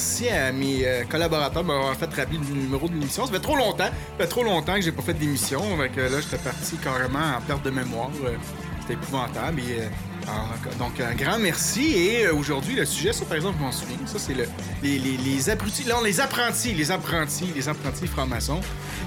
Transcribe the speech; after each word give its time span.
Merci 0.00 0.30
à 0.30 0.50
mes 0.50 0.86
euh, 0.86 1.04
collaborateurs 1.04 1.62
de 1.62 1.68
m'avoir 1.68 1.94
fait 1.94 2.06
rappeler 2.06 2.38
le 2.38 2.54
numéro 2.54 2.88
de 2.88 2.94
l'émission. 2.94 3.26
Ça 3.26 3.32
fait 3.32 3.38
trop 3.40 3.54
longtemps. 3.56 3.84
Ça 3.84 3.92
fait 4.18 4.26
trop 4.28 4.42
longtemps 4.42 4.74
que 4.76 4.80
j'ai 4.80 4.92
pas 4.92 5.02
fait 5.02 5.12
d'émission. 5.12 5.60
Que 5.94 6.00
là, 6.00 6.20
j'étais 6.22 6.38
parti 6.42 6.76
carrément 6.78 7.36
en 7.36 7.40
perte 7.42 7.62
de 7.66 7.70
mémoire. 7.70 8.08
Euh, 8.24 8.34
C'était 8.80 8.94
épouvantable. 8.94 9.60
Euh, 9.68 9.88
donc, 10.78 10.98
un 11.00 11.14
grand 11.14 11.38
merci. 11.38 11.92
Et 11.98 12.28
aujourd'hui, 12.28 12.76
le 12.76 12.86
sujet, 12.86 13.12
ça, 13.12 13.26
par 13.26 13.36
exemple, 13.36 13.56
je 13.58 13.64
m'en 13.64 13.72
souviens. 13.72 13.98
Ça, 14.06 14.18
c'est 14.18 14.32
le, 14.32 14.46
les, 14.82 14.98
les, 14.98 15.18
les 15.18 15.50
apprentis. 15.50 15.84
Les 15.84 16.90
apprentis. 16.90 17.52
Les 17.54 17.68
apprentis 17.68 18.06
francs-maçons. 18.06 18.60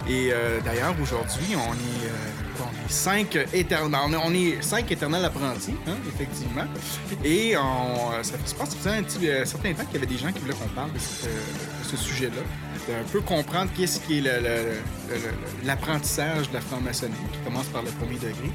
Et 0.07 0.31
d'ailleurs, 0.63 0.93
aujourd'hui, 1.01 1.55
on 1.55 1.73
est. 1.73 2.09
on 2.63 2.87
est 2.87 2.91
cinq 2.91 3.37
éternels, 3.53 4.17
on 4.23 4.33
est, 4.33 4.61
cinq 4.61 4.91
éternels 4.91 5.25
apprentis, 5.25 5.75
hein, 5.87 5.95
effectivement. 6.07 6.65
Et 7.23 7.55
on, 7.57 8.11
euh, 8.11 8.23
ça 8.23 8.35
je 8.45 8.53
pense 8.53 8.75
faisait 8.75 8.97
un 8.97 9.03
petit 9.03 9.27
euh, 9.27 9.45
certain 9.45 9.73
temps 9.73 9.85
qu'il 9.85 9.95
y 9.95 9.97
avait 9.97 10.05
des 10.05 10.17
gens 10.17 10.31
qui 10.31 10.39
voulaient 10.39 10.53
qu'on 10.53 10.67
parle 10.69 10.91
de, 10.91 10.97
euh, 10.97 11.29
ce 11.83 11.97
sujet-là. 11.97 12.41
Un 12.89 13.09
peu 13.11 13.21
comprendre 13.21 13.71
qu'est-ce 13.77 14.01
qui 14.01 14.17
est 14.17 14.23
l'apprentissage 15.63 16.49
de 16.49 16.55
la 16.55 16.59
franc-maçonnerie, 16.59 17.15
qui 17.31 17.39
commence 17.45 17.67
par 17.67 17.81
le 17.81 17.89
premier 17.91 18.15
degré. 18.15 18.51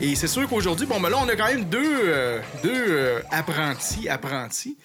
Et 0.00 0.16
c'est 0.16 0.26
sûr 0.26 0.48
qu'aujourd'hui, 0.48 0.86
bon, 0.86 1.00
ben 1.00 1.10
là, 1.10 1.18
on 1.22 1.28
a 1.28 1.36
quand 1.36 1.46
même 1.46 1.64
deux, 1.64 2.08
euh, 2.08 2.40
deux 2.64 3.22
apprentis, 3.30 4.08
apprentis. 4.08 4.76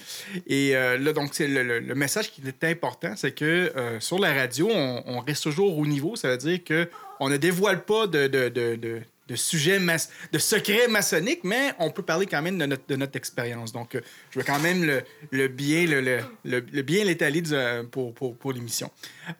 Et 0.45 0.73
là, 0.73 1.11
donc, 1.11 1.29
c'est 1.33 1.47
le, 1.47 1.95
message 1.95 2.31
qui 2.31 2.43
est 2.45 2.63
important, 2.65 3.13
c'est 3.15 3.31
que 3.31 3.71
sur 3.99 4.19
la 4.19 4.31
radio, 4.31 4.69
on, 4.71 5.03
on 5.07 5.19
reste 5.21 5.41
toujours 5.41 5.75
au 5.75 5.87
niveau. 5.87 6.15
Ça 6.15 6.29
veut 6.29 6.37
dire 6.37 6.63
que 6.63 6.87
on 7.19 7.29
ne 7.29 7.37
dévoile 7.37 7.83
pas 7.85 8.07
de, 8.07 8.27
de, 8.27 8.49
de, 8.49 8.75
de, 8.75 9.01
de 9.27 9.35
sujets, 9.35 9.79
mas- 9.79 10.09
de 10.31 10.37
secrets 10.37 10.87
maçonniques, 10.89 11.43
mais 11.43 11.73
on 11.79 11.89
peut 11.91 12.03
parler 12.03 12.25
quand 12.25 12.41
même 12.41 12.57
de 12.57 12.65
notre, 12.65 12.83
de 12.87 12.95
notre 12.95 13.15
expérience. 13.15 13.71
Donc, 13.71 13.95
euh, 13.95 14.01
je 14.31 14.39
veux 14.39 14.45
quand 14.45 14.59
même 14.59 14.83
le, 14.83 15.01
le 15.31 15.47
bien 15.47 15.85
le, 15.85 16.01
le, 16.01 16.19
le- 16.43 16.59
le 16.71 16.81
bien 16.81 17.05
l'étaler 17.05 17.41
euh, 17.51 17.83
pour, 17.83 18.13
pour, 18.13 18.35
pour 18.35 18.51
l'émission. 18.51 18.91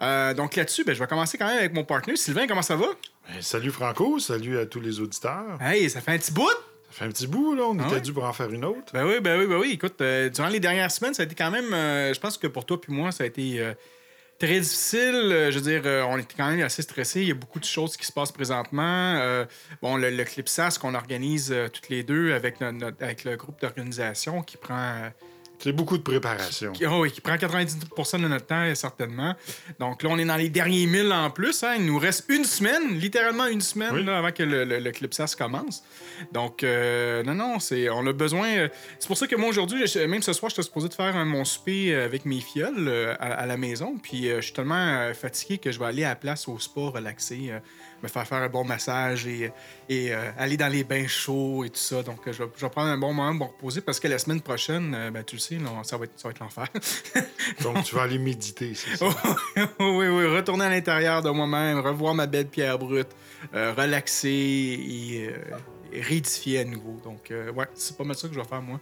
Euh, 0.02 0.33
donc 0.33 0.55
là-dessus, 0.55 0.83
ben, 0.85 0.93
je 0.95 0.99
vais 0.99 1.07
commencer 1.07 1.38
quand 1.38 1.47
même 1.47 1.57
avec 1.59 1.73
mon 1.73 1.83
partenaire. 1.83 2.17
Sylvain, 2.17 2.47
comment 2.47 2.61
ça 2.61 2.75
va? 2.77 2.88
Ben, 3.27 3.41
salut 3.41 3.71
Franco, 3.71 4.19
salut 4.19 4.58
à 4.58 4.65
tous 4.65 4.80
les 4.81 4.99
auditeurs. 4.99 5.58
Hey, 5.61 5.89
ça 5.89 5.99
fait 6.02 6.11
un 6.11 6.17
petit 6.17 6.31
bout! 6.31 6.49
Ça 6.91 6.99
fait 6.99 7.05
un 7.05 7.09
petit 7.09 7.25
bout, 7.27 7.55
là. 7.55 7.63
On 7.63 7.80
Ah 7.80 7.85
était 7.87 7.95
ouais? 7.95 8.02
dû 8.02 8.13
pour 8.13 8.23
en 8.23 8.33
faire 8.33 8.52
une 8.52 8.63
autre. 8.65 8.93
Ben 8.93 9.03
oui, 9.05 9.19
ben 9.19 9.39
oui, 9.39 9.47
ben 9.47 9.58
oui. 9.58 9.71
Écoute, 9.73 9.99
euh, 10.02 10.30
durant 10.30 10.47
les 10.49 10.59
dernières 10.59 10.91
semaines, 10.91 11.14
ça 11.15 11.23
a 11.23 11.25
été 11.25 11.33
quand 11.36 11.49
même. 11.49 11.71
je 11.71 12.19
pense 12.19 12.37
que 12.37 12.45
pour 12.48 12.65
toi 12.65 12.80
puis 12.80 12.93
moi, 12.93 13.11
ça 13.11 13.23
a 13.23 13.27
été 13.27 13.73
très 14.45 14.59
difficile. 14.59 15.15
Euh, 15.15 15.52
je 15.52 15.59
veux 15.59 15.64
dire, 15.64 15.81
euh, 15.86 16.04
on 16.04 16.17
était 16.17 16.36
quand 16.36 16.49
même 16.49 16.61
assez 16.61 16.81
stressés. 16.81 17.21
Il 17.21 17.27
y 17.27 17.31
a 17.31 17.36
beaucoup 17.36 17.59
de 17.59 17.65
choses 17.65 17.95
qui 17.98 18.05
se 18.05 18.11
passent 18.11 18.31
présentement. 18.31 19.15
Euh, 19.15 19.45
bon, 19.81 19.95
le, 19.98 20.09
le 20.09 20.23
Clipsas 20.23 20.77
qu'on 20.80 20.95
organise 20.95 21.54
toutes 21.71 21.89
les 21.89 22.04
deux 22.04 22.33
avec, 22.33 22.59
notre- 22.61 23.02
avec 23.02 23.23
le 23.23 23.36
groupe 23.37 23.59
d'organisation 23.61 24.42
qui 24.42 24.58
prend. 24.58 25.09
C'est 25.63 25.71
beaucoup 25.71 25.97
de 25.97 26.03
préparation. 26.03 26.73
qui, 26.73 26.85
oh 26.85 26.99
oui, 27.01 27.11
qui 27.11 27.21
prend 27.21 27.37
90 27.37 27.77
de 27.79 28.27
notre 28.27 28.45
temps, 28.45 28.75
certainement. 28.75 29.33
Donc 29.79 30.03
là, 30.03 30.09
on 30.11 30.17
est 30.17 30.25
dans 30.25 30.35
les 30.35 30.49
derniers 30.49 30.85
milles 30.85 31.13
en 31.13 31.29
plus. 31.29 31.63
hein. 31.63 31.75
Il 31.77 31.85
nous 31.85 31.97
reste 31.97 32.25
une 32.29 32.43
semaine, 32.43 32.95
littéralement 32.99 33.45
une 33.47 33.61
semaine, 33.61 33.91
Oui. 33.93 34.03
là, 34.03 34.17
avant 34.17 34.31
que 34.31 34.43
le, 34.43 34.65
le, 34.65 34.79
le 34.79 34.91
Clipsas 34.91 35.35
commence. 35.37 35.83
Donc, 36.33 36.63
euh, 36.63 37.23
non, 37.23 37.33
non, 37.35 37.59
c'est, 37.59 37.89
on 37.89 38.05
a 38.07 38.11
besoin. 38.13 38.47
euh, 38.49 38.67
c'est 38.99 39.07
pour 39.07 39.17
ça 39.17 39.25
que 39.27 39.35
moi, 39.37 39.47
aujourd'hui, 39.49 39.83
même 40.07 40.21
ce 40.21 40.33
soir, 40.33 40.49
je 40.49 40.55
suis 40.55 40.63
supposé 40.63 40.89
de 40.89 40.93
faire 40.93 41.13
mon 41.25 41.45
souper 41.45 41.93
euh, 41.95 42.05
avec 42.05 42.25
mes 42.25 42.41
fioles 42.41 43.15
à, 43.19 43.33
à 43.33 43.45
la 43.45 43.55
maison. 43.57 43.97
Puis, 44.03 44.30
euh, 44.30 44.37
je 44.37 44.41
suis 44.45 44.53
tellement 44.53 45.11
fatigué 45.13 45.59
que 45.59 45.71
je 45.71 45.80
vais 45.80 45.85
aller 45.85 46.03
à 46.03 46.09
la 46.09 46.15
place 46.15 46.47
au 46.47 46.57
relaxer, 46.89 47.51
euh, 47.51 47.59
me 48.03 48.09
faire 48.09 48.27
faire 48.27 48.39
un 48.39 48.49
bon 48.49 48.65
massage 48.65 49.25
et, 49.25 49.52
et 49.89 50.14
euh, 50.14 50.31
aller 50.37 50.58
dans 50.58 50.67
les 50.67 50.83
bains 50.83 51.08
chauds 51.08 51.64
et 51.64 51.69
tout 51.69 51.80
ça. 51.80 52.03
Donc, 52.03 52.27
euh, 52.27 52.33
je, 52.33 52.43
vais, 52.43 52.49
je 52.55 52.65
vais 52.65 52.69
prendre 52.69 52.89
un 52.89 52.97
bon 52.97 53.14
moment 53.14 53.37
pour 53.37 53.47
me 53.47 53.53
reposer 53.53 53.81
parce 53.81 53.99
que 53.99 54.09
la 54.09 54.19
semaine 54.19 54.41
prochaine, 54.41 54.93
euh, 54.93 55.09
ben, 55.09 55.23
tu 55.23 55.37
le 55.37 55.39
sais, 55.39 55.58
ça 55.83 55.97
va 55.97 56.05
être, 56.05 56.11
ça 56.19 56.27
va 56.27 56.31
être 56.31 56.39
l'enfer. 56.39 56.67
Donc, 57.63 57.83
tu 57.83 57.95
vas 57.95 58.03
aller 58.03 58.19
méditer, 58.19 58.73
c'est 58.75 58.97
ça? 58.97 59.05
oui, 59.80 60.08
oui, 60.08 60.25
retourner 60.27 60.65
à 60.65 60.69
l'intérieur 60.69 61.21
de 61.21 61.30
moi-même, 61.30 61.80
revoir 61.80 62.13
ma 62.13 62.27
belle 62.27 62.47
pierre 62.47 62.77
brute, 62.77 63.09
euh, 63.53 63.73
relaxer 63.73 64.30
et, 64.30 65.30
et 65.93 66.02
réédifier 66.02 66.59
à 66.59 66.65
nouveau. 66.65 66.99
Donc, 67.04 67.30
euh, 67.31 67.52
ouais, 67.52 67.65
c'est 67.76 67.95
pas 67.98 68.04
mal 68.04 68.15
ça 68.15 68.27
que 68.27 68.33
je 68.33 68.39
vais 68.39 68.45
faire, 68.45 68.61
moi. 68.61 68.80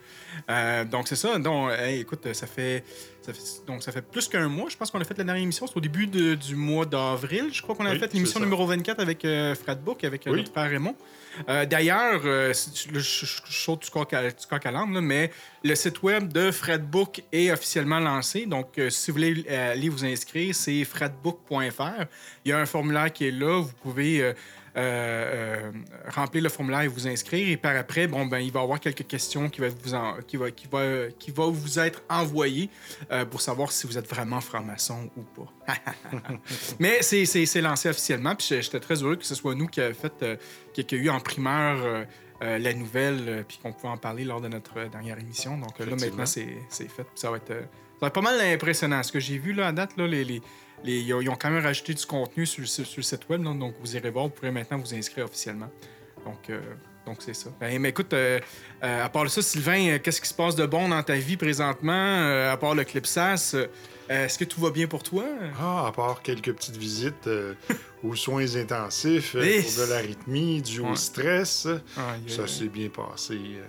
Euh, 0.49 0.85
donc, 0.85 1.07
c'est 1.07 1.15
ça. 1.15 1.37
Donc, 1.37 1.71
hey, 1.71 1.99
écoute, 2.01 2.33
ça 2.33 2.47
fait, 2.47 2.83
ça 3.21 3.33
fait, 3.33 3.41
donc, 3.67 3.83
ça 3.83 3.91
fait 3.91 4.01
plus 4.01 4.27
qu'un 4.27 4.47
mois. 4.47 4.69
Je 4.69 4.77
pense 4.77 4.89
qu'on 4.91 5.01
a 5.01 5.03
fait 5.03 5.17
la 5.17 5.23
dernière 5.23 5.43
émission. 5.43 5.67
C'est 5.67 5.77
au 5.77 5.81
début 5.81 6.07
de- 6.07 6.35
du 6.35 6.55
mois 6.55 6.85
d'avril. 6.85 7.49
Je 7.51 7.61
crois 7.61 7.75
qu'on 7.75 7.85
a 7.85 7.91
Oui, 7.91 7.99
fait 7.99 8.13
l'émission 8.13 8.39
numéro 8.39 8.65
24 8.65 8.99
avec 8.99 9.25
euh, 9.25 9.53
Fred 9.55 9.79
Book, 9.81 10.03
avec 10.03 10.23
Oui. 10.25 10.37
notre 10.37 10.51
frère 10.51 10.69
Raymond. 10.69 10.95
D'ailleurs, 11.47 12.21
je, 12.23 13.25
saute 13.49 13.83
du 13.83 13.89
coq 13.89 14.13
à, 14.13 14.71
là, 14.71 14.85
mais 14.85 15.31
le 15.63 15.75
site 15.75 16.03
web 16.03 16.31
de 16.31 16.51
Fredbook 16.51 17.23
est 17.31 17.51
officiellement 17.51 17.99
lancé. 17.99 18.45
Donc, 18.45 18.79
si 18.89 19.11
vous 19.11 19.15
voulez 19.17 19.47
aller 19.47 19.87
vous 19.87 20.03
inscrire, 20.03 20.53
c'est 20.53 20.83
fredbook.fr. 20.83 22.05
Il 22.43 22.49
y 22.49 22.51
a 22.51 22.59
un 22.59 22.65
formulaire 22.65 23.13
qui 23.13 23.27
est 23.27 23.31
là. 23.31 23.61
Vous 23.61 23.71
pouvez 23.81 24.33
euh, 24.77 24.81
euh, 24.81 25.71
remplir 26.09 26.43
le 26.43 26.49
formulaire 26.49 26.81
et 26.81 26.87
vous 26.87 27.07
inscrire. 27.07 27.47
Et 27.49 27.57
par 27.57 27.75
après, 27.75 28.07
bon, 28.07 28.25
ben, 28.25 28.39
il 28.39 28.51
va 28.51 28.59
y 28.61 28.63
avoir 28.63 28.79
quelques 28.79 29.05
questions 29.07 29.49
qui, 29.49 29.61
va 29.61 29.67
vous 29.69 29.93
en- 29.93 30.17
qui, 30.25 30.37
va, 30.37 30.51
qui, 30.51 30.67
va, 30.71 31.07
qui 31.19 31.31
va 31.31 31.45
vous 31.47 31.79
être 31.79 32.01
envoyées 32.09 32.69
euh, 33.11 33.25
pour 33.25 33.41
savoir 33.41 33.71
si 33.71 33.87
vous 33.87 33.97
êtes 33.97 34.07
vraiment 34.07 34.39
franc-maçon 34.41 35.09
ou 35.17 35.21
pas. 35.21 35.73
Mais 36.79 37.01
c'est- 37.01 37.25
c'est 37.25 37.45
c'est 37.45 37.61
lancé 37.61 37.89
officiellement. 37.89 38.35
Puis 38.35 38.47
j'étais 38.61 38.79
très 38.79 39.01
heureux 39.03 39.15
que 39.15 39.25
ce 39.25 39.35
soit 39.35 39.55
nous 39.55 39.67
qui 39.67 39.81
avons 39.81 39.93
fait, 39.93 40.13
euh, 40.23 40.35
qui, 40.73 40.85
a 40.89 40.97
eu 40.97 41.09
en 41.09 41.19
primeur 41.19 42.05
euh, 42.43 42.57
la 42.57 42.73
nouvelle, 42.73 43.23
euh, 43.27 43.43
puis 43.47 43.59
qu'on 43.61 43.71
pouvait 43.71 43.89
en 43.93 43.97
parler 43.97 44.23
lors 44.23 44.41
de 44.41 44.47
notre 44.47 44.79
euh, 44.79 44.87
dernière 44.89 45.19
émission. 45.19 45.57
Donc 45.57 45.77
là, 45.79 45.85
maintenant, 45.85 46.25
c'est 46.25 46.47
c'est 46.69 46.89
fait. 46.89 47.05
Ça 47.13 47.29
va, 47.29 47.37
être, 47.37 47.49
ça 47.49 47.55
va 48.01 48.07
être 48.07 48.13
pas 48.13 48.21
mal 48.21 48.39
impressionnant. 48.41 49.03
Ce 49.03 49.11
que 49.11 49.19
j'ai 49.19 49.37
vu 49.37 49.53
là, 49.53 49.67
à 49.67 49.71
date, 49.71 49.95
là, 49.97 50.07
les, 50.07 50.23
les, 50.23 50.41
les- 50.83 50.99
ils, 51.01 51.13
ont, 51.29 51.35
quand 51.35 51.49
même 51.51 51.63
rajouté 51.63 51.93
du 51.93 52.05
contenu 52.05 52.45
sur, 52.45 52.67
sur- 52.67 52.85
sur 52.85 52.97
le 52.99 53.03
site 53.03 53.27
web. 53.29 53.43
là. 53.43 53.53
donc 53.53 53.75
vous 53.79 53.95
irez 53.95 54.09
voir, 54.09 54.25
vous 54.25 54.31
pourrez 54.31 54.51
maintenant 54.51 54.77
vous 54.77 54.93
inscrire 54.93 55.25
officiellement. 55.25 55.69
Donc, 56.25 56.49
euh, 56.49 56.59
donc 57.05 57.17
c'est 57.19 57.33
ça. 57.33 57.49
Ben, 57.59 57.79
mais 57.79 57.89
écoute, 57.89 58.13
euh, 58.13 58.39
euh, 58.83 59.05
à 59.05 59.09
part 59.09 59.29
ça, 59.29 59.41
Sylvain, 59.41 59.97
qu'est-ce 59.99 60.21
qui 60.21 60.27
se 60.27 60.33
passe 60.33 60.55
de 60.55 60.65
bon 60.65 60.89
dans 60.89 61.01
ta 61.03 61.15
vie 61.15 61.35
présentement, 61.37 62.49
à 62.51 62.55
part 62.57 62.75
le 62.75 62.83
Clipsas? 62.83 63.53
euh, 63.55 63.67
Est-ce 64.07 64.37
que 64.37 64.43
tout 64.45 64.61
va 64.61 64.69
bien 64.71 64.87
pour 64.87 65.01
toi? 65.03 65.25
Ah, 65.59 65.87
à 65.87 65.91
part 65.91 66.21
quelques 66.21 66.53
petites 66.53 66.77
visites 66.77 67.25
euh, 67.27 67.53
aux 68.03 68.15
soins 68.15 68.55
intensifs, 68.55 69.35
euh, 69.35 69.61
pour 69.63 69.85
de 69.85 69.89
l'arythmie, 69.89 70.61
dû 70.61 70.81
Ouais. 70.81 70.91
au 70.91 70.95
stress, 70.95 71.67
ça 72.27 72.47
s'est 72.47 72.67
bien 72.67 72.89
passé. 72.89 73.33
euh. 73.35 73.63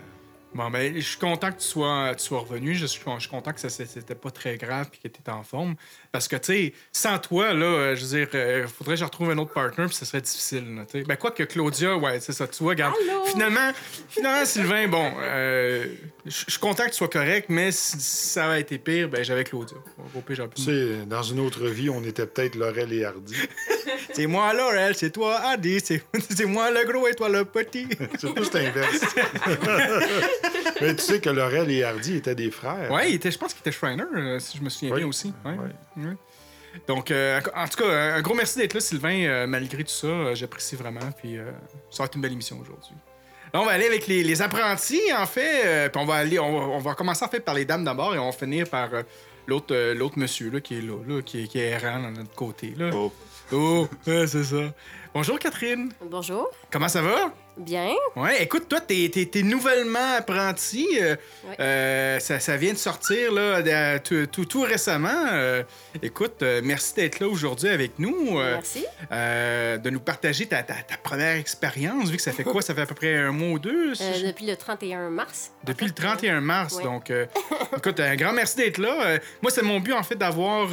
Bon, 0.55 0.71
ben, 0.71 0.95
je 0.95 1.01
suis 1.01 1.19
content 1.19 1.51
que 1.51 1.59
tu 1.61 1.67
sois, 1.67 2.15
tu 2.15 2.25
sois 2.25 2.41
revenu. 2.41 2.75
Je 2.75 2.85
suis, 2.85 3.01
je 3.15 3.21
suis 3.21 3.31
content 3.31 3.53
que 3.53 3.61
ça 3.61 3.71
c'était 3.71 4.15
pas 4.15 4.31
très 4.31 4.57
grave 4.59 4.89
et 4.93 4.97
que 4.97 5.13
tu 5.15 5.21
étais 5.21 5.31
en 5.31 5.43
forme. 5.43 5.77
Parce 6.11 6.29
que, 6.29 6.37
tu 6.37 6.53
sais, 6.53 6.73
sans 6.93 7.19
toi, 7.19 7.55
là, 7.55 7.65
euh, 7.65 7.97
je 7.97 8.05
veux 8.05 8.19
dire, 8.19 8.29
euh, 8.35 8.67
faudrait 8.69 8.95
que 8.95 9.01
je 9.01 9.05
retrouve 9.05 9.31
un 9.31 9.39
autre 9.39 9.53
partner 9.55 9.87
puis 9.87 9.95
ça 9.95 10.05
serait 10.05 10.21
difficile. 10.21 10.75
là, 10.75 10.85
tu 10.85 10.99
sais. 10.99 11.05
ben, 11.05 11.17
quoi 11.17 11.31
que 11.31 11.43
Claudia, 11.45 11.97
ouais, 11.97 12.21
c'est 12.21 12.33
ça, 12.35 12.47
tu 12.47 12.63
vois, 12.63 12.73
regarde. 12.73 12.95
Finalement, 13.31 13.73
finalement, 14.11 14.45
Sylvain, 14.45 14.89
bon, 14.89 15.11
euh, 15.23 15.87
je 16.27 16.31
suis 16.31 16.59
content 16.61 16.85
que 16.85 16.91
tu 16.91 16.97
sois 16.97 17.09
correct, 17.09 17.47
mais 17.49 17.73
si 17.73 17.99
ça 17.99 18.51
avait 18.51 18.61
été 18.61 18.77
pire, 18.79 19.09
ben, 19.09 19.25
j'avais 19.25 19.45
Claudia. 19.45 19.79
Au 20.15 20.21
pire, 20.21 20.37
j'aurais 20.37 20.49
pu- 20.51 20.57
Tu 20.57 20.63
sais, 20.65 21.07
dans 21.07 21.23
une 21.23 21.41
autre 21.41 21.67
vie, 21.67 21.89
on 21.89 22.05
était 22.05 22.27
peut-être 22.27 22.57
Laurel 22.57 22.93
et 22.93 23.05
Hardy. 23.07 23.35
C'est 24.15 24.27
moi, 24.27 24.53
Laurel, 24.53 24.95
c'est 24.95 25.11
toi, 25.11 25.41
c'est 25.83 26.03
c'est 26.37 26.45
moi 26.45 26.71
le 26.71 26.85
gros 26.85 27.09
et 27.09 27.15
toi 27.15 27.31
le 27.31 27.45
petit. 27.47 27.87
C'est 28.19 28.35
plus 28.35 28.53
l'inverse. 28.53 29.01
Mais 30.83 30.97
tu 30.97 31.03
sais 31.03 31.21
que 31.21 31.31
Laurel 31.31 31.71
et 31.71 31.83
Hardy 31.85 32.17
étaient 32.17 32.35
des 32.35 32.51
frères. 32.51 32.91
Était, 33.07 33.31
je 33.31 33.39
pense 33.39 33.53
qu'il 33.55 33.61
était 33.61 33.73
Shriner, 33.73 34.05
euh, 34.15 34.39
si 34.39 34.59
je 34.59 34.63
me 34.63 34.69
souviens 34.69 34.93
Oui. 34.95 35.01
bien 35.01 35.09
aussi. 35.09 35.33
Ouais. 35.45 35.53
Ouais. 35.53 36.05
Ouais. 36.05 36.17
Donc, 36.89 37.11
euh, 37.11 37.41
en 37.55 37.69
tout 37.69 37.83
cas, 37.83 37.89
un 38.17 38.23
gros 38.23 38.35
merci 38.35 38.59
d'être 38.59 38.75
là, 38.75 38.81
Sylvain. 38.81 39.25
euh, 39.25 39.47
malgré 39.47 39.85
tout 39.85 39.91
ça, 39.93 40.35
j'apprécie 40.35 40.75
vraiment. 40.77 41.01
Puis, 41.19 41.37
euh, 41.39 41.51
ça 41.91 42.03
va 42.03 42.07
être 42.07 42.15
une 42.17 42.23
belle 42.23 42.33
émission 42.33 42.59
aujourd'hui. 42.61 42.95
Là, 43.53 43.61
on 43.61 43.65
va 43.67 43.73
aller 43.73 43.87
avec 43.87 44.07
les, 44.07 44.23
les 44.25 44.41
apprentis, 44.43 45.01
en 45.15 45.27
fait. 45.27 45.67
euh, 45.67 45.89
puis 45.91 46.01
on 46.01 46.07
va 46.07 46.15
aller, 46.15 46.39
on 46.39 46.51
va, 46.59 46.67
on 46.69 46.79
va 46.79 46.95
commencer 46.95 47.25
en 47.25 47.29
fait 47.29 47.41
par 47.41 47.55
les 47.55 47.67
dames 47.67 47.85
d'abord 47.85 48.15
et 48.15 48.19
on 48.19 48.27
va 48.31 48.33
finir 48.33 48.67
par 48.71 48.89
euh, 48.95 49.03
l'autre, 49.47 49.75
euh, 49.75 49.93
l'autre 49.95 50.19
monsieur 50.19 50.51
là, 50.51 50.61
qui 50.63 50.79
est 50.79 50.81
là, 50.81 50.97
là, 51.07 51.21
qui, 51.21 51.45
est- 51.45 51.47
qui 51.49 51.59
est 51.59 51.69
errant 51.73 52.01
dans 52.01 52.11
notre 52.11 52.35
côté. 52.35 52.73
Là. 52.77 52.89
Oh. 52.95 53.13
Oh, 53.53 53.87
ouais, 54.07 54.27
c'est 54.27 54.45
ça. 54.45 54.73
Bonjour 55.13 55.39
Catherine. 55.39 55.93
Bonjour. 56.11 56.49
Comment 56.71 56.89
ça 56.89 57.03
va? 57.03 57.35
Bien. 57.59 57.91
Ouais, 58.17 58.43
écoute, 58.43 58.67
toi, 58.69 58.81
t'es, 58.81 59.11
nouvellement 59.43 60.17
apprenti. 60.17 60.87
euh, 61.01 61.17
euh, 61.61 62.19
ça, 62.19 62.41
ça 62.41 62.57
vient 62.57 62.73
de 62.73 62.79
sortir 62.79 63.31
là, 63.33 63.61
de- 63.63 63.99
tout, 63.99 64.27
tout- 64.27 64.45
tout 64.47 64.63
récemment. 64.63 65.27
Euh, 65.33 65.63
écoute, 66.03 66.43
merci 66.63 66.95
d'être 66.95 67.21
là 67.21 67.29
aujourd'hui 67.29 67.69
avec 67.69 67.99
nous. 67.99 68.39
Merci. 68.39 68.85
de 69.11 69.91
nous 69.91 70.01
partager 70.01 70.47
ta, 70.47 70.63
ta- 70.63 70.75
ta 70.75 70.97
première 70.97 71.37
expérience, 71.37 72.09
vu 72.11 72.17
que 72.17 72.23
ça 72.23 72.33
fait 72.33 72.45
quoi? 72.45 72.63
Ça 72.63 72.75
fait 72.75 72.83
à 72.83 72.87
peu 72.87 72.95
près 72.95 73.17
un 73.17 73.33
mois 73.33 73.51
ou 73.51 73.59
deux? 73.59 73.95
si 73.95 74.23
depuis 74.25 74.47
le 74.47 74.57
31 74.57 75.11
mars. 75.11 75.51
Depuis 75.65 75.85
le 75.87 75.91
fait, 75.93 75.97
31 76.03 76.41
mars. 76.41 76.79
Donc, 76.83 77.11
écoute, 77.77 78.01
un 78.01 78.17
grand 78.17 78.33
merci 78.33 78.57
d'être 78.57 78.79
là. 78.79 79.19
Moi, 79.43 79.51
c'est 79.51 79.63
mon 79.63 79.79
but, 79.81 79.93
en 79.93 80.03
fait, 80.03 80.17
d'avoir 80.17 80.69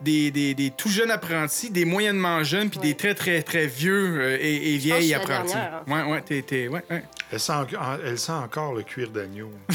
des, 0.00 0.30
des- 0.30 0.54
des 0.54 0.70
tout 0.70 0.88
jeunes 0.88 1.10
apprentis, 1.10 1.70
des 1.70 1.84
moyennement 1.84 2.42
jeunes, 2.42 2.70
puis 2.70 2.78
des 2.80 2.94
très, 2.94 3.14
très, 3.14 3.42
très 3.42 3.66
vieux 3.66 4.40
et, 4.40 4.74
je 4.74 4.78
vieilles 4.78 5.14
apprentis. 5.14 5.52
dernière, 5.54 5.82
Ouais, 5.86 6.02
ouais, 6.12 6.21
t'es, 6.22 6.42
t'es- 6.42 6.68
ouais, 6.68 6.82
ouais. 6.90 7.04
Elle 7.30 7.40
sent, 7.40 7.52
en- 7.52 7.98
elle 8.04 8.18
sent 8.18 8.32
encore 8.32 8.74
le 8.74 8.82
cuir 8.82 9.10
d'agneau. 9.10 9.50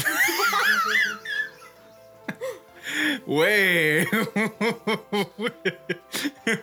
Ouais! 3.26 4.06
oui, 5.38 5.50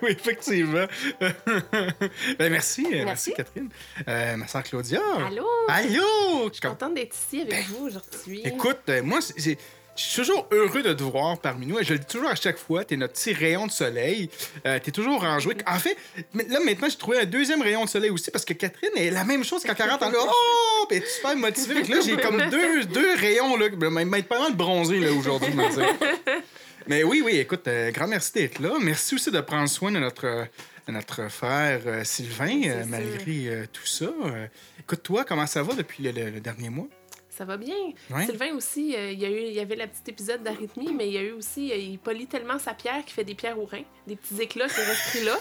effectivement. 0.09 0.85
ben, 1.19 2.51
merci, 2.51 2.85
euh, 2.85 3.05
merci, 3.05 3.05
Merci. 3.05 3.33
Catherine. 3.35 3.69
Euh, 4.07 4.35
ma 4.35 4.47
soeur 4.47 4.63
Claudia. 4.63 4.99
Allô? 5.27 5.45
Allô! 5.69 6.47
Je 6.47 6.53
suis 6.53 6.61
contente 6.61 6.95
d'être 6.95 7.15
ici 7.15 7.41
avec 7.41 7.67
vous 7.67 7.85
aujourd'hui. 7.85 8.41
Écoute, 8.43 8.79
euh, 8.89 9.03
moi, 9.03 9.21
c'est- 9.21 9.39
c'est- 9.39 9.57
je 9.95 10.01
suis 10.01 10.15
toujours 10.21 10.47
heureux 10.51 10.81
de 10.81 10.93
te 10.93 11.03
voir 11.03 11.37
parmi 11.39 11.65
nous. 11.65 11.79
Et 11.79 11.83
je 11.83 11.93
le 11.93 11.99
dis 11.99 12.05
toujours 12.05 12.29
à 12.29 12.35
chaque 12.35 12.57
fois, 12.57 12.83
t'es 12.83 12.97
notre 12.97 13.13
petit 13.13 13.33
rayon 13.33 13.65
de 13.67 13.71
soleil. 13.71 14.29
Euh, 14.65 14.77
t'es 14.83 14.91
toujours 14.91 15.23
enjoué. 15.23 15.55
En 15.65 15.79
fait, 15.79 15.95
là, 16.33 16.59
maintenant, 16.65 16.89
j'ai 16.89 16.97
trouvé 16.97 17.19
un 17.19 17.25
deuxième 17.25 17.61
rayon 17.61 17.85
de 17.85 17.89
soleil 17.89 18.09
aussi 18.09 18.29
parce 18.31 18.43
que 18.45 18.53
Catherine 18.53 18.91
est 18.97 19.09
la 19.11 19.23
même 19.23 19.43
chose 19.43 19.63
qu'à 19.63 19.73
40 19.75 20.03
ans. 20.03 20.09
Là, 20.11 20.17
oh! 20.21 20.85
Puis 20.89 20.97
elle 20.97 21.03
est 21.03 21.07
super 21.07 21.35
motivée. 21.35 21.83
Là, 21.83 21.99
j'ai 22.05 22.17
comme 22.17 22.41
deux, 22.49 22.83
deux 22.85 23.15
rayons, 23.15 23.55
là. 23.57 23.69
Même 23.89 24.23
pas 24.23 24.39
mal 24.39 24.53
bronzé, 24.55 24.99
là, 24.99 25.11
aujourd'hui. 25.13 25.53
Mais 26.87 27.03
oui, 27.03 27.21
oui, 27.25 27.37
écoute, 27.37 27.67
euh, 27.67 27.89
grand 27.91 28.07
merci 28.07 28.31
d'être 28.33 28.59
là. 28.59 28.73
Merci 28.79 29.15
aussi 29.15 29.31
de 29.31 29.41
prendre 29.41 29.67
soin 29.67 29.91
de 29.91 29.97
notre, 29.97 30.25
euh, 30.27 30.45
de 30.87 30.91
notre 30.93 31.29
frère 31.31 31.81
euh, 31.87 32.03
Sylvain, 32.03 32.61
euh, 32.65 32.83
malgré 32.87 33.47
euh, 33.47 33.65
tout 33.73 33.87
ça. 33.87 34.05
Écoute, 34.79 35.01
toi, 35.01 35.25
comment 35.25 35.47
ça 35.47 35.63
va 35.63 35.73
depuis 35.73 36.03
le, 36.03 36.11
le- 36.11 36.29
le 36.29 36.39
dernier 36.39 36.69
mois? 36.69 36.85
Ça 37.37 37.43
va 37.45 37.57
bien. 37.57 37.75
Ouais. 38.09 38.25
Sylvain 38.25 38.53
aussi, 38.55 38.95
euh, 38.95 39.11
il, 39.11 39.19
y 39.19 39.25
a 39.25 39.29
eu, 39.29 39.41
il 39.47 39.53
y 39.53 39.59
avait 39.59 39.75
le 39.75 39.85
petit 39.87 40.09
épisode 40.09 40.41
d'arythmie, 40.43 40.93
mais 40.93 41.07
il 41.07 41.13
y 41.13 41.17
a 41.17 41.21
eu 41.21 41.31
aussi, 41.31 41.71
euh, 41.71 41.75
il 41.75 41.99
polie 41.99 42.27
tellement 42.27 42.57
sa 42.59 42.73
pierre 42.73 43.03
qu'il 43.03 43.13
fait 43.13 43.23
des 43.25 43.35
pierres 43.35 43.59
au 43.59 43.65
rein, 43.65 43.81
des 44.07 44.15
petits 44.15 44.41
éclats 44.41 44.67
qui 44.69 44.79
restent 44.79 45.09
pris 45.09 45.23
là. 45.25 45.37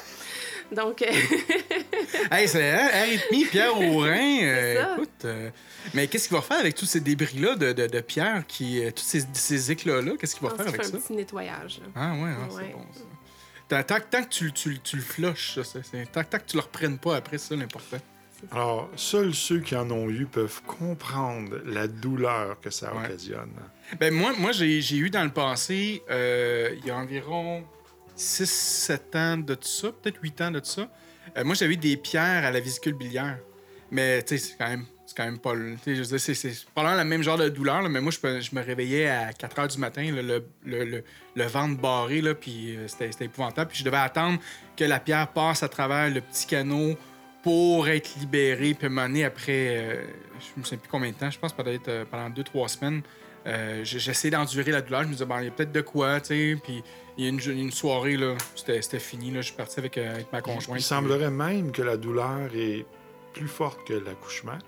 Donc, 0.73 1.03
euh, 1.03 1.07
Hey, 2.33 2.49
c'est 2.49 2.71
hein, 2.71 2.89
arythmie, 2.93 3.45
Pierre 3.45 3.77
Aurin. 3.81 4.39
euh, 4.43 4.75
C'est 4.75 4.81
ça. 4.83 4.93
écoute, 4.97 5.25
euh, 5.27 5.51
mais 5.93 6.09
qu'est-ce 6.09 6.29
qu'il 6.29 6.37
va 6.37 6.43
faire 6.43 6.59
avec 6.59 6.75
tous 6.75 6.87
ces 6.87 7.01
débris-là 7.01 7.55
de, 7.55 7.73
de, 7.73 7.87
de 7.87 8.01
pierre, 8.01 8.45
qui, 8.49 8.83
euh, 8.85 8.91
tous 8.91 9.03
ces, 9.05 9.23
ces 9.33 9.71
éclats-là? 9.71 10.13
Qu'est-ce 10.19 10.35
qu'il 10.37 10.49
va 10.49 10.55
faire 10.55 10.67
avec 10.67 10.83
fait 10.83 10.89
ça? 10.91 10.97
un 10.97 11.01
petit 11.01 11.13
nettoyage. 11.13 11.81
là. 11.81 11.87
Ah 11.95 12.13
ouais, 12.15 12.31
ah, 12.31 12.47
c'est 12.51 12.57
Ouais. 12.57 12.73
bon 12.73 12.85
ça. 12.93 13.83
Tant, 13.85 14.01
tant- 14.11 14.23
que 14.25 14.29
tu, 14.29 14.53
tu, 14.53 14.79
tu 14.81 14.97
le 14.97 15.35
c'est- 15.37 15.63
c'est- 15.65 16.07
tant, 16.13 16.25
tant 16.25 16.39
que 16.39 16.45
tu 16.47 16.57
le 16.57 16.63
reprennes 16.63 16.99
pas 16.99 17.17
après, 17.17 17.39
c'est 17.39 17.49
ça 17.51 17.57
l'important. 17.57 17.99
Alors, 18.53 18.91
seuls 18.97 19.35
ceux 19.35 19.61
qui 19.61 19.75
en 19.77 19.91
ont 19.91 20.09
eu 20.11 20.27
peuvent 20.27 20.63
comprendre 20.63 21.59
la 21.65 21.87
douleur 21.89 22.61
que 22.61 22.71
ça 22.71 22.95
Ouais. 22.95 23.05
occasionne. 23.07 23.51
Ben 24.01 24.13
moi, 24.13 24.33
moi 24.39 24.53
j'ai 24.53 24.97
eu 24.97 25.11
dans 25.11 25.25
le 25.25 25.31
passé, 25.31 26.03
euh, 26.11 26.71
il 26.79 26.87
y 26.87 26.91
a 26.91 26.97
environ 26.97 27.65
6-7 28.17 29.17
ans 29.17 29.37
de 29.39 29.55
tout 29.55 29.67
ça, 29.69 29.89
peut-être 29.93 30.19
8 30.23 30.41
ans 30.41 30.51
de 30.51 30.61
tout 30.61 30.67
ça. 30.67 30.89
euh, 31.37 31.45
moi, 31.45 31.55
j'avais 31.55 31.75
eu 31.75 31.79
des 31.79 31.97
pierres 31.97 32.45
à 32.45 32.51
la 32.51 32.61
vésicule 32.61 32.95
biliaire. 32.95 33.39
Mais 33.91 34.23
tu 34.23 34.37
sais, 34.39 34.47
c'est 34.51 34.57
quand 34.59 34.69
même. 34.69 34.85
C'est 35.07 35.17
quand 35.17 35.25
même 35.27 35.39
pas. 35.39 35.53
Je 35.87 36.03
veux 36.03 36.19
c'est- 36.19 36.33
le 36.97 37.05
même 37.05 37.23
genre 37.23 37.37
de 37.37 37.49
douleur, 37.51 37.83
là, 37.83 37.89
mais 37.89 38.01
moi, 38.01 38.11
je, 38.11 38.55
me 38.55 38.63
réveillais 38.63 39.09
à 39.09 39.33
4 39.33 39.57
h 39.61 39.73
du 39.73 39.79
matin, 39.79 40.03
là, 40.13 40.23
le, 40.23 40.45
le, 40.65 40.85
le- 40.85 41.05
le 41.37 41.45
ventre 41.45 41.79
barré, 41.81 42.21
là, 42.23 42.35
puis 42.35 42.77
euh, 42.77 42.89
c'était 42.89 43.13
c'était 43.13 43.27
épouvantable. 43.27 43.69
Puis 43.71 43.81
je 43.81 43.85
devais 43.85 43.99
attendre 43.99 44.39
que 44.77 44.85
la 44.85 44.99
pierre 45.01 45.29
passe 45.29 45.63
à 45.63 45.69
travers 45.69 46.09
le 46.11 46.21
petit 46.23 46.47
canot 46.47 46.97
pour 47.45 47.87
être 47.89 48.17
libéré. 48.19 48.75
Puis 48.75 48.87
à 48.87 48.91
un 48.91 48.93
moment 48.93 49.07
donné, 49.07 49.25
après, 49.25 49.45
euh, 49.77 50.03
je 50.41 50.59
me 50.59 50.65
souviens 50.65 50.79
plus 50.79 50.89
combien 50.91 51.11
de 51.11 51.15
temps, 51.15 51.31
je 51.31 51.39
pense 51.39 51.53
peut-être 51.53 51.89
euh, 51.89 52.05
pendant 52.11 52.31
2-3 52.31 52.69
semaines, 52.69 53.03
euh, 53.47 53.85
j'essayais 53.85 54.31
d'endurer 54.33 54.73
la 54.73 54.81
douleur. 54.81 55.03
Je 55.03 55.09
me 55.09 55.13
disais, 55.13 55.27
bon, 55.27 55.39
il 55.39 55.45
y 55.45 55.49
a 55.49 55.51
peut-être 55.51 55.71
de 55.71 55.83
quoi, 55.83 56.21
tu 56.23 56.29
sais. 56.29 56.57
Puis 56.65 56.83
il 57.19 57.25
y 57.25 57.27
a 57.27 57.31
une, 57.31 57.39
une 57.59 57.71
soirée, 57.71 58.17
là, 58.17 58.35
c'était 58.57 58.99
fini. 58.99 59.31
Là, 59.31 59.43
je 59.43 59.47
suis 59.49 59.55
parti 59.55 59.79
avec, 59.79 59.99
euh, 59.99 60.15
avec 60.15 60.33
ma 60.33 60.41
conjointe. 60.41 60.81
Il 60.81 60.83
semblerait 60.83 61.31
même 61.31 61.71
que 61.71 61.83
la 61.83 61.97
douleur 61.99 62.49
est 62.57 62.87
plus 63.35 63.49
forte 63.49 63.87
que 63.87 63.93
l'accouchement 63.93 64.59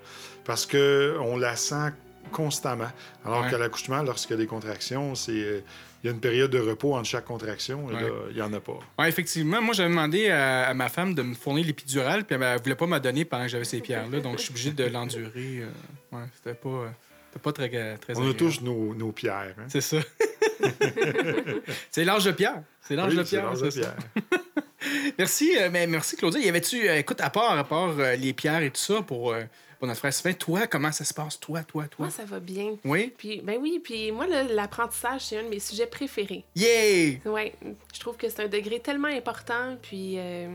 parce 0.45 0.67
que 0.67 1.17
on 1.21 1.37
la 1.39 1.57
sent 1.57 1.93
constamment. 2.31 2.91
Alors 3.25 3.43
Ouais. 3.45 3.51
qu'à 3.51 3.59
l'accouchement, 3.59 4.03
lorsqu'il 4.03 4.33
y 4.33 4.35
a 4.35 4.43
des 4.43 4.47
contractions, 4.49 5.15
c'est 5.15 5.65
il 6.03 6.07
y 6.07 6.11
a 6.11 6.13
une 6.13 6.21
période 6.21 6.51
de 6.51 6.59
repos 6.61 6.95
entre 6.95 7.09
chaque 7.09 7.25
contraction 7.25 7.91
et 7.91 7.95
Ouais. 7.95 8.03
là, 8.03 8.09
il 8.31 8.37
n'y 8.37 8.43
en 8.43 8.53
a 8.53 8.61
pas. 8.61 8.79
Ouais, 8.99 9.09
effectivement. 9.09 9.61
Moi, 9.63 9.75
j'avais 9.75 9.89
demandé 9.89 10.29
à, 10.29 10.69
à 10.69 10.75
ma 10.75 10.89
femme 10.89 11.15
de 11.15 11.23
me 11.23 11.35
fournir 11.35 11.65
l'épidural, 11.67 12.25
puis 12.25 12.37
elle, 12.37 12.43
elle 12.43 12.61
voulait 12.63 12.75
pas 12.77 12.87
me 12.87 12.99
donner 12.99 13.25
pendant 13.25 13.45
que 13.45 13.51
j'avais 13.51 13.65
ces 13.65 13.81
pierres-là. 13.81 14.21
Donc, 14.21 14.39
je 14.39 14.43
suis 14.43 14.51
obligé 14.51 14.71
de 14.73 14.85
l'endurer. 14.85 15.33
euh, 15.63 15.69
ouais, 16.13 16.25
c'était 16.35 16.55
pas, 16.55 16.69
euh, 16.69 16.89
c'était 17.31 17.43
pas 17.43 17.53
très, 17.53 17.69
très 17.99 18.15
On 18.15 18.19
a 18.19 18.21
agréable. 18.31 18.37
tous 18.37 18.61
nos, 18.63 18.95
nos 18.95 19.13
pierres. 19.13 19.55
hein. 19.59 19.65
C'est 19.69 19.81
ça. 19.81 19.97
c'est 21.91 22.05
l'âge 22.05 22.25
de 22.25 22.33
pierre. 22.33 22.63
C'est 22.83 22.97
l'âge 22.97 23.11
Oui, 23.13 23.17
de 23.19 23.23
pierre, 23.23 23.53
c'est. 23.71 23.83
Merci, 25.19 25.53
euh, 25.59 25.69
mais 25.73 25.87
merci 25.87 26.17
Claudia. 26.17 26.39
Y 26.41 26.49
avait-tu, 26.49 26.89
euh, 26.89 26.99
écoute, 26.99 27.21
à 27.21 27.31
part, 27.31 27.59
à 27.59 27.65
part 27.65 27.93
les 28.19 28.33
pierres 28.33 28.63
et 28.63 28.71
tout 28.71 28.81
ça 28.81 29.03
pour, 29.03 29.35
pour 29.79 29.87
notre 29.87 29.99
frère 29.99 30.13
Sylvain, 30.13 30.33
toi, 30.33 30.67
comment 30.67 30.93
ça 30.93 31.05
se 31.05 31.13
passe, 31.13 31.39
toi, 31.39 31.63
toi, 31.63 31.87
toi? 31.89 32.07
Moi, 32.07 32.11
ça 32.11 32.25
va 32.25 32.41
bien. 32.41 32.77
Oui? 32.85 33.13
Puis, 33.17 33.41
ben 33.43 33.59
oui, 33.61 33.81
puis 33.83 34.11
moi, 34.13 34.27
l'apprentissage, 34.27 35.27
c'est 35.27 35.39
un 35.39 35.45
de 35.45 35.49
mes 35.49 35.61
sujets 35.61 35.87
préférés. 35.87 36.45
Yay! 36.55 37.21
Ouais, 37.25 37.55
je 37.95 38.01
trouve 38.01 38.17
que 38.17 38.29
c'est 38.29 38.43
un 38.43 38.49
degré 38.49 38.81
tellement 38.81 39.09
important, 39.09 39.77
puis 39.83 40.19
euh, 40.19 40.49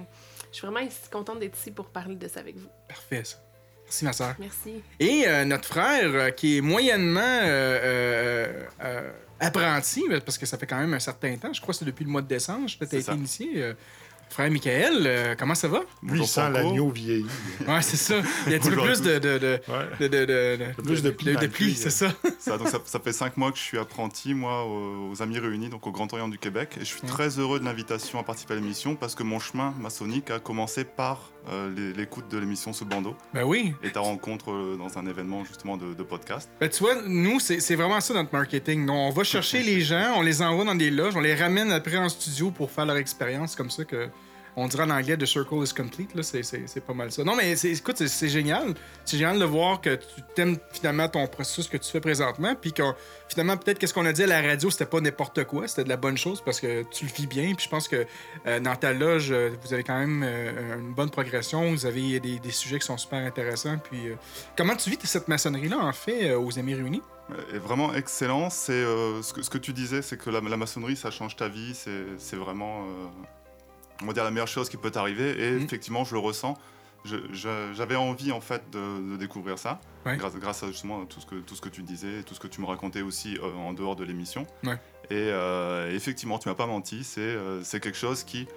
je 0.51 0.57
suis 0.57 0.67
vraiment 0.67 0.87
contente 1.11 1.39
d'être 1.39 1.57
ici 1.57 1.71
pour 1.71 1.85
parler 1.85 2.15
de 2.15 2.27
ça 2.27 2.39
avec 2.39 2.57
vous. 2.57 2.69
Parfait, 2.87 3.23
ça. 3.23 3.37
Merci, 3.83 4.05
ma 4.05 4.13
soeur. 4.13 4.35
Merci. 4.39 4.81
Et 4.99 5.27
euh, 5.27 5.43
notre 5.43 5.67
frère, 5.67 6.09
euh, 6.13 6.29
qui 6.31 6.57
est 6.57 6.61
moyennement 6.61 7.19
euh, 7.19 7.79
euh, 7.83 8.63
euh, 8.83 9.11
apprenti, 9.39 10.05
parce 10.23 10.37
que 10.37 10.45
ça 10.45 10.57
fait 10.57 10.65
quand 10.65 10.79
même 10.79 10.93
un 10.93 10.99
certain 10.99 11.35
temps, 11.35 11.51
je 11.51 11.59
crois 11.59 11.73
que 11.73 11.79
c'est 11.79 11.85
depuis 11.85 12.05
le 12.05 12.09
mois 12.09 12.21
de 12.21 12.27
décembre, 12.27 12.69
je 12.69 12.77
été 12.81 13.11
initié. 13.11 13.73
Frère 14.31 14.49
Michael, 14.49 15.03
euh, 15.05 15.35
comment 15.37 15.55
ça 15.55 15.67
va? 15.67 15.81
Lui, 16.03 16.19
il 16.21 16.27
sent 16.27 16.49
l'agneau 16.51 16.89
vieilli. 16.89 17.25
Ouais, 17.67 17.81
c'est 17.81 17.97
ça. 17.97 18.15
Il 18.45 18.51
y 18.51 18.55
a 18.55 18.57
un 18.57 18.59
petit 18.61 18.69
peu 18.69 18.81
plus 18.81 19.01
de, 19.01 19.19
de, 19.19 19.37
de, 19.37 19.59
Ouais. 19.67 19.87
de, 19.99 20.07
de, 20.07 20.25
de- 20.25 20.57
de- 20.77 20.81
Plus 20.81 21.03
de 21.03 21.09
plis 21.11 21.35
pli, 21.49 21.75
c'est 21.75 21.89
ça. 21.89 22.07
Ça, 22.39 22.57
donc 22.57 22.69
ça, 22.69 22.79
ça 22.85 22.99
fait 22.99 23.11
cinq 23.13 23.37
mois 23.37 23.51
que 23.51 23.57
je 23.59 23.63
suis 23.63 23.77
apprenti, 23.77 24.33
moi, 24.33 24.63
aux, 24.65 25.11
aux 25.11 25.21
Amis 25.21 25.37
Réunis, 25.37 25.69
donc 25.69 25.85
au 25.85 25.91
Grand 25.91 26.11
Orient 26.11 26.27
du 26.27 26.39
Québec. 26.39 26.71
Et 26.77 26.79
je 26.79 26.85
suis 26.85 27.01
Ouais. 27.01 27.07
très 27.07 27.37
heureux 27.39 27.59
de 27.59 27.65
l'invitation 27.65 28.19
à 28.19 28.23
participer 28.23 28.53
à 28.53 28.57
l'émission 28.57 28.95
parce 28.95 29.13
que 29.13 29.21
mon 29.23 29.39
chemin 29.39 29.73
maçonnique 29.79 30.31
a 30.31 30.39
commencé 30.39 30.83
par 30.83 31.29
euh, 31.49 31.93
l'écoute 31.95 32.29
de 32.29 32.37
l'émission 32.37 32.71
Sous 32.73 32.83
le 32.85 32.89
bandeau 32.89 33.15
Ben 33.33 33.43
oui. 33.43 33.73
et 33.83 33.91
ta 33.91 33.99
rencontre 33.99 34.51
euh, 34.51 34.77
dans 34.77 34.97
un 34.97 35.05
événement 35.07 35.43
justement 35.43 35.77
de, 35.77 35.93
de 35.93 36.03
podcast. 36.03 36.49
Ben, 36.59 36.69
tu 36.69 36.83
vois, 36.83 36.95
nous, 37.07 37.39
c'est 37.39 37.75
vraiment 37.75 37.99
ça 37.99 38.13
notre 38.13 38.33
marketing. 38.33 38.85
Nous, 38.85 38.93
on 38.93 39.09
va 39.09 39.23
chercher 39.23 39.63
les 39.63 39.81
gens, 39.81 40.13
on 40.17 40.21
les 40.21 40.41
envoie 40.41 40.65
dans 40.65 40.75
des 40.75 40.91
loges, 40.91 41.15
on 41.15 41.21
les 41.21 41.35
ramène 41.35 41.71
après 41.71 41.97
en 41.97 42.09
studio 42.09 42.51
pour 42.51 42.69
faire 42.71 42.85
leur 42.85 42.97
expérience. 42.97 43.55
comme 43.55 43.69
ça 43.71 43.83
que 43.85 44.07
on 44.55 44.67
dirait 44.67 44.83
en 44.83 44.89
anglais 44.89 45.17
The 45.17 45.25
Circle 45.25 45.63
is 45.63 45.73
complete. 45.73 46.13
là, 46.15 46.23
C'est 46.23 46.43
c'est- 46.43 46.67
c'est 46.67 46.81
pas 46.81 46.93
mal 46.93 47.11
ça. 47.11 47.23
Non, 47.23 47.35
mais 47.35 47.55
c'est- 47.55 47.71
écoute, 47.71 47.97
c'est- 48.05 48.27
génial. 48.29 48.73
C'est 49.05 49.17
génial 49.17 49.39
de 49.39 49.45
voir 49.45 49.81
que 49.81 49.95
tu 49.95 50.21
t'aimes 50.35 50.57
finalement 50.71 51.07
ton 51.09 51.25
processus 51.27 51.67
que 51.67 51.77
tu 51.77 51.89
fais 51.91 52.01
présentement. 52.01 52.55
Puis 52.55 52.73
que 52.73 52.83
finalement, 53.27 53.57
peut-être 53.57 53.79
qu'est-ce 53.79 53.93
qu'on 53.93 54.05
a 54.05 54.13
dit 54.13 54.23
à 54.23 54.27
la 54.27 54.41
radio, 54.41 54.69
c'était 54.69 54.85
pas 54.85 54.99
n'importe 55.01 55.43
quoi, 55.45 55.67
c'était 55.67 55.83
de 55.83 55.89
la 55.89 55.97
bonne 55.97 56.17
chose 56.17 56.41
parce 56.43 56.59
que 56.59 56.83
tu 56.91 57.05
le 57.05 57.11
vis 57.11 57.27
bien. 57.27 57.53
Puis 57.55 57.65
je 57.65 57.69
pense 57.69 57.87
que 57.87 58.05
euh, 58.45 58.59
dans 58.59 58.75
ta 58.75 58.93
loge, 58.93 59.31
euh, 59.31 59.51
vous 59.63 59.73
avez 59.73 59.83
quand 59.83 59.97
même 59.97 60.23
euh, 60.25 60.77
une 60.79 60.93
bonne 60.93 61.09
progression. 61.09 61.69
Vous 61.71 61.85
avez 61.85 62.19
des, 62.19 62.39
des 62.39 62.51
sujets 62.51 62.79
qui 62.79 62.85
sont 62.85 62.97
super 62.97 63.19
intéressants. 63.19 63.77
Puis 63.77 63.99
comment 64.57 64.75
tu 64.75 64.89
vis 64.89 64.97
cette 65.03 65.27
maçonnerie-là, 65.27 65.77
en 65.79 65.93
fait, 65.93 66.33
aux 66.33 66.57
Amis 66.59 66.73
Réunis? 66.75 67.01
est 67.53 67.59
vraiment 67.59 67.93
excellent. 67.93 68.49
C'est 68.49 68.83
ce, 68.83 69.31
que, 69.33 69.41
ce 69.41 69.49
que 69.49 69.57
tu 69.57 69.71
disais, 69.71 70.01
c'est 70.01 70.17
que 70.17 70.29
la, 70.29 70.41
maçonnerie, 70.41 70.97
ça 70.97 71.11
change 71.11 71.37
ta 71.37 71.47
vie. 71.47 71.73
C'est 71.73 72.03
c'est 72.17 72.35
vraiment, 72.35 72.83
on 74.01 74.05
va 74.07 74.13
dire, 74.13 74.23
la 74.23 74.31
meilleure 74.31 74.47
chose 74.47 74.69
qui 74.69 74.77
peut 74.77 74.91
t'arriver. 74.91 75.29
Et 75.43 75.51
Mhm. 75.51 75.61
effectivement, 75.63 76.03
je 76.03 76.13
le 76.13 76.19
ressens. 76.19 76.57
j'avais 77.33 77.95
envie 77.95 78.31
en 78.31 78.41
fait 78.41 78.61
de, 78.71 79.11
de 79.13 79.17
découvrir 79.17 79.57
ça, 79.57 79.81
Ouais. 80.05 80.17
grâce, 80.17 80.35
grâce 80.35 80.61
à 80.61 80.67
justement 80.67 81.03
tout 81.05 81.19
ce, 81.19 81.25
que, 81.25 81.35
tout 81.35 81.55
ce 81.55 81.61
que 81.61 81.69
tu 81.69 81.81
disais, 81.81 82.21
tout 82.21 82.35
ce 82.35 82.39
que 82.39 82.45
tu 82.47 82.61
me 82.61 82.67
racontais 82.67 83.01
aussi 83.01 83.39
euh, 83.41 83.51
en 83.55 83.73
dehors 83.73 83.95
de 83.95 84.03
l'émission. 84.03 84.45
Ouais. 84.63 84.75
Et 85.09 85.15
euh, 85.31 85.91
effectivement, 85.95 86.37
tu 86.37 86.47
m'as 86.47 86.53
pas 86.53 86.67
menti, 86.67 87.03
c'est 87.03 87.21
euh, 87.21 87.63
quelque 87.63 87.95
chose 87.97 88.23
qui 88.23 88.47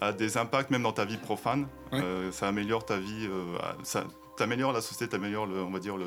a 0.00 0.12
des 0.12 0.38
impacts 0.38 0.70
même 0.70 0.82
dans 0.84 0.94
ta 0.94 1.04
vie 1.04 1.18
profane. 1.18 1.68
Ouais. 1.92 2.00
Euh, 2.02 2.32
ça 2.32 2.48
améliore 2.48 2.86
ta 2.86 2.96
vie, 2.96 3.28
ça 3.82 4.04
t'améliore 4.38 4.72
la 4.72 4.80
société, 4.80 5.10
t'améliore 5.10 5.46
on 5.50 5.70
va 5.70 5.78
dire 5.78 5.98
le 5.98 6.06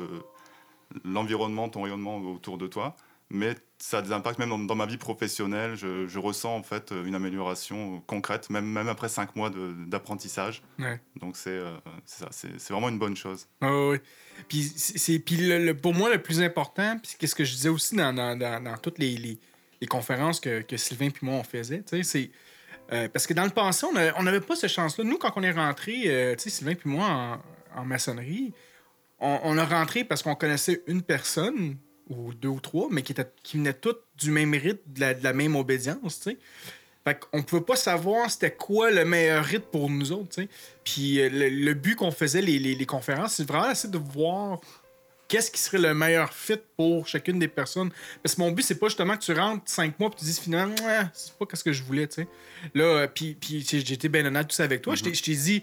l'environnement, 1.04 1.68
ton 1.68 1.82
rayonnement 1.82 2.18
autour 2.18 2.58
de 2.58 2.66
toi. 2.66 2.96
Mais 3.30 3.54
ça 3.86 3.98
a 3.98 4.02
des 4.02 4.12
impacts 4.12 4.38
même 4.38 4.48
dans, 4.48 4.58
dans 4.58 4.74
ma 4.74 4.86
vie 4.86 4.96
professionnelle. 4.96 5.74
Je, 5.74 6.06
je 6.08 6.18
ressens 6.18 6.54
en 6.56 6.62
fait 6.62 6.92
une 7.04 7.14
amélioration 7.14 8.00
concrète, 8.06 8.48
même, 8.48 8.64
même 8.64 8.88
après 8.88 9.08
cinq 9.10 9.36
mois 9.36 9.50
d'apprentissage. 9.86 10.62
Ouais. 10.78 10.98
Donc 11.20 11.36
c'est 11.36 11.50
euh, 11.50 11.76
c'est 12.04 12.70
vraiment 12.70 12.88
une 12.88 12.98
bonne 12.98 13.16
chose. 13.16 13.46
Ah 13.60 13.70
oui, 13.70 13.88
oui. 13.92 13.98
Puis, 14.48 14.62
c'est, 14.62 15.18
puis 15.18 15.36
le- 15.36 15.64
le- 15.64 15.76
pour 15.76 15.94
moi, 15.94 16.10
le 16.10 16.20
plus 16.20 16.40
important, 16.40 16.98
puis 16.98 17.12
qu'est-ce 17.18 17.34
que 17.34 17.44
je 17.44 17.52
disais 17.54 17.68
aussi 17.68 17.94
dans, 17.94 18.12
dans, 18.12 18.36
dans, 18.38 18.76
toutes 18.78 18.98
les, 18.98 19.16
les, 19.16 19.38
les 19.80 19.86
conférences 19.86 20.40
que, 20.40 20.62
que 20.62 20.76
Sylvain 20.76 21.10
puis 21.10 21.24
moi 21.26 21.36
on 21.36 21.44
faisait, 21.44 21.84
c'est. 22.02 22.30
euh, 22.92 23.08
parce 23.08 23.26
que 23.26 23.34
dans 23.34 23.44
le 23.44 23.50
passé, 23.50 23.86
on 24.16 24.22
n'avait 24.22 24.40
pas 24.40 24.56
cette 24.56 24.70
chance-là. 24.70 25.04
Nous, 25.04 25.18
quand 25.18 25.32
on 25.36 25.42
est 25.42 25.52
rentré, 25.52 26.02
euh, 26.06 26.34
tu 26.36 26.44
sais, 26.44 26.50
Sylvain 26.50 26.74
puis 26.74 26.90
moi 26.90 27.06
en, 27.76 27.80
en 27.80 27.84
maçonnerie, 27.84 28.52
on, 29.20 29.38
on 29.44 29.58
a 29.58 29.64
rentré 29.64 30.04
parce 30.04 30.22
qu'on 30.22 30.34
connaissait 30.34 30.82
une 30.86 31.02
personne, 31.02 31.76
ou 32.10 32.34
deux 32.34 32.48
ou 32.48 32.60
trois, 32.60 32.88
mais 32.90 33.02
qui, 33.02 33.14
qui 33.42 33.56
venaient 33.56 33.72
toutes 33.74 34.00
du 34.18 34.30
même 34.30 34.54
rite, 34.54 34.80
de 34.86 35.00
la, 35.00 35.14
de 35.14 35.24
la 35.24 35.32
même 35.32 35.56
obédience, 35.56 36.20
tu 36.20 36.30
sais. 36.30 36.38
Fait 37.06 37.18
qu'on 37.20 37.42
pouvait 37.42 37.62
pas 37.62 37.76
savoir 37.76 38.30
c'était 38.30 38.52
quoi 38.54 38.90
le 38.90 39.04
meilleur 39.04 39.44
rite 39.44 39.64
pour 39.66 39.90
nous 39.90 40.10
autres, 40.12 40.28
tu 40.30 40.42
sais. 40.42 40.48
Puis 40.84 41.20
euh, 41.20 41.28
le, 41.28 41.48
le 41.50 41.74
but 41.74 41.96
qu'on 41.96 42.10
faisait 42.10 42.40
les, 42.40 42.58
les- 42.58 42.74
les 42.74 42.86
conférences, 42.86 43.34
c'est 43.34 43.46
vraiment 43.46 43.70
essayer 43.70 43.92
de 43.92 43.98
voir 43.98 44.60
qu'est-ce 45.28 45.50
qui 45.50 45.60
serait 45.60 45.78
le 45.78 45.92
meilleur 45.94 46.32
fit 46.32 46.58
pour 46.76 47.06
chacune 47.06 47.38
des 47.38 47.48
personnes. 47.48 47.90
Parce 48.22 48.34
que 48.34 48.40
mon 48.40 48.50
but, 48.52 48.62
c'est 48.62 48.78
pas 48.78 48.88
justement 48.88 49.16
que 49.16 49.22
tu 49.22 49.32
rentres 49.32 49.64
cinq 49.66 49.98
mois 50.00 50.10
et 50.12 50.18
tu 50.18 50.24
dises 50.24 50.38
finalement, 50.38 50.74
c'est 51.12 51.32
pas 51.34 51.44
ce 51.52 51.64
que 51.64 51.72
je 51.72 51.82
voulais, 51.82 52.06
tu 52.06 52.14
sais. 52.22 52.28
Là, 52.74 52.84
euh, 52.84 53.06
puis, 53.06 53.34
puis 53.34 53.62
j'ai 53.68 53.78
été 53.92 54.08
bien 54.08 54.24
honnête 54.24 54.48
tout 54.48 54.54
ça 54.56 54.64
avec 54.64 54.80
toi. 54.82 54.94
T'ai- 54.96 55.14
Je 55.14 55.22
t'ai 55.22 55.34
dit 55.34 55.62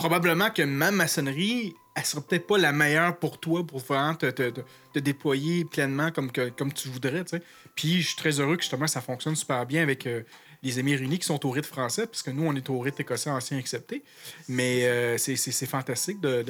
probablement 0.00 0.48
que 0.48 0.62
ma 0.62 0.90
maçonnerie, 0.90 1.74
elle 1.94 2.04
sera 2.06 2.22
peut-être 2.22 2.46
pas 2.46 2.56
la 2.56 2.72
meilleure 2.72 3.18
pour 3.18 3.38
toi 3.38 3.66
pour 3.66 3.80
vraiment 3.80 4.14
te, 4.14 4.98
déployer 4.98 5.66
pleinement 5.66 6.10
comme, 6.10 6.32
tu 6.32 6.88
voudrais. 6.88 7.22
Puis 7.74 8.00
je 8.00 8.06
suis 8.06 8.16
très 8.16 8.40
heureux 8.40 8.56
que 8.56 8.62
justement 8.62 8.86
ça 8.86 9.02
fonctionne 9.02 9.36
super 9.36 9.66
bien 9.66 9.82
avec 9.82 10.06
euh, 10.06 10.22
les 10.62 10.78
Émirs 10.78 11.02
unis 11.02 11.18
qui 11.18 11.26
sont 11.26 11.44
au 11.44 11.50
rite 11.50 11.66
français, 11.66 12.06
parce 12.06 12.22
que 12.22 12.30
nous, 12.30 12.46
on 12.46 12.54
est 12.54 12.70
au 12.70 12.78
rite 12.78 12.98
écossais 12.98 13.28
ancien 13.28 13.58
accepté. 13.58 14.02
Mais 14.48 14.86
euh, 14.86 15.18
c'est- 15.18 15.66
fantastique 15.66 16.18
de, 16.18 16.46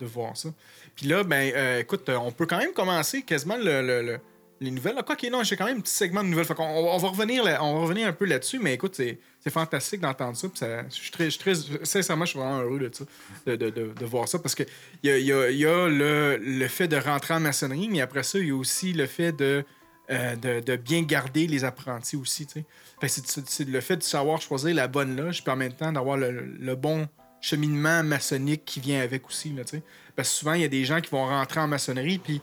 voir 0.00 0.34
ça. 0.38 0.48
Puis 0.96 1.06
là, 1.06 1.22
ben, 1.22 1.52
euh, 1.54 1.80
écoute, 1.80 2.08
on 2.08 2.32
peut 2.32 2.46
quand 2.46 2.58
même 2.58 2.72
commencer 2.72 3.20
quasiment 3.20 3.58
le- 3.58 4.18
les 4.60 4.70
nouvelles. 4.70 4.96
Quoi 5.06 5.16
qu'il 5.16 5.32
non, 5.32 5.42
j'ai 5.42 5.56
quand 5.56 5.64
même 5.64 5.78
un 5.78 5.80
petit 5.80 5.92
segment 5.94 6.22
de 6.22 6.28
nouvelles. 6.28 6.46
On, 6.58 6.98
va 6.98 7.08
revenir 7.08 7.44
on 7.60 7.74
va 7.74 7.80
revenir 7.80 8.06
un 8.06 8.12
peu 8.12 8.26
là-dessus, 8.26 8.58
mais 8.58 8.74
écoute, 8.74 8.94
c'est 8.94 9.18
fantastique 9.50 10.00
d'entendre 10.00 10.36
ça. 10.36 10.48
je 10.88 10.94
suis 10.94 11.10
très, 11.10 11.28
très- 11.30 11.54
sincèrement, 11.82 12.26
je 12.26 12.30
suis 12.30 12.38
vraiment 12.38 12.60
heureux 12.60 12.78
de 12.78 13.56
de, 13.56 14.04
voir 14.04 14.28
ça, 14.28 14.38
parce 14.38 14.54
que 14.54 14.64
il 15.02 15.10
y 15.10 15.32
a, 15.32 15.50
y 15.50 15.64
a- 15.66 15.88
le, 15.88 16.68
fait 16.68 16.88
de 16.88 16.96
rentrer 16.96 17.34
en 17.34 17.40
maçonnerie, 17.40 17.88
mais 17.90 18.02
après 18.02 18.22
ça, 18.22 18.38
il 18.38 18.48
y 18.48 18.50
a 18.50 18.54
aussi 18.54 18.92
le 18.92 19.06
fait 19.06 19.32
de, 19.32 19.64
euh, 20.10 20.76
bien 20.76 21.02
garder 21.02 21.46
les 21.46 21.64
apprentis 21.64 22.16
aussi. 22.16 22.46
c'est- 23.06 23.64
le 23.64 23.80
fait 23.80 23.96
de 23.96 24.02
savoir 24.02 24.42
choisir 24.42 24.74
la 24.74 24.88
bonne 24.88 25.16
loge, 25.16 25.42
puis 25.42 25.50
en 25.52 25.56
même 25.56 25.72
temps 25.72 25.90
d'avoir 25.92 26.18
le, 26.18 26.74
bon 26.74 27.08
cheminement 27.40 28.02
maçonnique 28.02 28.66
qui 28.66 28.80
vient 28.80 29.00
avec 29.00 29.26
aussi. 29.26 29.54
Parce 30.14 30.28
que 30.28 30.34
souvent, 30.34 30.52
il 30.52 30.60
y 30.60 30.64
a 30.64 30.68
des 30.68 30.84
gens 30.84 31.00
qui 31.00 31.08
vont 31.10 31.24
rentrer 31.24 31.60
en 31.60 31.68
maçonnerie, 31.68 32.18
puis 32.18 32.42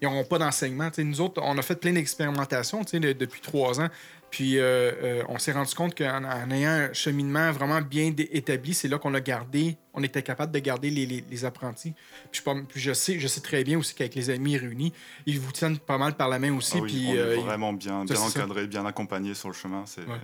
ils 0.00 0.04
n'auront 0.08 0.24
pas 0.24 0.38
d'enseignement. 0.38 0.90
Nous 0.98 1.20
autres, 1.20 1.40
on 1.44 1.56
a 1.58 1.62
fait 1.62 1.76
plein 1.76 1.92
d'expérimentations 1.92 2.82
de- 2.82 3.12
depuis 3.12 3.40
trois 3.40 3.80
ans. 3.80 3.88
Puis 4.30 4.58
euh, 4.58 4.90
euh, 5.02 5.22
on 5.28 5.38
s'est 5.38 5.52
rendu 5.52 5.72
compte 5.76 5.96
qu'en 5.96 6.24
en 6.24 6.50
ayant 6.50 6.70
un 6.70 6.92
cheminement 6.92 7.52
vraiment 7.52 7.80
bien 7.80 8.12
établi, 8.18 8.74
c'est 8.74 8.88
là 8.88 8.98
qu'on 8.98 9.14
a 9.14 9.20
gardé, 9.20 9.76
on 9.92 10.02
était 10.02 10.22
capable 10.24 10.50
de 10.52 10.58
garder 10.58 10.90
les, 10.90 11.06
les- 11.06 11.24
les 11.30 11.44
apprentis. 11.44 11.92
Puis, 12.32 12.40
je, 12.40 12.42
pas- 12.42 12.56
puis 12.68 12.80
je 12.80 12.92
sais, 12.92 13.20
je 13.20 13.28
sais 13.28 13.40
très 13.40 13.62
bien 13.62 13.78
aussi 13.78 13.94
qu'avec 13.94 14.16
les 14.16 14.30
amis 14.30 14.56
réunis, 14.56 14.92
ils 15.26 15.38
vous 15.38 15.52
tiennent 15.52 15.78
pas 15.78 15.98
mal 15.98 16.14
par 16.16 16.28
la 16.28 16.40
main 16.40 16.52
aussi. 16.56 16.78
Ah 16.78 16.80
oui, 16.82 16.88
puis, 16.92 17.06
on 17.10 17.14
euh, 17.16 17.34
est 17.34 17.38
ils- 17.38 17.44
vraiment 17.44 17.72
bien, 17.72 18.04
bien 18.04 18.20
encadré, 18.20 18.66
bien 18.66 18.84
accompagné 18.86 19.34
sur 19.34 19.48
le 19.48 19.54
chemin. 19.54 19.84
C'est 19.86 20.00
Ouais. 20.00 20.16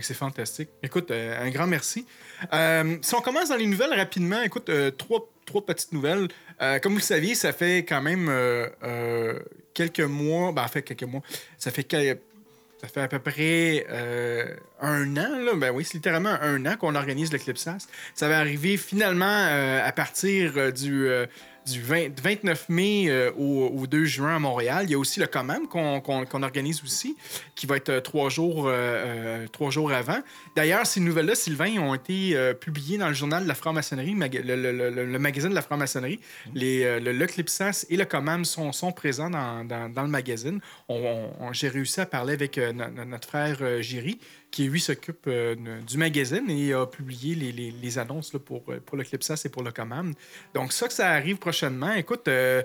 C'est 0.00 0.14
fantastique. 0.14 0.70
Écoute, 0.82 1.10
euh, 1.10 1.44
un 1.44 1.50
grand 1.50 1.66
merci. 1.66 2.06
Euh, 2.52 2.96
si 3.02 3.14
on 3.14 3.20
commence 3.20 3.48
dans 3.48 3.56
les 3.56 3.66
nouvelles 3.66 3.94
rapidement, 3.94 4.40
écoute, 4.42 4.68
euh, 4.68 4.90
trois, 4.90 5.26
petites 5.66 5.92
nouvelles. 5.92 6.28
Comme 6.82 6.92
vous 6.92 6.98
le 6.98 7.04
saviez, 7.04 7.34
ça 7.34 7.52
fait 7.52 7.78
quand 7.78 8.02
même 8.02 8.30
quelques 9.74 10.00
mois, 10.00 10.52
ben, 10.52 10.62
en 10.62 10.68
fait, 10.68 10.82
quelques 10.82 11.02
mois, 11.04 11.22
ça 11.58 11.72
fait, 11.72 11.90
ça 11.90 12.88
fait 12.88 13.00
à 13.00 13.08
peu 13.08 13.18
près 13.18 13.86
un 14.80 15.16
an, 15.16 15.38
là. 15.38 15.54
ben 15.56 15.72
oui, 15.72 15.84
c'est 15.84 15.94
littéralement 15.94 16.36
un 16.40 16.66
an 16.66 16.76
qu'on 16.76 16.94
organise 16.94 17.32
le 17.32 17.38
Clipsas. 17.38 17.88
Ça 18.14 18.28
va 18.28 18.38
arriver 18.38 18.76
finalement 18.76 19.48
à 19.82 19.90
partir 19.90 20.72
du, 20.72 21.08
du 21.70 21.80
20 21.80 22.20
29 22.20 22.68
mai 22.68 23.04
euh, 23.08 23.30
au, 23.38 23.68
au 23.68 23.86
2 23.86 24.04
juin 24.04 24.36
à 24.36 24.38
Montréal. 24.38 24.84
Il 24.84 24.90
y 24.90 24.94
a 24.94 24.98
aussi 24.98 25.20
le 25.20 25.26
COMAM 25.26 25.68
qu'on 25.68 26.42
organise 26.42 26.82
aussi, 26.82 27.16
qui 27.54 27.66
va 27.66 27.76
être 27.76 27.88
euh, 27.88 28.00
trois 28.00 28.28
jours, 28.28 28.64
euh, 28.66 29.46
trois 29.52 29.70
jours 29.70 29.92
avant. 29.92 30.18
D'ailleurs, 30.56 30.86
ces 30.86 31.00
nouvelles-là, 31.00 31.34
Sylvain, 31.34 31.78
ont 31.78 31.94
été 31.94 32.36
publiées 32.60 32.98
dans 32.98 33.08
le 33.08 33.14
journal 33.14 33.42
de 33.44 33.48
la 33.48 33.54
franc-maçonnerie, 33.54 34.14
le, 34.14 35.18
magazine 35.18 35.50
de 35.50 35.54
la 35.54 35.62
franc-maçonnerie. 35.62 36.20
Le, 36.54 36.98
le 36.98 37.26
Clipsas 37.26 37.86
et 37.88 37.96
le 37.96 38.04
COMAM 38.04 38.44
sont, 38.44 38.92
présents 38.92 39.30
dans, 39.30 40.02
le 40.02 40.08
magazine. 40.08 40.60
J'ai 41.52 41.68
réussi 41.68 42.00
à 42.00 42.06
parler 42.06 42.34
avec 42.34 42.58
no- 42.58 42.72
no- 42.72 43.04
notre 43.04 43.28
frère 43.28 43.82
Giry, 43.82 44.18
qui 44.50 44.64
lui 44.68 44.80
s'occupe 44.80 45.26
euh, 45.28 45.54
du 45.86 45.96
magazine 45.96 46.50
et 46.50 46.72
a 46.72 46.84
publié 46.86 47.34
les, 47.34 47.52
les- 47.52 47.70
les 47.70 47.98
annonces 47.98 48.32
là, 48.32 48.40
pour, 48.40 48.64
pour 48.64 48.96
le 48.96 49.04
Clipsas 49.04 49.42
et 49.44 49.48
pour 49.48 49.62
le 49.62 49.70
COMAM. 49.70 50.12
Donc 50.54 50.72
ça 50.72 50.88
que 50.88 50.94
ça 50.94 51.08
arrive 51.10 51.36
prochainement. 51.36 51.92
Écoute, 51.92 52.26
euh, 52.28 52.62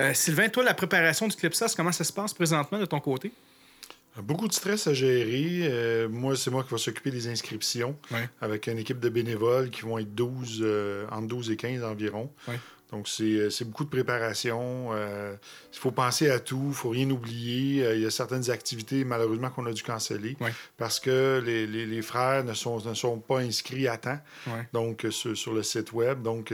euh, 0.00 0.14
Sylvain, 0.14 0.48
toi, 0.48 0.64
la 0.64 0.74
préparation 0.74 1.28
du 1.28 1.36
Clipsas, 1.36 1.74
comment 1.76 1.92
ça 1.92 2.04
se 2.04 2.12
passe 2.12 2.32
présentement 2.32 2.78
de 2.78 2.86
ton 2.86 3.00
côté? 3.00 3.32
Beaucoup 4.22 4.48
de 4.48 4.52
stress 4.54 4.86
à 4.86 4.94
gérer. 4.94 5.68
Euh, 5.70 6.08
moi, 6.08 6.36
c'est 6.36 6.50
moi 6.50 6.64
qui 6.64 6.70
va 6.70 6.78
s'occuper 6.78 7.10
des 7.10 7.28
inscriptions 7.28 7.98
Ouais. 8.10 8.26
avec 8.40 8.66
une 8.66 8.78
équipe 8.78 8.98
de 8.98 9.10
bénévoles 9.10 9.68
qui 9.68 9.82
vont 9.82 9.98
être 9.98 10.14
12, 10.14 10.60
euh, 10.62 11.06
entre 11.12 11.26
12 11.28 11.50
et 11.50 11.56
15 11.56 11.84
environ. 11.84 12.30
Ouais. 12.48 12.58
Donc, 12.92 13.08
c'est 13.08 13.24
euh, 13.24 13.50
c'est 13.50 13.64
beaucoup 13.64 13.84
de 13.84 13.88
préparation. 13.90 14.88
Euh, 14.92 15.34
Il 15.72 15.78
faut 15.78 15.90
penser 15.90 16.30
à 16.30 16.38
tout, 16.40 16.66
il 16.68 16.74
faut 16.74 16.90
rien 16.90 17.10
oublier. 17.10 17.84
Euh, 17.84 17.96
Il 17.96 18.02
y 18.02 18.06
a 18.06 18.10
certaines 18.10 18.48
activités, 18.50 19.04
malheureusement, 19.04 19.50
qu'on 19.50 19.66
a 19.66 19.72
dû 19.72 19.82
canceller 19.82 20.36
parce 20.78 21.00
que 21.00 21.42
les, 21.44 21.66
les- 21.66 21.84
les 21.86 22.02
frères 22.02 22.44
ne 22.44 22.54
sont, 22.54 22.80
ne 22.88 22.94
sont 22.94 23.18
pas 23.18 23.38
inscrits 23.40 23.88
à 23.88 23.96
temps 23.98 24.18
donc, 24.72 25.04
sur, 25.10 25.36
sur 25.36 25.52
le 25.52 25.62
site 25.62 25.92
web. 25.92 26.22
Donc, 26.22 26.52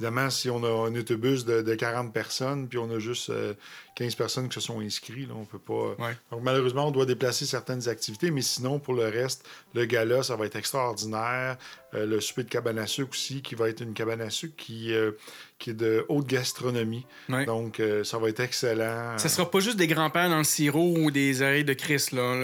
évidemment, 0.00 0.30
si 0.30 0.48
on 0.50 0.64
a 0.64 0.88
un 0.88 0.94
autobus 0.96 1.44
de, 1.44 1.62
de 1.62 1.74
40 1.74 2.12
personnes, 2.12 2.66
puis 2.68 2.78
on 2.78 2.90
a 2.90 2.98
juste 2.98 3.30
euh, 3.30 3.54
15 3.96 4.14
personnes 4.16 4.48
qui 4.48 4.54
se 4.54 4.60
sont 4.60 4.80
inscrites, 4.80 5.28
là, 5.28 5.34
on 5.36 5.44
peut 5.44 5.58
pas... 5.58 5.94
Donc, 6.32 6.42
malheureusement, 6.42 6.88
on 6.88 6.90
doit 6.90 7.06
déplacer 7.06 7.46
certaines 7.46 7.88
activités, 7.88 8.30
mais 8.32 8.42
sinon, 8.42 8.78
pour 8.80 8.94
le 8.94 9.04
reste, 9.04 9.46
le 9.74 9.84
gala, 9.84 10.22
ça 10.22 10.34
va 10.34 10.46
être 10.46 10.56
extraordinaire. 10.56 11.56
Euh, 11.94 12.06
le 12.06 12.20
souper 12.20 12.42
de 12.42 12.48
cabane 12.48 12.78
à 12.78 12.86
sucre 12.88 13.10
aussi, 13.12 13.40
qui 13.40 13.54
va 13.54 13.68
être 13.68 13.80
une 13.80 13.94
cabane 13.94 14.20
à 14.20 14.28
sucre 14.30 14.54
qui, 14.56 14.92
euh, 14.92 15.12
qui 15.60 15.70
est 15.70 15.74
de 15.74 16.04
haute 16.08 16.26
gastronomie. 16.26 17.06
Ouais. 17.28 17.44
Donc, 17.46 17.78
euh, 17.78 18.02
ça 18.02 18.18
va 18.18 18.28
être 18.30 18.40
excellent. 18.40 19.16
Ça 19.16 19.28
sera 19.28 19.48
pas 19.48 19.60
juste 19.60 19.76
des 19.76 19.86
grands-pères 19.86 20.28
dans 20.28 20.38
le 20.38 20.44
sirop 20.44 20.96
ou 20.98 21.10
des 21.12 21.40
oreilles 21.42 21.64
de 21.64 21.72
Christ. 21.74 22.10
Là. 22.12 22.22
On 22.22 22.42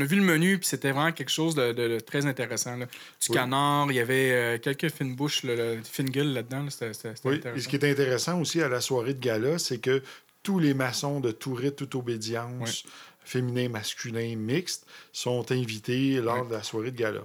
a 0.00 0.04
vu 0.04 0.16
le 0.16 0.22
menu, 0.22 0.58
puis 0.58 0.66
c'était 0.66 0.90
vraiment 0.90 1.12
quelque 1.12 1.30
chose 1.30 1.54
de, 1.54 1.72
de- 1.72 1.86
de 1.88 2.00
très 2.00 2.26
intéressant. 2.26 2.76
là. 2.76 2.86
Du 2.86 2.90
Oui. 3.30 3.36
canard, 3.36 3.86
il 3.92 3.94
y 3.96 4.00
avait 4.00 4.58
quelques 4.60 4.90
fines 4.90 5.14
bouches, 5.14 5.44
là, 5.44 5.54
fines 5.84 6.10
gueules 6.10 6.32
là-dedans. 6.32 6.64
là. 6.64 6.70
C'était 6.70 7.12
Oui, 7.24 7.40
et 7.54 7.60
ce 7.60 7.68
qui 7.68 7.76
est 7.76 7.84
intéressant 7.90 8.40
aussi 8.40 8.60
à 8.60 8.68
la 8.68 8.80
soirée 8.80 9.14
de 9.14 9.20
gala, 9.20 9.58
c'est 9.58 9.78
que 9.78 10.02
tous 10.42 10.58
les 10.58 10.74
maçons 10.74 11.20
de 11.20 11.30
tout 11.30 11.54
rite, 11.54 11.76
toute 11.76 11.94
obédience, 11.94 12.84
féminin, 13.24 13.68
masculin, 13.68 14.34
mixte, 14.36 14.86
sont 15.12 15.52
invités 15.52 16.20
lors 16.20 16.46
de 16.46 16.54
la 16.54 16.62
soirée 16.62 16.90
de 16.90 16.96
gala. 16.96 17.20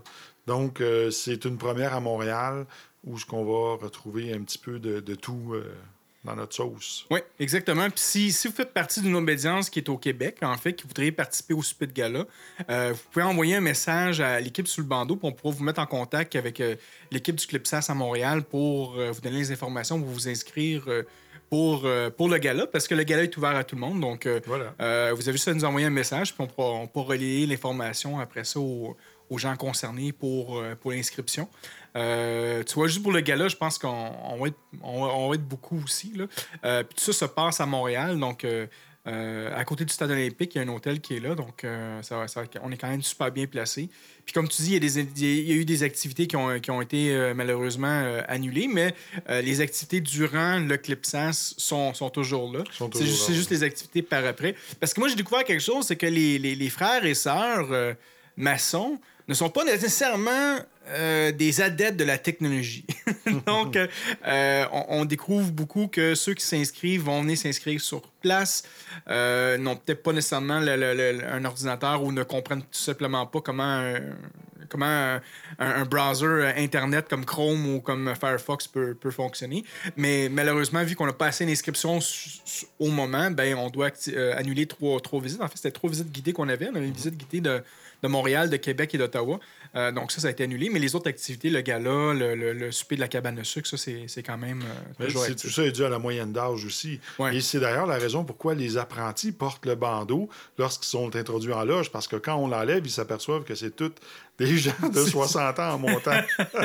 Donc, 0.47 0.81
euh, 0.81 1.11
c'est 1.11 1.45
une 1.45 1.57
première 1.57 1.93
à 1.93 1.99
Montréal 1.99 2.65
où 3.03 3.17
ce 3.17 3.25
qu'on 3.25 3.43
va 3.45 3.83
retrouver 3.83 4.33
un 4.33 4.41
petit 4.41 4.57
peu 4.57 4.79
de, 4.79 4.99
de 4.99 5.15
tout 5.15 5.53
euh, 5.53 5.75
dans 6.23 6.35
notre 6.35 6.55
sauce. 6.55 7.05
Oui, 7.11 7.19
exactement. 7.39 7.87
Puis 7.89 7.99
si, 7.99 8.31
si 8.31 8.47
vous 8.47 8.53
faites 8.53 8.73
partie 8.73 9.01
d'une 9.01 9.15
obédience 9.15 9.69
qui 9.69 9.79
est 9.79 9.89
au 9.89 9.97
Québec, 9.97 10.37
en 10.41 10.57
fait, 10.57 10.73
qui 10.73 10.87
voudrait 10.87 11.11
participer 11.11 11.53
au 11.53 11.61
souper 11.61 11.87
de 11.87 11.93
gala, 11.93 12.25
euh, 12.69 12.93
vous 12.93 13.01
pouvez 13.11 13.25
envoyer 13.25 13.55
un 13.55 13.61
message 13.61 14.21
à 14.21 14.39
l'équipe 14.39 14.67
sous 14.67 14.81
le 14.81 14.87
bandeau, 14.87 15.15
puis 15.15 15.27
on 15.27 15.31
pourra 15.31 15.53
vous 15.53 15.63
mettre 15.63 15.81
en 15.81 15.85
contact 15.85 16.35
avec 16.35 16.61
l'équipe 17.11 17.35
du 17.35 17.45
Clipsas 17.45 17.85
à 17.89 17.93
Montréal 17.93 18.43
pour 18.43 18.93
vous 18.93 19.21
donner 19.21 19.37
les 19.37 19.51
informations, 19.51 19.99
pour 19.99 20.09
vous 20.09 20.27
inscrire 20.27 20.87
pour, 21.49 21.85
euh, 21.85 22.09
pour 22.09 22.29
le 22.29 22.37
gala, 22.37 22.67
parce 22.67 22.87
que 22.87 22.95
le 22.95 23.03
gala 23.03 23.23
est 23.23 23.37
ouvert 23.37 23.55
à 23.55 23.63
tout 23.63 23.75
le 23.75 23.81
monde. 23.81 24.01
Donc, 24.01 24.25
euh, 24.25 24.39
Voilà. 24.45 24.73
euh, 24.81 25.13
vous 25.15 25.27
avez 25.29 25.37
juste 25.37 25.47
à 25.47 25.53
nous 25.53 25.65
envoyer 25.65 25.87
un 25.87 25.91
message, 25.91 26.33
puis 26.33 26.43
on 26.43 26.47
pourra, 26.47 26.71
on 26.71 26.87
pourra 26.87 27.09
relayer 27.13 27.45
l'information 27.45 28.19
après 28.19 28.43
ça 28.43 28.59
aux, 28.59 28.97
aux 29.29 29.37
gens 29.37 29.55
concernés 29.55 30.11
pour, 30.11 30.57
euh, 30.59 30.75
pour 30.75 30.91
l'inscription. 30.91 31.47
Euh, 31.95 32.63
tu 32.63 32.75
vois, 32.75 32.87
juste 32.87 33.01
pour 33.01 33.11
le 33.11 33.21
gala, 33.21 33.47
je 33.47 33.55
pense 33.55 33.77
qu'on 33.77 33.87
on 34.23 34.37
va, 34.37 34.47
être, 34.49 34.57
on, 34.83 35.05
va- 35.05 35.13
on 35.13 35.29
va 35.29 35.35
être 35.35 35.47
beaucoup 35.47 35.81
aussi. 35.83 36.11
Là. 36.15 36.25
Euh, 36.65 36.83
puis 36.83 36.95
tout 36.95 37.03
ça 37.11 37.13
se 37.13 37.25
passe 37.25 37.59
à 37.61 37.65
Montréal. 37.65 38.19
Donc, 38.19 38.43
euh, 38.43 38.67
à 39.55 39.63
côté 39.65 39.85
du 39.85 39.93
stade 39.93 40.09
olympique, 40.11 40.55
il 40.55 40.57
y 40.57 40.61
a 40.61 40.63
un 40.63 40.73
hôtel 40.73 40.99
qui 40.99 41.15
est 41.15 41.19
là. 41.19 41.35
Donc, 41.35 41.63
ça, 42.01 42.25
on 42.63 42.71
est 42.71 42.77
quand 42.77 42.89
même 42.89 43.03
super 43.03 43.31
bien 43.31 43.45
placé. 43.45 43.87
Puis, 44.25 44.33
comme 44.33 44.47
tu 44.47 44.61
dis, 44.63 44.69
il 44.69 44.73
y 44.73 44.75
a, 44.77 44.79
des, 44.79 44.99
il 44.99 45.47
y 45.47 45.51
a 45.51 45.55
eu 45.55 45.63
des 45.65 45.83
activités 45.83 46.25
qui 46.25 46.35
ont, 46.35 46.59
qui 46.59 46.71
ont 46.71 46.81
été 46.81 47.31
malheureusement 47.35 48.19
annulées, 48.27 48.67
mais 48.67 48.95
les 49.29 49.61
activités 49.61 50.01
durant 50.01 50.57
le 50.57 50.75
Clipsas 50.77 51.53
sont, 51.57 51.93
sont 51.93 52.09
toujours 52.09 52.51
là. 52.51 52.63
C'est 52.97 53.05
juste, 53.05 53.51
les 53.51 53.61
activités 53.61 54.01
par 54.01 54.25
après. 54.25 54.55
Parce 54.79 54.91
que 54.93 54.99
moi, 54.99 55.07
j'ai 55.07 55.15
découvert 55.15 55.43
quelque 55.43 55.61
chose, 55.61 55.85
c'est 55.85 55.95
que 55.97 56.07
les, 56.07 56.39
les- 56.39 56.55
les 56.55 56.69
frères 56.69 57.05
et 57.05 57.13
sœurs 57.13 57.67
maçons 58.37 58.99
ne 59.27 59.33
sont 59.33 59.49
pas 59.49 59.63
nécessairement 59.63 60.59
euh, 60.89 61.31
des 61.31 61.61
adeptes 61.61 61.97
de 61.97 62.03
la 62.03 62.19
technologie. 62.19 62.85
Donc, 63.47 63.75
euh, 63.75 63.87
euh, 64.27 64.65
on, 64.71 65.03
découvre 65.05 65.51
beaucoup 65.51 65.87
que 65.87 66.13
ceux 66.13 66.35
qui 66.35 66.45
s'inscrivent 66.45 67.01
vont 67.01 67.23
venir 67.23 67.37
s'inscrire 67.37 67.81
sur 67.81 68.03
place, 68.21 68.63
n'ont 69.07 69.77
peut-être 69.77 70.03
pas 70.03 70.13
nécessairement 70.13 70.53
un 70.55 71.45
ordinateur 71.45 72.03
ou 72.03 72.11
ne 72.11 72.21
comprennent 72.21 72.61
tout 72.61 72.67
simplement 72.71 73.25
pas 73.25 73.41
comment, 73.41 73.63
un- 73.63 73.99
comment 74.69 75.19
un, 75.57 75.85
browser 75.85 76.53
Internet 76.57 77.07
comme 77.09 77.25
Chrome 77.25 77.65
ou 77.75 77.81
comme 77.81 78.13
Firefox 78.19 78.67
peut, 78.67 78.93
peut 78.93 79.11
fonctionner. 79.11 79.63
Mais 79.97 80.29
malheureusement, 80.29 80.83
vu 80.83 80.95
qu'on 80.95 81.07
n'a 81.07 81.13
pas 81.13 81.27
assez 81.27 81.47
d'inscriptions 81.47 81.97
au 82.77 82.89
moment, 82.89 83.31
ben, 83.31 83.55
on 83.55 83.71
doit 83.71 83.89
annuler 84.37 84.67
trois, 84.67 84.99
trois 84.99 85.19
visites. 85.19 85.41
En 85.41 85.47
fait, 85.47 85.57
c'était 85.57 85.71
trois 85.71 85.89
visites 85.89 86.11
guidées 86.11 86.33
qu'on 86.33 86.49
avait. 86.49 86.69
On 86.71 86.75
avait 86.75 86.87
une 86.87 86.93
visite 86.93 87.17
guidée 87.17 87.41
de, 87.41 87.63
de 88.03 88.07
Montréal, 88.07 88.49
de 88.49 88.57
Québec 88.57 88.93
et 88.95 88.97
d'Ottawa. 88.97 89.39
Euh, 89.75 89.91
donc 89.91 90.11
ça, 90.11 90.21
ça 90.21 90.27
a 90.27 90.31
été 90.31 90.43
annulé. 90.43 90.69
Mais 90.71 90.79
les 90.79 90.95
autres 90.95 91.09
activités, 91.09 91.49
le 91.49 91.59
gala, 91.61 92.13
le, 92.13 92.33
le- 92.35 92.53
le 92.53 92.71
souper 92.71 92.95
de 92.95 93.01
la 93.01 93.07
cabane 93.09 93.35
de 93.35 93.43
sucre, 93.43 93.67
ça, 93.67 93.75
c'est 93.77 94.23
quand 94.23 94.37
même 94.37 94.61
euh, 95.01 95.05
toujours 95.05 95.25
tout 95.35 95.49
ça 95.49 95.63
est 95.63 95.71
dû 95.73 95.83
à 95.83 95.89
la 95.89 95.99
moyenne 95.99 96.31
d'âge 96.31 96.63
aussi. 96.65 96.99
Ouais. 97.19 97.35
Et 97.35 97.41
c'est 97.41 97.59
d'ailleurs 97.59 97.85
la 97.85 97.97
raison 97.97 98.23
pourquoi 98.23 98.55
les 98.55 98.77
apprentis 98.77 99.31
portent 99.33 99.65
le 99.65 99.75
bandeau 99.75 100.29
lorsqu'ils 100.57 100.87
sont 100.89 101.13
introduits 101.15 101.51
en 101.53 101.65
loge, 101.65 101.91
parce 101.91 102.07
que 102.07 102.15
quand 102.15 102.35
on 102.35 102.47
l'enlève, 102.47 102.81
ils 102.85 102.89
s'aperçoivent 102.91 103.43
que 103.43 103.53
c'est 103.55 103.75
tous 103.75 103.91
des 104.39 104.57
gens 104.57 104.71
de 104.93 105.03
60 105.03 105.59
ans 105.59 105.73
en 105.73 105.77
montant. 105.79 106.11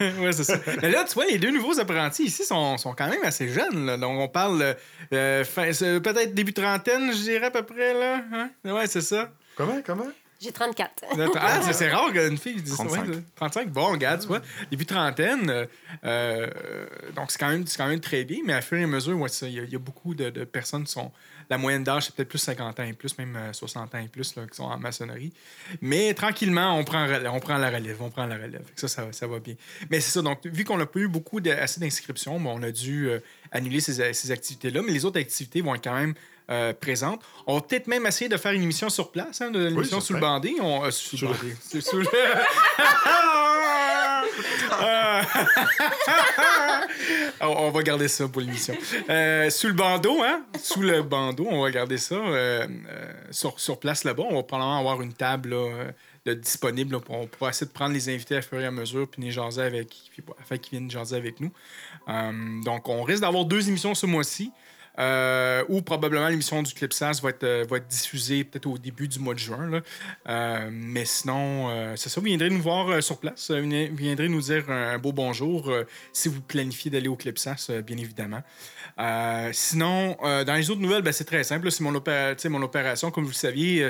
ouais, 0.00 0.32
c'est 0.32 0.44
ça. 0.44 0.58
Mais 0.82 0.90
là, 0.90 1.04
tu 1.04 1.14
vois, 1.14 1.26
les 1.26 1.38
deux 1.38 1.50
nouveaux 1.50 1.78
apprentis 1.80 2.24
ici 2.24 2.44
sont, 2.44 2.76
sont 2.78 2.94
quand 2.94 3.08
même 3.08 3.22
assez 3.24 3.48
jeunes. 3.48 3.86
là. 3.86 3.96
Donc, 3.96 4.18
on 4.18 4.28
parle 4.28 4.74
euh, 5.12 5.44
peut-être 5.54 6.34
début 6.34 6.52
trentaine, 6.52 7.12
je 7.12 7.18
dirais 7.22 7.46
à 7.46 7.50
peu 7.50 7.62
près. 7.62 7.94
là. 7.94 8.22
Hein? 8.32 8.50
Ouais, 8.64 8.86
c'est 8.86 9.00
ça. 9.00 9.30
Comment, 9.56 9.80
comment? 9.84 10.06
J'ai 10.40 10.52
34. 10.52 11.04
Ah, 11.36 11.62
c'est- 11.62 11.72
c'est 11.72 11.90
rare 11.90 12.12
qu'une 12.12 12.36
fille 12.36 12.60
dise 12.60 12.76
ça. 12.76 12.84
35. 12.84 13.08
ouais, 13.08 13.22
35. 13.36 13.68
Bon, 13.70 13.86
regarde, 13.92 14.20
tu 14.20 14.26
vois, 14.26 14.42
début 14.70 14.84
trentaine. 14.84 15.48
euh, 15.48 15.66
euh, 16.04 16.46
donc, 17.16 17.30
c'est 17.30 17.38
quand, 17.38 17.48
même- 17.48 17.66
c'est 17.66 17.76
quand 17.78 17.86
même 17.88 18.00
très 18.00 18.24
bien, 18.24 18.38
mais 18.44 18.52
à 18.52 18.60
fur 18.60 18.76
et 18.78 18.82
à 18.84 18.86
mesure, 18.86 19.18
ouais, 19.18 19.30
il 19.42 19.48
y, 19.48 19.72
y 19.72 19.76
a 19.76 19.78
beaucoup 19.78 20.14
de, 20.14 20.30
de 20.30 20.44
personnes 20.44 20.84
qui 20.84 20.92
sont. 20.92 21.10
La 21.50 21.58
moyenne 21.58 21.84
d'âge, 21.84 22.06
c'est 22.06 22.14
peut-être 22.14 22.28
plus 22.30 22.38
50 22.38 22.80
ans 22.80 22.84
et 22.84 22.94
plus, 22.94 23.16
même 23.18 23.36
euh, 23.36 23.52
60 23.52 23.94
ans 23.94 23.98
et 23.98 24.08
plus, 24.08 24.34
là, 24.34 24.46
qui 24.46 24.56
sont 24.56 24.64
en 24.64 24.78
maçonnerie. 24.78 25.30
Mais 25.82 26.14
tranquillement, 26.14 26.76
on 26.78 26.84
prend, 26.84 27.06
on 27.26 27.40
prend 27.40 27.58
la 27.58 27.70
relève. 27.70 28.00
On 28.00 28.08
prend 28.10 28.24
la 28.26 28.36
relève. 28.36 28.62
Ça, 28.76 28.88
ça, 28.88 29.06
ça 29.12 29.26
va 29.26 29.38
bien. 29.40 29.54
Mais 29.90 30.00
c'est 30.00 30.10
ça. 30.10 30.22
Donc, 30.22 30.40
vu 30.46 30.64
qu'on 30.64 30.78
n'a 30.78 30.86
pas 30.86 31.00
eu 31.00 31.08
beaucoup 31.08 31.40
de, 31.40 31.50
assez 31.50 31.80
d'inscriptions, 31.80 32.40
bon, 32.40 32.58
on 32.58 32.62
a 32.62 32.70
dû 32.70 33.08
euh, 33.10 33.20
annuler 33.52 33.80
ces, 33.80 34.12
ces 34.14 34.30
activités-là. 34.30 34.80
Mais 34.82 34.92
les 34.92 35.04
autres 35.04 35.20
activités 35.20 35.60
vont 35.60 35.74
être 35.74 35.84
quand 35.84 35.94
même 35.94 36.14
euh, 36.50 36.72
présentes. 36.72 37.22
On 37.46 37.54
va 37.56 37.60
peut-être 37.62 37.86
même 37.86 38.06
essayer 38.06 38.28
de 38.28 38.36
faire 38.36 38.52
une 38.52 38.62
émission 38.62 38.88
sur 38.90 39.10
place, 39.10 39.40
hein, 39.40 39.50
une 39.52 39.76
émission 39.76 40.00
sous 40.00 40.14
le 40.14 40.20
bandé. 40.20 40.54
On, 40.60 40.84
euh, 40.84 40.90
sous 40.90 41.16
Sur 41.16 41.28
le 41.28 41.34
le- 41.34 41.38
bandé. 41.40 41.56
C'est 41.60 41.80
sous 41.80 41.98
le- 41.98 42.06
on, 47.40 47.70
va 47.70 47.82
garder 47.82 48.08
ça 48.08 48.28
pour 48.28 48.40
l'émission. 48.40 48.74
Euh, 49.08 49.50
sous 49.50 49.68
le 49.68 49.72
bandeau, 49.74 50.22
hein? 50.22 50.42
Sous 50.62 50.80
le 50.82 51.02
bandeau, 51.02 51.46
on 51.50 51.62
va 51.62 51.70
garder 51.70 51.98
ça. 51.98 52.14
euh, 52.14 52.66
euh, 52.66 53.12
sur, 53.30 53.58
sur 53.60 53.78
place 53.78 54.04
là-bas, 54.04 54.24
on 54.28 54.34
va 54.36 54.42
probablement 54.42 54.78
avoir 54.78 55.02
une 55.02 55.12
table 55.12 55.54
là, 56.26 56.34
disponible 56.34 56.94
là, 56.94 57.00
pour, 57.00 57.16
on 57.16 57.26
pourra 57.26 57.50
essayer 57.50 57.66
de 57.66 57.72
prendre 57.72 57.94
les 57.94 58.08
invités 58.08 58.36
à 58.36 58.42
fur 58.42 58.60
et 58.60 58.66
à 58.66 58.70
mesure 58.70 59.06
puis 59.08 59.22
les 59.22 59.30
jaser 59.30 59.62
avec, 59.62 59.88
puis, 60.10 60.22
afin 60.40 60.56
qu'ils 60.58 60.78
viennent 60.78 60.90
jaser 60.90 61.16
avec 61.16 61.40
nous. 61.40 61.50
Donc, 62.64 62.88
on 62.88 63.02
risque 63.02 63.22
d'avoir 63.22 63.44
deux 63.44 63.68
émissions 63.68 63.94
ce 63.94 64.06
mois-ci. 64.06 64.50
Euh, 64.98 65.64
ou 65.68 65.82
probablement 65.82 66.28
l'émission 66.28 66.62
du 66.62 66.72
Clipsas 66.72 67.20
va 67.20 67.30
être, 67.30 67.42
euh, 67.42 67.64
va 67.68 67.78
être 67.78 67.88
diffusée 67.88 68.44
peut-être 68.44 68.66
au 68.66 68.78
début 68.78 69.08
du 69.08 69.18
mois 69.18 69.34
de 69.34 69.40
juin. 69.40 69.82
Euh, 70.28 70.68
mais 70.70 71.04
sinon, 71.04 71.94
c'est 71.96 72.08
ça. 72.08 72.20
Vous 72.20 72.26
viendrez 72.26 72.50
nous 72.50 72.62
voir 72.62 73.02
sur 73.02 73.18
place. 73.18 73.50
Vous 73.50 73.68
viendrez 73.96 74.28
nous 74.28 74.40
dire 74.40 74.70
un, 74.70 74.98
beau 74.98 75.12
bonjour 75.12 75.72
si 76.12 76.28
vous 76.28 76.40
planifiez 76.40 76.90
d'aller 76.90 77.08
au 77.08 77.16
Clipsas, 77.16 77.70
bien 77.84 77.96
évidemment. 77.96 78.42
Sinon, 79.52 80.16
dans 80.22 80.54
les 80.54 80.70
autres 80.70 80.80
nouvelles, 80.80 81.02
ben, 81.02 81.12
c'est 81.12 81.24
très 81.24 81.44
simple. 81.44 81.70
C'est 81.70 81.82
mon, 81.82 81.94
opération, 82.62 83.10
comme 83.10 83.24
vous 83.24 83.30
le 83.30 83.34
saviez, 83.34 83.88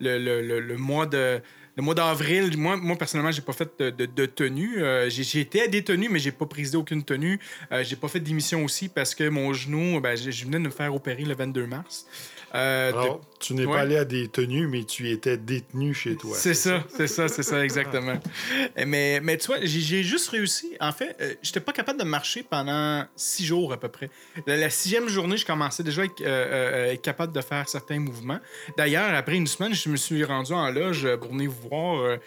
le, 0.00 0.18
le- 0.18 0.42
le- 0.42 0.60
le 0.60 0.76
mois 0.76 1.06
de. 1.06 1.40
Le 1.76 1.82
mois 1.82 1.94
d'avril, 1.94 2.56
moi, 2.56 2.78
moi 2.78 2.96
personnellement, 2.96 3.30
j'ai 3.30 3.42
pas 3.42 3.52
fait 3.52 3.80
de, 3.80 4.26
tenue. 4.26 4.82
Euh, 4.82 5.10
j'ai 5.10 5.40
été 5.40 5.62
à 5.62 5.68
des 5.68 5.84
tenues, 5.84 6.08
mais 6.08 6.18
j'ai 6.18 6.32
pas 6.32 6.46
pris 6.46 6.74
aucune 6.74 7.02
tenue. 7.02 7.38
Euh, 7.70 7.84
j'ai 7.84 7.96
pas 7.96 8.08
fait 8.08 8.20
d'émission 8.20 8.64
aussi 8.64 8.88
parce 8.88 9.14
que 9.14 9.28
mon 9.28 9.52
genou, 9.52 10.00
ben, 10.00 10.16
je 10.16 10.44
venais 10.44 10.58
de 10.58 10.64
me 10.64 10.70
faire 10.70 10.94
opérer 10.94 11.24
le 11.24 11.34
22 11.34 11.66
mars. 11.66 12.06
Euh, 12.54 12.88
Alors, 12.92 13.20
tu 13.40 13.54
n'es 13.54 13.66
Ouais. 13.66 13.74
pas 13.74 13.80
allé 13.82 13.96
à 13.96 14.04
des 14.04 14.28
tenues, 14.28 14.66
mais 14.66 14.84
tu 14.84 15.10
étais 15.10 15.36
détenu 15.36 15.92
chez 15.92 16.16
toi. 16.16 16.34
c'est 16.36 16.54
ça, 16.54 16.84
c'est 16.88 17.06
ça, 17.08 17.28
c'est 17.28 17.42
ça, 17.42 17.62
exactement. 17.62 18.14
mais, 18.86 19.20
mais 19.22 19.36
tu 19.36 19.48
vois, 19.48 19.58
j'ai 19.62 20.02
juste 20.02 20.28
réussi. 20.30 20.74
En 20.80 20.92
fait, 20.92 21.16
euh, 21.20 21.34
j'étais 21.42 21.60
pas 21.60 21.72
capable 21.72 21.98
de 21.98 22.04
marcher 22.04 22.42
pendant 22.44 23.04
six 23.16 23.44
jours 23.44 23.72
à 23.72 23.80
peu 23.80 23.88
près. 23.88 24.08
La, 24.46 24.56
la 24.56 24.70
sixième 24.70 25.08
journée, 25.08 25.36
je 25.36 25.44
commençais 25.44 25.82
déjà 25.82 26.02
à 26.02 26.04
être, 26.06 26.20
euh, 26.22 26.26
euh, 26.88 26.92
être 26.92 27.02
capable 27.02 27.32
de 27.32 27.40
faire 27.40 27.68
certains 27.68 27.98
mouvements. 27.98 28.38
D'ailleurs, 28.78 29.12
après 29.14 29.36
une 29.36 29.46
semaine, 29.48 29.74
je 29.74 29.88
me 29.88 29.96
suis 29.96 30.24
rendu 30.24 30.52
en 30.52 30.70
loge 30.70 31.06
pour 31.16 31.32
venir 31.32 31.50
vous 31.50 31.68
voir. 31.68 32.18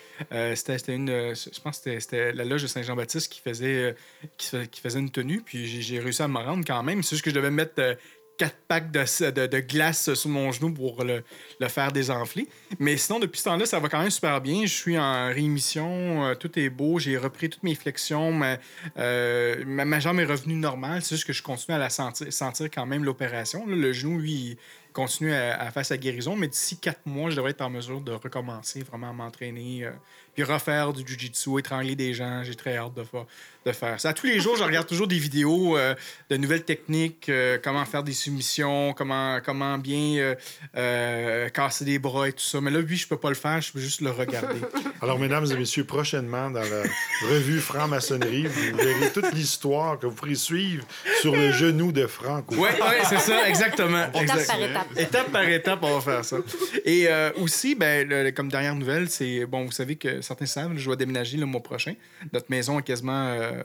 C'était 0.56 0.94
une, 0.94 1.08
je 1.34 1.60
pense 1.62 1.80
que 1.80 2.00
c'était- 2.00 2.34
la 2.34 2.44
loge 2.46 2.62
de 2.64 2.68
Saint-Jean-Baptiste 2.68 3.32
qui 3.32 3.40
faisait, 3.42 3.96
qui, 4.38 4.50
qui 4.70 4.82
faisait 4.82 5.00
une 5.00 5.12
tenue. 5.12 5.42
Puis 5.42 5.66
j'ai- 5.82 6.00
réussi 6.00 6.22
à 6.22 6.28
me 6.28 6.38
rendre 6.38 6.64
quand 6.66 6.84
même. 6.84 7.02
C'est 7.04 7.16
juste 7.16 7.24
que 7.26 7.32
je 7.32 7.36
devais 7.36 7.52
mettre 7.52 7.98
quatre 8.40 8.56
packs 8.70 8.90
de, 8.90 9.60
glace 9.60 10.14
sur 10.14 10.30
mon 10.30 10.52
genou 10.54 10.74
pour 10.74 11.04
le, 11.04 11.24
faire 11.68 11.92
désenfler. 11.92 12.48
Mais 12.80 12.96
sinon, 12.96 13.20
depuis 13.20 13.40
ce 13.40 13.44
temps-là, 13.44 13.66
ça 13.66 13.80
va 13.80 13.90
quand 13.90 14.00
même 14.00 14.10
super 14.10 14.40
bien. 14.40 14.66
Je 14.66 14.74
suis 14.74 14.98
en 14.98 15.28
réémission, 15.28 16.26
euh, 16.26 16.36
tout 16.36 16.58
est 16.58 16.70
beau, 16.70 17.00
j'ai 17.00 17.18
repris 17.18 17.50
toutes 17.50 17.64
mes 17.64 17.76
flexions, 17.76 18.32
ma, 18.32 18.58
euh, 18.98 19.64
ma, 19.66 20.00
jambe 20.00 20.20
est 20.22 20.26
revenue 20.26 20.56
normale. 20.56 21.02
C'est 21.02 21.16
juste 21.16 21.28
que 21.28 21.34
je 21.34 21.44
continue 21.44 21.76
à 21.76 21.80
la 21.80 21.90
sentir, 21.90 22.32
sentir 22.32 22.70
quand 22.74 22.86
même 22.86 23.04
l'opération. 23.04 23.66
Le 23.68 23.92
genou, 23.92 24.18
lui, 24.18 24.32
il 24.32 24.58
continue 24.94 25.34
à, 25.34 25.60
à 25.60 25.70
faire 25.72 25.86
sa 25.86 25.98
guérison, 25.98 26.38
mais 26.38 26.48
d'ici 26.48 26.78
quatre 26.78 27.06
mois, 27.06 27.30
je 27.30 27.36
devrais 27.36 27.52
être 27.52 27.62
en 27.62 27.70
mesure 27.70 28.00
de 28.00 28.14
recommencer 28.14 28.84
vraiment 28.84 29.10
à 29.10 29.14
m'entraîner, 29.14 29.84
euh, 29.84 29.92
puis 30.44 30.52
refaire 30.54 30.94
du 30.94 31.06
jujitsu, 31.06 31.60
étrangler 31.60 31.96
des 31.96 32.14
gens. 32.14 32.44
J'ai 32.44 32.56
très 32.56 32.78
hâte 32.78 32.94
de, 32.94 33.04
fa- 33.04 33.26
de 33.66 33.72
faire 33.74 34.00
ça. 34.00 34.14
Tous 34.14 34.26
les 34.26 34.40
jours, 34.40 34.56
je 34.56 34.64
regarde 34.64 34.88
toujours 34.88 35.08
des 35.08 35.18
vidéos 35.18 35.78
euh, 35.78 35.94
de 36.30 36.38
nouvelles 36.38 36.64
techniques, 36.64 37.28
euh, 37.28 37.58
comment 37.62 37.84
faire 37.86 38.04
des 38.04 38.14
soumissions, 38.14 38.94
comment, 38.94 39.40
comment 39.44 39.78
bien 39.78 40.16
euh, 40.18 40.36
euh, 40.78 41.50
casser 41.50 41.84
des 41.84 42.00
bras 42.00 42.30
et 42.30 42.32
tout 42.32 42.44
ça. 42.44 42.62
Mais 42.62 42.72
là, 42.72 42.80
lui, 42.80 42.96
je 42.96 43.08
peux 43.08 43.18
pas 43.18 43.30
le 43.30 43.36
faire, 43.36 43.60
je 43.62 43.72
peux 43.74 43.80
juste 43.82 44.00
le 44.02 44.12
regarder. 44.12 44.60
Alors, 45.02 45.20
mesdames 45.20 45.46
et 45.52 45.56
messieurs, 45.58 45.84
prochainement, 45.84 46.50
dans 46.50 46.62
la 46.62 46.84
revue 47.30 47.60
Franc-Maçonnerie, 47.60 48.48
vous 48.48 48.78
verrez 48.78 49.12
toute 49.14 49.32
l'histoire 49.34 50.00
que 50.00 50.06
vous 50.08 50.16
pourrez 50.16 50.36
suivre 50.36 50.86
sur 51.22 51.36
le 51.36 51.52
genou 51.52 51.92
de 51.92 52.08
Franck. 52.08 52.46
Oui, 52.52 52.60
ouais, 52.60 52.70
c'est 53.10 53.20
ça, 53.20 53.48
exactement. 53.50 54.06
Étape 54.14 54.48
par 54.48 54.62
étape. 54.62 54.88
Étape 54.98 55.32
par 55.32 55.44
étape, 55.50 55.80
on 55.84 56.00
va 56.00 56.02
faire 56.14 56.26
ça. 56.26 56.38
Et 56.86 57.08
euh, 57.10 57.32
aussi, 57.38 57.76
ben, 57.76 58.08
le- 58.08 58.32
comme 58.32 58.50
dernière 58.50 58.76
nouvelle, 58.76 59.10
c'est, 59.10 59.46
bon, 59.46 59.66
vous 59.66 59.72
savez 59.72 59.96
que 59.96 60.22
je 60.76 60.90
vais 60.90 60.96
déménager 60.96 61.38
le 61.38 61.46
mois 61.46 61.62
prochain. 61.62 61.94
Notre 62.34 62.48
maison 62.50 62.80
est 62.80 62.84
quasiment 62.84 63.28
euh, 63.28 63.62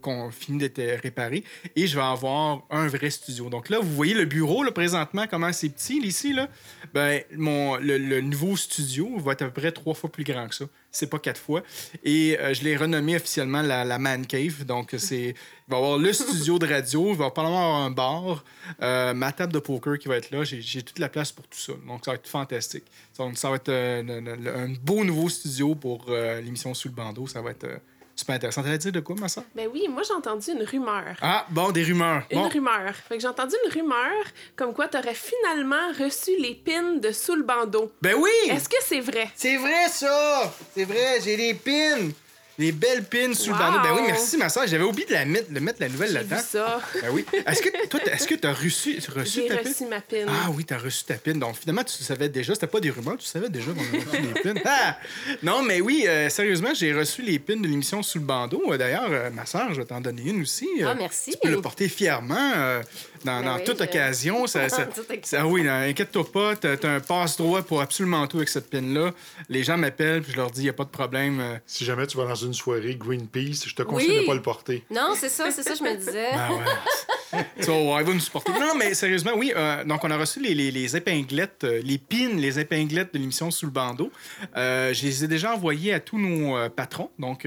qu'on 0.00 0.30
finit 0.30 0.58
d'être 0.58 1.02
réparée 1.02 1.44
et 1.74 1.86
je 1.86 1.96
vais 1.96 2.04
avoir 2.04 2.62
un 2.70 2.86
vrai 2.88 3.10
studio. 3.10 3.48
Donc 3.48 3.68
là, 3.68 3.78
vous 3.78 3.92
voyez 3.94 4.14
le 4.14 4.24
bureau, 4.24 4.62
là, 4.62 4.72
présentement, 4.72 5.26
comment 5.28 5.52
c'est 5.52 5.68
petit, 5.68 5.98
ici, 5.98 6.32
là. 6.32 6.48
Ben, 6.94 7.22
mon, 7.36 7.76
le 7.76 8.20
nouveau 8.20 8.56
studio 8.56 9.18
va 9.18 9.32
être 9.32 9.42
à 9.42 9.46
peu 9.46 9.60
près 9.60 9.72
trois 9.72 9.94
fois 9.94 10.10
plus 10.10 10.24
grand 10.24 10.48
que 10.48 10.54
ça. 10.54 10.66
C'est 10.96 11.08
pas 11.08 11.18
quatre 11.18 11.40
fois. 11.40 11.62
Et 12.04 12.38
euh, 12.38 12.54
je 12.54 12.64
l'ai 12.64 12.74
renommé 12.74 13.16
officiellement 13.16 13.60
la, 13.60 13.98
Man 13.98 14.26
Cave. 14.26 14.64
Donc, 14.64 14.94
c'est, 14.96 15.34
il 15.34 15.34
va 15.68 15.76
y 15.76 15.80
avoir 15.80 15.98
le 15.98 16.10
studio 16.12 16.58
de 16.58 16.66
radio, 16.66 17.10
il 17.10 17.16
va 17.16 17.30
probablement 17.30 17.66
avoir 17.66 17.82
un 17.82 17.90
bar, 17.90 18.44
euh, 18.80 19.12
ma 19.12 19.30
table 19.32 19.52
de 19.52 19.58
poker 19.58 19.98
qui 19.98 20.08
va 20.08 20.16
être 20.16 20.30
là. 20.30 20.42
J'ai, 20.44 20.82
toute 20.82 20.98
la 20.98 21.10
place 21.10 21.32
pour 21.32 21.46
tout 21.48 21.58
ça. 21.58 21.74
Donc, 21.86 22.04
ça 22.04 22.12
va 22.12 22.14
être 22.14 22.28
fantastique. 22.28 22.84
Donc, 23.18 23.36
ça 23.36 23.50
va 23.50 23.56
être 23.56 23.68
euh, 23.68 24.64
un 24.64 24.74
beau 24.82 25.04
nouveau 25.04 25.28
studio 25.28 25.74
pour 25.74 26.06
euh, 26.08 26.40
l'émission 26.40 26.72
Sous 26.72 26.88
le 26.88 26.94
bandeau. 26.94 27.26
Ça 27.26 27.42
va 27.42 27.50
être 27.50 27.64
euh, 27.64 27.76
super 28.16 28.34
intéressant. 28.34 28.62
T'allais 28.62 28.78
dire 28.78 28.92
de 28.92 29.00
quoi, 29.00 29.14
ma 29.18 29.28
soeur? 29.28 29.44
Ben 29.54 29.68
oui, 29.72 29.86
moi 29.88 30.02
j'ai 30.02 30.14
entendu 30.14 30.50
une 30.50 30.62
rumeur. 30.64 31.14
Ah, 31.22 31.46
bon, 31.50 31.70
des 31.70 31.84
rumeurs. 31.84 32.22
Une 32.30 32.38
Bon. 32.40 32.48
rumeur. 32.48 32.94
Fait 33.08 33.16
que 33.16 33.20
j'ai 33.20 33.28
entendu 33.28 33.54
une 33.66 33.72
rumeur 33.72 34.24
comme 34.56 34.72
quoi 34.74 34.88
t'aurais 34.88 35.14
finalement 35.14 35.92
reçu 35.98 36.30
les 36.38 36.54
pins 36.54 36.94
de 36.94 37.12
sous 37.12 37.34
le 37.36 37.42
bandeau. 37.42 37.92
Ben 38.02 38.14
oui! 38.18 38.30
Est-ce 38.50 38.68
que 38.68 38.76
c'est 38.82 39.00
vrai? 39.00 39.30
C'est 39.34 39.56
vrai, 39.58 39.88
ça! 39.90 40.52
C'est 40.74 40.84
vrai, 40.84 41.18
j'ai 41.22 41.36
des 41.36 41.54
pins! 41.54 42.08
Les 42.58 42.72
belles 42.72 43.04
pins 43.04 43.34
sous 43.34 43.52
le 43.52 43.58
bandeau. 43.58 43.78
Ben 43.82 43.90
oui, 43.94 44.00
merci, 44.06 44.36
ma 44.38 44.48
soeur. 44.48 44.66
J'avais 44.66 44.84
oublié 44.84 45.06
de, 45.06 45.12
la 45.12 45.24
mettre, 45.26 45.50
de 45.52 45.60
mettre 45.60 45.80
la 45.80 45.88
nouvelle 45.88 46.12
là-dedans. 46.12 46.38
ça. 46.38 46.80
Ben 47.02 47.10
oui. 47.12 47.24
Est-ce 47.46 47.60
que 47.60 47.86
toi, 47.88 48.00
est-ce 48.10 48.26
que 48.26 48.34
tu 48.34 48.46
as 48.46 48.52
reçu, 48.54 48.98
reçu 49.14 49.42
J'ai 49.42 49.48
ta 49.48 49.56
pin? 49.58 49.68
reçu 49.68 49.84
ma 49.86 50.00
pin. 50.00 50.24
Ah 50.28 50.50
oui, 50.54 50.64
t'as 50.64 50.78
reçu 50.78 51.04
ta 51.04 51.14
pin. 51.14 51.34
Donc 51.34 51.56
finalement, 51.56 51.84
tu 51.84 52.02
savais 52.02 52.28
déjà, 52.30 52.54
c'était 52.54 52.66
pas 52.66 52.80
des 52.80 52.90
rumeurs, 52.90 53.18
tu 53.18 53.26
savais 53.26 53.48
déjà 53.50 53.72
qu'on 53.72 53.80
avait 53.80 53.98
reçu 54.04 54.22
des 54.32 54.40
pins. 54.54 54.60
Ah! 54.64 54.96
Non, 55.42 55.62
mais 55.62 55.80
oui, 55.80 56.04
euh, 56.06 56.28
sérieusement, 56.30 56.72
j'ai 56.74 56.94
reçu 56.94 57.22
les 57.22 57.38
pins 57.38 57.56
de 57.56 57.66
l'émission 57.66 58.02
Sous 58.02 58.18
le 58.20 58.24
bandeau. 58.24 58.62
Euh, 58.72 58.78
D'ailleurs, 58.78 59.08
euh, 59.10 59.30
ma 59.30 59.44
soeur, 59.44 59.74
je 59.74 59.80
vais 59.80 59.86
t'en 59.86 60.00
donner 60.00 60.22
une 60.22 60.40
aussi. 60.42 60.68
Ah, 60.84 60.94
merci. 60.94 61.32
Tu 61.32 61.38
peux 61.42 61.50
le 61.50 61.60
porter 61.60 61.88
fièrement 61.88 62.52
euh, 62.56 62.82
dans, 63.24 63.40
Ben 63.40 63.44
dans 63.46 63.56
oui, 63.56 63.64
toute 63.64 63.78
je- 63.78 63.84
occasion. 63.88 64.46
Ça, 64.46 64.68
ça- 64.68 65.46
oui, 65.46 65.68
inquiète-toi 65.68 66.30
pas, 66.32 66.56
t'as 66.56 66.76
t'as 66.76 66.94
un 66.94 67.00
passe-droit 67.00 67.62
pour 67.62 67.80
absolument 67.80 68.26
tout 68.26 68.36
avec 68.38 68.48
cette 68.48 68.68
pin-là. 68.70 69.12
Les 69.48 69.62
gens 69.64 69.76
m'appellent, 69.76 70.22
puis 70.22 70.32
je 70.32 70.36
leur 70.36 70.50
dis, 70.50 70.60
il 70.60 70.64
n'y 70.64 70.70
a 70.70 70.74
pas 70.74 70.84
de 70.84 70.90
problème. 70.90 71.40
euh, 71.40 71.56
Si 71.66 71.84
jamais 71.84 72.06
tu 72.06 72.16
vas 72.16 72.26
dans 72.26 72.34
une 72.34 72.54
soirée 72.54 72.94
Greenpeace, 72.96 73.66
je 73.66 73.74
te 73.74 73.82
conseille 73.82 74.08
de 74.08 74.12
Oui. 74.14 74.20
ne 74.22 74.26
pas 74.26 74.34
le 74.34 74.42
porter. 74.42 74.84
Non, 74.90 75.14
c'est 75.16 75.28
ça, 75.28 75.50
c'est 75.50 75.62
ça, 75.62 75.74
je 75.74 75.82
me 75.82 75.96
disais. 75.98 76.26
Ah 76.32 76.50
ouais. 76.52 77.44
tu 77.60 77.66
vas 77.66 77.80
voir, 77.82 78.00
il 78.00 78.06
va 78.06 78.14
nous 78.14 78.20
supporter. 78.20 78.52
Non, 78.52 78.74
mais 78.78 78.94
sérieusement, 78.94 79.32
oui. 79.36 79.52
euh, 79.56 79.84
donc, 79.84 80.02
on 80.04 80.10
a 80.10 80.16
reçu 80.16 80.40
les, 80.40 80.54
les, 80.54 80.70
les 80.70 80.96
épinglettes, 80.96 81.64
euh, 81.64 81.80
les 81.84 81.98
pins, 81.98 82.34
les 82.36 82.58
épinglettes 82.58 83.12
de 83.14 83.18
l'émission 83.18 83.50
Sous 83.50 83.66
le 83.66 83.72
bandeau. 83.72 84.10
Euh, 84.56 84.92
je 84.94 85.02
les 85.06 85.24
ai 85.24 85.28
déjà 85.28 85.52
envoyées 85.54 85.92
à 85.92 86.00
tous 86.00 86.18
nos 86.18 86.56
euh, 86.56 86.68
patrons. 86.68 87.10
Donc, 87.18 87.46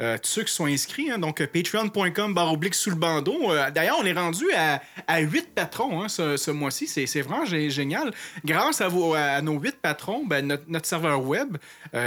euh, 0.00 0.16
tous 0.18 0.28
ceux 0.28 0.42
qui 0.44 0.52
sont 0.52 0.66
inscrits. 0.66 1.10
hein, 1.10 1.18
donc, 1.18 1.40
euh, 1.40 1.46
patreon.com 1.46 2.34
barre 2.34 2.52
oblique 2.52 2.74
sous 2.74 2.90
le 2.90 2.96
bandeau. 2.96 3.52
Euh, 3.52 3.70
D'ailleurs, 3.70 3.98
on 4.00 4.04
est 4.06 4.12
rendu 4.12 4.44
à, 4.56 4.80
à 5.06 5.20
8 5.20 5.54
patrons 5.54 6.02
hein, 6.02 6.08
ce, 6.08 6.36
ce 6.36 6.50
mois-ci. 6.50 6.86
C'est 6.86 7.20
vraiment 7.22 7.44
gé- 7.44 7.70
génial. 7.70 8.12
Grâce 8.44 8.80
à, 8.80 8.88
vos, 8.88 9.14
à 9.14 9.40
nos 9.42 9.58
8 9.58 9.76
patrons, 9.80 10.24
ben, 10.24 10.46
notre, 10.46 10.64
notre 10.68 10.86
serveur 10.86 11.22
web 11.24 11.56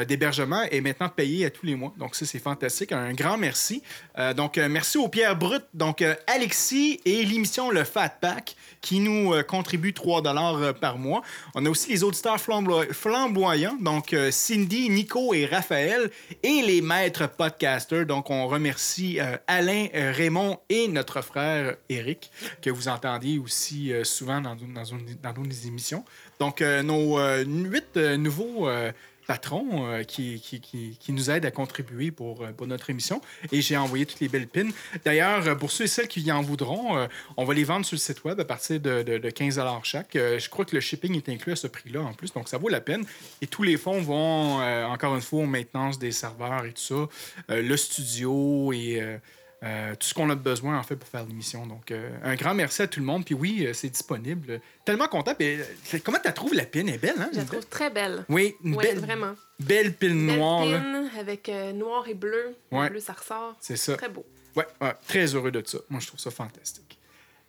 d'hébergement 0.07 0.63
est 0.63 0.81
maintenant 0.81 1.09
payé 1.09 1.45
à 1.45 1.49
tous 1.49 1.65
les 1.65 1.75
mois. 1.75 1.93
Donc, 1.97 2.15
ça, 2.15 2.25
c'est 2.25 2.39
fantastique. 2.39 2.91
Un 2.91 3.13
grand 3.13 3.37
merci. 3.37 3.83
Donc, 4.35 4.57
merci 4.57 4.97
au 4.97 5.07
Pierre 5.07 5.35
Brut, 5.35 5.63
donc 5.73 6.03
Alexis 6.27 6.99
et 7.05 7.23
l'émission 7.25 7.69
Le 7.69 7.83
Fat 7.83 8.09
Pack 8.09 8.55
qui 8.83 8.99
nous 8.99 9.33
euh, 9.33 9.41
contribuent 9.43 9.93
3 9.93 10.21
dollars 10.21 10.75
par 10.75 10.97
mois. 10.99 11.23
On 11.55 11.65
a 11.65 11.69
aussi 11.69 11.89
les 11.89 12.03
auditeurs 12.03 12.35
flambo- 12.37 12.91
flamboyants, 12.93 13.77
donc 13.79 14.13
euh, 14.13 14.29
Cindy, 14.29 14.89
Nico 14.89 15.33
et 15.33 15.45
Raphaël, 15.45 16.11
et 16.43 16.61
les 16.61 16.81
maîtres 16.81 17.27
podcasters. 17.27 18.05
Donc, 18.05 18.29
on 18.29 18.45
remercie 18.47 19.19
euh, 19.21 19.37
Alain, 19.47 19.87
euh, 19.95 20.11
Raymond 20.15 20.59
et 20.69 20.87
notre 20.89 21.21
frère 21.21 21.77
Eric, 21.89 22.29
que 22.61 22.69
vous 22.69 22.89
entendiez 22.89 23.39
aussi 23.39 23.93
euh, 23.93 24.03
souvent 24.03 24.41
dans, 24.41 24.55
dans, 24.55 24.83
dans 25.33 25.41
nos 25.41 25.49
émissions. 25.65 26.03
Donc, 26.39 26.61
euh, 26.61 26.83
nos 26.83 27.17
euh, 27.17 27.45
huit 27.45 27.95
euh, 27.95 28.17
nouveaux 28.17 28.67
euh, 28.67 28.91
patrons 29.25 29.87
euh, 29.87 30.03
qui, 30.03 30.39
qui, 30.39 30.59
qui, 30.59 31.11
nous 31.11 31.29
aident 31.29 31.45
à 31.45 31.51
contribuer 31.51 32.11
pour, 32.11 32.43
euh, 32.43 32.51
pour 32.51 32.67
notre 32.67 32.89
émission. 32.89 33.21
Et 33.51 33.61
j'ai 33.61 33.77
envoyé 33.77 34.05
toutes 34.05 34.19
les 34.19 34.27
belles 34.27 34.47
pins. 34.47 34.69
D'ailleurs, 35.05 35.47
euh, 35.47 35.55
pour 35.55 35.71
ceux 35.71 35.85
et 35.85 35.87
celles 35.87 36.07
qui 36.07 36.31
en 36.31 36.41
voudront, 36.41 36.97
euh, 36.97 37.07
on 37.37 37.45
va 37.45 37.53
les 37.53 37.63
vendre 37.63 37.85
sur 37.85 37.95
le 37.95 37.99
site 37.99 38.23
web 38.23 38.39
à 38.39 38.45
partir 38.45 38.79
de, 38.79 39.03
de, 39.03 39.17
de 39.17 39.29
15 39.29 39.59
chaque. 39.83 40.11
Je 40.13 40.49
crois 40.49 40.65
que 40.65 40.75
le 40.75 40.81
shipping 40.81 41.15
est 41.15 41.29
inclus 41.29 41.53
à 41.53 41.55
ce 41.55 41.67
prix-là 41.67 42.01
en 42.01 42.13
plus, 42.13 42.33
donc 42.33 42.49
ça 42.49 42.57
vaut 42.57 42.69
la 42.69 42.81
peine. 42.81 43.05
Et 43.41 43.47
tous 43.47 43.63
les 43.63 43.77
fonds 43.77 44.01
vont, 44.01 44.61
encore 44.91 45.15
une 45.15 45.21
fois, 45.21 45.41
aux 45.41 45.47
maintenances 45.47 45.99
des 45.99 46.11
serveurs 46.11 46.65
et 46.65 46.73
tout 46.73 47.09
ça, 47.47 47.55
le 47.55 47.77
studio 47.77 48.73
et... 48.73 49.01
euh, 49.63 49.95
tout 49.95 50.05
ce 50.07 50.13
qu'on 50.13 50.29
a 50.29 50.35
besoin 50.35 50.77
en 50.77 50.83
fait 50.83 50.95
pour 50.97 51.07
faire 51.07 51.25
l'émission. 51.25 51.65
Donc, 51.65 51.89
euh, 51.91 52.09
un 52.23 52.35
grand 52.35 52.53
merci 52.53 52.81
à 52.81 52.87
tout 52.87 52.99
le 52.99 53.05
monde. 53.05 53.23
Puis 53.23 53.33
oui, 53.33 53.65
euh, 53.65 53.73
c'est 53.73 53.89
disponible. 53.89 54.59
Tellement 54.83 55.07
content. 55.07 55.33
Puis, 55.35 55.57
comment 56.03 56.17
tu 56.23 56.33
trouves 56.33 56.53
la 56.53 56.65
pin? 56.65 56.81
Elle 56.81 56.89
est 56.95 56.97
belle, 56.97 57.15
hein? 57.17 57.29
Je 57.31 57.37
la 57.39 57.45
trouve 57.45 57.65
très 57.67 57.89
belle. 57.89 58.25
Oui, 58.27 58.55
une 58.63 58.75
Oui, 58.75 58.83
belle, 58.83 58.99
vraiment. 58.99 59.35
belle 59.59 59.93
pile 59.93 60.09
Belle 60.25 60.37
noire. 60.37 60.65
là. 60.65 60.79
pin 60.79 61.09
avec 61.17 61.49
noir 61.75 62.07
et 62.07 62.13
bleu. 62.13 62.55
Ouais. 62.71 62.83
Le 62.85 62.89
bleu, 62.89 62.99
ça 62.99 63.13
ressort. 63.13 63.55
C'est 63.61 63.77
ça. 63.77 63.95
Très 63.95 64.09
beau. 64.09 64.25
Ouais, 64.55 64.67
ouais, 64.81 64.93
très 65.07 65.33
heureux 65.33 65.51
de 65.51 65.63
ça. 65.65 65.77
Moi, 65.89 65.99
je 66.01 66.07
trouve 66.07 66.19
ça 66.19 66.29
fantastique. 66.29 66.99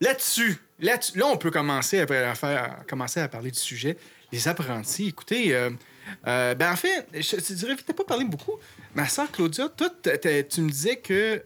Là-dessus, 0.00 0.56
là, 0.80 0.98
là, 1.14 1.26
on 1.26 1.36
peut 1.36 1.50
commencer 1.50 2.00
à, 2.00 2.06
faire, 2.34 2.62
à 2.62 2.84
commencer 2.88 3.20
à 3.20 3.28
parler 3.28 3.50
du 3.50 3.58
sujet. 3.58 3.96
Les 4.32 4.48
apprentis. 4.48 5.08
Écoutez, 5.08 5.54
euh, 5.54 5.70
ben 6.54 6.72
en 6.72 6.76
fait, 6.76 7.06
je 7.12 7.36
te 7.36 7.52
dirais, 7.52 7.76
t'as 7.86 7.92
pas 7.92 8.04
parlé 8.04 8.24
beaucoup. 8.24 8.54
Ma 8.94 9.08
soeur 9.08 9.30
Claudia, 9.30 9.68
toi, 9.68 9.88
tu 10.02 10.60
me 10.62 10.68
disais 10.70 10.96
que 10.96 11.42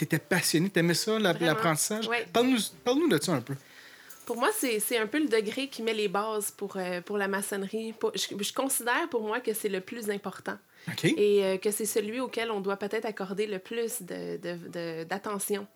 tu 0.00 0.04
étais 0.16 0.18
passionnée, 0.18 0.68
t'aimais 0.70 0.94
ça, 0.94 1.18
la- 1.18 1.32
Vraiment. 1.32 1.46
l'apprentissage. 1.46 2.06
Ouais. 2.08 2.26
Parle-nous 2.32 2.58
parle-nous 2.84 3.08
de 3.08 3.22
ça 3.22 3.32
un 3.32 3.40
peu. 3.40 3.54
Pour 4.26 4.36
moi, 4.36 4.50
c'est 4.56 4.96
un 4.98 5.06
peu 5.08 5.18
le 5.18 5.26
degré 5.28 5.66
qui 5.68 5.82
met 5.82 5.92
les 5.94 6.06
bases 6.08 6.52
pour, 6.52 6.76
euh, 6.76 7.00
pour 7.00 7.18
la 7.18 7.26
maçonnerie. 7.26 7.92
Pour- 7.94 8.12
je, 8.14 8.26
je 8.42 8.52
considère 8.52 9.08
pour 9.10 9.22
moi 9.22 9.40
que 9.40 9.52
c'est 9.52 9.68
le 9.68 9.80
plus 9.80 10.08
important 10.08 10.56
OK? 10.88 11.04
et 11.04 11.44
euh, 11.44 11.56
que 11.56 11.72
c'est 11.72 11.84
celui 11.84 12.20
auquel 12.20 12.50
on 12.52 12.60
doit 12.60 12.76
peut-être 12.76 13.06
accorder 13.06 13.46
le 13.48 13.58
plus 13.58 14.02
de- 14.02 14.36
de- 14.36 14.68
de- 14.68 15.04
d'attention. 15.04 15.66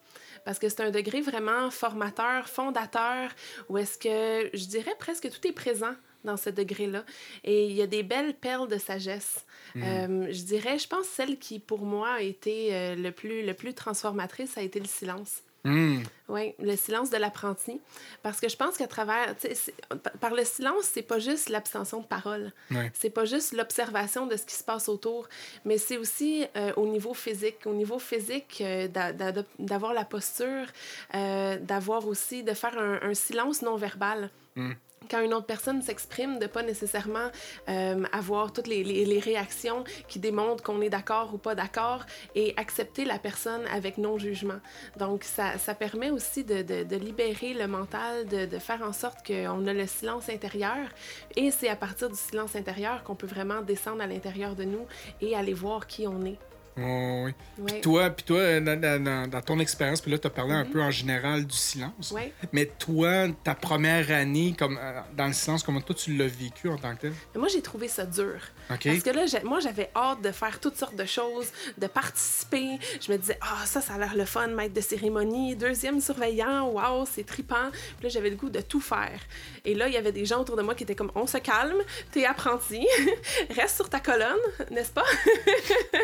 Parce 0.44 0.58
que 0.60 0.68
c'est 0.68 0.82
un 0.82 0.90
degré 0.90 1.20
vraiment 1.20 1.70
formateur, 1.70 2.48
fondateur, 2.48 3.30
où 3.68 3.78
est-ce 3.78 3.98
que 3.98 4.50
je 4.56 4.66
dirais 4.66 4.94
presque 5.00 5.28
tout 5.30 5.48
est 5.48 5.52
présent 5.52 5.94
dans 6.24 6.36
ce 6.36 6.50
degré-là. 6.50 7.04
Et 7.44 7.66
il 7.66 7.72
y 7.72 7.82
a 7.82 7.86
des 7.86 8.02
belles 8.02 8.34
perles 8.34 8.68
de 8.68 8.78
sagesse. 8.78 9.44
Euh, 9.76 10.28
je 10.30 10.42
dirais, 10.42 10.78
je 10.78 10.86
pense, 10.88 11.06
celle 11.06 11.38
qui, 11.38 11.58
pour 11.58 11.80
moi, 11.84 12.14
a 12.14 12.20
été 12.20 12.68
euh, 12.74 12.94
le, 12.94 13.10
plus, 13.10 13.44
le 13.44 13.54
plus 13.54 13.74
transformatrice, 13.74 14.56
a 14.56 14.62
été 14.62 14.78
le 14.78 14.86
silence. 14.86 15.42
Hmm. 15.66 16.02
Oui, 16.28 16.52
le 16.58 16.76
silence 16.76 17.08
de 17.08 17.16
l'apprenti. 17.16 17.80
Parce 18.22 18.38
que 18.38 18.50
je 18.50 18.56
pense 18.56 18.76
qu'à 18.76 18.86
travers. 18.86 19.34
c'est- 19.38 19.72
Par 20.20 20.34
le 20.34 20.44
silence, 20.44 20.84
c'est 20.92 21.00
pas 21.02 21.18
juste 21.18 21.48
l'abstention 21.48 22.00
de 22.00 22.06
parole. 22.06 22.52
Ouais. 22.70 22.92
C'est 22.94 23.08
pas 23.08 23.24
juste 23.24 23.54
l'observation 23.54 24.26
de 24.26 24.36
ce 24.36 24.44
qui 24.44 24.54
se 24.54 24.62
passe 24.62 24.90
autour, 24.90 25.26
mais 25.64 25.78
c'est 25.78 25.96
aussi 25.96 26.44
euh, 26.56 26.72
au 26.76 26.86
niveau 26.86 27.14
physique. 27.14 27.60
Au 27.64 27.72
niveau 27.72 27.98
physique, 27.98 28.58
euh, 28.60 28.88
d'a- 28.88 29.14
d'a- 29.14 29.42
d'avoir 29.58 29.94
la 29.94 30.04
posture, 30.04 30.66
euh, 31.14 31.56
d'avoir 31.58 32.06
aussi. 32.06 32.42
de 32.42 32.52
faire 32.52 32.76
un, 32.78 33.00
un 33.02 33.14
silence 33.14 33.62
non 33.62 33.76
verbal. 33.76 34.28
Mm. 34.56 34.72
Quand 35.10 35.20
une 35.20 35.34
autre 35.34 35.46
personne 35.46 35.82
s'exprime, 35.82 36.38
de 36.38 36.46
pas 36.46 36.62
nécessairement 36.62 37.30
euh, 37.68 38.02
avoir 38.12 38.52
toutes 38.52 38.66
les, 38.66 38.82
réactions 39.24 39.84
qui 40.08 40.18
démontrent 40.18 40.62
qu'on 40.62 40.80
est 40.80 40.90
d'accord 40.90 41.32
ou 41.34 41.38
pas 41.38 41.54
d'accord 41.54 42.04
et 42.34 42.54
accepter 42.56 43.04
la 43.04 43.18
personne 43.18 43.62
avec 43.72 43.96
non-jugement. 43.98 44.60
Donc, 44.98 45.24
ça, 45.24 45.58
ça 45.58 45.74
permet 45.74 46.10
aussi 46.10 46.44
de, 46.44 46.62
de- 46.62 46.82
de 46.84 46.96
libérer 46.96 47.54
le 47.54 47.66
mental, 47.66 48.26
de, 48.26 48.46
de 48.46 48.58
faire 48.58 48.82
en 48.82 48.92
sorte 48.92 49.26
qu'on 49.26 49.66
a 49.66 49.72
le 49.72 49.86
silence 49.86 50.28
intérieur. 50.28 50.88
Et 51.36 51.50
c'est 51.50 51.68
à 51.68 51.76
partir 51.76 52.08
du 52.10 52.16
silence 52.16 52.56
intérieur 52.56 53.02
qu'on 53.04 53.14
peut 53.14 53.26
vraiment 53.26 53.62
descendre 53.62 54.02
à 54.02 54.06
l'intérieur 54.06 54.54
de 54.56 54.64
nous 54.64 54.86
et 55.20 55.36
aller 55.36 55.54
voir 55.54 55.86
qui 55.86 56.06
on 56.06 56.24
est. 56.24 56.38
Oh, 56.76 57.26
oui. 57.26 57.32
Ouais. 57.58 57.80
Toi, 57.80 58.10
puis 58.10 58.24
toi, 58.24 58.38
euh, 58.38 58.60
dans, 58.60 58.80
dans- 58.80 59.28
dans- 59.30 59.40
ton 59.42 59.58
expérience, 59.60 60.00
puis 60.00 60.10
là, 60.10 60.18
tu 60.18 60.26
as 60.26 60.30
parlé 60.30 60.54
un 60.54 60.64
peu 60.64 60.82
en 60.82 60.90
général 60.90 61.44
du 61.46 61.56
silence. 61.56 62.10
Ouais. 62.10 62.32
Mais 62.52 62.66
toi, 62.66 63.26
ta 63.44 63.54
première 63.54 64.10
année 64.10 64.54
comme, 64.58 64.76
euh, 64.82 65.00
dans 65.16 65.26
le 65.28 65.32
silence, 65.32 65.62
comment 65.62 65.80
toi 65.80 65.94
tu 65.94 66.16
l'as 66.16 66.26
vécu 66.26 66.68
en 66.68 66.76
tant 66.76 66.94
que 66.96 67.02
tel? 67.02 67.12
Mais 67.34 67.38
moi, 67.40 67.48
j'ai 67.48 67.62
trouvé 67.62 67.86
ça 67.86 68.04
dur. 68.04 68.40
OK? 68.70 68.80
Parce 68.84 69.02
que 69.02 69.10
là, 69.10 69.24
moi, 69.44 69.60
j'avais 69.60 69.90
hâte 69.94 70.20
de 70.22 70.32
faire 70.32 70.58
toutes 70.58 70.76
sortes 70.76 70.96
de 70.96 71.04
choses, 71.04 71.52
de 71.78 71.86
participer. 71.86 72.78
Je 73.00 73.12
me 73.12 73.18
disais, 73.18 73.38
ah, 73.40 73.64
ça, 73.66 73.80
ça 73.80 73.94
a 73.94 73.98
l'air 73.98 74.16
le 74.16 74.24
fun, 74.24 74.48
maître 74.48 74.74
de 74.74 74.80
cérémonie, 74.80 75.54
deuxième 75.54 76.00
surveillant, 76.00 76.68
waouh, 76.70 77.06
c'est 77.08 77.24
trippant. 77.24 77.70
Puis 77.70 78.02
là, 78.04 78.08
j'avais 78.08 78.30
le 78.30 78.36
goût 78.36 78.50
de 78.50 78.60
tout 78.60 78.80
faire. 78.80 79.20
Et 79.64 79.74
là, 79.74 79.86
il 79.86 79.94
y 79.94 79.96
avait 79.96 80.12
des 80.12 80.24
gens 80.24 80.40
autour 80.40 80.56
de 80.56 80.62
moi 80.62 80.74
qui 80.74 80.82
étaient 80.82 80.94
comme, 80.96 81.12
on 81.14 81.26
se 81.28 81.38
calme, 81.38 81.78
t'es 82.10 82.24
apprenti, 82.26 82.86
reste 83.54 83.76
sur 83.76 83.88
ta 83.88 84.00
colonne, 84.00 84.36
n'est-ce 84.70 84.90
pas? 84.90 85.04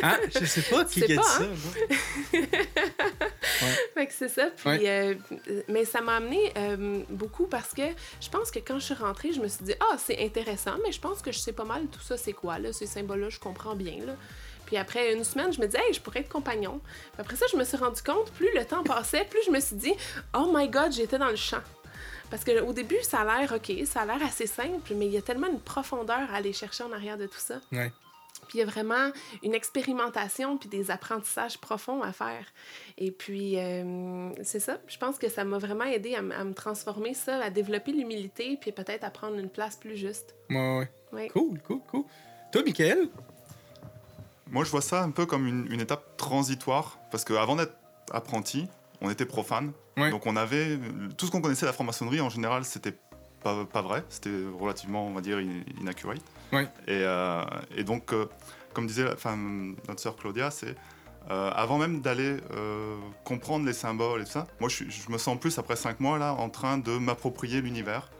Ah, 0.02 0.18
je 0.38 0.44
sais 0.44 0.59
pas 0.62 0.84
qui, 0.84 1.00
sais 1.00 1.06
qui 1.06 1.12
a 1.12 1.16
dit 1.16 1.22
pas, 1.22 1.22
ça. 1.22 1.42
hein? 1.42 1.48
moi. 2.32 2.42
Fait 3.94 4.06
que 4.06 4.12
c'est 4.12 4.28
ça. 4.28 4.46
Puis, 4.56 4.68
Ouais. 4.68 4.80
euh, 4.88 5.14
mais 5.68 5.84
ça 5.84 6.00
m'a 6.00 6.16
amené 6.16 6.52
euh, 6.56 7.02
beaucoup 7.10 7.46
parce 7.46 7.72
que 7.74 7.82
je 8.20 8.28
pense 8.28 8.50
que 8.50 8.58
quand 8.58 8.78
je 8.78 8.84
suis 8.86 8.94
rentrée, 8.94 9.32
je 9.32 9.40
me 9.40 9.48
suis 9.48 9.64
dit, 9.64 9.74
ah, 9.80 9.96
c'est 9.98 10.18
intéressant, 10.24 10.74
mais 10.84 10.92
je 10.92 11.00
pense 11.00 11.20
que 11.22 11.32
je 11.32 11.38
sais 11.38 11.52
pas 11.52 11.64
mal 11.64 11.86
tout 11.86 12.00
ça, 12.00 12.16
c'est 12.16 12.32
quoi, 12.32 12.58
là, 12.58 12.72
ces 12.72 12.86
symboles-là, 12.86 13.28
je 13.30 13.38
comprends 13.38 13.74
bien, 13.74 13.98
là. 14.06 14.14
Puis 14.66 14.76
après 14.76 15.12
une 15.14 15.24
semaine, 15.24 15.52
je 15.52 15.60
me 15.60 15.66
disais, 15.66 15.82
hey, 15.86 15.92
je 15.92 16.00
pourrais 16.00 16.20
être 16.20 16.28
compagnon. 16.28 16.80
Puis 17.12 17.20
après 17.20 17.34
ça, 17.36 17.46
je 17.50 17.56
me 17.56 17.64
suis 17.64 17.76
rendu 17.76 18.02
compte, 18.02 18.30
plus 18.32 18.48
le 18.54 18.64
temps 18.64 18.84
passait, 18.84 19.24
plus 19.24 19.40
je 19.46 19.50
me 19.50 19.58
suis 19.60 19.74
dit, 19.76 19.92
oh 20.36 20.50
my 20.54 20.68
god, 20.68 20.92
j'étais 20.92 21.18
dans 21.18 21.28
le 21.28 21.36
champ. 21.36 21.62
Parce 22.30 22.44
qu'au 22.44 22.72
début, 22.72 22.98
ça 23.02 23.22
a 23.22 23.40
l'air 23.40 23.52
OK, 23.52 23.72
ça 23.86 24.02
a 24.02 24.04
l'air 24.06 24.22
assez 24.24 24.46
simple, 24.46 24.94
mais 24.94 25.06
il 25.06 25.12
y 25.12 25.16
a 25.16 25.22
tellement 25.22 25.48
une 25.48 25.58
profondeur 25.58 26.20
à 26.32 26.36
aller 26.36 26.52
chercher 26.52 26.84
en 26.84 26.92
arrière 26.92 27.18
de 27.18 27.26
tout 27.26 27.38
ça. 27.40 27.56
Ouais. 27.72 27.90
Puis 28.50 28.58
il 28.58 28.62
y 28.62 28.64
a 28.64 28.66
vraiment 28.66 29.12
une 29.44 29.54
expérimentation 29.54 30.58
puis 30.58 30.68
des 30.68 30.90
apprentissages 30.90 31.58
profonds 31.58 32.02
à 32.02 32.12
faire. 32.12 32.44
Et 32.98 33.12
puis, 33.12 33.56
euh, 33.56 34.30
c'est 34.42 34.58
ça. 34.58 34.78
Je 34.88 34.98
pense 34.98 35.18
que 35.18 35.28
ça 35.28 35.44
m'a 35.44 35.58
vraiment 35.58 35.84
aidé 35.84 36.16
à, 36.16 36.20
me 36.22 36.52
transformer 36.52 37.14
ça, 37.14 37.36
à 37.36 37.48
développer 37.50 37.92
l'humilité 37.92 38.58
puis 38.60 38.72
peut-être 38.72 39.04
à 39.04 39.10
prendre 39.10 39.38
une 39.38 39.48
place 39.48 39.76
plus 39.76 39.96
juste. 39.96 40.34
Ouais, 40.50 40.78
ouais. 40.78 40.90
Oui. 41.12 41.28
Cool, 41.28 41.60
cool, 41.60 41.80
cool. 41.92 42.02
Toi, 42.50 42.62
Michael? 42.64 43.08
Moi, 44.50 44.64
je 44.64 44.70
vois 44.70 44.82
ça 44.82 45.04
un 45.04 45.12
peu 45.12 45.26
comme 45.26 45.46
une, 45.46 45.72
une 45.72 45.80
étape 45.80 46.16
transitoire, 46.16 46.98
parce 47.12 47.24
qu'avant 47.24 47.54
d'être 47.54 47.76
apprenti, 48.10 48.66
on 49.00 49.10
était 49.10 49.26
profane. 49.26 49.70
Ouais. 49.96 50.10
Donc 50.10 50.26
on 50.26 50.34
avait 50.34 50.76
tout 51.16 51.26
ce 51.26 51.30
qu'on 51.30 51.40
connaissait 51.40 51.62
de 51.62 51.66
la 51.66 51.72
franc-maçonnerie 51.72 52.20
en 52.20 52.30
général, 52.30 52.64
c'était 52.64 52.96
pas, 53.44 53.64
pas 53.64 53.82
vrai, 53.82 54.02
c'était 54.08 54.30
relativement, 54.58 55.06
on 55.06 55.12
va 55.12 55.20
dire, 55.20 55.38
in- 55.38 55.62
inaccurate. 55.80 56.20
Euh, 56.88 57.44
et 57.76 57.84
donc 57.84 58.12
euh, 58.12 58.26
comme 58.72 58.86
disait 58.86 59.04
notre 59.04 60.00
sœur 60.00 60.16
Claudia, 60.16 60.50
c'est 60.50 60.74
euh, 61.30 61.50
avant 61.54 61.78
même 61.78 62.00
d'aller 62.00 62.36
comprendre 63.24 63.66
les 63.66 63.72
symboles 63.72 64.22
et 64.22 64.24
tout 64.24 64.32
ça, 64.32 64.46
moi 64.58 64.68
je, 64.68 64.84
me 65.10 65.18
sens 65.18 65.38
plus 65.38 65.58
après 65.58 65.76
cinq 65.76 66.00
mois 66.00 66.18
là 66.18 66.32
en 66.34 66.48
train 66.48 66.78
de 66.78 66.92
m'approprier 66.98 67.60
l'univers, 67.60 68.10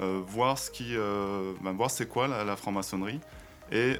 voir 0.00 0.58
ce 0.58 0.70
qui, 0.70 0.94
ben, 0.96 1.72
voir 1.72 1.90
c'est 1.90 2.08
quoi 2.08 2.28
la, 2.28 2.56
franc-maçonnerie. 2.56 3.20
Et 3.70 3.96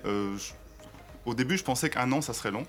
au 1.27 1.35
début, 1.35 1.57
je 1.57 1.65
pensais 1.65 1.91
qu'un 1.91 2.11
an 2.13 2.21
ça 2.21 2.33
serait 2.33 2.51
long. 2.51 2.65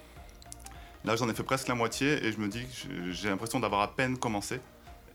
Là, 1.06 1.16
j'en 1.16 1.30
ai 1.30 1.34
fait 1.34 1.44
presque 1.44 1.70
la 1.70 1.76
moitié 1.76 2.26
et 2.26 2.34
je 2.34 2.40
me 2.40 2.50
dis 2.50 2.62
que 2.62 3.12
j'ai- 3.12 3.30
l'impression 3.30 3.62
d'avoir 3.62 3.82
à 3.82 3.96
peine 3.96 4.18
commencé. 4.18 4.60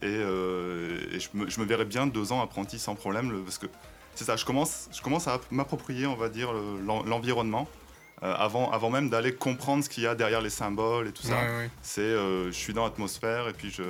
Et, 0.00 0.08
je, 0.08 1.28
me, 1.34 1.48
je 1.48 1.62
verrais 1.62 1.84
bien 1.84 2.06
deux 2.06 2.32
ans 2.32 2.42
apprenti 2.42 2.78
sans 2.78 2.94
problème 2.94 3.42
parce 3.44 3.58
que 3.58 3.66
c'est 4.14 4.24
ça, 4.24 4.36
je 4.36 4.44
commence, 4.44 4.88
je 4.92 5.00
commence 5.02 5.26
à 5.28 5.40
m'approprier, 5.50 6.06
on 6.06 6.14
va 6.16 6.28
dire, 6.28 6.52
le- 6.52 6.80
l'en- 6.80 7.02
l'environnement 7.04 7.68
euh, 8.22 8.32
avant, 8.36 8.70
avant 8.70 8.90
même 8.90 9.10
d'aller 9.10 9.34
comprendre 9.34 9.82
ce 9.84 9.88
qu'il 9.88 10.04
y 10.04 10.06
a 10.06 10.14
derrière 10.14 10.40
les 10.40 10.50
symboles 10.50 11.08
et 11.08 11.12
tout 11.12 11.22
ça. 11.24 11.34
Ouais, 11.36 11.56
ouais. 11.58 11.70
C'est, 11.82 12.00
euh, 12.00 12.46
je 12.46 12.56
suis 12.56 12.72
dans 12.72 12.84
l'atmosphère 12.84 13.48
et 13.48 13.52
puis 13.52 13.70
je, 13.70 13.82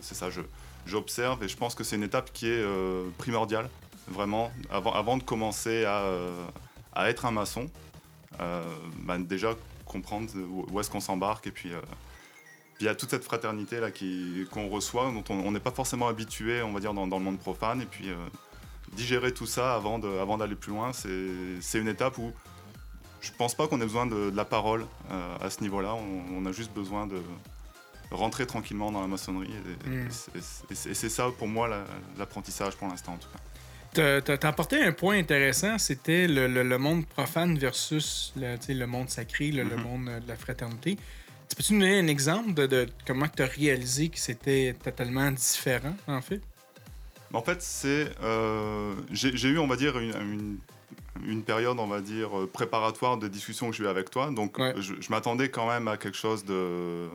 c'est 0.00 0.14
ça, 0.14 0.30
je, 0.30 0.40
j'observe 0.86 1.42
et 1.44 1.48
je 1.48 1.56
pense 1.56 1.74
que 1.74 1.84
c'est 1.84 1.96
une 1.96 2.02
étape 2.02 2.32
qui 2.32 2.46
est 2.46 2.50
euh, 2.62 3.08
primordiale, 3.18 3.68
vraiment, 4.08 4.50
avant, 4.70 4.92
avant 4.94 5.16
de 5.16 5.22
commencer 5.22 5.84
à, 5.84 6.04
à 6.94 7.08
être 7.10 7.24
un 7.26 7.30
maçon. 7.30 7.70
bah, 8.38 9.18
déjà 9.18 9.54
comprendre 9.86 10.28
où, 10.70 10.80
est-ce 10.80 10.90
qu'on 10.90 11.00
s'embarque 11.00 11.46
et 11.46 11.50
puis 11.50 11.70
il 12.80 12.86
y 12.86 12.88
a 12.88 12.94
toute 12.94 13.10
cette 13.10 13.22
fraternité 13.24 13.78
là 13.78 13.90
qui, 13.90 14.46
qu'on 14.50 14.68
reçoit, 14.68 15.12
dont 15.12 15.22
on 15.32 15.52
n'est 15.52 15.60
pas 15.60 15.70
forcément 15.70 16.08
habitué, 16.08 16.62
on 16.62 16.72
va 16.72 16.80
dire, 16.80 16.94
dans, 16.94 17.06
dans 17.06 17.18
le 17.18 17.24
monde 17.24 17.38
profane. 17.38 17.80
Et 17.82 17.86
puis 17.86 18.08
digérer 18.92 19.32
tout 19.32 19.46
ça 19.46 19.74
avant, 19.74 19.98
de, 19.98 20.08
avant 20.18 20.38
d'aller 20.38 20.54
plus 20.56 20.70
loin, 20.72 20.92
c'est, 20.92 21.08
une 21.78 21.88
étape 21.88 22.18
où 22.18 22.32
je 23.20 23.30
pense 23.38 23.54
pas 23.54 23.66
qu'on 23.68 23.80
ait 23.80 23.84
besoin 23.84 24.06
de, 24.06 24.30
de 24.30 24.36
la 24.36 24.44
parole 24.44 24.84
euh, 25.10 25.36
à 25.40 25.48
ce 25.50 25.60
niveau-là. 25.60 25.94
On, 25.94 26.38
on 26.38 26.46
a 26.46 26.52
juste 26.52 26.72
besoin 26.72 27.06
de 27.06 27.20
rentrer 28.10 28.46
tranquillement 28.46 28.90
dans 28.92 29.00
la 29.00 29.06
maçonnerie. 29.06 29.48
Et, 29.86 29.88
Mm. 29.88 30.08
et 30.70 30.94
c'est, 30.94 31.08
ça 31.08 31.28
pour 31.38 31.48
moi 31.48 31.68
la- 31.68 31.84
l'apprentissage 32.18 32.76
pour 32.76 32.88
l'instant 32.88 33.12
en 33.14 33.16
tout 33.18 33.28
cas. 33.32 33.38
T'as 34.20 34.48
apporté 34.48 34.82
un 34.82 34.92
point 34.92 35.18
intéressant, 35.18 35.78
c'était 35.78 36.26
le, 36.26 36.46
le- 36.46 36.62
le 36.62 36.78
monde 36.78 37.06
profane 37.06 37.58
versus 37.58 38.32
le, 38.36 38.84
monde 38.86 39.08
sacré, 39.10 39.50
le, 39.52 39.64
Mhm. 39.64 39.82
monde 39.82 40.08
euh, 40.08 40.20
de 40.20 40.28
la 40.28 40.36
fraternité. 40.36 40.96
Tu 41.48 41.56
Peux-tu 41.56 41.74
nous 41.74 41.80
donner 41.80 41.98
un 42.00 42.06
exemple 42.06 42.54
de, 42.54 42.66
de 42.66 42.88
comment 43.06 43.28
tu 43.28 43.42
as 43.42 43.46
réalisé 43.46 44.08
que 44.08 44.18
c'était 44.18 44.74
totalement 44.82 45.30
différent, 45.30 45.94
en 46.06 46.22
fait? 46.22 46.40
En 47.32 47.42
fait, 47.42 47.62
c'est. 47.62 48.10
euh, 48.22 48.94
j'ai 49.10 49.48
eu, 49.48 49.58
on 49.58 49.66
va 49.66 49.76
dire, 49.76 49.98
une, 49.98 50.10
une- 50.20 50.58
une 51.24 51.42
période, 51.44 51.78
on 51.78 51.86
va 51.86 52.00
dire, 52.00 52.36
euh, 52.38 52.46
préparatoire 52.46 53.16
de 53.18 53.28
discussion 53.28 53.70
que 53.70 53.76
j'ai 53.76 53.84
eu 53.84 53.86
avec 53.86 54.10
toi. 54.10 54.30
Donc, 54.30 54.58
Ouais. 54.58 54.74
je, 54.78 54.94
je 55.00 55.10
m'attendais 55.10 55.50
quand 55.50 55.68
même 55.68 55.86
à 55.88 55.96
quelque 55.96 56.16
chose 56.16 56.44
de, 56.44 57.08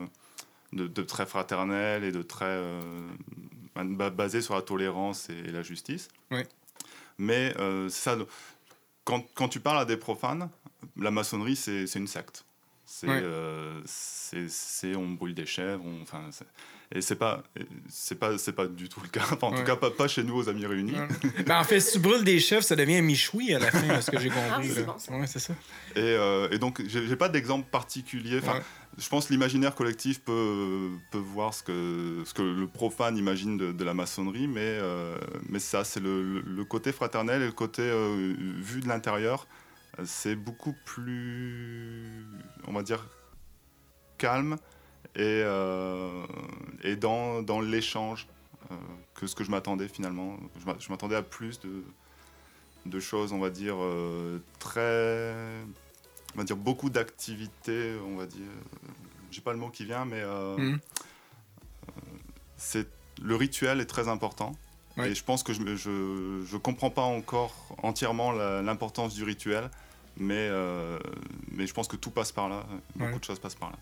de, 0.74 0.88
de 0.88 1.02
très 1.04 1.26
fraternel 1.26 2.04
et 2.04 2.12
de 2.12 2.22
très. 2.22 2.46
euh, 2.46 2.82
ba- 3.76 4.10
basé 4.10 4.42
sur 4.42 4.56
la 4.56 4.62
tolérance 4.62 5.30
et, 5.30 5.52
la 5.52 5.62
justice. 5.64 6.08
Ouais. 6.32 6.48
Mais 7.18 7.54
euh, 7.60 7.90
ça. 7.90 8.18
Quand, 9.04 9.26
quand 9.36 9.48
tu 9.50 9.60
parles 9.60 9.80
à 9.80 9.86
des 9.86 9.98
profanes, 9.98 10.50
la 10.98 11.12
maçonnerie, 11.12 11.56
c'est 11.56 11.86
une 11.96 12.08
secte. 12.08 12.44
C'est, 12.86 13.08
Ouais. 13.08 13.24
on 14.96 15.10
brûle 15.10 15.34
des 15.34 15.46
chèvres, 15.46 15.84
on- 15.86 16.02
enfin, 16.04 16.24
c'est- 16.32 16.48
et 16.93 17.02
c'est 17.02 17.15
pas, 17.17 17.43
c'est 17.89 18.17
pas, 18.17 18.38
c'est 18.38 18.54
pas 18.54 18.65
du 18.67 18.88
tout 18.88 19.02
le 19.02 19.10
cas. 19.10 19.21
Enfin, 19.32 19.47
en 19.47 19.52
Ouais. 19.52 19.58
tout 19.60 19.65
cas, 19.65 19.76
pas, 19.76 19.91
pas 19.91 20.08
chez 20.08 20.23
nous 20.23 20.36
aux 20.36 20.47
Amis 20.50 20.65
Réunis. 20.65 20.93
Ouais. 20.93 21.08
Ben, 21.45 21.60
en 21.60 21.63
fait, 21.65 21.80
si 21.82 21.93
tu 21.93 22.00
brûles 22.00 22.23
des 22.23 22.39
chefs, 22.39 22.63
ça 22.63 22.76
devient 22.78 22.95
un 22.97 23.02
michoui 23.02 23.54
à 23.54 23.60
la 23.60 23.69
fin, 23.71 24.00
ce 24.02 24.10
que 24.12 24.19
j'ai 24.19 24.30
compris. 24.30 24.69
Ah, 24.69 24.73
c'est 24.73 24.86
bon, 24.86 24.97
ça. 24.97 25.12
Ouais, 25.13 25.28
c'est 25.28 25.39
ça. 25.39 25.54
Et, 25.95 26.00
euh, 26.00 26.47
et 26.52 26.58
donc, 26.60 26.82
j'ai 26.88 27.06
j'ai 27.08 27.15
pas 27.17 27.28
d'exemple 27.30 27.67
particulier. 27.69 28.39
Enfin, 28.41 28.56
Ouais. 28.60 28.63
je 28.97 29.10
pense 29.10 29.28
que 29.28 29.34
l'imaginaire 29.34 29.76
collectif 29.76 30.21
peut, 30.21 30.91
peut 31.12 31.17
voir 31.17 31.54
ce 31.54 31.63
que, 31.63 32.23
ce 32.26 32.34
que 32.34 32.41
le 32.41 32.67
profane 32.67 33.17
imagine 33.17 33.58
de, 33.58 33.71
de 33.73 33.84
la 33.84 33.93
maçonnerie, 33.93 34.47
mais, 34.47 34.62
euh, 34.62 35.17
mais 35.50 35.60
ça, 35.60 35.84
c'est 35.84 36.00
le, 36.00 36.39
le- 36.41 36.63
côté 36.65 36.91
fraternel 36.93 37.41
et 37.41 37.45
le 37.47 37.52
côté 37.52 37.82
euh, 37.84 38.34
vu 38.62 38.80
de 38.80 38.88
l'intérieur. 38.88 39.45
C'est 40.06 40.36
beaucoup 40.36 40.76
plus, 40.86 42.23
on 42.67 42.71
va 42.73 42.84
dire, 42.84 43.06
calme 44.17 44.58
et, 45.15 45.41
euh, 45.46 46.24
et 46.84 46.96
dans, 46.96 47.41
dans 47.41 47.62
l'échange 47.62 48.28
euh, 48.72 48.76
que 49.15 49.28
ce 49.28 49.36
que 49.36 49.43
je 49.43 49.52
m'attendais 49.52 49.88
finalement. 49.88 50.38
Je 50.60 50.65
m'a- 50.65 50.76
Je 50.80 50.89
m'attendais 50.89 51.15
à 51.15 51.22
plus 51.24 51.60
de, 51.60 51.84
de 52.86 53.00
choses, 53.00 53.32
on 53.34 53.39
va 53.39 53.50
dire, 53.50 53.76
euh, 53.80 54.39
très 54.60 55.34
on 56.36 56.38
va 56.39 56.43
dire 56.43 56.58
beaucoup 56.58 56.89
d'activités, 56.89 57.96
on 58.06 58.15
va 58.17 58.26
dire. 58.26 58.46
J'ai 59.32 59.41
pas 59.41 59.54
le 59.54 59.60
mot 59.60 59.70
qui 59.70 59.86
vient, 59.86 60.06
mais 60.06 60.24
Mhm. 60.58 60.80
c'est 62.58 62.88
le 63.22 63.36
rituel 63.36 63.80
est 63.82 63.86
très 63.86 64.08
important. 64.08 64.56
Ouais. 64.98 65.12
Et 65.12 65.15
je 65.15 65.24
pense 65.24 65.43
que 65.43 65.54
je, 65.54 65.62
je 66.46 66.58
comprends 66.58 66.89
pas 66.89 67.04
encore 67.04 67.54
entièrement 67.84 68.32
l'importance 68.32 69.13
du 69.13 69.24
rituel, 69.24 69.70
mais 70.17 70.48
euh, 70.50 71.00
mais 71.52 71.67
je 71.67 71.74
pense 71.74 71.88
que 71.88 71.96
tout 71.96 72.10
passe 72.12 72.32
par 72.32 72.50
là. 72.50 72.65
Beaucoup 72.96 73.13
Ouais. 73.13 73.20
de 73.20 73.24
choses 73.24 73.39
passent 73.39 73.56
par 73.56 73.70
là. 73.72 73.78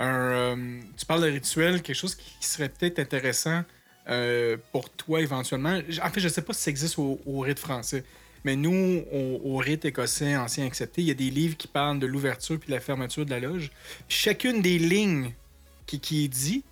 Un, 0.00 0.06
euh, 0.06 0.80
tu 0.96 1.04
parles 1.06 1.22
de 1.22 1.30
rituel, 1.30 1.82
quelque 1.82 1.96
chose 1.96 2.14
qui 2.14 2.36
serait 2.46 2.68
peut-être 2.68 2.98
intéressant 2.98 3.62
euh, 4.08 4.56
pour 4.72 4.88
toi 4.90 5.20
éventuellement. 5.20 5.80
En 6.02 6.10
fait, 6.10 6.20
je 6.20 6.28
sais 6.28 6.42
pas 6.42 6.52
si 6.52 6.62
ça 6.62 6.70
existe 6.70 6.98
au, 6.98 7.20
au 7.26 7.40
rite 7.40 7.58
français, 7.58 8.04
mais 8.44 8.54
nous, 8.56 9.02
au, 9.12 9.40
au 9.44 9.56
rite 9.56 9.84
écossais 9.84 10.36
ancien 10.36 10.64
accepté, 10.66 11.02
il 11.02 11.08
y 11.08 11.10
a 11.10 11.14
des 11.14 11.30
livres 11.30 11.56
qui 11.56 11.66
parlent 11.68 11.98
de 11.98 12.06
l'ouverture 12.06 12.58
puis 12.58 12.68
de 12.68 12.74
la 12.74 12.80
fermeture 12.80 13.26
de 13.26 13.30
la 13.30 13.40
loge. 13.40 13.70
Chacune 14.08 14.62
des 14.62 14.78
lignes 14.78 15.32
qui, 15.86 15.98
qui 16.00 16.24
est 16.24 16.28
dit 16.28 16.62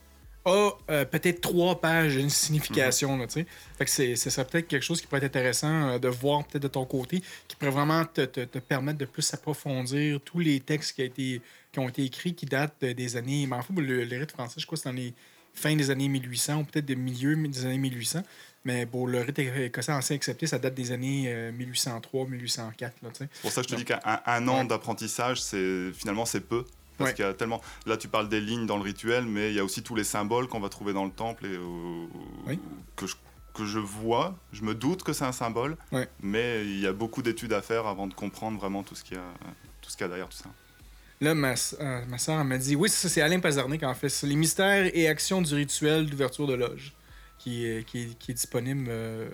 a 0.44 0.70
euh, 0.90 1.04
peut-être 1.04 1.40
trois 1.40 1.80
pages 1.80 2.14
d'une 2.14 2.30
signification. 2.30 3.18
là, 3.18 3.26
tu 3.26 3.40
sais. 3.40 3.46
fait 3.76 3.84
que 3.84 3.90
c'est, 3.90 4.14
ce 4.14 4.30
serait 4.30 4.46
peut-être 4.46 4.68
quelque 4.68 4.84
chose 4.84 5.00
qui 5.00 5.08
pourrait 5.08 5.18
être 5.18 5.36
intéressant 5.36 5.88
euh, 5.88 5.98
de 5.98 6.06
voir 6.06 6.44
peut-être 6.46 6.62
de 6.62 6.68
ton 6.68 6.84
côté, 6.84 7.20
qui 7.48 7.56
pourrait 7.56 7.72
vraiment 7.72 8.04
te, 8.04 8.20
te- 8.20 8.44
te 8.44 8.58
permettre 8.60 8.98
de 8.98 9.06
plus 9.06 9.34
approfondir 9.34 10.20
tous 10.24 10.38
les 10.38 10.60
textes 10.60 10.94
qui, 10.94 11.02
a 11.02 11.04
été, 11.06 11.40
qui 11.76 11.80
ont 11.80 11.88
été 11.90 12.04
écrits, 12.04 12.34
qui 12.34 12.46
datent 12.46 12.74
de- 12.80 12.92
des 12.92 13.16
années. 13.16 13.46
Mais 13.46 13.56
en 13.56 13.60
fait, 13.62 13.74
le, 13.74 14.04
le 14.04 14.18
rite 14.18 14.32
français, 14.32 14.58
je 14.58 14.64
crois 14.66 14.76
que 14.78 14.82
c'est 14.82 14.88
dans 14.88 14.94
les 14.96 15.12
fins 15.52 15.76
des 15.76 15.90
années 15.90 16.08
1800 16.08 16.60
ou 16.60 16.64
peut-être 16.64 16.86
des 16.86 16.96
milieux 16.96 17.36
des 17.36 17.66
années 17.66 17.76
1800. 17.78 18.22
Mais 18.64 18.86
bon, 18.86 19.04
le 19.06 19.20
rite 19.20 19.38
écossais 19.38 19.92
ancien 19.92 20.16
accepté, 20.16 20.46
ça 20.46 20.58
date 20.58 20.74
des 20.74 20.90
années 20.92 21.24
euh, 21.28 21.52
1803, 21.52 22.26
1804. 22.28 22.94
Là, 23.02 23.10
tu 23.10 23.18
sais. 23.18 23.28
C'est 23.32 23.42
pour 23.42 23.52
ça 23.52 23.60
que 23.62 23.68
je 23.68 23.74
te 23.74 23.78
dis 23.78 23.84
qu'un 23.84 24.00
un- 24.04 24.20
un 24.26 24.48
an 24.48 24.60
Ouais. 24.62 24.66
d'apprentissage, 24.66 25.40
c'est 25.42 25.92
finalement 25.92 26.24
c'est 26.24 26.40
peu. 26.40 26.64
Parce 26.96 27.10
Ouais. 27.10 27.14
qu'il 27.14 27.24
y 27.26 27.28
a 27.28 27.34
tellement. 27.34 27.60
Là, 27.84 27.98
tu 27.98 28.08
parles 28.08 28.30
des 28.30 28.40
lignes 28.40 28.64
dans 28.64 28.78
le 28.78 28.82
rituel, 28.82 29.26
mais 29.26 29.50
il 29.50 29.54
y 29.54 29.60
a 29.60 29.64
aussi 29.64 29.82
tous 29.82 29.94
les 29.94 30.04
symboles 30.04 30.48
qu'on 30.48 30.60
va 30.60 30.70
trouver 30.70 30.94
dans 30.94 31.04
le 31.04 31.10
temple 31.10 31.44
et 31.44 31.50
euh, 31.54 32.06
Oui. 32.46 32.58
que, 32.96 33.06
je, 33.06 33.16
que 33.52 33.66
je 33.66 33.78
vois. 33.78 34.34
Je 34.54 34.62
me 34.62 34.74
doute 34.74 35.02
que 35.02 35.12
c'est 35.12 35.26
un 35.26 35.32
symbole, 35.32 35.76
Ouais. 35.92 36.08
mais 36.22 36.64
il 36.64 36.80
y 36.80 36.86
a 36.86 36.94
beaucoup 36.94 37.20
d'études 37.20 37.52
à 37.52 37.60
faire 37.60 37.86
avant 37.86 38.06
de 38.06 38.14
comprendre 38.14 38.58
vraiment 38.58 38.82
tout 38.82 38.94
ce 38.94 39.04
qu'il 39.04 39.18
y 39.18 39.20
a, 39.20 39.24
tout 39.82 39.90
ce 39.90 39.96
qu'il 39.98 40.04
y 40.04 40.06
a 40.06 40.08
derrière 40.08 40.28
tout 40.30 40.38
ça. 40.38 40.48
Là, 41.20 41.35
ma, 41.35 41.55
euh, 41.81 42.05
ma 42.07 42.18
soeur 42.18 42.44
m'a 42.44 42.59
dit 42.59 42.76
oui, 42.76 42.88
c'est 42.88 43.09
ça, 43.09 43.14
c'est 43.14 43.22
Alain 43.22 43.40
Pazarnik 43.40 43.83
en 43.83 43.94
fait. 43.94 44.09
C'est 44.09 44.26
les 44.26 44.37
mystères 44.37 44.90
et 44.94 45.09
actions 45.09 45.40
du 45.40 45.55
rituel 45.55 46.07
d'ouverture 46.07 46.46
de 46.46 46.55
loge 46.55 46.94
qui 47.38 47.66
est, 47.66 47.85
qui 47.85 48.02
est, 48.02 48.18
qui 48.18 48.33
est 48.33 48.35
disponible 48.35 48.87
euh, 48.88 49.29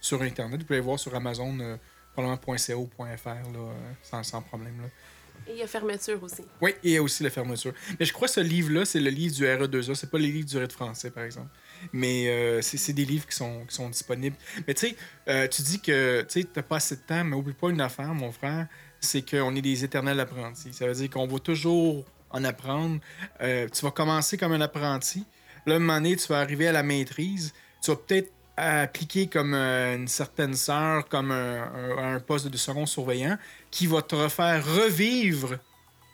sur 0.00 0.22
Internet. 0.22 0.60
Vous 0.60 0.66
pouvez 0.66 0.78
le 0.78 0.84
voir 0.84 0.98
sur 0.98 1.14
Amazon, 1.14 1.58
euh, 1.60 1.76
probablement 2.12 2.38
.co, 2.38 2.90
.fr, 3.16 3.28
là, 3.28 3.58
euh, 3.58 3.92
sans, 4.02 4.22
sans 4.22 4.42
problème. 4.42 4.80
Là. 4.82 4.88
Et 5.46 5.52
il 5.52 5.58
y 5.58 5.62
a 5.62 5.66
fermeture 5.66 6.22
aussi. 6.22 6.42
Oui, 6.60 6.70
et 6.82 6.88
il 6.88 6.92
y 6.92 6.96
a 6.96 7.02
aussi 7.02 7.22
la 7.22 7.30
fermeture. 7.30 7.72
Mais 7.98 8.04
je 8.04 8.12
crois 8.12 8.28
que 8.28 8.34
ce 8.34 8.40
livre-là, 8.40 8.84
c'est 8.84 9.00
le 9.00 9.10
livre 9.10 9.34
du 9.34 9.44
RE2A. 9.44 9.94
C'est 9.94 10.10
pas 10.10 10.18
les 10.18 10.30
livres 10.30 10.48
du 10.48 10.58
rite 10.58 10.72
français, 10.72 11.10
par 11.10 11.24
exemple. 11.24 11.48
Mais 11.92 12.28
euh, 12.28 12.60
c'est 12.60 12.76
c'est 12.76 12.92
des 12.92 13.04
livres 13.04 13.26
qui 13.26 13.36
sont, 13.36 13.64
qui 13.66 13.74
sont 13.74 13.88
disponibles. 13.88 14.36
Mais 14.66 14.74
tu 14.74 14.88
sais, 14.88 14.96
euh, 15.28 15.48
tu 15.48 15.62
dis 15.62 15.80
que 15.80 16.26
tu 16.28 16.44
n'as 16.54 16.62
pas 16.62 16.76
assez 16.76 16.96
de 16.96 17.00
temps, 17.00 17.24
mais 17.24 17.36
oublie 17.36 17.54
pas 17.54 17.70
une 17.70 17.80
affaire, 17.80 18.12
mon 18.14 18.32
frère, 18.32 18.66
c'est 19.00 19.28
qu'on 19.28 19.54
est 19.54 19.62
des 19.62 19.84
éternels 19.84 20.20
apprentis. 20.20 20.72
Ça 20.72 20.86
veut 20.86 20.94
dire 20.94 21.10
qu'on 21.10 21.26
va 21.26 21.38
toujours 21.38 22.04
en 22.30 22.44
apprendre. 22.44 22.98
Euh, 23.40 23.68
tu 23.68 23.84
vas 23.84 23.90
commencer 23.90 24.36
comme 24.36 24.52
un 24.52 24.60
apprenti. 24.60 25.24
Là, 25.66 25.76
un 25.76 25.78
moment 25.78 25.94
donné, 25.94 26.16
tu 26.16 26.26
vas 26.28 26.40
arriver 26.40 26.68
à 26.68 26.72
la 26.72 26.82
maîtrise. 26.82 27.52
Tu 27.82 27.90
vas 27.90 27.96
peut-être 27.96 28.32
appliquer 28.56 29.28
comme 29.28 29.54
euh, 29.54 29.94
une 29.96 30.08
certaine 30.08 30.54
sœur, 30.54 31.08
comme 31.08 31.30
un, 31.30 31.62
un- 31.62 32.14
un 32.16 32.20
poste 32.20 32.48
de 32.48 32.56
second 32.56 32.86
surveillant, 32.86 33.38
qui 33.70 33.86
va 33.86 34.02
te 34.02 34.14
refaire 34.16 34.64
revivre 34.66 35.58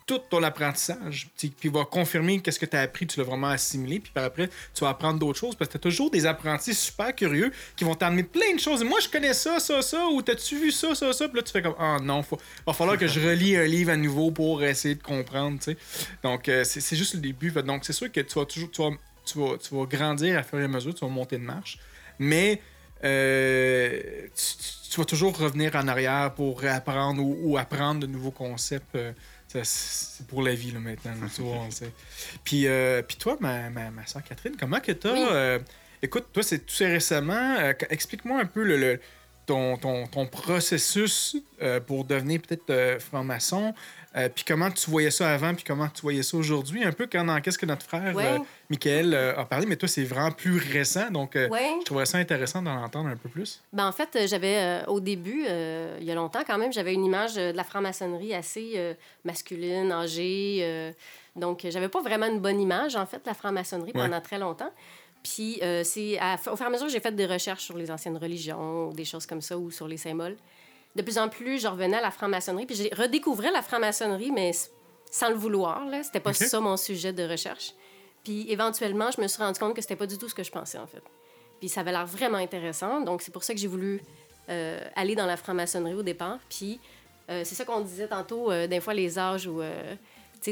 tout 0.07 0.19
ton 0.31 0.43
apprentissage, 0.43 1.29
puis 1.37 1.49
puis 1.49 1.69
va 1.69 1.85
confirmer 1.85 2.41
qu'est-ce 2.41 2.59
que 2.59 2.67
tu 2.67 2.77
as 2.77 2.81
appris, 2.81 3.07
tu 3.07 3.19
l'as 3.19 3.25
vraiment 3.25 3.49
assimilé, 3.49 4.01
puis 4.01 4.13
après, 4.17 4.49
tu 4.75 4.81
vas 4.83 4.91
apprendre 4.91 5.19
d'autres 5.19 5.39
choses, 5.39 5.55
parce 5.55 5.69
que 5.69 5.79
tu 5.79 5.79
as 5.79 5.91
toujours 5.91 6.11
des 6.11 6.27
apprentis 6.27 6.75
super 6.75 7.15
curieux 7.15 7.53
qui 7.77 7.85
vont 7.85 7.95
t'amener 7.95 8.23
plein 8.23 8.55
de 8.55 8.61
choses. 8.61 8.85
Moi, 8.85 9.01
je 9.01 9.09
connais 9.09 9.33
ça, 9.33 9.61
ça, 9.61 9.81
ça, 9.83 10.07
ou 10.09 10.21
t'as-tu 10.21 10.59
vu 10.59 10.71
ça, 10.71 10.95
ça, 10.95 11.13
ça, 11.13 11.29
puis 11.29 11.39
là, 11.39 11.43
tu 11.43 11.53
fais 11.53 11.63
comme, 11.63 11.77
ah 11.79 11.97
non, 12.03 12.23
il 12.31 12.39
va 12.67 12.73
falloir 12.73 12.99
que 12.99 13.07
je 13.07 13.21
relis 13.21 13.57
un 13.57 13.65
livre 13.65 13.93
à 13.93 13.97
nouveau 13.97 14.31
pour 14.31 14.63
essayer 14.63 14.95
de 14.95 15.03
comprendre, 15.03 15.59
tu 15.59 15.73
sais. 15.73 15.77
Donc, 16.23 16.49
euh, 16.49 16.65
c'est 16.65 16.97
juste 16.97 17.15
le 17.15 17.21
début. 17.21 17.51
Donc, 17.51 17.85
c'est 17.85 17.93
sûr 17.93 18.11
que 18.13 18.21
tu 18.21 18.39
vas 18.39 18.45
toujours, 18.45 18.71
tu 18.71 18.83
vas, 18.83 18.91
tu 19.25 19.39
vas, 19.39 19.57
tu 19.57 19.75
vas 19.75 19.87
grandir 19.87 20.39
à 20.39 20.43
fur 20.43 20.61
et 20.61 20.65
à 20.65 20.69
mesure, 20.69 20.95
tu 20.95 21.05
vas 21.05 21.11
monter 21.11 21.39
de 21.39 21.45
marche, 21.45 21.79
mais 22.19 22.61
euh, 23.05 24.01
tu, 24.91 24.97
vas 24.99 25.05
toujours 25.05 25.37
revenir 25.37 25.75
en 25.77 25.89
arrière 25.89 26.33
pour 26.35 26.61
réapprendre 26.61 27.23
ou, 27.23 27.59
apprendre 27.59 28.01
de 28.01 28.07
nouveaux 28.07 28.31
concepts. 28.31 28.95
euh, 28.97 29.13
C'est 29.63 30.27
pour 30.27 30.43
la 30.43 30.55
vie, 30.55 30.73
là, 30.73 30.81
maintenant. 30.81 31.13
là, 31.13 31.29
tu 31.35 31.43
vois, 31.43 31.57
on 31.57 31.71
sait. 31.71 31.91
Puis, 32.43 32.67
euh, 32.67 33.03
puis 33.03 33.17
toi, 33.17 33.37
ma, 33.41 33.71
ma, 33.71 33.91
ma 33.91 34.07
soeur 34.07 34.23
Catherine, 34.25 34.57
comment 34.59 34.81
que 34.81 34.93
t'as... 34.93 35.13
Oui. 35.13 35.25
euh, 35.31 35.59
écoute, 36.03 36.27
toi, 36.33 36.43
c'est 36.43 36.61
tout 36.67 36.75
récemment. 36.81 37.57
euh, 37.61 37.73
qu- 37.75 37.87
Explique-moi 37.91 38.41
un 38.41 38.47
peu 38.47 38.63
le, 38.65 38.77
le- 38.77 39.01
ton, 39.47 39.77
ton, 39.77 40.07
ton 40.07 40.27
processus 40.27 41.37
euh, 41.63 41.81
pour 41.81 42.05
devenir 42.05 42.41
peut-être 42.41 42.71
euh, 42.71 42.99
franc-maçon. 42.99 43.75
euh, 44.17 44.29
puis 44.29 44.45
comment 44.47 44.71
tu 44.71 44.91
voyais 44.91 45.11
ça 45.11 45.31
avant, 45.33 45.55
puis 45.55 45.65
comment 45.65 45.89
tu 45.89 46.03
voyais 46.03 46.23
ça 46.23 46.37
aujourd'hui? 46.37 46.85
Un 46.85 46.93
peu 46.93 47.07
quand, 47.11 47.25
dans 47.25 47.41
qu'est-ce 47.41 47.59
que 47.59 47.67
notre 47.67 47.85
frère, 47.87 48.15
Ouais. 48.15 48.39
Michael, 48.71 49.15
a 49.15 49.45
parlé. 49.45 49.67
Mais 49.67 49.77
toi, 49.77 49.89
c'est 49.89 50.05
vraiment 50.05 50.31
plus 50.31 50.57
récent. 50.59 51.11
Donc, 51.11 51.35
Ouais. 51.35 51.75
je 51.81 51.85
trouverais 51.85 52.07
ça 52.07 52.19
intéressant 52.19 52.63
d'en 52.63 52.83
entendre 52.83 53.09
un 53.09 53.17
peu 53.17 53.29
plus. 53.29 53.61
Ben, 53.73 53.87
en 53.87 53.93
fait, 53.93 54.27
j'avais, 54.27 54.83
au 54.87 55.01
début, 55.01 55.45
il 56.01 56.05
y 56.05 56.11
a 56.11 56.15
longtemps 56.15 56.43
quand 56.47 56.59
même, 56.59 56.73
j'avais 56.73 56.95
une 56.95 57.05
image 57.05 57.35
de 57.35 57.53
la 57.55 57.65
franc-maçonnerie 57.65 58.35
assez 58.35 58.97
masculine, 59.25 59.93
âgée. 59.93 60.93
donc, 61.37 61.67
j'avais 61.69 61.89
pas 61.89 62.01
vraiment 62.01 62.27
une 62.27 62.41
bonne 62.41 62.61
image, 62.61 62.97
en 62.97 63.07
fait, 63.07 63.19
de 63.19 63.27
la 63.27 63.35
franc-maçonnerie 63.35 63.93
Ouais. 63.95 64.03
pendant 64.03 64.21
très 64.21 64.39
longtemps. 64.39 64.71
Puis, 65.25 65.59
euh, 65.63 65.83
c'est 65.85 66.19
à- 66.19 66.35
au 66.53 66.57
fur 66.57 66.63
et 66.63 66.67
à 66.67 66.71
mesure 66.71 66.87
que 66.87 66.93
j'ai 66.93 67.01
fait 67.01 67.17
des 67.17 67.27
recherches 67.27 67.65
sur 67.65 67.77
les 67.77 67.91
anciennes 67.91 68.19
religions, 68.19 68.91
des 68.91 69.05
choses 69.07 69.27
comme 69.27 69.41
ça, 69.41 69.57
ou 69.59 69.71
sur 69.73 69.89
les 69.89 69.97
symboles, 69.97 70.37
de 70.95 71.03
plus 71.03 71.19
en 71.19 71.29
plus, 71.29 71.61
je 71.61 71.67
revenais 71.67 71.97
à 71.97 72.03
la 72.03 72.11
franc-maçonnerie. 72.13 72.67
Puis, 72.67 72.77
j'ai 72.77 72.91
redécouvert 72.95 73.51
la 73.51 73.63
franc-maçonnerie, 73.63 74.31
mais 74.31 74.53
sans 75.11 75.31
le 75.31 75.35
vouloir. 75.35 75.85
Là. 75.87 76.03
C'était 76.03 76.21
pas 76.21 76.33
ça 76.35 76.61
mon 76.61 76.77
sujet 76.77 77.13
de 77.13 77.27
recherche. 77.29 77.73
Puis, 78.23 78.47
éventuellement, 78.51 79.11
je 79.11 79.21
me 79.21 79.27
suis 79.27 79.43
rendu 79.43 79.59
compte 79.59 79.75
que 79.75 79.81
c'était 79.83 79.97
pas 79.97 80.07
du 80.07 80.19
tout 80.19 80.29
ce 80.29 80.35
que 80.35 80.43
je 80.45 80.51
pensais, 80.53 80.79
en 80.79 80.87
fait. 80.87 81.03
Puis 81.59 81.69
ça 81.69 81.81
avait 81.81 81.93
l'air 81.93 82.07
vraiment 82.07 82.39
intéressant. 82.39 83.01
Donc, 83.01 83.23
c'est 83.23 83.33
pour 83.33 83.45
ça 83.45 83.55
que 83.55 83.61
j'ai 83.61 83.67
voulu 83.67 84.03
euh, 84.51 84.79
aller 84.95 85.15
dans 85.15 85.27
la 85.27 85.37
franc-maçonnerie 85.39 85.95
au 85.95 86.03
départ. 86.03 86.39
Puis 86.51 86.79
euh, 87.31 87.43
c'est 87.45 87.55
ça 87.55 87.65
qu'on 87.65 87.81
disait 87.81 88.09
tantôt, 88.09 88.53
des 88.67 88.81
fois, 88.81 88.93
les 88.93 89.19
âges 89.19 89.47
où. 89.47 89.63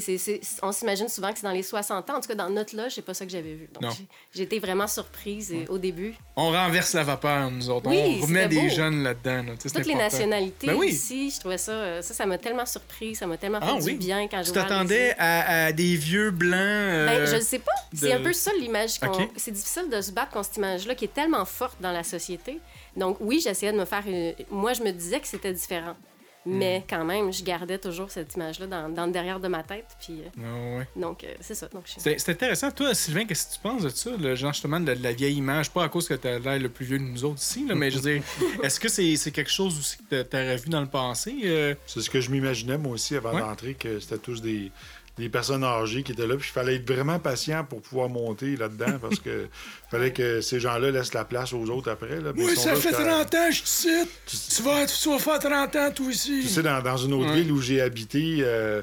Tu 0.00 0.40
on 0.62 0.72
s'imagine 0.72 1.08
souvent 1.08 1.32
que 1.32 1.38
c'est 1.38 1.44
dans 1.46 1.52
les 1.52 1.62
60 1.62 2.08
ans. 2.10 2.16
En 2.16 2.20
tout 2.20 2.28
cas, 2.28 2.34
dans 2.34 2.48
notre 2.50 2.76
loge, 2.76 2.92
c'est 2.94 3.02
pas 3.02 3.14
ça 3.14 3.24
que 3.26 3.30
j'avais 3.32 3.54
vu. 3.54 3.68
Donc, 3.80 3.92
été 4.34 4.58
vraiment 4.58 4.86
surprise 4.86 5.52
au 5.68 5.78
début. 5.78 6.14
On 6.36 6.50
renverse 6.50 6.94
la 6.94 7.02
vapeur, 7.02 7.50
nous 7.50 7.68
autres. 7.70 7.88
Oui, 7.90 8.18
on 8.22 8.26
remet 8.26 8.48
des 8.48 8.70
jeunes 8.70 9.02
là-dedans. 9.02 9.42
là. 9.42 9.52
Tu 9.60 9.70
Toutes 9.70 9.86
les 9.86 9.94
nationalités 9.94 10.66
Ben 10.68 10.74
oui. 10.76 10.88
ici, 10.88 11.30
je 11.34 11.40
trouvais 11.40 11.58
ça, 11.58 11.72
euh, 11.72 12.02
ça, 12.02 12.14
ça 12.14 12.26
m'a 12.26 12.38
tellement 12.38 12.66
surpris, 12.66 13.14
ça 13.14 13.26
m'a 13.26 13.36
tellement 13.36 13.60
fait 13.60 13.66
Ah 13.68 13.78
du 13.78 13.84
oui? 13.84 13.94
bien 13.94 14.28
quand 14.28 14.40
Tu 14.40 14.46
j'ai 14.48 14.52
les 14.52 14.60
t'attendais 14.60 15.14
à, 15.18 15.66
à 15.66 15.72
des 15.72 15.96
vieux 15.96 16.30
blancs. 16.30 16.52
euh, 16.58 17.06
Ben, 17.06 17.26
je 17.26 17.36
ne 17.36 17.40
sais 17.40 17.58
pas. 17.58 17.72
C'est 17.94 18.12
un 18.12 18.20
peu 18.20 18.32
ça 18.32 18.50
l'image 18.58 18.98
qu'on. 18.98 19.28
C'est 19.36 19.50
difficile 19.52 19.88
de 19.90 20.00
se 20.00 20.10
battre 20.12 20.30
contre 20.32 20.46
cette 20.46 20.56
image-là 20.56 20.94
qui 20.94 21.04
est 21.04 21.12
tellement 21.14 21.44
forte 21.44 21.80
dans 21.80 21.92
la 21.92 22.02
société. 22.04 22.58
Donc, 22.96 23.16
oui, 23.20 23.40
j'essayais 23.42 23.72
de 23.72 23.78
me 23.78 23.84
faire 23.84 24.02
une. 24.06 24.34
Moi, 24.50 24.72
je 24.74 24.82
me 24.82 24.90
disais 24.92 25.20
que 25.20 25.26
c'était 25.28 25.52
différent. 25.52 25.96
Hmm. 26.44 26.58
Mais 26.58 26.84
quand 26.90 27.04
même, 27.04 27.32
je 27.32 27.44
gardais 27.44 27.78
toujours 27.78 28.10
cette 28.10 28.34
image-là 28.34 28.66
dans, 28.66 28.88
dans 28.88 29.06
le 29.06 29.12
derrière 29.12 29.38
de 29.38 29.46
ma 29.46 29.62
tête. 29.62 29.86
Puis, 30.00 30.20
euh, 30.22 30.28
Ah 30.44 30.78
ouais. 30.78 30.88
donc, 30.96 31.22
euh, 31.22 31.28
c'est 31.40 31.54
ça. 31.54 31.68
Je- 31.72 31.92
C'est 32.00 32.18
c'est 32.18 32.32
intéressant. 32.32 32.70
Toi, 32.72 32.94
Sylvain, 32.94 33.24
qu'est-ce 33.26 33.46
que 33.48 33.54
tu 33.54 33.60
penses 33.60 33.82
de 33.82 33.88
ça? 33.90 34.10
Le 34.18 34.34
genre, 34.34 34.52
justement, 34.52 34.80
de, 34.80 34.92
de 34.94 35.02
la 35.02 35.12
vieille 35.12 35.36
image? 35.36 35.70
Pas 35.70 35.84
à 35.84 35.88
cause 35.88 36.08
que 36.08 36.14
tu 36.14 36.26
as 36.26 36.40
l'air 36.40 36.58
le 36.58 36.68
plus 36.68 36.84
vieux 36.84 36.98
de 36.98 37.04
nous 37.04 37.24
autres 37.24 37.40
ici, 37.40 37.64
là, 37.68 37.74
mais 37.76 37.90
je 37.92 37.98
veux 37.98 38.12
dire, 38.14 38.22
est-ce 38.64 38.80
que 38.80 38.88
c'est 38.88 39.14
c'est 39.16 39.30
quelque 39.30 39.50
chose 39.52 39.78
aussi 39.78 39.98
que 40.10 40.22
tu 40.22 40.36
aurais 40.36 40.56
vu 40.56 40.68
dans 40.68 40.80
le 40.80 40.88
passé? 40.88 41.32
euh? 41.44 41.74
C'est 41.86 42.00
ce 42.00 42.10
que 42.10 42.20
je 42.20 42.30
m'imaginais, 42.30 42.76
moi 42.76 42.92
aussi, 42.94 43.14
avant 43.14 43.32
Ouais. 43.34 43.40
d'entrer, 43.40 43.74
que 43.74 44.00
c'était 44.00 44.18
tous 44.18 44.42
des, 44.42 44.72
des 45.18 45.28
personnes 45.28 45.62
âgées 45.62 46.02
qui 46.02 46.12
étaient 46.12 46.26
là. 46.26 46.36
Puis 46.36 46.48
il 46.48 46.52
fallait 46.52 46.76
être 46.76 46.90
vraiment 46.90 47.18
patient 47.18 47.64
pour 47.64 47.82
pouvoir 47.82 48.08
monter 48.08 48.56
là-dedans, 48.56 48.98
parce 49.00 49.18
que 49.20 49.46
fallait 49.90 50.12
que 50.12 50.40
ces 50.40 50.58
gens-là 50.58 50.90
laissent 50.90 51.12
la 51.14 51.24
place 51.24 51.52
aux 51.52 51.64
autres 51.68 51.90
après. 51.90 52.20
Là. 52.20 52.32
Ils 52.34 52.56
sont 52.56 52.68
là 52.70 52.74
jusqu'à- 52.76 53.20
ans, 53.20 53.50
je 53.50 53.62
te 53.62 53.68
cite. 53.68 54.08
Tu 54.56 54.62
vas, 54.62 54.86
tu 54.86 55.08
vas 55.10 55.18
faire 55.18 55.38
30 55.38 55.76
ans, 55.76 55.90
toi, 55.94 56.06
ici. 56.10 56.40
Tu 56.42 56.48
sais, 56.48 56.62
dans, 56.62 56.82
dans 56.82 56.96
une 56.96 57.12
autre 57.12 57.28
Ouais. 57.30 57.42
ville 57.42 57.52
où 57.52 57.60
j'ai 57.60 57.80
habité, 57.82 58.38
euh, 58.40 58.80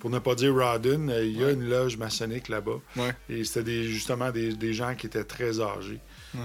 pour 0.00 0.10
ne 0.10 0.18
pas 0.18 0.34
dire 0.34 0.54
Rawdon, 0.54 1.08
euh, 1.10 1.24
il 1.24 1.38
y 1.40 1.44
a 1.44 1.50
une 1.50 1.68
loge 1.68 1.96
maçonnique 1.96 2.48
là-bas. 2.48 2.80
Ouais. 2.96 3.12
Et 3.28 3.44
c'était 3.44 3.62
des, 3.62 3.84
justement 3.84 4.30
des, 4.32 4.54
des 4.54 4.72
gens 4.74 4.94
qui 4.96 5.06
étaient 5.06 5.24
très 5.24 5.60
âgés. 5.60 6.00
Euh, 6.36 6.40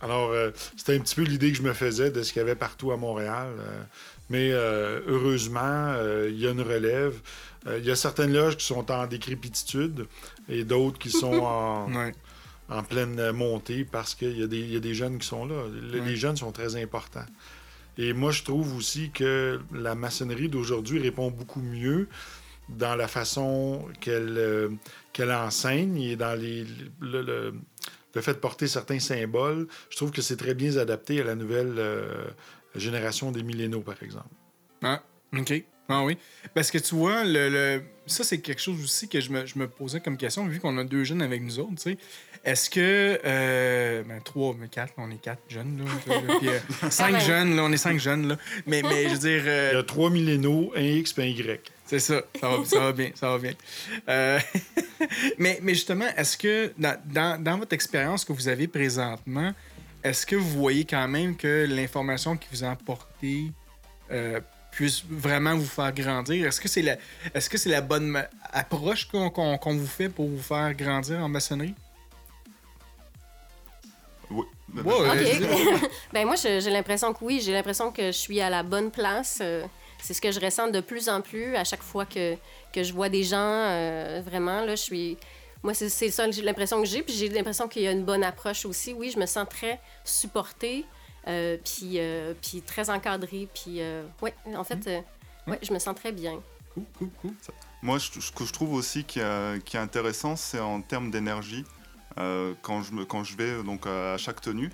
alors, 0.00 0.32
c'était 0.76 0.94
un 0.96 1.00
petit 1.00 1.14
peu 1.14 1.22
l'idée 1.22 1.50
que 1.52 1.56
je 1.58 1.62
me 1.62 1.72
faisais 1.72 2.10
de 2.10 2.22
ce 2.22 2.32
qu'il 2.32 2.40
y 2.40 2.42
avait 2.44 2.54
partout 2.54 2.92
à 2.92 2.96
Montréal. 2.96 3.48
Mais 4.30 4.50
euh, 4.52 5.00
heureusement, 5.06 5.60
euh, 5.96 6.28
il 6.30 6.38
y 6.40 6.46
a 6.46 6.50
une 6.50 6.60
relève. 6.62 7.14
Euh, 7.66 7.78
il 7.78 7.84
y 7.84 7.90
a 7.90 7.96
certaines 7.96 8.32
loges 8.32 8.56
qui 8.56 8.64
sont 8.66 8.90
en 8.90 9.06
décrépitude 9.06 10.06
et 10.48 10.64
d'autres 10.64 10.98
qui 10.98 11.10
sont 11.10 11.32
en, 11.42 11.92
Ouais. 11.92 12.12
en 12.68 12.82
pleine 12.82 13.30
montée 13.32 13.84
parce 13.84 14.14
qu'il 14.14 14.38
y, 14.38 14.42
a 14.42 14.46
des- 14.46 14.58
il 14.60 14.72
y 14.72 14.76
a 14.76 14.80
des 14.80 14.94
jeunes 14.94 15.18
qui 15.18 15.26
sont 15.26 15.46
là. 15.46 15.54
Ouais. 15.64 16.00
Les 16.04 16.16
jeunes 16.16 16.36
sont 16.36 16.52
très 16.52 16.76
importants. 16.76 17.26
Et 17.98 18.12
moi, 18.12 18.30
je 18.30 18.42
trouve 18.42 18.76
aussi 18.76 19.10
que 19.10 19.58
la 19.72 19.94
maçonnerie 19.94 20.48
d'aujourd'hui 20.48 20.98
répond 21.00 21.30
beaucoup 21.30 21.62
mieux 21.62 22.08
dans 22.68 22.94
la 22.96 23.08
façon 23.08 23.86
qu'elle 24.00 24.34
euh, 24.36 24.68
qu'elle 25.12 25.32
enseigne 25.32 25.98
et 26.02 26.16
dans 26.16 26.38
les, 26.38 26.64
le, 27.00 27.22
le- 27.22 27.54
le 28.14 28.22
fait 28.22 28.32
de 28.34 28.38
porter 28.38 28.66
certains 28.66 28.98
symboles. 28.98 29.66
Je 29.90 29.96
trouve 29.96 30.10
que 30.10 30.22
c'est 30.22 30.36
très 30.36 30.54
bien 30.54 30.76
adapté 30.78 31.20
à 31.20 31.24
la 31.24 31.34
nouvelle 31.34 31.74
euh, 31.78 32.24
génération 32.78 33.30
des 33.32 33.42
millénaux, 33.42 33.80
par 33.80 34.02
exemple. 34.02 34.28
Ah, 34.82 35.02
OK. 35.36 35.62
Ah 35.88 36.02
oui. 36.04 36.18
Parce 36.54 36.70
que 36.72 36.78
tu 36.78 36.94
vois, 36.96 37.22
le, 37.24 37.48
le- 37.48 37.82
ça, 38.06 38.24
c'est 38.24 38.38
quelque 38.38 38.60
chose 38.60 38.82
aussi 38.82 39.08
que 39.08 39.20
je 39.20 39.30
me, 39.30 39.46
je 39.46 39.56
me 39.58 39.68
posais 39.68 40.00
comme 40.00 40.16
question, 40.16 40.44
vu 40.46 40.58
qu'on 40.58 40.76
a 40.78 40.84
deux 40.84 41.04
jeunes 41.04 41.22
avec 41.22 41.42
nous 41.42 41.58
autres, 41.60 41.76
tu 41.76 41.82
sais. 41.92 41.98
Est-ce 42.44 42.70
que. 42.70 43.20
Euh, 43.24 44.02
ben, 44.04 44.20
trois, 44.22 44.54
mais 44.58 44.68
quatre, 44.68 44.92
on 44.98 45.10
est 45.10 45.20
quatre 45.20 45.42
jeunes, 45.48 45.78
là. 45.78 46.14
là, 46.14 46.34
puis, 46.38 46.48
euh, 46.48 46.58
cinq 46.90 47.20
jeunes, 47.20 47.56
là, 47.56 47.62
on 47.64 47.72
est 47.72 47.76
cinq 47.76 47.98
jeunes, 48.00 48.28
là. 48.28 48.36
Mais, 48.66 48.82
mais 48.82 49.04
je 49.04 49.14
veux 49.14 49.18
dire. 49.18 49.42
euh, 49.46 49.70
Il 49.72 49.76
y 49.76 49.78
a 49.78 49.82
trois 49.84 50.10
millénaux, 50.10 50.72
un 50.76 50.80
X 50.82 51.14
et 51.18 51.22
un 51.22 51.26
Y. 51.26 51.72
C'est 51.84 51.98
ça, 52.00 52.20
ça 52.40 52.48
va, 52.48 52.64
ça 52.64 52.78
va 52.80 52.92
bien, 52.92 53.10
ça 53.14 53.30
va 53.30 53.38
bien. 53.38 53.52
Euh, 54.08 54.38
mais, 55.38 55.58
mais 55.62 55.74
justement, 55.74 56.06
est-ce 56.16 56.36
que 56.36 56.72
dans, 56.78 57.00
dans- 57.06 57.42
dans 57.42 57.58
votre 57.58 57.72
expérience 57.74 58.24
que 58.24 58.32
vous 58.32 58.48
avez 58.48 58.66
présentement, 58.68 59.52
est-ce 60.08 60.24
que 60.26 60.36
vous 60.36 60.48
voyez 60.50 60.84
quand 60.84 61.08
même 61.08 61.36
que 61.36 61.66
l'information 61.68 62.36
qui 62.36 62.48
vous 62.52 62.62
est 62.64 62.68
apportée 62.68 63.52
euh, 64.10 64.40
puisse 64.70 65.02
vraiment 65.08 65.56
vous 65.56 65.66
faire 65.66 65.92
grandir? 65.92 66.46
Est-ce 66.46 66.60
que 66.60 66.68
c'est 66.68 66.82
la, 66.82 66.96
est-ce 67.34 67.48
que 67.50 67.58
c'est 67.58 67.70
la 67.70 67.80
bonne 67.80 68.22
approche 68.52 69.06
qu'on, 69.08 69.30
qu'on- 69.30 69.58
qu'on 69.58 69.76
vous 69.76 69.86
fait 69.86 70.08
pour 70.08 70.28
vous 70.28 70.42
faire 70.42 70.72
grandir 70.74 71.18
en 71.20 71.28
maçonnerie? 71.28 71.74
Oui. 74.30 74.44
Ouais, 74.74 74.82
OK. 74.82 75.90
ben 76.12 76.26
moi, 76.26 76.34
je- 76.36 76.60
j'ai 76.60 76.70
l'impression 76.70 77.12
que 77.12 77.24
oui. 77.24 77.40
J'ai 77.42 77.52
l'impression 77.52 77.92
que 77.92 78.06
je 78.06 78.10
suis 78.26 78.40
à 78.40 78.50
la 78.50 78.62
bonne 78.62 78.90
place. 78.90 79.38
Euh, 79.40 79.64
c'est 80.02 80.12
ce 80.14 80.20
que 80.20 80.30
je 80.32 80.40
ressens 80.40 80.68
de 80.68 80.80
plus 80.80 81.08
en 81.08 81.20
plus 81.20 81.56
à 81.56 81.64
chaque 81.64 81.82
fois 81.82 82.04
que, 82.04 82.34
que 82.72 82.82
je 82.82 82.92
vois 82.92 83.08
des 83.08 83.22
gens. 83.22 83.36
euh, 83.40 84.20
vraiment, 84.24 84.60
là, 84.64 84.74
je 84.74 84.82
suis... 84.82 85.16
Moi, 85.66 85.74
c'est 85.74 85.88
ça 86.10 86.30
j'ai 86.30 86.42
l'impression 86.42 86.80
que 86.80 86.86
j'ai. 86.86 87.02
Puis 87.02 87.12
j'ai 87.12 87.28
l'impression 87.28 87.66
qu'il 87.66 87.82
y 87.82 87.88
a 87.88 87.90
une 87.90 88.04
bonne 88.04 88.22
approche 88.22 88.64
aussi. 88.64 88.92
Oui, 88.94 89.10
je 89.12 89.18
me 89.18 89.26
sens 89.26 89.48
très 89.48 89.80
supportée, 90.04 90.84
euh, 91.26 91.56
puis, 91.64 91.98
euh, 91.98 92.34
puis 92.40 92.62
très 92.62 92.88
encadrée. 92.88 93.48
Puis, 93.52 93.80
euh, 93.80 94.04
ouais, 94.22 94.32
en 94.54 94.62
fait, 94.62 94.86
euh, 94.86 95.00
ouais, 95.48 95.58
je 95.60 95.72
me 95.72 95.80
sens 95.80 95.96
très 95.96 96.12
bien. 96.12 96.40
Cool, 96.72 96.84
cool, 96.96 97.08
cool. 97.20 97.30
Moi, 97.82 97.98
je- 97.98 98.20
ce 98.20 98.30
que 98.30 98.44
je 98.44 98.52
trouve 98.52 98.74
aussi 98.74 99.02
qui, 99.02 99.18
est- 99.18 99.64
qui 99.64 99.76
est 99.76 99.80
intéressant, 99.80 100.36
c'est 100.36 100.60
en 100.60 100.80
termes 100.82 101.10
d'énergie. 101.10 101.64
Euh, 102.18 102.54
quand, 102.62 102.82
je 102.84 102.92
me, 102.92 103.04
quand 103.04 103.24
je 103.24 103.36
vais 103.36 103.60
donc, 103.64 103.88
à 103.88 104.16
chaque 104.18 104.40
tenue, 104.40 104.70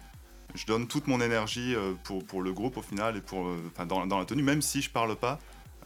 je 0.54 0.66
donne 0.66 0.86
toute 0.86 1.06
mon 1.06 1.22
énergie 1.22 1.74
pour, 2.04 2.22
pour 2.22 2.42
le 2.42 2.52
groupe 2.52 2.76
au 2.76 2.82
final 2.82 3.16
et 3.16 3.22
pour, 3.22 3.46
enfin, 3.74 3.86
dans, 3.86 4.06
dans 4.06 4.18
la 4.18 4.26
tenue, 4.26 4.42
même 4.42 4.60
si 4.60 4.82
je 4.82 4.90
parle 4.90 5.16
pas. 5.16 5.38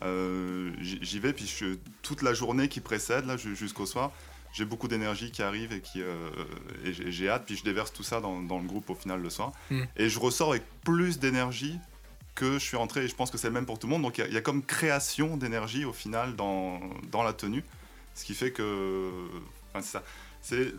euh, 0.02 0.72
j'y 0.80 1.18
vais, 1.20 1.32
puis 1.32 1.46
je- 1.46 1.76
toute 2.02 2.20
la 2.22 2.34
journée 2.34 2.68
qui 2.68 2.80
précède, 2.80 3.24
là, 3.24 3.36
jusqu'au 3.38 3.86
soir, 3.86 4.10
j'ai 4.56 4.64
beaucoup 4.64 4.88
d'énergie 4.88 5.30
qui 5.30 5.42
arrive 5.42 5.72
et, 5.74 5.80
qui, 5.82 6.00
euh, 6.00 6.30
et 6.84 6.92
j'ai- 7.12 7.28
hâte, 7.28 7.44
puis 7.44 7.56
je 7.56 7.62
déverse 7.62 7.92
tout 7.92 8.02
ça 8.02 8.20
dans, 8.22 8.40
dans 8.40 8.58
le 8.58 8.66
groupe 8.66 8.88
au 8.88 8.94
final 8.94 9.20
le 9.20 9.28
soir. 9.28 9.52
Mm. 9.70 9.82
Et 9.98 10.08
je 10.08 10.18
ressors 10.18 10.50
avec 10.50 10.62
plus 10.82 11.18
d'énergie 11.18 11.78
que 12.34 12.54
je 12.54 12.58
suis 12.64 12.76
rentré, 12.78 13.04
et 13.04 13.08
je 13.08 13.14
pense 13.14 13.30
que 13.30 13.36
c'est 13.38 13.48
le 13.48 13.52
même 13.52 13.66
pour 13.66 13.78
tout 13.78 13.86
le 13.86 13.92
monde. 13.92 14.02
Donc 14.02 14.16
il 14.16 14.22
y 14.22 14.24
a- 14.24 14.28
il 14.28 14.32
y, 14.34 14.36
a 14.38 14.40
comme 14.40 14.62
création 14.62 15.36
d'énergie 15.36 15.84
au 15.84 15.92
final 15.92 16.36
dans, 16.36 16.80
dans 17.10 17.22
la 17.22 17.34
tenue, 17.34 17.62
ce 18.14 18.24
qui 18.24 18.34
fait 18.34 18.50
que. 18.50 19.10
Enfin, 19.74 19.82
c'est 19.82 19.92
ça. 19.92 20.02
C'est. 20.40 20.72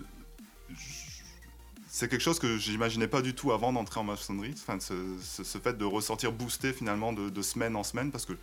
C'est 1.90 2.10
quelque 2.10 2.22
chose 2.22 2.38
que 2.40 2.58
j'imaginais 2.58 3.08
pas 3.08 3.22
du 3.22 3.34
tout 3.34 3.52
avant 3.52 3.74
d'entrer 3.74 4.00
en 4.00 4.04
maçonnerie. 4.04 4.54
Enfin, 4.58 4.80
ce, 4.80 4.94
ce- 5.22 5.44
ce 5.44 5.58
fait 5.58 5.78
de 5.78 5.86
ressortir 5.86 6.32
boosté 6.32 6.74
finalement 6.74 7.14
de, 7.14 7.30
de 7.30 7.42
semaine 7.42 7.76
en 7.76 7.84
semaine, 7.84 8.12
parce 8.12 8.26
que 8.26 8.34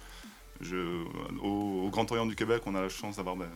je, 0.60 1.04
au, 1.42 1.84
au 1.86 1.90
Grand 1.90 2.10
Orient 2.10 2.26
du 2.26 2.34
Québec, 2.36 2.62
on 2.66 2.74
a 2.74 2.80
la 2.80 2.88
chance 2.88 3.16
d'avoir 3.16 3.36
ben, 3.36 3.48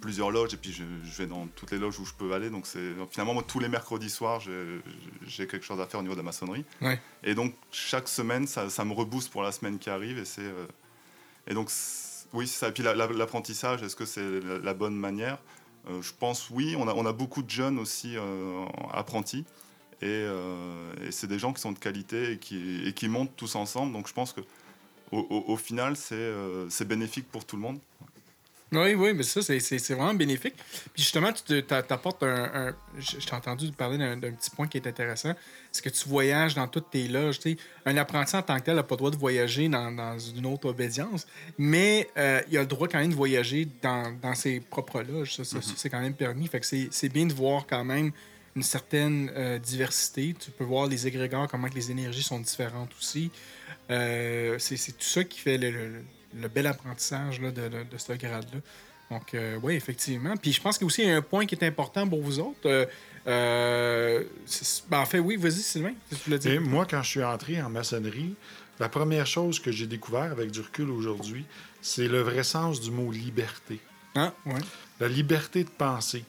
plusieurs 0.00 0.30
loges, 0.30 0.54
et 0.54 0.56
puis 0.56 0.72
je, 0.72 0.84
je 1.04 1.16
vais 1.18 1.26
dans 1.26 1.46
toutes 1.48 1.70
les 1.70 1.78
loges 1.78 1.98
où 2.00 2.04
je 2.04 2.12
peux 2.14 2.32
aller. 2.32 2.50
Donc 2.50 2.66
c'est 2.66 2.92
finalement 3.10 3.34
moi 3.34 3.44
tous 3.46 3.58
les 3.60 3.68
mercredis 3.68 4.10
soirs, 4.10 4.40
j'ai 5.26 5.46
quelque 5.46 5.64
chose 5.64 5.80
à 5.80 5.86
faire 5.86 6.00
au 6.00 6.02
niveau 6.02 6.14
de 6.14 6.20
la 6.20 6.24
maçonnerie. 6.24 6.64
Ouais. 6.80 7.00
Et 7.22 7.34
donc 7.34 7.54
chaque 7.70 8.08
semaine, 8.08 8.46
ça, 8.46 8.70
ça 8.70 8.84
me 8.84 8.92
rebooste 8.92 9.30
pour 9.30 9.42
la 9.42 9.52
semaine 9.52 9.78
qui 9.78 9.90
arrive, 9.90 10.18
et 10.18 10.24
c'est 10.24 10.42
euh, 10.42 10.66
et 11.46 11.54
donc 11.54 11.70
oui, 12.32 12.46
c'est 12.48 12.58
ça. 12.58 12.68
Et 12.68 12.72
puis 12.72 12.82
la- 12.82 12.94
la- 12.94 13.06
l'apprentissage, 13.06 13.82
est-ce 13.82 13.96
que 13.96 14.04
c'est 14.06 14.40
la, 14.40 14.58
la 14.58 14.74
bonne 14.74 14.96
manière? 14.96 15.38
Euh, 15.90 16.02
Je 16.02 16.12
pense 16.18 16.50
oui. 16.50 16.74
On 16.78 16.88
a, 16.88 16.94
on 16.94 17.06
a 17.06 17.12
beaucoup 17.12 17.42
de 17.42 17.50
jeunes 17.50 17.78
aussi 17.78 18.16
euh, 18.16 18.64
apprentis. 18.92 19.44
Et, 20.02 20.26
et 21.06 21.10
c'est 21.12 21.28
des 21.28 21.38
gens 21.38 21.52
qui 21.54 21.62
sont 21.62 21.72
de 21.72 21.78
qualité 21.78 22.32
et 22.32 22.38
qui, 22.38 22.82
et 22.86 22.92
qui 22.92 23.08
montent 23.08 23.34
tous 23.36 23.54
ensemble. 23.54 23.92
Donc 23.92 24.06
je 24.08 24.12
pense 24.12 24.32
que 24.34 24.42
au, 25.12 25.20
au- 25.20 25.52
au 25.52 25.56
final, 25.56 25.96
c'est 25.96 26.32
c'est 26.68 26.86
bénéfique 26.86 27.30
pour 27.30 27.46
tout 27.46 27.56
le 27.56 27.62
monde. 27.62 27.78
Oui, 28.74 28.94
oui, 28.94 29.12
mais 29.14 29.22
ça, 29.22 29.40
c'est- 29.42 29.60
c'est 29.60 29.78
c'est 29.78 29.94
vraiment 29.94 30.14
bénéfique. 30.14 30.54
Puis 30.92 31.02
justement, 31.02 31.32
tu 31.32 31.42
te- 31.42 31.60
t'a- 31.60 31.82
t'apportes 31.82 32.22
un. 32.22 32.44
un- 32.68 32.74
t'ai 33.00 33.34
entendu 33.34 33.70
parler 33.72 33.98
d'un 33.98 34.16
d'un 34.16 34.32
petit 34.32 34.50
point 34.50 34.66
qui 34.66 34.76
est 34.78 34.86
intéressant. 34.86 35.32
C'est 35.72 35.82
que 35.84 35.88
tu 35.90 36.08
voyages 36.08 36.54
dans 36.54 36.66
toutes 36.68 36.90
tes 36.90 37.08
loges? 37.08 37.38
tu 37.40 37.52
sais. 37.52 37.56
Un 37.86 37.96
apprenti 37.96 38.34
en 38.36 38.42
tant 38.42 38.58
que 38.58 38.64
tel 38.64 38.76
n'a 38.76 38.82
pas 38.82 38.94
le 38.94 38.98
droit 38.98 39.10
de 39.10 39.16
voyager 39.16 39.68
dans, 39.68 39.90
dans 39.92 40.18
une 40.18 40.46
autre 40.46 40.68
obédience, 40.68 41.26
mais 41.58 42.08
euh, 42.16 42.40
il 42.50 42.56
a 42.58 42.60
le 42.60 42.66
droit 42.66 42.88
quand 42.88 42.98
même 42.98 43.10
de 43.10 43.14
voyager 43.14 43.68
dans, 43.82 44.12
dans 44.20 44.34
ses 44.34 44.60
propres 44.60 45.02
loges. 45.02 45.34
Ça, 45.36 45.44
ça, 45.44 45.60
ça, 45.62 45.72
c'est 45.76 45.90
quand 45.90 46.00
même 46.00 46.14
permis. 46.14 46.46
Fait 46.48 46.60
que 46.60 46.66
c'est 46.66 46.88
c'est 46.90 47.08
bien 47.08 47.26
de 47.26 47.32
voir 47.32 47.66
quand 47.66 47.84
même 47.84 48.12
une 48.56 48.62
certaine 48.62 49.32
euh, 49.34 49.58
diversité. 49.58 50.34
Tu 50.38 50.50
peux 50.52 50.64
voir 50.64 50.86
les 50.86 51.06
égrégores, 51.08 51.48
comment 51.48 51.68
que 51.68 51.74
les 51.74 51.90
énergies 51.90 52.22
sont 52.22 52.38
différentes 52.40 52.92
aussi. 52.98 53.30
Euh, 53.90 54.56
c'est 54.58 54.76
c'est 54.76 54.92
tout 54.92 55.04
ça 55.04 55.24
qui 55.24 55.40
fait 55.40 55.58
le, 55.58 55.70
le- 55.70 56.04
le 56.40 56.48
bel 56.48 56.66
apprentissage 56.66 57.40
là, 57.40 57.50
de, 57.50 57.68
de, 57.68 57.82
de 57.84 57.98
ce 57.98 58.12
grade-là. 58.12 58.60
Donc, 59.10 59.36
oui, 59.62 59.74
effectivement. 59.74 60.34
Puis 60.36 60.52
je 60.52 60.60
pense 60.60 60.78
qu'il 60.78 60.84
y 60.84 60.86
a 60.86 60.88
aussi 60.88 61.08
un 61.08 61.22
point 61.22 61.46
qui 61.46 61.54
est 61.54 61.64
important 61.64 62.08
pour 62.08 62.22
vous 62.22 62.40
autres. 62.40 62.66
Euh, 62.66 62.86
euh, 63.26 64.24
ben, 64.88 64.98
en 64.98 65.06
fait, 65.06 65.18
oui, 65.18 65.36
vas-y, 65.36 65.60
Sylvain. 65.62 65.94
Tu. 66.10 66.48
Et 66.48 66.58
moi, 66.58 66.86
quand 66.88 67.02
je 67.02 67.10
suis 67.10 67.24
entré 67.24 67.60
en 67.62 67.70
maçonnerie, 67.70 68.34
la 68.80 68.88
première 68.88 69.26
chose 69.26 69.60
que 69.60 69.70
j'ai 69.70 69.86
découvert 69.86 70.32
avec 70.32 70.50
du 70.50 70.60
recul 70.60 70.90
aujourd'hui, 70.90 71.44
c'est 71.80 72.08
le 72.08 72.22
vrai 72.22 72.42
sens 72.42 72.80
du 72.80 72.90
mot 72.90 73.12
liberté. 73.12 73.78
Ah, 74.14 74.32
ouais. 74.46 74.60
La 75.00 75.08
liberté 75.08 75.64
de 75.64 75.70
penser. 75.70 76.24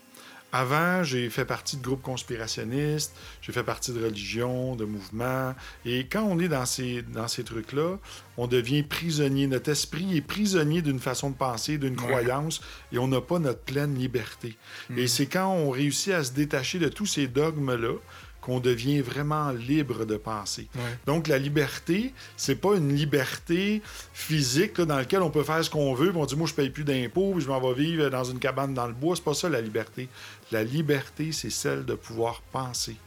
Avant, 0.57 1.03
j'ai 1.03 1.29
fait 1.29 1.43
partie 1.43 1.75
de 1.75 1.81
groupes 1.83 2.01
conspirationnistes, 2.01 3.13
j'ai 3.41 3.51
fait 3.51 3.63
partie 3.63 3.91
de 3.91 4.01
religions, 4.01 4.77
de 4.77 4.85
mouvements. 4.85 5.53
Et 5.85 6.05
quand 6.05 6.23
on 6.23 6.39
est 6.39 6.47
dans 6.47 6.65
ces, 6.65 7.01
dans 7.01 7.27
ces 7.27 7.43
trucs-là, 7.43 7.97
on 8.37 8.47
devient 8.47 8.81
prisonnier. 8.83 9.47
Notre 9.47 9.71
esprit 9.71 10.15
est 10.15 10.21
prisonnier 10.21 10.81
d'une 10.81 11.01
façon 11.01 11.29
de 11.29 11.35
penser, 11.35 11.77
d'une 11.77 11.99
Ouais. 11.99 12.07
croyance, 12.07 12.61
et 12.93 12.97
on 12.99 13.09
n'a 13.09 13.19
pas 13.19 13.39
notre 13.39 13.59
pleine 13.61 13.95
liberté. 13.95 14.55
Et 14.95 15.07
c'est 15.07 15.25
quand 15.25 15.49
on 15.51 15.71
réussit 15.71 16.13
à 16.13 16.23
se 16.23 16.31
détacher 16.31 16.79
de 16.79 16.87
tous 16.87 17.05
ces 17.05 17.27
dogmes-là 17.27 17.95
qu'on 18.41 18.59
devient 18.59 19.01
vraiment 19.01 19.49
libre 19.49 20.05
de 20.05 20.17
penser. 20.17 20.67
Ouais. 20.75 20.81
Donc, 21.07 21.27
la 21.27 21.39
liberté, 21.39 22.13
c'est 22.37 22.53
pas 22.53 22.75
une 22.75 22.93
liberté 22.95 23.81
physique 24.13 24.77
là, 24.77 24.85
dans 24.85 24.97
laquelle 24.97 25.23
on 25.23 25.31
peut 25.31 25.41
faire 25.43 25.65
ce 25.65 25.69
qu'on 25.71 25.95
veut. 25.95 26.11
puis 26.11 26.19
on 26.21 26.27
dit, 26.27 26.35
moi, 26.35 26.47
je 26.47 26.53
paye 26.53 26.69
plus 26.69 26.83
d'impôts, 26.83 27.31
puis 27.33 27.41
je 27.43 27.47
m'en 27.47 27.59
vais 27.59 27.73
vivre 27.73 28.07
dans 28.09 28.23
une 28.23 28.37
cabane 28.37 28.75
dans 28.75 28.85
le 28.85 28.93
bois. 28.93 29.15
C'est 29.15 29.23
pas 29.23 29.33
ça, 29.33 29.49
la 29.49 29.61
liberté. 29.61 30.07
La 30.51 30.63
liberté, 30.63 31.31
c'est 31.31 31.49
celle 31.49 31.85
de 31.85 31.95
pouvoir 31.95 32.41
penser. 32.51 32.97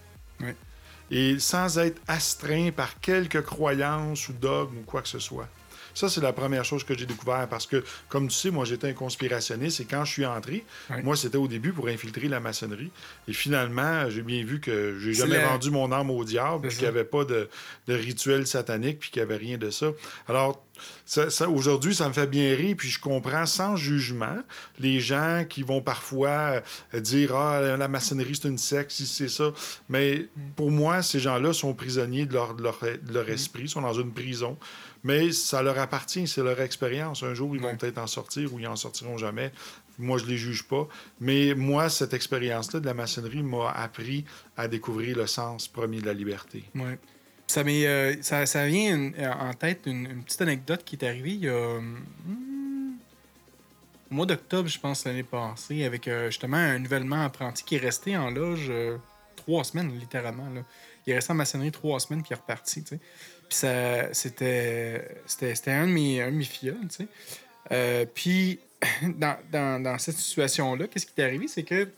Et 1.11 1.39
sans 1.39 1.79
être 1.79 2.01
astreint 2.07 2.71
par 2.71 3.01
quelques 3.01 3.43
croyances 3.43 4.29
ou 4.29 4.33
dogmes 4.35 4.79
ou 4.79 4.83
quoi 4.83 5.01
que 5.03 5.09
ce 5.09 5.19
soit. 5.19 5.49
Ça, 5.99 6.09
c'est 6.09 6.21
la 6.21 6.33
première 6.33 6.65
chose 6.65 6.85
que 6.85 6.97
j'ai 6.97 7.07
découvert 7.07 7.49
parce 7.49 7.67
que, 7.67 7.83
comme 8.09 8.29
tu 8.29 8.35
sais, 8.37 8.51
moi, 8.51 8.65
j'étais 8.65 8.89
un 8.89 8.93
conspirationniste 8.93 9.81
et 9.81 9.85
quand 9.85 10.05
je 10.05 10.13
suis 10.13 10.27
entré, 10.27 10.65
moi, 11.03 11.17
c'était 11.17 11.39
au 11.39 11.49
début 11.49 11.73
pour 11.73 11.89
infiltrer 11.89 12.29
la 12.29 12.39
maçonnerie. 12.39 12.91
Et 13.27 13.33
finalement, 13.33 14.09
j'ai 14.09 14.23
bien 14.23 14.45
vu 14.45 14.61
que 14.61 14.97
j'ai 15.01 15.13
jamais 15.13 15.37
la- 15.43 15.49
vendu 15.49 15.71
mon 15.71 15.91
âme 15.91 16.11
au 16.11 16.23
diable, 16.25 16.69
puis 16.69 16.71
qu'il 16.77 16.83
n'y 16.85 16.89
avait 16.89 17.05
pas 17.05 17.25
de, 17.25 17.49
de 17.89 17.95
rituel 17.95 18.47
satanique, 18.47 19.01
puis 19.01 19.11
qu'il 19.11 19.21
n'y 19.23 19.25
avait 19.29 19.37
rien 19.45 19.59
de 19.59 19.71
ça. 19.71 19.87
Alors, 20.29 20.65
ça, 21.05 21.29
ça- 21.31 21.49
aujourd'hui, 21.49 21.93
ça 21.97 22.07
me 22.09 22.13
fait 22.13 22.29
bien 22.29 22.55
rire, 22.55 22.77
puis 22.79 22.89
je 22.89 23.01
comprends 23.01 23.47
sans 23.47 23.75
jugement 23.75 24.37
les 24.79 25.01
gens 25.01 25.45
qui 25.49 25.65
vont 25.65 25.81
parfois 25.81 26.63
euh, 26.95 27.01
dire 27.01 27.35
Ah, 27.35 27.77
la 27.77 27.89
maçonnerie, 27.89 28.37
c'est 28.41 28.47
une 28.49 28.59
secte, 28.59 28.93
si 28.93 29.05
c'est 29.07 29.29
ça. 29.29 29.53
Mais 29.89 30.29
pour 30.55 30.71
moi, 30.71 31.03
ces 31.03 31.19
gens-là 31.19 31.53
sont 31.53 31.75
prisonniers 31.75 32.27
de 32.27 32.35
leur, 32.35 32.55
de 32.55 32.63
leur, 32.63 32.79
de 32.81 33.13
leur 33.13 33.29
esprit, 33.29 33.69
sont 33.69 33.81
dans 33.83 33.95
une 33.95 34.13
prison. 34.13 34.57
Mais 35.05 35.31
ça 35.33 35.63
leur 35.63 35.79
appartient, 35.79 36.27
c'est 36.27 36.43
leur 36.43 36.61
expérience. 36.61 37.23
Un 37.23 37.35
jour, 37.35 37.55
ils 37.55 37.61
vont 37.63 37.69
Ouais. 37.69 37.77
peut-être 37.77 37.99
en 37.99 38.07
sortir 38.07 38.53
ou 38.53 38.59
ils 38.59 38.67
en 38.67 38.77
sortiront 38.77 39.17
jamais. 39.17 39.53
Moi, 39.99 40.19
je 40.19 40.27
les 40.27 40.37
juge 40.37 40.65
pas. 40.65 40.87
Mais 41.21 41.55
moi, 41.55 41.89
cette 41.89 42.15
expérience-là 42.15 42.81
de 42.81 42.87
la 42.87 42.95
maçonnerie 42.95 43.43
m'a 43.43 43.71
appris 43.71 44.25
à 44.57 44.67
découvrir 44.69 45.17
le 45.17 45.27
sens 45.27 45.69
premier 45.69 46.01
de 46.01 46.07
la 46.07 46.15
liberté. 46.15 46.65
Ouais. 46.75 46.99
Ça, 47.47 47.63
euh, 47.67 48.15
ça, 48.21 48.45
ça 48.47 48.67
vient 48.67 48.95
une- 48.95 49.15
en 49.27 49.55
tête 49.55 49.83
une, 49.87 50.07
une 50.07 50.23
petite 50.23 50.43
anecdote 50.43 50.83
qui 50.85 50.97
est 50.97 51.05
arrivée 51.05 51.31
il 51.33 51.41
y 51.45 51.49
a. 51.49 51.79
hmm, 51.81 52.97
au 54.11 54.15
mois 54.15 54.27
d'octobre, 54.27 54.69
je 54.69 54.79
pense, 54.79 55.05
l'année 55.05 55.23
passée, 55.23 55.85
avec 55.85 56.09
euh, 56.09 56.27
justement 56.27 56.57
un 56.57 56.79
nouvellement 56.79 57.25
apprenti 57.25 57.63
qui 57.65 57.75
est 57.77 57.79
resté 57.79 58.17
en 58.17 58.31
loge 58.31 58.67
euh, 58.71 58.97
trois 59.37 59.65
semaines, 59.65 59.97
littéralement. 59.99 60.49
Là. 60.51 60.63
Il 61.07 61.13
est 61.13 61.17
resté 61.17 61.33
en 61.33 61.37
maçonnerie 61.37 61.73
trois 61.73 62.01
semaines, 62.01 62.23
puis 62.23 62.31
il 62.31 62.35
est 62.35 62.41
reparti. 62.41 62.85
Puis 63.49 63.57
ça, 63.59 64.13
c'était, 64.13 65.09
c'était, 65.27 65.55
c'était 65.55 65.71
un 65.71 65.87
de 65.87 65.93
mes, 65.93 66.21
un 66.23 66.31
de 66.31 66.37
mes 66.37 66.45
filleuls, 66.45 66.77
tu 66.89 66.97
sais. 67.05 67.07
Euh, 67.73 68.05
puis, 68.15 68.59
dans, 69.03 69.37
dans, 69.51 69.83
dans 69.83 69.99
cette 69.99 70.17
situation-là, 70.17 70.87
qu'est-ce 70.87 71.07
qui 71.07 71.13
est 71.21 71.25
arrivé? 71.25 71.49
C'est 71.49 71.63
que, 71.63 71.89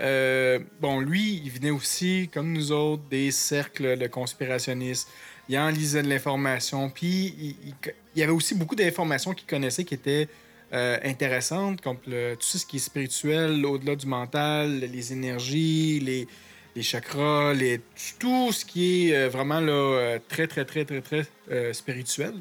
euh, 0.00 0.58
bon, 0.80 1.00
lui, 1.00 1.40
il 1.44 1.50
venait 1.50 1.70
aussi, 1.70 2.30
comme 2.32 2.52
nous 2.52 2.72
autres, 2.72 3.02
des 3.10 3.30
cercles 3.30 3.96
de 3.98 4.06
conspirationnistes. 4.06 5.08
Il 5.48 5.58
en 5.58 5.68
lisait 5.68 6.02
de 6.02 6.08
l'information. 6.08 6.88
Puis, 6.88 7.34
il, 7.38 7.56
il- 7.68 7.74
il 8.14 8.20
y 8.20 8.22
avait 8.22 8.32
aussi 8.32 8.54
beaucoup 8.54 8.74
d'informations 8.76 9.32
qu'il 9.32 9.46
connaissait 9.46 9.84
qui 9.84 9.94
étaient 9.94 10.28
euh, 10.74 10.98
intéressantes, 11.04 11.80
comme 11.82 11.98
le- 12.06 12.34
tout 12.34 12.58
ce 12.58 12.64
qui 12.64 12.76
est 12.76 12.80
spirituel, 12.80 13.64
au-delà 13.66 13.94
du 13.96 14.06
mental, 14.06 14.80
les 14.80 15.12
énergies, 15.12 16.00
les, 16.00 16.26
les 16.74 16.82
chakras, 16.82 17.52
les, 17.54 17.80
tout 18.18 18.50
ce 18.52 18.64
qui 18.64 19.10
est 19.10 19.14
euh, 19.14 19.28
vraiment 19.28 19.60
là, 19.60 19.72
euh, 19.72 20.18
très, 20.28 20.46
très, 20.46 20.64
très, 20.64 20.84
très, 20.84 21.00
très 21.02 21.26
euh, 21.50 21.72
spirituel. 21.72 22.34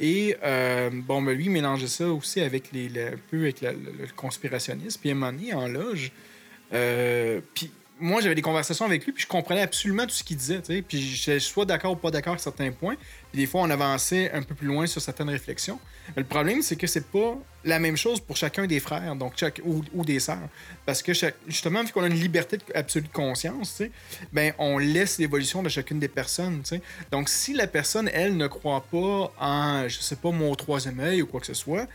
Et 0.00 0.34
euh, 0.42 0.90
bon, 0.92 1.20
ben, 1.22 1.36
lui, 1.36 1.44
il 1.44 1.50
mélangeait 1.50 1.86
ça 1.86 2.08
aussi 2.08 2.40
avec 2.40 2.72
les, 2.72 2.88
le- 2.88 3.08
un 3.08 3.20
peu 3.30 3.40
avec 3.42 3.60
la- 3.60 3.72
le, 3.72 3.78
le 4.00 4.06
conspirationnisme. 4.16 4.98
Puis 5.00 5.10
à 5.10 5.12
un 5.12 5.16
moment 5.16 5.32
donné, 5.32 5.52
en 5.54 5.68
loge, 5.68 6.10
euh, 6.72 7.40
puis 7.54 7.70
moi, 7.98 8.20
j'avais 8.20 8.34
des 8.34 8.42
conversations 8.42 8.84
avec 8.84 9.04
lui, 9.04 9.12
puis 9.12 9.22
je 9.22 9.28
comprenais 9.28 9.62
absolument 9.62 10.04
tout 10.04 10.14
ce 10.14 10.22
qu'il 10.22 10.36
disait. 10.36 10.60
Puis 10.82 11.00
j'étais 11.00 11.40
soit 11.40 11.64
d'accord 11.64 11.92
ou 11.92 11.96
pas 11.96 12.10
d'accord 12.10 12.34
à 12.34 12.38
certains 12.38 12.70
points. 12.70 12.96
Puis 13.32 13.40
des 13.40 13.46
fois, 13.46 13.62
on 13.62 13.70
avançait 13.70 14.30
un 14.32 14.42
peu 14.42 14.54
plus 14.54 14.66
loin 14.66 14.86
sur 14.86 15.00
certaines 15.00 15.30
réflexions. 15.30 15.78
Le 16.14 16.24
problème, 16.24 16.62
c'est 16.62 16.76
que 16.76 16.86
c'est 16.86 17.06
pas 17.06 17.38
la 17.64 17.78
même 17.78 17.96
chose 17.96 18.20
pour 18.20 18.36
chacun 18.36 18.66
des 18.66 18.78
frères 18.78 19.16
donc 19.16 19.32
chaque, 19.36 19.60
ou, 19.64 20.04
des 20.04 20.20
sœurs. 20.20 20.48
Parce 20.84 21.02
que 21.02 21.12
justement, 21.48 21.82
vu 21.82 21.92
qu'on 21.92 22.02
a 22.02 22.06
une 22.06 22.20
liberté 22.20 22.58
absolue 22.74 23.06
de 23.06 23.12
conscience, 23.12 23.82
ben, 24.32 24.52
on 24.58 24.78
laisse 24.78 25.18
l'évolution 25.18 25.62
de 25.62 25.68
chacune 25.68 25.98
des 25.98 26.08
personnes. 26.08 26.62
Donc, 27.10 27.28
si 27.28 27.54
la 27.54 27.66
personne, 27.66 28.10
elle, 28.12 28.36
ne 28.36 28.46
croit 28.46 28.84
pas 28.90 29.32
en, 29.40 29.88
je 29.88 30.00
sais 30.00 30.16
pas, 30.16 30.30
mon 30.30 30.54
troisième 30.54 31.00
œil 31.00 31.22
ou 31.22 31.26
quoi 31.26 31.40
que 31.40 31.46
ce 31.46 31.54
soit, 31.54 31.86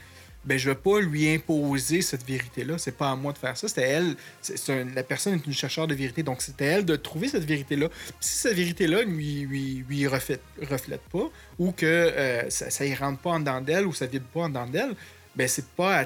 ben 0.43 0.57
je 0.57 0.69
vais 0.69 0.75
pas 0.75 0.99
lui 0.99 1.29
imposer 1.29 2.01
cette 2.01 2.25
vérité-là. 2.25 2.77
C'est 2.77 2.97
pas 2.97 3.11
à 3.11 3.15
moi 3.15 3.33
de 3.33 3.37
faire 3.37 3.55
ça. 3.55 3.67
C'était 3.67 3.87
elle. 3.87 4.15
la 4.95 5.03
personne 5.03 5.35
est 5.35 5.45
une 5.45 5.53
chercheure 5.53 5.87
de 5.87 5.93
vérité. 5.93 6.23
Donc, 6.23 6.41
c'était 6.41 6.65
elle 6.65 6.85
de 6.85 6.95
trouver 6.95 7.27
cette 7.27 7.43
vérité-là. 7.43 7.89
Si 8.19 8.37
cette 8.37 8.55
vérité-là 8.55 9.03
lui, 9.03 9.41
lui, 9.41 9.85
lui 9.87 10.07
reflète, 10.07 10.41
pas, 11.11 11.29
ou 11.59 11.71
que 11.71 11.85
euh, 11.85 12.49
ça, 12.49 12.85
y 12.85 12.95
rentre 12.95 13.19
pas 13.19 13.31
en 13.31 13.39
dedans 13.39 13.61
d'elle, 13.61 13.85
ou 13.85 13.93
ça 13.93 14.05
vibre 14.07 14.25
pas 14.27 14.41
en 14.41 14.49
dedans 14.49 14.67
d'elle, 14.67 14.95
ben 15.35 15.47
c'est 15.47 15.67
pas 15.67 16.01
à, 16.01 16.05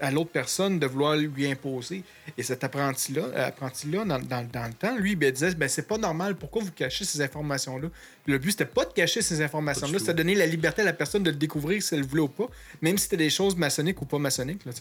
à 0.00 0.10
l'autre 0.10 0.30
personne 0.30 0.78
de 0.78 0.86
vouloir 0.86 1.16
lui 1.16 1.46
imposer. 1.50 2.02
Et 2.36 2.42
cet 2.42 2.64
apprenti-là, 2.64 3.46
apprenti-là 3.46 4.04
dans, 4.04 4.18
dans- 4.18 4.48
dans 4.50 4.66
le 4.66 4.72
temps, 4.74 4.96
lui, 4.96 5.14
ben, 5.16 5.30
disait 5.32 5.54
ben, 5.54 5.68
c'est 5.68 5.86
pas 5.86 5.96
normal, 5.98 6.34
pourquoi 6.36 6.62
vous 6.62 6.72
cachez 6.72 7.04
ces 7.04 7.20
informations-là? 7.20 7.88
Le 8.26 8.38
but, 8.38 8.50
c'était 8.50 8.64
pas 8.64 8.84
de 8.84 8.92
cacher 8.92 9.22
ces 9.22 9.40
informations-là, 9.40 9.98
c'était 9.98 10.12
de 10.12 10.18
donner 10.18 10.34
la 10.34 10.46
liberté 10.46 10.82
à 10.82 10.84
la 10.84 10.92
personne 10.92 11.22
de 11.22 11.30
le 11.30 11.36
découvrir 11.36 11.82
si 11.82 11.94
elle 11.94 12.00
le 12.00 12.06
voulait 12.06 12.22
ou 12.22 12.28
pas, 12.28 12.48
même 12.82 12.98
si 12.98 13.04
c'était 13.04 13.16
des 13.16 13.30
choses 13.30 13.54
maçonniques 13.56 14.00
ou 14.02 14.06
pas 14.06 14.18
maçonniques. 14.18 14.64
Là. 14.64 14.72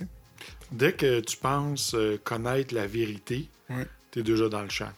Dès 0.71 0.93
que 0.93 1.19
tu 1.19 1.37
penses 1.37 1.93
euh, 1.93 2.19
connaître 2.23 2.73
la 2.73 2.87
vérité, 2.87 3.47
tu 4.11 4.19
es 4.19 4.23
déjà 4.23 4.49
dans 4.49 4.61
le 4.63 4.69
champ. 4.69 4.89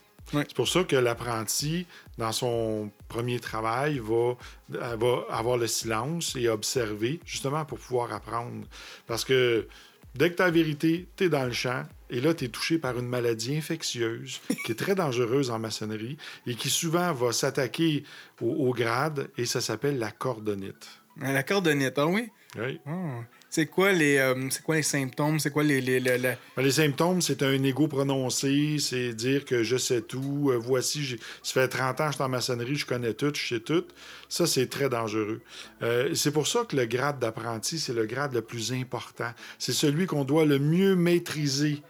C'est 0.47 0.55
pour 0.55 0.67
ça 0.67 0.83
que 0.83 0.95
l'apprenti, 0.95 1.85
dans 2.17 2.31
son 2.31 2.91
premier 3.07 3.39
travail, 3.39 3.99
va, 3.99 4.35
euh, 4.75 4.95
va 4.97 5.25
avoir 5.29 5.57
le 5.57 5.67
silence 5.67 6.35
et 6.35 6.47
observer, 6.49 7.19
justement 7.25 7.65
pour 7.65 7.79
pouvoir 7.79 8.13
apprendre. 8.13 8.65
Parce 9.07 9.25
que 9.25 9.67
dès 10.15 10.31
que 10.31 10.35
tu 10.37 10.41
as 10.41 10.45
la 10.45 10.51
vérité, 10.51 11.07
tu 11.15 11.25
es 11.25 11.29
dans 11.29 11.45
le 11.45 11.53
champ. 11.53 11.83
Et 12.11 12.21
là, 12.21 12.33
tu 12.35 12.45
es 12.45 12.49
touché 12.49 12.77
par 12.77 12.97
une 12.99 13.07
maladie 13.07 13.57
infectieuse 13.57 14.39
qui 14.65 14.71
est 14.71 14.75
très 14.75 14.93
dangereuse 14.93 15.49
en 15.49 15.57
maçonnerie 15.59 16.17
et 16.45 16.55
qui 16.55 16.69
souvent 16.69 17.11
va 17.13 17.31
s'attaquer 17.31 18.03
au, 18.41 18.47
au 18.51 18.73
grade 18.73 19.29
et 19.37 19.45
ça 19.45 19.59
s'appelle 19.59 19.97
la 19.97 20.11
cordonite. 20.11 20.87
Ah, 21.21 21.31
La 21.31 21.43
cordonnette, 21.43 21.97
ah 21.97 22.07
oui? 22.07 22.29
Oui. 22.57 22.79
Ah. 22.85 23.21
C'est 23.49 23.67
quoi 23.67 23.93
les 23.93 24.17
euh, 24.17 24.49
c'est 24.49 24.63
quoi 24.63 24.75
les 24.75 24.83
symptômes? 24.83 25.39
C'est 25.39 25.49
quoi 25.51 25.63
les. 25.63 25.79
les, 25.79 25.99
Ben, 25.99 26.37
Les 26.57 26.71
symptômes, 26.71 27.21
c'est 27.21 27.41
un 27.41 27.63
ego 27.63 27.87
prononcé, 27.87 28.77
c'est 28.79 29.13
dire 29.13 29.45
que 29.45 29.63
je 29.63 29.77
sais 29.77 30.01
tout, 30.01 30.49
euh, 30.51 30.57
voici, 30.57 31.17
ça 31.41 31.53
fait 31.53 31.67
30 31.67 32.01
ans 32.01 32.05
que 32.05 32.11
je 32.11 32.15
suis 32.15 32.23
en 32.23 32.29
maçonnerie, 32.29 32.75
je 32.75 32.85
connais 32.85 33.13
tout, 33.13 33.31
je 33.33 33.55
sais 33.55 33.59
tout. 33.61 33.85
Ça, 34.27 34.45
c'est 34.45 34.67
très 34.67 34.89
dangereux. 34.89 35.41
Euh, 35.83 36.13
c'est 36.15 36.31
pour 36.31 36.47
ça 36.47 36.65
que 36.65 36.75
le 36.75 36.85
grade 36.85 37.19
d'apprenti, 37.19 37.79
c'est 37.79 37.93
le 37.93 38.05
grade 38.05 38.33
le 38.33 38.41
plus 38.41 38.73
important. 38.73 39.31
C'est 39.57 39.73
celui 39.73 40.05
qu'on 40.05 40.25
doit 40.25 40.45
le 40.45 40.59
mieux 40.59 40.95
maîtriser 40.95 41.81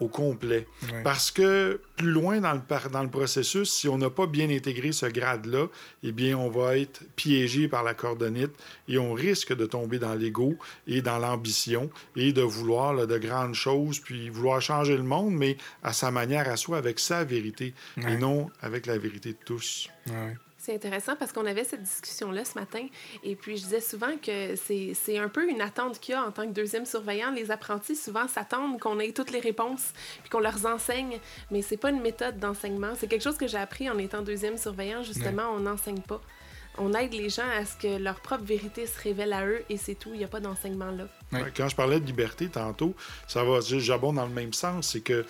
au 0.00 0.08
complet. 0.08 0.66
Parce 1.04 1.30
que 1.30 1.80
plus 1.96 2.10
loin 2.10 2.40
dans 2.40 2.52
le, 2.52 2.90
dans 2.90 3.02
le 3.02 3.10
processus, 3.10 3.72
si 3.72 3.88
on 3.88 3.98
n'a 3.98 4.10
pas 4.10 4.26
bien 4.26 4.50
intégré 4.50 4.92
ce 4.92 5.06
grade-là, 5.06 5.66
eh 6.02 6.12
bien, 6.12 6.36
on 6.36 6.50
va 6.50 6.76
être 6.78 7.02
piégé 7.16 7.68
par 7.68 7.84
la 7.84 7.94
cordonite 7.94 8.52
et 8.88 8.98
on 8.98 9.12
risque 9.12 9.54
de 9.54 9.66
tomber 9.66 9.98
dans 9.98 10.14
l'ego 10.14 10.56
et 10.86 11.00
dans 11.00 11.18
l'ambition 11.18 11.90
et 12.16 12.32
de 12.32 12.42
vouloir 12.42 12.94
là, 12.94 13.06
de 13.06 13.18
grandes 13.18 13.54
choses, 13.54 14.00
puis 14.00 14.28
vouloir 14.30 14.60
changer 14.60 14.96
le 14.96 15.04
monde, 15.04 15.34
mais 15.34 15.56
à 15.82 15.92
sa 15.92 16.10
manière, 16.10 16.48
à 16.48 16.56
soi, 16.56 16.78
avec 16.78 16.98
sa 16.98 17.24
vérité 17.24 17.74
et 17.96 18.16
non 18.16 18.50
avec 18.60 18.86
la 18.86 18.98
vérité 18.98 19.30
de 19.30 19.38
tous. 19.44 19.88
C'est 20.64 20.74
intéressant 20.74 21.14
parce 21.14 21.30
qu'on 21.30 21.44
avait 21.44 21.64
cette 21.64 21.82
discussion-là 21.82 22.42
ce 22.46 22.58
matin. 22.58 22.86
Et 23.22 23.36
puis, 23.36 23.58
je 23.58 23.64
disais 23.64 23.82
souvent 23.82 24.16
que 24.16 24.56
c'est 24.56 24.92
c'est 24.94 25.18
un 25.18 25.28
peu 25.28 25.46
une 25.46 25.60
attente 25.60 26.00
qu'il 26.00 26.14
y 26.14 26.16
a 26.16 26.24
en 26.24 26.30
tant 26.30 26.46
que 26.46 26.52
deuxième 26.52 26.86
surveillant. 26.86 27.32
Les 27.32 27.50
apprentis, 27.50 27.94
souvent, 27.94 28.26
s'attendent 28.28 28.80
qu'on 28.80 28.98
ait 28.98 29.12
toutes 29.12 29.30
les 29.30 29.40
réponses 29.40 29.92
puis 30.22 30.30
qu'on 30.30 30.40
leur 30.40 30.64
enseigne. 30.64 31.18
Mais 31.50 31.60
c'est 31.60 31.76
pas 31.76 31.90
une 31.90 32.00
méthode 32.00 32.38
d'enseignement. 32.38 32.94
C'est 32.98 33.08
quelque 33.08 33.20
chose 33.20 33.36
que 33.36 33.46
j'ai 33.46 33.58
appris 33.58 33.90
en 33.90 33.98
étant 33.98 34.22
deuxième 34.22 34.56
surveillant. 34.56 35.02
Justement, 35.02 35.50
on 35.54 35.60
n'enseigne 35.60 36.00
pas. 36.00 36.22
On 36.78 36.94
aide 36.94 37.12
les 37.12 37.28
gens 37.28 37.48
à 37.58 37.66
ce 37.66 37.76
que 37.76 38.02
leur 38.02 38.20
propre 38.20 38.44
vérité 38.44 38.86
se 38.86 38.98
révèle 38.98 39.34
à 39.34 39.44
eux 39.44 39.62
et 39.68 39.76
c'est 39.76 39.94
tout. 39.94 40.10
Il 40.14 40.18
n'y 40.18 40.24
a 40.24 40.28
pas 40.28 40.40
d'enseignement 40.40 40.90
là. 40.92 41.08
Ouais. 41.30 41.52
Quand 41.54 41.68
je 41.68 41.76
parlais 41.76 42.00
de 42.00 42.06
liberté 42.06 42.48
tantôt, 42.48 42.94
ça 43.28 43.44
va, 43.44 43.60
j'abonde 43.60 44.16
dans 44.16 44.26
le 44.26 44.32
même 44.32 44.54
sens, 44.54 44.92
c'est 44.92 45.02
que 45.02 45.26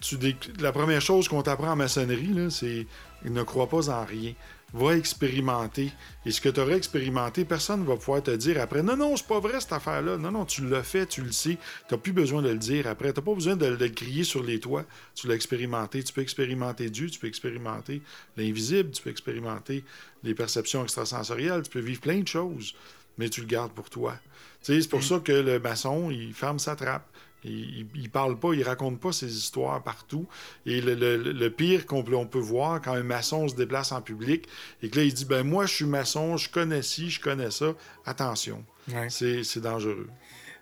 tu 0.00 0.18
la 0.58 0.72
première 0.72 1.00
chose 1.00 1.28
qu'on 1.28 1.42
t'apprend 1.42 1.70
en 1.70 1.76
maçonnerie, 1.76 2.34
là, 2.34 2.50
c'est 2.50 2.86
ne 3.24 3.42
crois 3.42 3.68
pas 3.68 3.88
en 3.88 4.04
rien. 4.04 4.34
Va 4.74 4.96
expérimenter. 4.96 5.92
Et 6.26 6.32
ce 6.32 6.40
que 6.40 6.48
tu 6.48 6.58
aurais 6.58 6.76
expérimenté, 6.76 7.44
personne 7.44 7.82
ne 7.82 7.86
va 7.86 7.96
pouvoir 7.96 8.24
te 8.24 8.32
dire 8.32 8.60
après 8.60 8.82
Non, 8.82 8.96
non, 8.96 9.16
c'est 9.16 9.26
pas 9.26 9.38
vrai 9.38 9.60
cette 9.60 9.72
affaire-là. 9.72 10.16
Non, 10.18 10.32
non, 10.32 10.44
tu 10.44 10.68
l'as 10.68 10.82
fait, 10.82 11.06
tu 11.06 11.22
le 11.22 11.30
sais. 11.30 11.58
Tu 11.88 11.94
n'as 11.94 11.98
plus 11.98 12.12
besoin 12.12 12.42
de 12.42 12.48
le 12.48 12.58
dire 12.58 12.88
après. 12.88 13.12
Tu 13.12 13.20
n'as 13.20 13.24
pas 13.24 13.34
besoin 13.34 13.54
de, 13.54 13.66
le 13.66 13.88
crier 13.88 14.24
sur 14.24 14.42
les 14.42 14.58
toits. 14.58 14.84
Tu 15.14 15.28
l'as 15.28 15.36
expérimenté. 15.36 16.02
Tu 16.02 16.12
peux 16.12 16.22
expérimenter 16.22 16.90
Dieu, 16.90 17.08
tu 17.08 17.20
peux 17.20 17.28
expérimenter 17.28 18.02
l'invisible, 18.36 18.90
tu 18.90 19.00
peux 19.00 19.10
expérimenter 19.10 19.84
les 20.24 20.34
perceptions 20.34 20.82
extrasensorielles, 20.82 21.62
tu 21.62 21.70
peux 21.70 21.80
vivre 21.80 22.00
plein 22.00 22.18
de 22.18 22.28
choses, 22.28 22.74
mais 23.16 23.28
tu 23.28 23.42
le 23.42 23.46
gardes 23.46 23.72
pour 23.72 23.88
toi. 23.88 24.18
C'est 24.60 24.88
pour 24.88 25.04
ça 25.04 25.20
que 25.20 25.32
le 25.32 25.60
maçon, 25.60 26.10
il 26.10 26.34
ferme 26.34 26.58
sa 26.58 26.74
trappe. 26.74 27.06
Il, 27.44 27.86
il 27.94 28.10
parle 28.10 28.38
pas, 28.38 28.52
il 28.54 28.62
raconte 28.62 28.98
pas 29.00 29.12
ses 29.12 29.36
histoires 29.36 29.82
partout. 29.82 30.26
Et 30.66 30.80
le, 30.80 30.94
le- 30.94 31.16
le 31.32 31.50
pire 31.50 31.84
qu'on 31.86 32.02
peut, 32.02 32.14
on 32.16 32.26
peut 32.26 32.38
voir 32.38 32.80
quand 32.80 32.92
un 32.94 33.02
maçon 33.02 33.48
se 33.48 33.54
déplace 33.54 33.92
en 33.92 34.00
public 34.02 34.46
et 34.82 34.88
que 34.88 34.98
là, 34.98 35.04
il 35.04 35.12
dit 35.12 35.24
ben 35.26 35.42
moi, 35.42 35.66
je 35.66 35.74
suis 35.74 35.84
maçon, 35.84 36.36
je 36.36 36.48
connais 36.50 36.82
ci, 36.82 37.10
je 37.10 37.20
connais 37.20 37.50
ça. 37.50 37.74
Attention, 38.06 38.64
Ouais. 38.92 39.08
c'est 39.10 39.60
dangereux. 39.60 40.08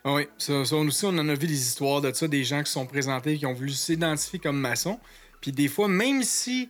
Ah 0.03 0.13
Oui, 0.15 0.27
ça, 0.37 0.65
ça, 0.65 0.75
aussi, 0.75 1.05
on 1.05 1.09
en 1.17 1.29
a 1.29 1.33
vu 1.33 1.47
des 1.47 1.53
histoires 1.61 2.01
de 2.01 2.11
ça, 2.11 2.27
des 2.27 2.43
gens 2.43 2.61
qui 2.61 2.71
sont 2.71 2.85
présentés, 2.85 3.37
qui 3.37 3.45
ont 3.45 3.53
voulu 3.53 3.71
s'identifier 3.71 4.39
comme 4.39 4.59
maçon. 4.59 4.99
Puis 5.39 5.51
des 5.53 5.69
fois, 5.69 5.87
même 5.87 6.23
si 6.23 6.67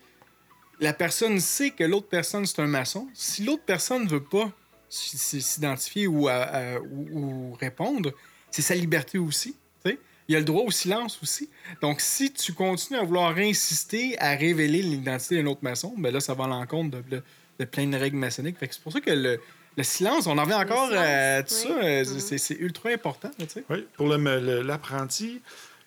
la 0.79 0.93
personne 0.93 1.39
sait 1.39 1.71
que 1.71 1.83
l'autre 1.83 2.07
personne, 2.07 2.45
c'est 2.45 2.59
un 2.61 2.67
maçon, 2.67 3.07
si 3.15 3.43
l'autre 3.43 3.63
personne 3.65 4.03
ne 4.03 4.09
veut 4.09 4.23
pas 4.23 4.51
s'identifier 4.89 6.07
ou, 6.07 6.27
à- 6.27 6.33
à- 6.33 6.79
ou- 6.79 7.07
ou 7.11 7.53
répondre, 7.59 8.11
c'est 8.51 8.61
sa 8.61 8.75
liberté 8.75 9.17
aussi. 9.17 9.55
Il 10.29 10.35
a 10.35 10.39
le 10.39 10.45
droit 10.45 10.63
au 10.63 10.71
silence 10.71 11.19
aussi. 11.21 11.49
Donc, 11.81 11.99
si 12.01 12.31
tu 12.31 12.53
continues 12.53 12.99
à 12.99 13.03
vouloir 13.03 13.35
insister 13.37 14.17
à 14.19 14.35
révéler 14.35 14.81
l'identité 14.81 15.41
d'un 15.41 15.49
autre 15.49 15.63
maçon, 15.63 15.93
ben 15.97 16.13
là, 16.13 16.19
ça 16.19 16.33
va 16.33 16.45
à 16.45 16.47
l'encontre 16.47 16.97
de, 16.97 17.17
de- 17.17 17.23
de 17.59 17.65
plein 17.65 17.85
de 17.87 17.97
règles 17.97 18.17
maçonniques. 18.17 18.57
Fait 18.57 18.67
que 18.67 18.73
c'est 18.73 18.81
pour 18.83 18.91
ça 18.93 19.01
que 19.01 19.11
le, 19.11 19.39
le 19.77 19.83
silence, 19.83 20.25
on 20.27 20.37
en 20.37 20.43
revient 20.43 20.53
encore 20.55 20.87
silence, 20.87 21.03
à 21.05 21.43
tout 21.43 21.53
oui. 21.53 21.61
ça. 21.61 21.85
euh, 21.85 22.05
Mhm. 22.05 22.19
c'est- 22.19 22.37
C'est 22.37 22.55
ultra 22.55 22.89
important. 22.89 23.29
tu 23.37 23.45
sais. 23.47 23.63
Oui, 23.69 23.85
pour 23.97 24.07
le- 24.07 24.17
le- 24.17 24.61
l'apprenti, 24.61 25.41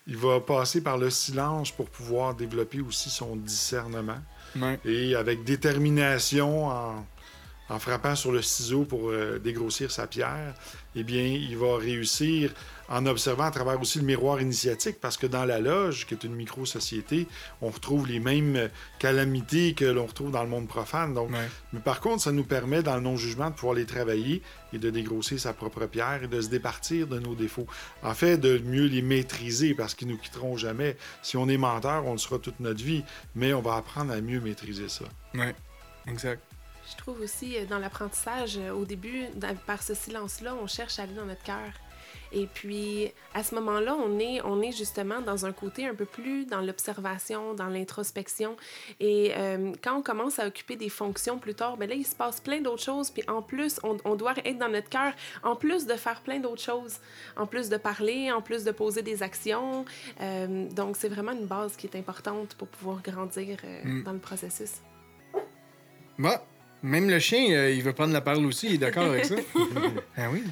il 0.07 0.17
va 0.17 0.39
passer 0.41 0.81
par 0.83 0.99
le 0.99 1.11
silence 1.11 1.71
pour 1.73 1.89
pouvoir 1.91 2.35
développer 2.35 2.81
aussi 2.81 3.11
son 3.11 3.37
discernement. 3.37 4.19
Et 4.85 5.15
avec 5.15 5.45
détermination, 5.45 6.69
en, 6.69 7.07
en 7.69 7.79
frappant 7.79 8.15
sur 8.15 8.33
le 8.33 8.43
ciseau 8.43 8.85
pour 8.85 9.11
euh, 9.11 9.39
dégrossir 9.39 9.91
sa 9.91 10.07
pierre, 10.07 10.55
eh 10.95 11.03
bien, 11.03 11.25
il 11.25 11.57
va 11.59 11.77
réussir 11.79 12.53
en 12.89 13.05
observant 13.07 13.45
à 13.45 13.51
travers 13.51 13.81
aussi 13.81 13.99
le 13.99 14.05
miroir 14.05 14.41
initiatique, 14.41 15.01
parce 15.01 15.17
que 15.17 15.27
dans 15.27 15.45
la 15.45 15.61
loge, 15.61 16.07
qui 16.07 16.15
est 16.15 16.25
une 16.25 16.35
micro-société, 16.35 17.27
on 17.61 17.69
retrouve 17.71 18.07
les 18.07 18.21
mêmes 18.21 18.69
calamités 18.99 19.75
que 19.75 19.85
l'on 19.85 20.07
retrouve 20.07 20.31
dans 20.31 20.43
le 20.43 20.49
monde 20.49 20.69
profane. 20.69 21.15
Donc, 21.15 21.31
Ouais. 21.31 21.49
mais 21.73 21.81
par 21.81 22.01
contre, 22.01 22.23
ça 22.23 22.33
nous 22.33 22.45
permet, 22.45 22.83
dans 22.83 22.97
le 22.97 23.03
non-jugement, 23.03 23.51
de 23.51 23.55
pouvoir 23.55 23.75
les 23.75 23.87
travailler 23.87 24.43
et 24.73 24.79
de 24.79 24.91
dégrossir 24.91 25.39
sa 25.41 25.53
propre 25.53 25.87
pierre 25.87 26.23
et 26.25 26.29
de 26.29 26.41
se 26.41 26.49
départir 26.49 27.07
de 27.07 27.19
nos 27.19 27.35
défauts. 27.35 27.67
En 28.03 28.15
fait, 28.15 28.37
de 28.39 28.59
mieux 28.59 28.87
les 28.87 29.03
maîtriser 29.03 29.75
parce 29.75 29.95
qu'ils 29.95 30.09
nous 30.09 30.19
quitteront 30.19 30.57
jamais. 30.57 30.97
Si 31.23 31.37
on 31.37 31.49
est 31.49 31.57
menteur, 31.57 32.05
on 32.07 32.13
le 32.13 32.19
sera 32.19 32.39
toute 32.39 32.61
notre 32.61 32.83
vie, 32.83 33.05
mais 33.35 33.53
on 33.55 33.63
va 33.63 33.77
apprendre 33.77 34.13
à 34.13 34.21
mieux 34.21 34.41
maîtriser 34.41 34.89
ça. 34.89 35.05
Ouais, 35.35 35.55
exact. 36.07 36.43
Je 36.91 36.97
trouve 36.99 37.21
aussi 37.21 37.57
euh, 37.57 37.67
dans 37.67 37.79
l'apprentissage, 37.81 38.59
euh, 38.59 38.71
au 38.71 38.85
début, 38.85 39.25
par 39.67 39.83
ce 39.83 39.93
silence-là, 39.95 40.55
on 40.63 40.69
cherche 40.69 41.01
à 41.01 41.03
aller 41.03 41.15
dans 41.15 41.25
notre 41.27 41.43
cœur. 41.43 41.73
Et 42.33 42.47
puis, 42.53 43.13
à 43.35 43.43
ce 43.43 43.55
moment-là, 43.55 43.97
on 43.97 44.19
est, 44.19 44.41
on 44.45 44.61
est 44.61 44.73
justement 44.73 45.21
dans 45.21 45.47
un 45.47 45.53
côté 45.53 45.87
un 45.87 45.95
peu 45.95 46.05
plus 46.05 46.45
dans 46.47 46.61
l'observation, 46.61 47.55
dans 47.55 47.69
l'introspection. 47.69 48.57
Et 49.01 49.33
euh, 49.37 49.73
quand 49.83 49.97
on 49.99 50.03
commence 50.03 50.39
à 50.39 50.47
occuper 50.47 50.77
des 50.77 50.89
fonctions 50.89 51.39
plus 51.39 51.55
tard, 51.55 51.77
ben 51.77 51.89
là, 51.89 51.95
il 51.95 52.07
se 52.07 52.15
passe 52.15 52.41
plein 52.41 52.61
d'autres 52.61 52.83
choses. 52.83 53.11
Puis 53.11 53.23
en 53.29 53.43
plus, 53.43 53.79
on, 53.83 53.97
on 54.05 54.15
doit 54.17 54.35
être 54.45 54.59
dans 54.59 54.69
notre 54.69 54.89
cœur, 54.89 55.13
en 55.43 55.57
plus 55.57 55.87
de 55.87 55.95
faire 55.95 56.21
plein 56.21 56.39
d'autres 56.41 56.63
choses, 56.63 56.97
en 57.37 57.47
plus 57.47 57.69
de 57.69 57.77
parler, 57.77 58.31
en 58.33 58.43
plus 58.43 58.65
de 58.65 58.73
poser 58.73 59.03
des 59.03 59.23
actions. 59.23 59.85
Euh, 60.21 60.69
donc, 60.71 60.97
c'est 60.97 61.09
vraiment 61.09 61.33
une 61.33 61.47
base 61.47 61.77
qui 61.77 61.87
est 61.87 61.97
importante 61.97 62.55
pour 62.57 62.69
pouvoir 62.69 63.01
grandir 63.03 63.57
euh, 63.65 63.77
Mm. 63.87 64.03
dans 64.03 64.13
le 64.13 64.19
processus. 64.19 64.73
Bah, 66.19 66.45
même 66.83 67.09
le 67.09 67.19
chien, 67.19 67.69
il 67.69 67.83
veut 67.83 67.93
prendre 67.93 68.13
la 68.13 68.21
parole 68.21 68.45
aussi, 68.47 68.67
il 68.69 68.75
est 68.75 68.79
d'accord 68.79 69.05
avec 69.05 69.25
ça? 69.25 69.35
ah 70.17 70.29
oui. 70.33 70.43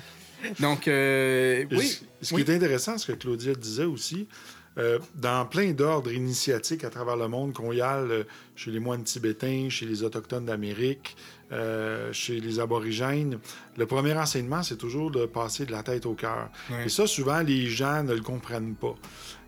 Donc, 0.60 0.88
euh, 0.88 1.64
oui. 1.70 1.86
Ce, 1.86 2.28
ce 2.28 2.34
oui. 2.34 2.44
qui 2.44 2.50
est 2.50 2.54
intéressant, 2.54 2.98
ce 2.98 3.12
que 3.12 3.12
Claudia 3.12 3.54
disait 3.54 3.84
aussi, 3.84 4.28
euh, 4.76 4.98
dans 5.14 5.46
plein 5.46 5.70
d'ordres 5.70 6.12
initiatiques 6.12 6.82
à 6.82 6.90
travers 6.90 7.16
le 7.16 7.28
monde, 7.28 7.52
qu'on 7.52 7.72
y 7.72 7.80
euh, 7.80 8.24
chez 8.56 8.72
les 8.72 8.80
moines 8.80 9.04
tibétains, 9.04 9.68
chez 9.68 9.86
les 9.86 10.02
Autochtones 10.02 10.46
d'Amérique, 10.46 11.16
euh, 11.52 12.12
chez 12.12 12.40
les 12.40 12.58
aborigènes, 12.58 13.38
le 13.76 13.86
premier 13.86 14.14
enseignement, 14.14 14.64
c'est 14.64 14.76
toujours 14.76 15.12
de 15.12 15.26
passer 15.26 15.64
de 15.64 15.70
la 15.70 15.84
tête 15.84 16.06
au 16.06 16.14
cœur. 16.14 16.50
Et 16.84 16.88
ça, 16.88 17.06
souvent, 17.06 17.40
les 17.40 17.66
gens 17.66 18.02
ne 18.02 18.14
le 18.14 18.22
comprennent 18.22 18.74
pas. 18.74 18.96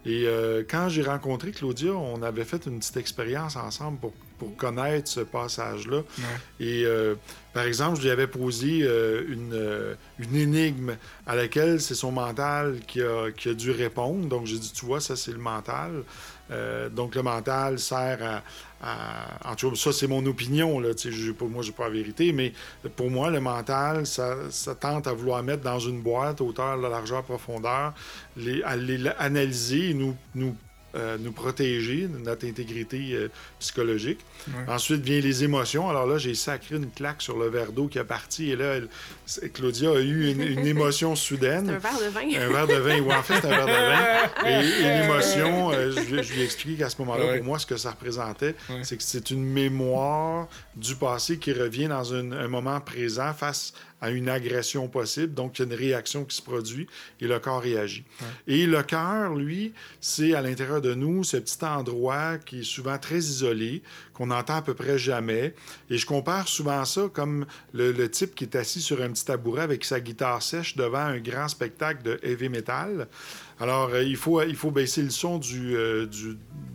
Et 0.04 0.28
quand 0.70 0.88
j'ai 0.88 1.02
rencontré 1.02 1.50
Claudia, 1.50 1.92
on 1.92 2.22
avait 2.22 2.44
fait 2.44 2.64
une 2.66 2.78
petite 2.78 2.96
expérience 2.96 3.56
ensemble 3.56 3.98
pour, 3.98 4.12
pour 4.38 4.56
connaître 4.56 5.08
ce 5.08 5.20
passage-là. 5.20 6.02
Et 6.60 6.84
euh, 6.84 7.14
par 7.52 7.64
exemple, 7.64 7.96
je 7.98 8.02
lui 8.02 8.10
avais 8.10 8.26
posé 8.26 8.80
euh, 8.82 9.24
une, 9.28 9.52
euh, 9.54 9.94
une 10.18 10.36
énigme 10.36 10.96
à 11.26 11.34
laquelle 11.36 11.80
c'est 11.80 11.94
son 11.94 12.12
mental 12.12 12.78
qui 12.86 13.00
a, 13.02 13.30
qui 13.30 13.48
a 13.48 13.54
dû 13.54 13.70
répondre. 13.70 14.26
Donc 14.28 14.46
j'ai 14.46 14.58
dit, 14.58 14.72
tu 14.72 14.84
vois, 14.86 15.00
ça 15.00 15.16
c'est 15.16 15.32
le 15.32 15.38
mental. 15.38 16.02
Donc 16.94 17.16
le 17.16 17.22
mental 17.24 17.78
sert 17.80 18.18
à... 18.22 18.42
à- 18.80 19.50
en 19.50 19.56
tout 19.56 19.70
cas, 19.70 19.76
ça 19.76 19.92
c'est 19.92 20.06
mon 20.06 20.24
opinion, 20.26 20.78
là, 20.78 20.90
pas- 21.36 21.44
moi 21.46 21.62
j'ai 21.64 21.72
pas 21.72 21.84
la 21.84 21.90
vérité, 21.90 22.32
mais 22.32 22.52
pour 22.94 23.10
moi, 23.10 23.30
le 23.30 23.40
mental, 23.40 24.06
ça, 24.06 24.36
ça 24.50 24.76
tente 24.76 25.08
à 25.08 25.12
vouloir 25.12 25.42
mettre 25.42 25.62
dans 25.64 25.80
une 25.80 26.00
boîte, 26.02 26.40
hauteur, 26.40 26.76
la 26.76 26.88
largeur, 26.88 27.24
profondeur, 27.24 27.94
les, 28.36 28.62
à 28.62 28.76
les 28.76 29.08
analyser 29.18 29.92
nous, 29.94 30.14
euh, 30.94 31.16
nous 31.20 31.32
protéger 31.32 32.08
notre 32.24 32.46
intégrité 32.46 33.10
euh, 33.12 33.28
psychologique. 33.58 34.20
Ouais. 34.48 34.72
Ensuite 34.72 35.02
vient 35.02 35.20
les 35.20 35.44
émotions. 35.44 35.90
Alors 35.90 36.06
là, 36.06 36.16
j'ai 36.18 36.34
sacré 36.34 36.76
une 36.76 36.90
claque 36.90 37.20
sur 37.20 37.36
le 37.38 37.48
verre 37.48 37.72
d'eau 37.72 37.88
qui 37.88 37.98
est 37.98 38.04
parti. 38.04 38.50
Et 38.50 38.56
là, 38.56 38.74
elle- 38.76 38.88
Claudia 39.52 39.90
a 39.90 39.98
eu 40.00 40.30
une, 40.30 40.40
une 40.42 40.66
émotion 40.66 41.14
soudaine. 41.26 41.68
un 41.68 41.78
verre 41.78 41.98
de 41.98 42.08
vin. 42.08 42.40
Un 42.40 42.48
verre 42.48 42.66
de 42.66 42.74
vin, 42.74 43.00
ou 43.00 43.10
en 43.12 43.22
fait, 43.22 43.44
un 43.44 43.48
verre 43.48 43.66
de 43.66 43.72
vin. 43.72 44.48
Et, 44.48 44.64
et 44.84 45.00
l'émotion, 45.02 45.70
euh, 45.72 45.90
je, 45.92 46.00
lui- 46.14 46.22
je 46.22 46.32
lui 46.32 46.40
ai 46.40 46.44
expliqué 46.44 46.78
qu'à 46.78 46.88
ce 46.90 46.96
moment-là, 47.00 47.26
Ouais. 47.26 47.36
pour 47.38 47.46
moi, 47.46 47.58
ce 47.58 47.66
que 47.66 47.76
ça 47.76 47.90
représentait, 47.90 48.54
Ouais. 48.70 48.80
c'est 48.84 48.96
que 48.96 49.02
c'est 49.02 49.30
une 49.30 49.44
mémoire 49.44 50.48
du 50.76 50.94
passé 50.96 51.38
qui 51.38 51.52
revient 51.52 51.88
dans 51.88 52.04
une- 52.04 52.32
un 52.32 52.48
moment 52.48 52.80
présent 52.80 53.32
face 53.34 53.72
à 54.06 54.10
une 54.10 54.28
agression 54.28 54.86
possible. 54.88 55.34
Donc, 55.34 55.58
il 55.58 55.62
y 55.62 55.64
a 55.64 55.68
une 55.72 55.78
réaction 55.78 56.24
qui 56.24 56.36
se 56.36 56.42
produit 56.42 56.86
et 57.20 57.26
le 57.26 57.38
corps 57.40 57.60
réagit. 57.60 58.04
Et 58.46 58.66
le 58.66 58.82
cœur, 58.82 59.34
lui, 59.34 59.72
c'est 60.00 60.32
à 60.34 60.40
l'intérieur 60.40 60.80
de 60.80 60.94
nous 60.94 61.24
ce 61.24 61.36
petit 61.36 61.64
endroit 61.64 62.38
qui 62.38 62.60
est 62.60 62.64
souvent 62.64 62.98
très 62.98 63.18
isolé, 63.18 63.82
qu'on 64.14 64.28
n'entend 64.28 64.56
à 64.56 64.62
peu 64.62 64.74
près 64.74 64.96
jamais. 64.96 65.54
Et 65.90 65.98
je 65.98 66.06
compare 66.06 66.46
souvent 66.46 66.84
ça 66.84 67.08
comme 67.12 67.46
le, 67.72 67.90
le 67.90 68.08
type 68.08 68.34
qui 68.34 68.44
est 68.44 68.54
assis 68.54 68.80
sur 68.80 69.02
un 69.02 69.10
petit 69.10 69.24
tabouret 69.24 69.62
avec 69.62 69.84
sa 69.84 70.00
guitare 70.00 70.40
sèche 70.40 70.76
devant 70.76 70.98
un 70.98 71.18
grand 71.18 71.48
spectacle 71.48 72.02
de 72.02 72.20
heavy 72.22 72.48
metal. 72.48 73.08
Alors, 73.58 73.90
euh, 73.90 74.02
il, 74.02 74.16
faut, 74.16 74.70
baisser 74.70 75.02
le 75.02 75.10
son 75.10 75.40
euh, 75.54 76.06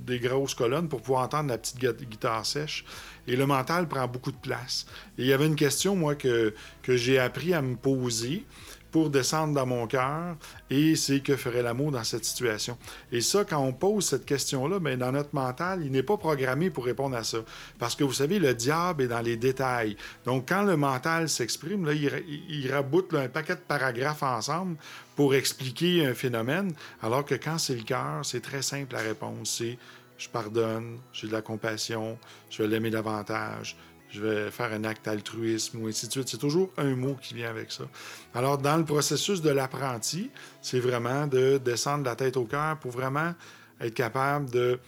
des 0.06 0.20
grosses 0.20 0.56
colonnes 0.56 0.90
pour 0.90 1.02
pouvoir 1.02 1.24
entendre 1.24 1.50
la 1.50 1.58
petite 1.58 1.78
gui- 1.78 2.06
guitare 2.06 2.46
sèche. 2.46 2.86
Et 3.28 3.36
le 3.36 3.46
mental 3.46 3.88
prend 3.88 4.08
beaucoup 4.08 4.32
de 4.32 4.38
place. 4.38 4.88
Et 5.18 5.24
il 5.24 5.28
y 5.28 5.34
avait 5.34 5.46
une 5.46 5.56
question, 5.56 5.96
moi, 5.96 6.16
que, 6.16 6.54
j'ai 6.88 7.20
appris 7.20 7.54
à 7.54 7.62
me 7.62 7.76
poser. 7.76 8.46
pour 8.92 9.10
descendre 9.10 9.54
dans 9.54 9.66
mon 9.66 9.88
cœur 9.88 10.36
et 10.70 10.98
c'est 10.98 11.22
que 11.22 11.38
ferait 11.38 11.62
l'amour 11.62 11.92
dans 11.92 12.04
cette 12.04 12.26
situation. 12.26 12.78
Et 13.12 13.22
ça, 13.22 13.46
quand 13.46 13.60
on 13.60 13.72
pose 13.72 14.06
cette 14.06 14.26
question-là, 14.26 14.80
ben, 14.80 15.00
dans 15.00 15.14
notre 15.14 15.34
mental, 15.34 15.82
il 15.86 15.92
n'est 15.92 16.04
pas 16.04 16.18
programmé 16.18 16.70
pour 16.70 16.84
répondre 16.84 17.16
à 17.16 17.24
ça. 17.24 17.38
Parce 17.80 17.96
que 17.96 18.04
vous 18.04 18.12
savez, 18.12 18.38
le 18.38 18.54
diable 18.54 19.04
est 19.04 19.08
dans 19.08 19.22
les 19.22 19.38
détails. 19.38 19.96
Donc, 20.26 20.50
quand 20.50 20.64
le 20.64 20.76
mental 20.76 21.30
s'exprime, 21.30 21.90
il, 21.90 22.70
raboute 22.70 23.14
un 23.14 23.30
paquet 23.30 23.56
de 23.56 23.62
paragraphes 23.62 24.24
ensemble 24.24 24.76
pour 25.22 25.36
expliquer 25.36 26.04
un 26.08 26.16
phénomène, 26.16 26.74
alors 27.00 27.24
que 27.24 27.36
quand 27.36 27.60
c'est 27.60 27.76
le 27.76 27.84
cœur, 27.84 28.22
c'est 28.24 28.42
très 28.42 28.64
simple 28.64 28.96
la 28.96 29.02
réponse. 29.02 29.58
C'est 29.60 29.78
je 30.18 30.28
pardonne, 30.28 30.98
j'ai 31.14 31.28
de 31.28 31.32
la 31.32 31.44
compassion, 31.44 32.18
je 32.50 32.64
vais 32.64 32.68
l'aimer 32.68 32.90
davantage, 32.90 33.78
je 34.10 34.20
vais 34.20 34.50
faire 34.50 34.74
un 34.74 34.84
acte 34.84 35.08
altruisme 35.08 35.80
ou 35.80 35.88
ainsi 35.88 36.08
de 36.08 36.12
suite. 36.12 36.28
C'est 36.28 36.40
toujours 36.40 36.72
un 36.76 36.96
mot 36.96 37.16
qui 37.22 37.36
vient 37.36 37.52
avec 37.52 37.72
ça. 37.72 37.84
Alors, 38.34 38.58
dans 38.58 38.78
le 38.78 38.84
processus 38.84 39.44
de 39.44 39.52
l'apprenti, 39.52 40.32
c'est 40.60 40.80
vraiment 40.80 41.28
de 41.28 41.60
descendre 41.64 42.04
la 42.04 42.16
tête 42.16 42.36
au 42.36 42.46
cœur 42.46 42.80
pour 42.80 42.90
vraiment 42.90 43.36
être 43.80 43.94
capable 43.94 44.50
de, 44.50 44.80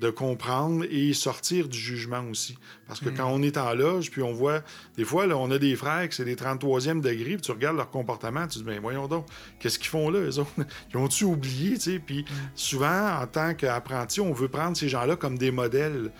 de 0.00 0.10
comprendre 0.10 0.84
et 0.90 1.12
sortir 1.12 1.68
du 1.68 1.78
jugement 1.78 2.22
aussi. 2.30 2.56
Parce 2.86 3.00
que 3.00 3.08
quand 3.08 3.28
on 3.30 3.42
est 3.42 3.56
en 3.56 3.74
loge, 3.74 4.10
puis 4.10 4.22
on 4.22 4.32
voit, 4.32 4.62
des 4.96 5.04
fois, 5.04 5.26
là, 5.26 5.36
on 5.36 5.50
a 5.50 5.58
des 5.58 5.76
frères 5.76 6.08
qui 6.08 6.16
c'est 6.16 6.24
des 6.24 6.34
33e 6.34 7.00
degrés, 7.00 7.34
puis 7.34 7.40
tu 7.40 7.52
regardes 7.52 7.76
leur 7.76 7.90
comportement, 7.90 8.42
tu 8.46 8.54
te 8.54 8.58
dis, 8.58 8.64
ben 8.64 8.80
voyons 8.80 9.08
donc, 9.08 9.26
qu'est-ce 9.58 9.78
qu'ils 9.78 9.88
font 9.88 10.10
là, 10.10 10.20
eux 10.20 10.38
autres? 10.38 10.50
Ils 10.92 10.96
ont-tu 10.96 11.24
oublié, 11.24 11.74
tu 11.74 11.92
sais? 11.92 11.98
Puis 11.98 12.24
souvent, 12.54 13.20
en 13.20 13.26
tant 13.26 13.54
qu'apprenti, 13.54 14.20
on 14.20 14.32
veut 14.32 14.48
prendre 14.48 14.76
ces 14.76 14.88
gens-là 14.88 15.16
comme 15.16 15.38
des 15.38 15.50
modèles. 15.50 16.10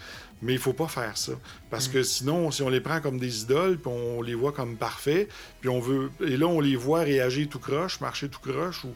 Mais 0.42 0.52
il 0.52 0.58
faut 0.58 0.74
pas 0.74 0.88
faire 0.88 1.16
ça. 1.16 1.32
Parce 1.70 1.88
que 1.88 2.02
sinon, 2.02 2.50
si 2.50 2.62
on 2.62 2.68
les 2.68 2.80
prend 2.80 3.00
comme 3.00 3.18
des 3.18 3.42
idoles, 3.42 3.78
puis 3.78 3.90
on 3.90 4.20
les 4.20 4.34
voit 4.34 4.52
comme 4.52 4.76
parfaits, 4.76 5.28
puis 5.60 5.70
on 5.70 5.80
veut. 5.80 6.10
Et 6.20 6.36
là, 6.36 6.46
on 6.46 6.60
les 6.60 6.76
voit 6.76 7.00
réagir 7.00 7.48
tout 7.48 7.58
croche, 7.58 8.00
marcher 8.00 8.28
tout 8.28 8.40
croche, 8.40 8.84
ou. 8.84 8.94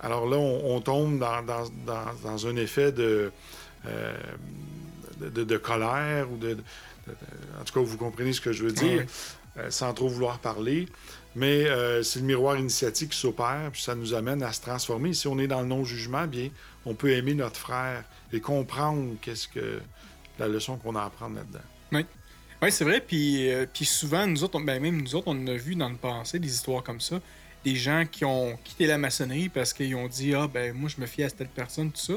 Alors 0.00 0.28
là, 0.28 0.36
on, 0.36 0.76
on 0.76 0.80
tombe 0.80 1.18
dans, 1.18 1.42
dans, 1.42 1.64
dans, 1.86 2.04
dans, 2.22 2.46
un 2.46 2.56
effet 2.56 2.92
de, 2.92 3.32
euh, 3.86 4.16
de, 5.20 5.44
de, 5.44 5.56
colère, 5.56 6.30
ou 6.30 6.36
de, 6.36 6.56
En 7.60 7.64
tout 7.64 7.74
cas, 7.74 7.80
vous 7.80 7.96
comprenez 7.96 8.32
ce 8.32 8.40
que 8.40 8.52
je 8.52 8.64
veux 8.64 8.72
dire, 8.72 9.04
euh, 9.58 9.70
sans 9.70 9.92
trop 9.94 10.08
vouloir 10.08 10.38
parler. 10.38 10.86
Mais 11.34 11.66
euh, 11.66 12.02
c'est 12.02 12.20
le 12.20 12.24
miroir 12.24 12.56
initiatique 12.56 13.10
qui 13.10 13.18
s'opère, 13.18 13.68
puis 13.72 13.82
ça 13.82 13.94
nous 13.94 14.14
amène 14.14 14.42
à 14.42 14.52
se 14.52 14.60
transformer. 14.62 15.12
Si 15.12 15.28
on 15.28 15.38
est 15.38 15.46
dans 15.46 15.60
le 15.60 15.66
non-jugement, 15.66 16.26
bien, 16.26 16.48
on 16.86 16.94
peut 16.94 17.10
aimer 17.12 17.34
notre 17.34 17.56
frère 17.60 18.04
et 18.32 18.40
comprendre 18.40 19.14
qu'est-ce 19.20 19.46
que 19.48 19.80
la 20.38 20.48
leçon 20.48 20.76
qu'on 20.78 20.96
a 20.96 21.02
à 21.02 21.04
apprendre 21.06 21.36
là-dedans. 21.36 21.64
Oui. 21.92 22.06
Oui, 22.62 22.72
c'est 22.72 22.84
vrai. 22.84 23.02
Puis, 23.06 23.50
euh, 23.50 23.66
puis 23.70 23.84
souvent, 23.84 24.26
nous 24.26 24.42
autres, 24.44 24.58
on- 24.58 24.62
ben, 24.64 24.80
même 24.80 25.02
nous 25.02 25.14
autres, 25.14 25.28
on 25.28 25.46
a 25.46 25.54
vu 25.54 25.74
dans 25.76 25.90
le 25.90 25.96
passé 25.96 26.38
des 26.38 26.48
histoires 26.52 26.82
comme 26.82 27.02
ça. 27.02 27.20
Des 27.64 27.76
gens 27.76 28.04
qui 28.10 28.24
ont 28.24 28.56
quitté 28.64 28.86
la 28.86 28.96
maçonnerie 28.96 29.50
parce 29.50 29.74
qu'ils 29.74 29.94
ont 29.94 30.08
dit 30.08 30.34
Ah, 30.34 30.48
ben, 30.48 30.72
moi, 30.72 30.88
je 30.88 30.98
me 31.00 31.06
fie 31.06 31.22
à 31.22 31.28
cette 31.28 31.50
personne, 31.50 31.90
tout 31.92 32.00
ça. 32.00 32.14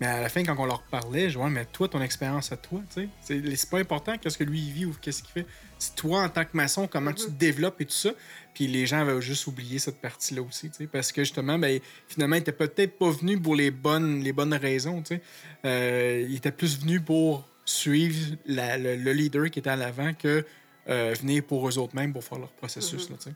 Mais 0.00 0.06
à 0.06 0.20
la 0.20 0.28
fin, 0.30 0.42
quand 0.44 0.56
on 0.58 0.64
leur 0.64 0.82
parlait, 0.82 1.28
je 1.28 1.36
vois, 1.38 1.50
mais 1.50 1.66
toi, 1.66 1.86
ton 1.86 2.00
expérience 2.00 2.52
à 2.52 2.56
toi, 2.56 2.80
tu 2.94 3.08
sais, 3.20 3.42
c'est 3.56 3.68
pas 3.70 3.78
important 3.78 4.16
qu'est-ce 4.16 4.38
que 4.38 4.44
lui 4.44 4.58
il 4.60 4.72
vit 4.72 4.84
ou 4.86 4.94
qu'est-ce 5.00 5.22
qu'il 5.22 5.32
fait. 5.32 5.46
C'est 5.78 5.94
toi, 5.94 6.22
en 6.22 6.28
tant 6.30 6.44
que 6.44 6.54
maçon, 6.56 6.86
comment 6.88 7.12
tu 7.12 7.26
te 7.26 7.30
développes 7.30 7.80
et 7.82 7.84
tout 7.84 7.92
ça. 7.92 8.10
Puis 8.54 8.66
les 8.66 8.86
gens 8.86 9.00
avaient 9.00 9.20
juste 9.20 9.46
oublié 9.46 9.78
cette 9.78 10.00
partie-là 10.00 10.40
aussi, 10.42 10.70
tu 10.70 10.76
sais, 10.78 10.86
parce 10.86 11.12
que 11.12 11.22
justement, 11.22 11.58
ben, 11.58 11.80
finalement, 12.08 12.36
ils 12.36 12.40
étaient 12.40 12.52
peut-être 12.52 12.98
pas 12.98 13.10
venus 13.10 13.40
pour 13.42 13.54
les 13.54 13.70
bonnes, 13.70 14.22
les 14.22 14.32
bonnes 14.32 14.54
raisons, 14.54 15.02
tu 15.02 15.16
sais. 15.16 15.22
Euh, 15.66 16.26
ils 16.28 16.36
étaient 16.36 16.50
plus 16.52 16.80
venus 16.80 17.02
pour 17.04 17.46
suivre 17.66 18.36
la- 18.46 18.78
le, 18.78 18.96
le 18.96 19.12
leader 19.12 19.50
qui 19.50 19.58
était 19.58 19.70
à 19.70 19.76
l'avant 19.76 20.12
que 20.14 20.44
euh, 20.88 21.14
venir 21.20 21.44
pour 21.44 21.68
eux 21.68 21.78
autres 21.78 21.94
mêmes 21.94 22.12
pour 22.12 22.24
faire 22.24 22.38
leur 22.38 22.52
processus, 22.52 23.10
là, 23.10 23.16
tu 23.22 23.28
sais. 23.30 23.34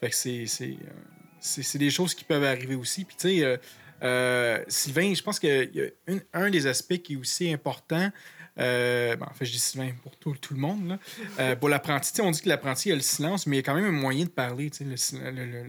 Fait 0.00 0.10
que 0.10 0.14
c'est- 0.16 0.46
c'est 0.46 0.70
euh, 0.70 0.92
c'est 1.40 1.62
c'est 1.62 1.78
des 1.78 1.90
choses 1.90 2.14
qui 2.14 2.24
peuvent 2.24 2.44
arriver 2.44 2.76
aussi. 2.76 3.04
Puis, 3.04 3.16
tu 3.18 3.28
sais, 3.40 3.60
euh, 4.02 4.62
Sylvain, 4.68 5.14
je 5.14 5.22
pense 5.22 5.38
qu'il 5.38 5.70
y 5.74 5.80
a 5.80 6.18
un 6.32 6.50
des 6.50 6.66
aspects 6.66 6.98
qui 6.98 7.14
est 7.14 7.16
aussi 7.16 7.52
important. 7.52 8.10
euh, 8.58 9.16
ben, 9.16 9.26
en 9.30 9.34
fait, 9.34 9.44
je 9.44 9.52
dis 9.52 9.58
Sylvain 9.58 9.90
pour 10.02 10.16
tout, 10.16 10.34
le 10.50 10.56
monde. 10.56 10.88
Là. 10.88 10.98
Euh, 11.40 11.56
pour 11.56 11.68
l'apprenti, 11.68 12.20
on 12.20 12.30
dit 12.30 12.40
que 12.40 12.48
l'apprenti 12.48 12.90
a 12.92 12.94
le 12.94 13.00
silence, 13.00 13.46
mais 13.46 13.56
il 13.56 13.58
y 13.58 13.62
a 13.62 13.62
quand 13.62 13.74
même 13.74 13.84
un 13.84 14.00
moyen 14.00 14.24
de 14.24 14.30
parler, 14.30 14.70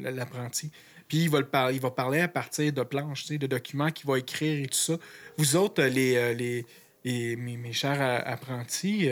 l'apprenti. 0.02 0.72
Puis 1.08 1.20
il 1.20 1.30
va, 1.30 1.40
le 1.40 1.74
il 1.74 1.80
va 1.80 1.92
parler 1.92 2.20
à 2.20 2.28
partir 2.28 2.72
de 2.74 2.84
planches, 2.84 3.28
de 3.28 3.48
documents 3.48 3.92
qu'il 3.92 4.08
va 4.08 4.20
écrire 4.20 4.64
et 4.64 4.68
tout 4.68 4.78
ça. 4.78 4.98
Vous 5.38 5.56
autres, 5.56 5.84
les, 5.84 6.66
mes, 7.06 7.74
chers 7.74 8.02
apprentis, 8.28 9.10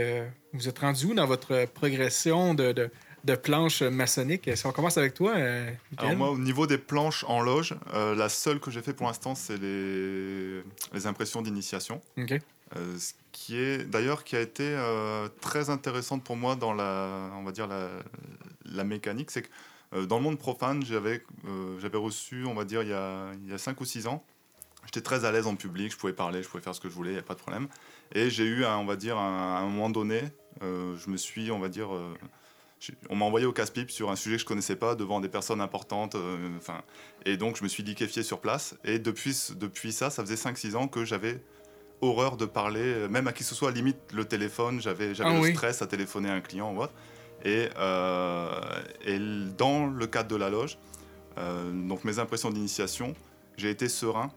vous 0.52 0.68
êtes 0.68 0.80
rendus 0.80 1.06
où 1.06 1.14
dans 1.14 1.26
votre 1.26 1.66
progression 1.74 2.54
de, 2.54 2.74
de, 2.74 2.92
de 3.26 3.36
planches 3.36 3.82
maçonniques? 3.82 4.50
Si 4.56 4.66
on 4.68 4.72
commence 4.72 4.98
avec 4.98 5.14
toi, 5.16 5.34
euh. 5.36 5.70
Alors 5.98 6.16
moi, 6.16 6.30
au 6.30 6.38
niveau 6.38 6.68
des 6.68 6.78
planches 6.78 7.26
en 7.28 7.42
loge, 7.42 7.76
euh, 7.94 8.16
la 8.16 8.30
seule 8.30 8.60
que 8.60 8.70
j'ai 8.72 8.82
fait 8.82 8.94
pour 8.94 9.08
l'instant, 9.08 9.36
c'est 9.36 9.58
les, 9.58 10.62
les 10.94 11.08
impressions 11.08 11.42
d'initiation. 11.42 12.02
OK. 12.18 12.34
Euh, 12.76 12.98
ce 12.98 13.14
qui 13.32 13.58
est 13.58 13.84
d'ailleurs 13.86 14.24
qui 14.24 14.36
a 14.36 14.42
été 14.42 14.64
euh, 14.64 15.28
très 15.42 15.70
intéressante 15.70 16.24
pour 16.24 16.36
moi 16.36 16.56
dans 16.56 16.74
la, 16.74 17.32
on 17.36 17.44
va 17.44 17.52
dire 17.52 17.68
la, 17.68 17.90
la 18.66 18.84
mécanique, 18.84 19.32
c'est 19.32 19.44
que 19.44 20.06
dans 20.06 20.18
le 20.18 20.24
monde 20.24 20.40
profane, 20.40 20.84
j'avais 20.84 21.24
j'avais 21.80 21.98
reçu, 21.98 22.46
on 22.46 22.54
va 22.54 22.66
dire 22.66 22.82
il 22.84 22.90
y 22.90 22.94
a 22.94 23.32
il 23.44 23.50
y 23.50 23.54
a 23.54 23.58
cinq 23.58 23.80
ou 23.82 23.86
six 23.86 24.08
ans, 24.08 24.24
j'étais 24.86 25.02
très 25.02 25.26
à 25.26 25.32
l'aise 25.32 25.48
en 25.48 25.56
public, 25.56 25.92
je 25.92 25.98
pouvais 25.98 26.14
parler, 26.14 26.44
je 26.44 26.50
pouvais 26.50 26.64
faire 26.64 26.76
ce 26.76 26.82
que 26.82 26.90
je 26.90 26.94
voulais, 26.94 27.12
il 27.12 27.16
y 27.16 27.20
a 27.20 27.24
pas 27.24 27.36
de 27.36 27.40
problème. 27.40 27.68
Et 28.14 28.30
j'ai 28.30 28.46
eu, 28.46 28.66
un, 28.66 28.78
on 28.78 28.86
va 28.86 28.96
dire, 28.96 29.18
un- 29.18 29.56
à 29.56 29.60
un 29.60 29.68
moment 29.68 29.90
donné, 29.90 30.22
je 30.62 31.10
me 31.10 31.18
suis, 31.18 31.50
on 31.52 31.60
va 31.60 31.70
dire, 31.70 31.90
on 33.10 33.16
m'a 33.16 33.26
envoyé 33.26 33.46
au 33.46 33.54
casse-pipe 33.54 33.90
sur 33.90 34.12
un 34.12 34.16
sujet 34.16 34.36
que 34.36 34.42
je 34.42 34.46
connaissais 34.46 34.76
pas 34.76 34.96
devant 34.96 35.20
des 35.22 35.30
personnes 35.30 35.62
importantes, 35.62 36.16
euh, 36.16 36.38
et 37.26 37.38
donc 37.38 37.58
je 37.58 37.64
me 37.64 37.68
suis 37.68 37.84
liquéfié 37.84 38.22
sur 38.24 38.40
place. 38.40 38.76
Et 38.84 39.00
depuis, 39.00 39.34
ça, 39.34 40.10
ça 40.10 40.24
faisait 40.24 40.36
5-6 40.36 40.76
ans 40.76 40.88
que 40.88 41.06
j'avais 41.06 41.42
horreur 42.02 42.38
de 42.38 42.46
parler, 42.46 42.82
euh, 42.82 43.08
même 43.08 43.28
à 43.28 43.34
qui 43.34 43.40
que 43.40 43.46
ce 43.50 43.56
soit, 43.56 43.72
limite 43.72 43.98
le 44.14 44.26
téléphone, 44.26 44.82
j'avais 44.82 45.14
Ah 45.20 45.34
le 45.34 45.40
oui. 45.40 45.54
stress 45.54 45.82
à 45.82 45.88
téléphoner 45.88 46.30
à 46.30 46.34
un 46.34 46.42
client 46.42 46.74
ou 46.74 46.82
autre. 46.82 46.94
Et, 47.44 47.70
euh, 47.78 48.60
et 49.06 49.20
dans 49.58 49.88
le 49.88 50.08
cadre 50.08 50.30
de 50.30 50.36
la 50.36 50.50
loge, 50.50 50.78
euh, 51.38 51.72
donc 51.72 52.04
mes 52.04 52.20
impressions 52.20 52.50
d'initiation, 52.50 53.14
j'ai 53.58 53.70
été 53.70 53.88
serein 53.88 54.32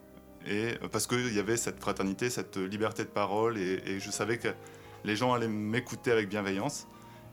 et 0.46 0.74
parce 0.92 1.06
qu'il 1.06 1.34
y 1.34 1.38
avait 1.38 1.56
cette 1.56 1.80
fraternité, 1.80 2.30
cette 2.30 2.56
liberté 2.56 3.04
de 3.04 3.08
parole 3.08 3.58
et, 3.58 3.82
et 3.86 4.00
je 4.00 4.10
savais 4.10 4.38
que 4.38 4.48
les 5.04 5.16
gens 5.16 5.32
allaient 5.32 5.48
m'écouter 5.48 6.10
avec 6.12 6.28
bienveillance 6.28 6.86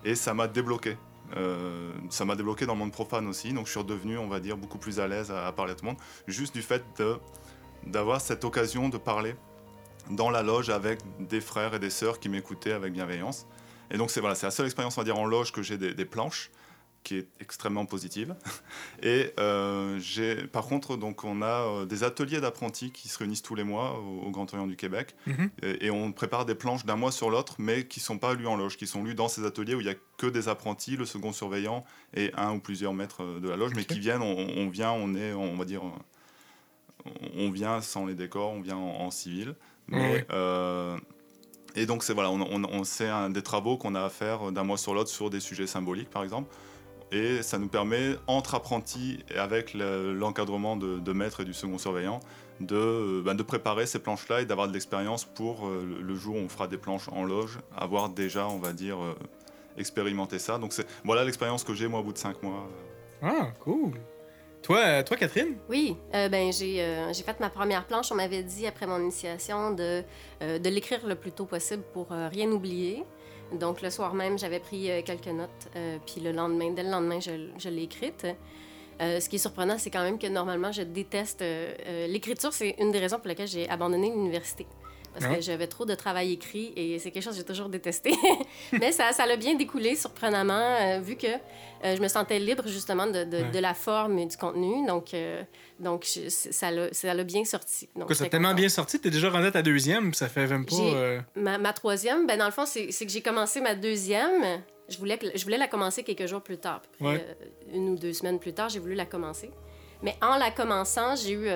et 0.06 0.16
ça 0.16 0.34
m'a 0.34 0.48
débloqué. 0.48 0.98
Euh, 1.36 1.92
ça 2.10 2.24
m'a 2.24 2.36
débloqué 2.36 2.66
dans 2.66 2.74
le 2.74 2.80
monde 2.80 2.92
profane 2.92 3.28
aussi, 3.28 3.52
donc 3.52 3.66
je 3.66 3.72
suis 3.72 3.80
redevenu, 3.80 4.18
on 4.18 4.28
va 4.28 4.40
dire, 4.40 4.56
beaucoup 4.56 4.78
plus 4.78 5.00
à 5.00 5.08
l'aise 5.08 5.32
à, 5.32 5.52
parler 5.52 5.74
à 5.74 5.76
tout 5.76 5.84
le 5.84 5.92
monde, 5.92 6.00
juste 6.28 6.54
du 6.54 6.62
fait 6.62 6.84
d'avoir 7.86 8.22
cette 8.22 8.46
occasion 8.46 8.90
de 8.90 8.98
parler 8.98 9.36
dans 10.12 10.30
la 10.30 10.44
loge 10.44 10.70
avec 10.70 11.00
des 11.20 11.42
frères 11.42 11.74
et 11.74 11.80
des 11.80 11.90
sœurs 11.90 12.20
qui 12.20 12.30
m'écoutaient 12.30 12.74
avec 12.74 12.94
bienveillance. 12.94 13.48
Et 13.90 13.98
donc 13.98 14.12
c'est 14.12 14.20
voilà, 14.20 14.36
c'est 14.36 14.46
la 14.46 14.52
seule 14.52 14.68
expérience, 14.68 14.98
on 14.98 15.02
va 15.02 15.06
dire, 15.06 15.18
en 15.18 15.26
loge 15.26 15.52
que 15.52 15.64
j'ai 15.64 15.78
des 15.78 16.06
planches, 16.06 16.52
qui 17.06 17.16
est 17.20 17.28
extrêmement 17.40 17.86
positive. 17.86 18.36
Et 19.02 19.32
euh, 19.40 19.98
j'ai, 20.00 20.36
par 20.48 20.66
contre, 20.66 20.98
donc 20.98 21.24
on 21.24 21.42
a 21.42 21.46
euh, 21.68 21.86
des 21.86 22.04
ateliers 22.04 22.42
d'apprentis 22.42 22.92
qui 22.92 23.08
se 23.08 23.18
réunissent 23.20 23.42
tous 23.44 23.56
les 23.56 23.64
mois 23.64 23.98
au, 24.00 24.26
au 24.28 24.32
Grand 24.32 24.52
Orient 24.54 24.68
du 24.68 24.76
Québec, 24.76 25.16
Mhm. 25.28 25.50
et, 25.64 25.86
et 25.86 25.92
on 25.92 26.12
prépare 26.12 26.46
des 26.46 26.56
planches 26.56 26.84
d'un 26.86 26.98
mois 26.98 27.12
sur 27.14 27.30
l'autre, 27.30 27.56
mais 27.60 27.88
qui 27.88 28.00
sont 28.02 28.18
pas 28.18 28.34
lues 28.34 28.48
en 28.48 28.58
loge, 28.58 28.76
qui 28.76 28.88
sont 28.88 29.04
lues 29.04 29.16
dans 29.16 29.28
ces 29.30 29.46
ateliers 29.46 29.76
où 29.76 29.80
il 29.82 29.86
y 29.88 29.90
a 29.90 29.96
que 30.18 30.28
des 30.28 30.50
apprentis, 30.50 30.98
le 30.98 31.06
second 31.06 31.32
surveillant 31.32 31.86
et 32.14 32.32
un 32.36 32.54
ou 32.56 32.60
plusieurs 32.60 32.94
maîtres 32.94 33.24
euh, 33.24 33.40
de 33.40 33.48
la 33.48 33.56
loge, 33.56 33.72
mais 33.76 33.86
qui 33.86 34.00
viennent, 34.00 34.22
on, 34.24 34.36
on 34.58 34.68
vient, 34.70 34.92
on 34.92 35.16
est, 35.16 35.32
on 35.34 35.56
va 35.56 35.64
dire, 35.66 35.84
on 37.38 37.52
vient 37.52 37.82
sans 37.82 38.06
les 38.06 38.16
décors, 38.16 38.52
on 38.52 38.62
vient 38.62 38.78
en, 38.78 39.02
en 39.02 39.12
civil. 39.12 39.56
Mais, 39.88 40.26
euh, 40.32 40.98
et 41.76 41.86
donc, 41.86 42.04
c'est 42.04 42.14
voilà, 42.14 42.32
on, 42.32 42.42
on, 42.42 42.64
on- 42.64 42.84
c'est 42.84 43.08
un 43.10 43.30
des 43.30 43.44
travaux 43.44 43.78
qu'on 43.78 43.94
a 43.96 44.04
à 44.04 44.10
faire 44.10 44.52
d'un 44.52 44.64
mois 44.64 44.78
sur 44.78 44.94
l'autre 44.96 45.10
sur 45.10 45.30
des 45.30 45.40
sujets 45.40 45.68
symboliques, 45.68 46.10
par 46.10 46.24
exemple. 46.24 46.50
Et 47.12 47.42
ça 47.44 47.58
nous 47.60 47.68
permet, 47.68 48.16
entre 48.28 48.56
apprentis 48.56 49.20
et 49.34 49.38
avec 49.38 49.74
le- 49.74 50.14
l'encadrement 50.14 50.76
de, 50.76 51.00
de 51.00 51.14
maître 51.14 51.42
et 51.42 51.46
du 51.46 51.54
second 51.54 51.78
surveillant, 51.78 52.20
de, 52.60 52.76
euh, 52.76 53.22
ben, 53.24 53.36
de 53.36 53.44
préparer 53.44 53.86
ces 53.86 54.00
planches-là 54.00 54.42
et 54.42 54.46
d'avoir 54.46 54.68
de 54.68 54.74
l'expérience 54.74 55.24
pour 55.24 55.68
euh, 55.68 55.86
le- 56.02 56.16
jour 56.16 56.36
où 56.36 56.40
on 56.40 56.50
fera 56.50 56.68
des 56.68 56.78
planches 56.78 57.08
en 57.10 57.24
loge, 57.24 57.60
avoir 57.78 58.10
déjà, 58.10 58.48
on 58.48 58.58
va 58.60 58.74
dire, 58.74 58.98
euh, 59.02 59.14
expérimenté 59.78 60.40
ça. 60.40 60.58
Donc, 60.58 60.74
c'est, 60.74 60.88
voilà 61.04 61.24
l'expérience 61.24 61.64
que 61.64 61.74
j'ai, 61.74 61.88
moi, 61.88 62.00
au 62.00 62.04
bout 62.04 62.14
de 62.14 62.18
cinq 62.18 62.42
mois. 62.42 62.68
Ah, 63.22 63.48
cool. 63.60 63.92
Toi, 64.64 65.04
toi 65.04 65.16
Catherine? 65.16 65.58
Oui, 65.70 65.96
euh, 66.16 66.28
ben 66.28 66.52
j'ai 66.52 66.82
euh, 66.82 67.14
j'ai 67.14 67.22
fait 67.22 67.40
ma 67.40 67.52
première 67.52 67.86
planche. 67.86 68.12
On 68.12 68.16
m'avait 68.16 68.42
dit 68.42 68.66
après 68.66 68.88
mon 68.88 69.00
initiation 69.00 69.70
de, 69.72 70.02
euh, 70.42 70.58
de 70.58 70.70
l'écrire 70.70 71.06
le 71.06 71.14
plus 71.14 71.32
tôt 71.32 71.46
possible 71.46 71.84
pour 71.94 72.12
euh, 72.12 72.30
rien 72.30 72.50
oublier. 72.52 73.04
Donc 73.54 73.82
le 73.82 73.90
soir 73.90 74.14
même, 74.14 74.38
j'avais 74.38 74.60
pris 74.60 74.90
euh, 74.90 75.02
quelques 75.04 75.28
notes, 75.28 75.50
euh, 75.76 75.98
puis 76.06 76.22
le 76.22 76.32
lendemain, 76.32 76.72
dès 76.72 76.84
le 76.84 76.90
lendemain, 76.90 77.20
je, 77.20 77.70
l'ai 77.70 77.84
écrite. 77.84 78.28
Euh, 79.02 79.20
ce 79.20 79.30
qui 79.30 79.36
est 79.36 79.40
surprenant, 79.40 79.78
c'est 79.78 79.90
quand 79.90 80.04
même 80.04 80.18
que 80.18 80.28
normalement, 80.28 80.72
je 80.72 80.82
déteste 80.82 81.44
l'écriture. 82.08 82.54
C'est 82.54 82.76
une 82.80 82.92
des 82.92 83.00
raisons 83.00 83.18
pour 83.18 83.28
lesquelles 83.28 83.48
j'ai 83.48 83.70
abandonné 83.70 84.10
l'université. 84.10 84.66
Parce 85.20 85.36
que 85.36 85.42
j'avais 85.42 85.68
trop 85.68 85.86
de 85.86 85.96
travail 85.96 86.34
écrit 86.34 86.74
et 86.76 87.00
c'est 87.00 87.12
quelque 87.12 87.24
chose 87.24 87.34
que 87.34 87.40
j'ai 87.40 87.46
toujours 87.46 87.70
détesté. 87.70 88.12
Mais 88.74 88.92
ça, 88.92 89.12
ça 89.14 89.26
l'a 89.26 89.36
bien 89.38 89.56
découlé, 89.56 89.96
surprenamment, 89.96 90.54
euh, 90.82 91.00
vu 91.00 91.16
que 91.16 91.28
euh, 91.28 91.96
je 91.96 92.02
me 92.02 92.08
sentais 92.08 92.40
libre 92.40 92.64
justement 92.68 93.08
de, 93.08 93.24
de, 93.24 93.38
Ouais. 93.38 93.52
de 93.52 93.60
la 93.60 93.74
forme 93.74 94.18
et 94.20 94.26
du 94.26 94.38
contenu. 94.38 94.86
Donc, 94.88 95.14
euh, 95.14 95.42
donc 95.80 96.06
je- 96.06 96.30
ça 96.30 96.72
l'a 96.72 97.24
bien 97.24 97.46
sorti. 97.46 97.90
Donc, 97.96 98.14
ça 98.14 98.28
tellement 98.28 98.54
bien 98.54 98.70
sorti, 98.70 99.00
t'es 99.00 99.10
déjà 99.10 99.30
rendu 99.30 99.48
à 99.48 99.52
ta 99.52 99.62
deuxième, 99.62 100.14
ça 100.14 100.28
fait 100.30 100.48
même 100.48 100.66
pas. 100.66 100.76
Euh, 100.76 101.20
Ma, 101.36 101.58
ma 101.58 101.74
troisième, 101.74 102.28
ben 102.28 102.38
dans 102.38 102.46
le 102.46 102.52
fond, 102.52 102.66
c'est 102.66 102.88
que 102.88 103.10
j'ai 103.12 103.22
commencé 103.22 103.62
ma 103.62 103.76
deuxième. 103.76 104.62
Je 104.88 104.98
voulais, 105.00 105.18
que- 105.18 105.36
je 105.36 105.44
voulais 105.44 105.58
la 105.58 105.68
commencer 105.68 106.04
quelques 106.04 106.28
jours 106.28 106.42
plus 106.42 106.58
tard. 106.58 106.82
Puis, 106.98 107.06
Ouais. 107.08 107.26
une 107.74 107.90
ou 107.90 107.96
deux 107.96 108.14
semaines 108.14 108.40
plus 108.40 108.54
tard, 108.54 108.70
j'ai 108.70 108.80
voulu 108.80 108.94
la 108.94 109.06
commencer. 109.06 109.50
Mais 110.04 110.16
en 110.22 110.38
la 110.38 110.52
commençant, 110.52 111.16
j'ai 111.16 111.32
eu 111.32 111.48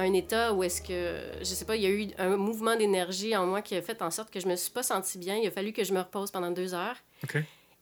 un 0.00 0.12
état 0.12 0.52
où 0.52 0.62
est-ce 0.64 0.82
que, 0.82 1.20
je 1.40 1.44
sais 1.44 1.64
pas, 1.64 1.76
il 1.76 1.82
y 1.82 1.86
a 1.86 1.90
eu 1.90 2.08
un 2.18 2.36
mouvement 2.36 2.76
d'énergie 2.76 3.36
en 3.36 3.46
moi 3.46 3.62
qui 3.62 3.74
a 3.76 3.82
fait 3.82 4.02
en 4.02 4.10
sorte 4.10 4.30
que 4.30 4.40
je 4.40 4.46
me 4.46 4.56
suis 4.56 4.70
pas 4.70 4.82
sentie 4.82 5.18
bien. 5.18 5.36
Il 5.36 5.46
a 5.46 5.50
fallu 5.50 5.72
que 5.72 5.84
je 5.84 5.92
me 5.92 6.00
repose 6.00 6.30
pendant 6.30 6.50
deux 6.50 6.74
heures. 6.74 6.96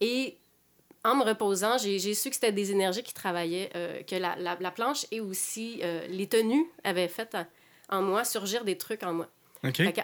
Et 0.00 0.36
en 1.04 1.14
me 1.16 1.24
reposant, 1.24 1.78
j'ai 1.78 1.98
su 2.14 2.28
que 2.28 2.34
c'était 2.34 2.52
des 2.52 2.70
énergies 2.72 3.02
qui 3.02 3.14
travaillaient, 3.14 3.70
euh, 3.76 4.02
que 4.02 4.16
la, 4.16 4.36
la- 4.36 4.56
la 4.60 4.70
planche 4.70 5.06
et 5.10 5.20
aussi 5.20 5.80
euh, 5.82 6.06
les 6.08 6.26
tenues 6.26 6.66
avaient 6.84 7.08
fait 7.08 7.34
en, 7.34 7.98
en 7.98 8.02
moi 8.02 8.24
surgir 8.24 8.64
des 8.64 8.76
trucs 8.76 9.02
en 9.02 9.12
moi. 9.14 9.28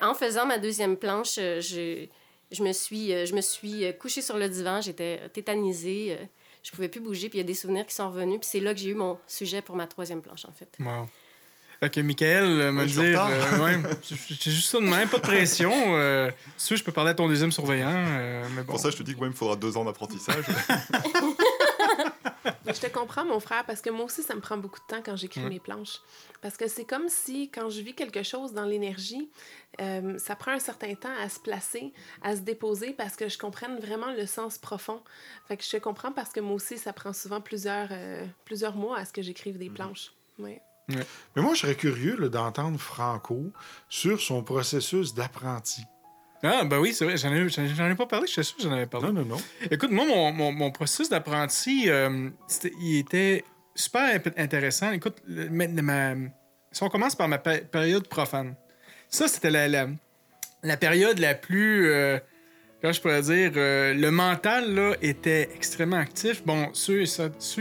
En 0.03 0.15
faisant 0.15 0.47
ma 0.47 0.59
deuxième 0.59 0.97
planche, 0.97 1.37
euh, 1.39 1.61
je, 1.61 2.07
je 2.51 2.63
me 2.63 2.73
suis, 2.73 3.09
je 3.27 3.35
me 3.35 3.41
suis 3.41 3.85
couchée 3.99 4.23
sur 4.23 4.37
le 4.37 4.49
divan, 4.49 4.81
j'étais 4.81 5.29
tétanisée, 5.31 6.17
je 6.63 6.71
pouvais 6.71 6.89
plus 6.89 7.01
bouger, 7.01 7.29
puis 7.29 7.39
il 7.39 7.43
y 7.43 7.45
a 7.45 7.47
des 7.47 7.55
souvenirs 7.55 7.87
qui 7.87 7.95
sont 7.95 8.09
revenus, 8.09 8.41
puis 8.41 8.49
c'est 8.51 8.61
là 8.61 8.73
que 8.75 8.81
j'ai 8.81 8.91
eu 8.91 8.95
mon 8.95 9.19
sujet 9.27 9.61
pour 9.63 9.77
ma 9.77 9.87
troisième 9.87 10.23
planche, 10.23 10.45
en 10.47 10.53
fait. 10.53 10.69
Wow. 10.81 11.07
Fait 11.81 11.91
que 11.91 12.01
Michael 12.01 12.45
euh, 12.45 12.85
dire. 12.87 13.21
en 13.21 13.27
retard. 13.27 13.31
euh, 13.31 13.95
juste 14.45 14.71
ça 14.71 14.79
de 14.79 14.85
même, 14.85 15.09
pas 15.09 15.19
de 15.19 15.23
pression. 15.23 15.73
Euh, 15.97 16.31
si 16.57 16.69
tu 16.69 16.75
veux, 16.75 16.79
je 16.79 16.85
peux 16.85 16.93
parler 16.93 17.11
à 17.11 17.15
ton 17.15 17.29
deuxième 17.29 17.53
surveillant. 17.53 17.89
euh, 17.93 18.45
mais 18.55 18.63
bon. 18.63 18.73
Pour 18.73 18.81
ça, 18.81 18.91
je 18.91 18.97
te 18.97 19.03
dis 19.03 19.15
que 19.15 19.21
ouais, 19.21 19.27
il 19.27 19.31
me 19.31 19.37
faudra 19.37 19.57
deux 19.57 19.77
ans 19.77 19.85
d'apprentissage. 19.85 20.45
Je 22.67 22.81
te 22.81 22.87
comprends, 22.89 23.25
mon 23.25 23.41
frère, 23.41 23.65
parce 23.67 23.81
que 23.81 23.91
moi 23.91 24.07
aussi, 24.07 24.23
ça 24.23 24.35
me 24.35 24.41
prend 24.41 24.57
beaucoup 24.57 24.81
de 24.81 24.87
temps 24.87 25.03
quand 25.05 25.17
j'écris 25.17 25.43
Ouais. 25.43 25.49
mes 25.49 25.61
planches. 25.61 26.01
Parce 26.43 26.57
que 26.57 26.67
c'est 26.67 26.85
comme 26.85 27.09
si, 27.09 27.51
quand 27.51 27.69
je 27.71 27.81
vis 27.83 27.95
quelque 27.95 28.23
chose 28.23 28.53
dans 28.53 28.65
l'énergie, 28.65 29.29
euh, 29.81 30.19
ça 30.19 30.35
prend 30.35 30.53
un 30.53 30.59
certain 30.59 30.95
temps 30.95 31.13
à 31.23 31.29
se 31.29 31.39
placer, 31.41 31.93
à 32.23 32.35
se 32.35 32.41
déposer, 32.41 32.93
parce 32.93 33.17
que 33.17 33.29
je 33.29 33.39
comprenne 33.39 33.79
vraiment 33.79 34.11
le 34.13 34.27
sens 34.27 34.59
profond. 34.59 35.01
Fait 35.47 35.57
que 35.57 35.65
je 35.65 35.71
te 35.71 35.77
comprends 35.77 36.13
parce 36.13 36.31
que 36.31 36.41
moi 36.41 36.55
aussi, 36.57 36.77
ça 36.79 36.93
prend 36.93 37.13
souvent 37.13 37.41
plusieurs, 37.41 37.89
euh, 37.93 38.25
plusieurs 38.45 38.75
mois 38.77 38.99
à 38.99 39.05
ce 39.05 39.13
que 39.13 39.23
j'écrive 39.23 39.57
des 39.59 39.71
planches. 39.71 40.13
Ouais. 40.39 40.61
Mais 40.89 41.43
moi, 41.43 41.55
je 41.55 41.61
serais 41.61 41.75
curieux 41.75 42.29
d'entendre 42.29 42.79
Franco 42.79 43.53
sur 43.89 44.21
son 44.21 44.43
processus 44.43 45.15
d'apprenti. 45.15 45.83
Ah, 46.43 46.65
ben 46.65 46.79
oui, 46.79 46.93
c'est 46.93 47.07
vrai, 47.07 47.17
j'en 47.17 47.33
ai, 47.33 47.95
pas 47.95 48.05
parlé, 48.07 48.27
je 48.27 48.33
suis 48.33 48.45
sûr 48.45 48.57
que 48.59 48.63
j'en 48.63 48.73
avais 48.73 48.87
parlé. 48.87 49.07
Non, 49.07 49.15
non, 49.15 49.25
non. 49.25 49.37
Écoute, 49.71 49.91
moi, 49.91 50.05
mon, 50.07 50.31
mon, 50.31 50.53
mon 50.53 50.71
processus 50.71 51.09
d'apprenti, 51.09 51.89
euh, 51.89 52.29
il 52.83 52.99
était 52.99 53.45
super 53.75 54.03
int- 54.21 54.33
intéressant. 54.37 54.93
Écoute, 54.93 55.17
le- 55.27 55.49
ma- 55.49 55.69
ma- 55.69 56.29
si 56.71 56.83
on 56.83 56.91
commence 56.91 57.15
par 57.17 57.29
ma 57.29 57.39
pé- 57.39 57.63
période 57.63 58.07
profane, 58.09 58.55
ça, 59.09 59.27
c'était 59.27 59.51
la, 59.51 59.69
la, 59.69 59.87
la 60.63 60.77
période 60.77 61.19
la 61.19 61.35
plus. 61.35 61.91
euh, 61.91 62.19
je 62.93 63.01
pourrais 63.01 63.23
dire 63.23 63.53
euh, 63.57 63.95
Le 63.95 64.11
mental, 64.11 64.75
là, 64.75 64.95
était 65.01 65.49
extrêmement 65.55 65.97
actif. 65.97 66.45
Bon, 66.45 66.69
ceux, 66.73 67.05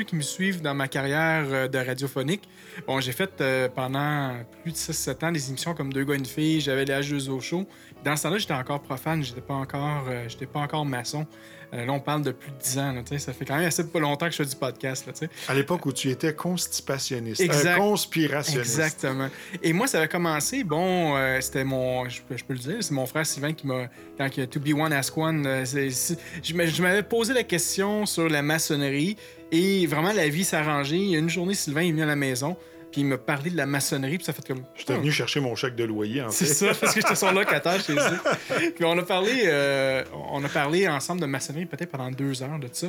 qui 0.04 0.16
me 0.16 0.22
suivent 0.22 0.62
dans 0.62 0.74
ma 0.74 0.88
carrière 0.88 1.46
euh, 1.50 1.68
de 1.68 1.78
radiophonique, 1.78 2.48
bon, 2.88 3.00
j'ai 3.00 3.14
fait 3.14 3.40
euh, 3.40 3.70
pendant 3.70 4.34
plus 4.62 4.72
de 4.72 4.78
6-7 4.78 5.26
ans 5.26 5.32
des 5.32 5.50
émissions 5.50 5.74
comme 5.74 5.94
Deux 5.94 6.04
gars, 6.04 6.16
une 6.16 6.26
fille, 6.26 6.60
j'avais 6.60 6.86
les 6.86 6.94
H2O 6.94 7.40
show. 7.40 7.66
Dans 8.04 8.18
ce 8.18 8.24
temps-là, 8.24 8.38
j'étais 8.38 8.54
encore 8.54 8.82
profane, 8.82 9.24
j'étais 9.24 9.42
pas 9.42 9.66
euh, 9.74 10.26
j'étais 10.28 10.46
pas 10.46 10.60
encore 10.60 10.86
maçon. 10.86 11.26
Euh, 11.74 11.86
là, 11.86 11.94
on 11.94 12.00
parle 12.00 12.22
de 12.22 12.32
plus 12.32 12.52
de 12.52 12.58
10 12.58 12.78
ans. 12.78 12.92
là, 12.92 13.20
ça 13.20 13.34
fait 13.34 13.46
quand 13.46 13.56
même 13.56 13.66
assez 13.66 13.88
pas 13.88 14.00
longtemps 14.00 14.28
que 14.28 14.32
je 14.32 14.38
fais 14.38 14.46
du 14.46 14.56
podcast. 14.56 15.08
Là. 15.08 15.28
À 15.48 15.54
l'époque 15.54 15.86
où 15.86 15.92
tu 15.92 16.10
étais 16.10 16.34
constipationniste, 16.34 17.42
euh, 17.42 17.76
conspirationniste. 17.78 18.78
Exactement. 18.80 19.30
Et 19.62 19.74
moi, 19.74 19.88
ça 19.88 19.98
avait 19.98 20.08
commencé, 20.08 20.64
bon, 20.64 21.16
euh, 21.16 21.42
c'était 21.42 21.64
mon, 21.64 22.08
je 22.08 22.22
peux, 22.22 22.38
je 22.38 22.44
peux 22.44 22.54
le 22.54 22.60
dire, 22.60 22.76
c'est 22.82 22.94
mon 22.94 23.06
frère 23.06 23.26
Sylvain 23.26 23.54
qui 23.54 23.66
m'a, 23.66 23.88
quand 24.18 24.30
il 24.38 24.44
a 24.44 24.48
To 24.48 24.60
Be 24.60 24.74
One 24.74 24.94
Ask 24.94 25.18
One, 25.18 25.46
euh, 25.48 25.66
je 25.66 26.82
m'avais 26.82 27.04
posé 27.04 27.34
la 27.34 27.44
question 27.44 28.06
sur 28.06 28.30
la 28.30 28.42
maçonnerie 28.42 29.18
et 29.52 29.86
vraiment 29.88 30.14
la 30.14 30.28
vie 30.30 30.44
s'est 30.44 30.58
a 30.58 30.82
une 30.92 31.30
journée, 31.30 31.54
Sylvain 31.54 31.82
est 31.82 31.92
venu 31.92 32.04
à 32.04 32.08
la 32.08 32.16
maison, 32.16 32.58
puis 32.94 33.02
il 33.02 33.08
m'a 33.08 33.18
parlé 33.18 33.50
de 33.50 33.58
la 33.58 33.66
maçonnerie, 33.66 34.18
puis 34.18 34.26
ça 34.26 34.32
fait 34.32 34.48
comme. 34.48 34.64
J'étais 34.78 34.94
venu 34.96 35.12
chercher 35.12 35.42
mon 35.42 35.54
chèque 35.56 35.76
de 35.76 35.84
loyer, 35.84 36.22
en 36.22 36.30
C'est 36.30 36.46
fait. 36.46 36.54
ça, 36.54 36.68
parce 36.80 36.94
que 36.94 37.02
j'étais 37.02 37.16
son 37.16 37.32
locataire 37.32 37.82
chez 37.84 37.94
eux. 37.94 38.72
Puis 38.76 38.86
on 38.86 38.98
a 38.98 39.04
parlé, 39.04 39.42
euh, 39.48 40.04
on 40.32 40.42
a 40.46 40.48
parlé 40.48 40.88
ensemble 40.88 41.20
de 41.20 41.26
maçonnerie 41.26 41.66
peut-être 41.66 41.90
pendant 41.92 42.10
deux 42.12 42.42
heures 42.42 42.60
de 42.60 42.70
ça. 42.72 42.88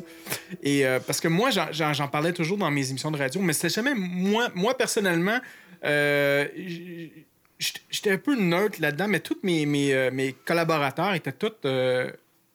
Et 0.63 0.87
euh, 0.87 1.01
parce 1.05 1.21
que 1.21 1.27
moi, 1.29 1.51
j'en- 1.51 2.09
parlais 2.09 2.33
toujours 2.33 2.59
dans 2.59 2.71
mes 2.71 2.89
émissions 2.91 3.11
de 3.11 3.19
radio, 3.19 3.41
mais 3.41 3.53
c'était 3.55 3.71
jamais 3.71 3.95
moi, 3.97 4.49
moi 4.55 4.77
personnellement. 4.77 5.41
euh, 5.85 6.47
j'étais- 7.91 8.11
un 8.13 8.19
peu 8.19 8.37
neutre 8.37 8.81
là-dedans, 8.81 9.09
mais 9.09 9.21
tous 9.21 9.39
mes, 9.43 9.65
mes, 9.67 10.11
mes 10.11 10.33
collaborateurs 10.33 11.15
étaient 11.15 11.33
tous 11.33 11.53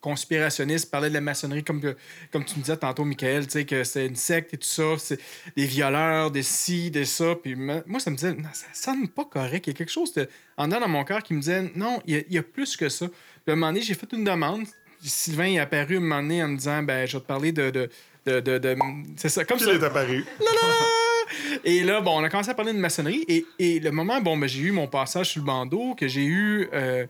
conspirationnistes, 0.01 0.89
parlaient 0.89 1.09
de 1.09 1.13
la 1.13 1.21
maçonnerie, 1.21 1.63
comme, 1.63 1.81
que- 1.81 1.95
comme 2.31 2.45
tu 2.45 2.55
me 2.57 2.61
disais 2.61 2.77
tantôt, 2.77 3.03
Michael, 3.05 3.45
tu 3.45 3.51
sais, 3.51 3.65
que 3.65 3.83
c'est 3.83 4.05
une 4.05 4.15
secte 4.15 4.53
et 4.53 4.57
tout 4.57 4.67
ça, 4.67 4.83
c'est 4.97 5.19
des 5.55 5.65
violeurs, 5.65 6.31
des 6.31 6.43
ci, 6.43 6.89
des 6.91 7.05
ça. 7.05 7.35
Puis 7.35 7.55
moi, 7.55 7.83
ça 7.99 8.09
me 8.09 8.15
disait, 8.15 8.33
non, 8.33 8.49
ça 8.53 8.67
sonne 8.73 9.07
pas 9.09 9.25
correct. 9.25 9.67
Il 9.67 9.71
y 9.71 9.73
a 9.73 9.77
quelque 9.77 9.91
chose 9.91 10.13
de, 10.13 10.27
en 10.57 10.67
dedans 10.67 10.79
dans 10.81 10.87
mon 10.87 11.03
cœur 11.03 11.21
qui 11.23 11.33
me 11.33 11.39
disait, 11.41 11.71
non, 11.75 12.01
il 12.05 12.15
y 12.15 12.17
a, 12.17 12.21
il 12.27 12.33
y 12.33 12.37
a 12.37 12.43
plus 12.43 12.77
que 12.77 12.87
ça. 12.89 13.07
Puis 13.07 13.15
à 13.49 13.51
un 13.51 13.55
moment 13.55 13.67
donné, 13.67 13.81
j'ai 13.81 13.93
fait 13.93 14.11
une 14.13 14.23
demande. 14.23 14.63
Sylvain 15.01 15.45
est 15.53 15.59
apparu 15.59 15.97
un 15.97 16.01
moment 16.01 16.21
donné 16.21 16.43
en 16.43 16.49
me 16.49 16.57
disant, 16.57 16.83
ben, 16.83 17.05
je 17.07 17.17
vais 17.17 17.21
te 17.21 17.27
parler 17.27 17.51
de. 17.51 17.69
de, 17.69 17.89
de, 18.25 18.39
de- 18.41 18.57
de- 18.57 18.75
c'est 19.17 19.29
ça, 19.29 19.43
comme 19.45 19.57
Puis 19.57 19.65
ça. 19.65 19.71
il 19.73 19.81
est 19.81 19.83
apparu? 19.85 20.25
Et 21.63 21.83
là, 21.83 22.01
bon, 22.01 22.19
on 22.19 22.23
a 22.23 22.29
commencé 22.29 22.49
à 22.49 22.53
parler 22.53 22.73
de 22.73 22.77
maçonnerie. 22.79 23.23
Et, 23.27 23.45
et 23.59 23.79
le 23.79 23.91
moment, 23.91 24.19
bon, 24.21 24.37
ben, 24.37 24.47
j'ai 24.47 24.61
eu 24.61 24.71
mon 24.71 24.87
passage 24.87 25.31
sur 25.31 25.41
le 25.41 25.45
bandeau, 25.45 25.95
que 25.95 26.07
j'ai 26.07 26.25
eu 26.25 26.67
euh, 26.73 27.05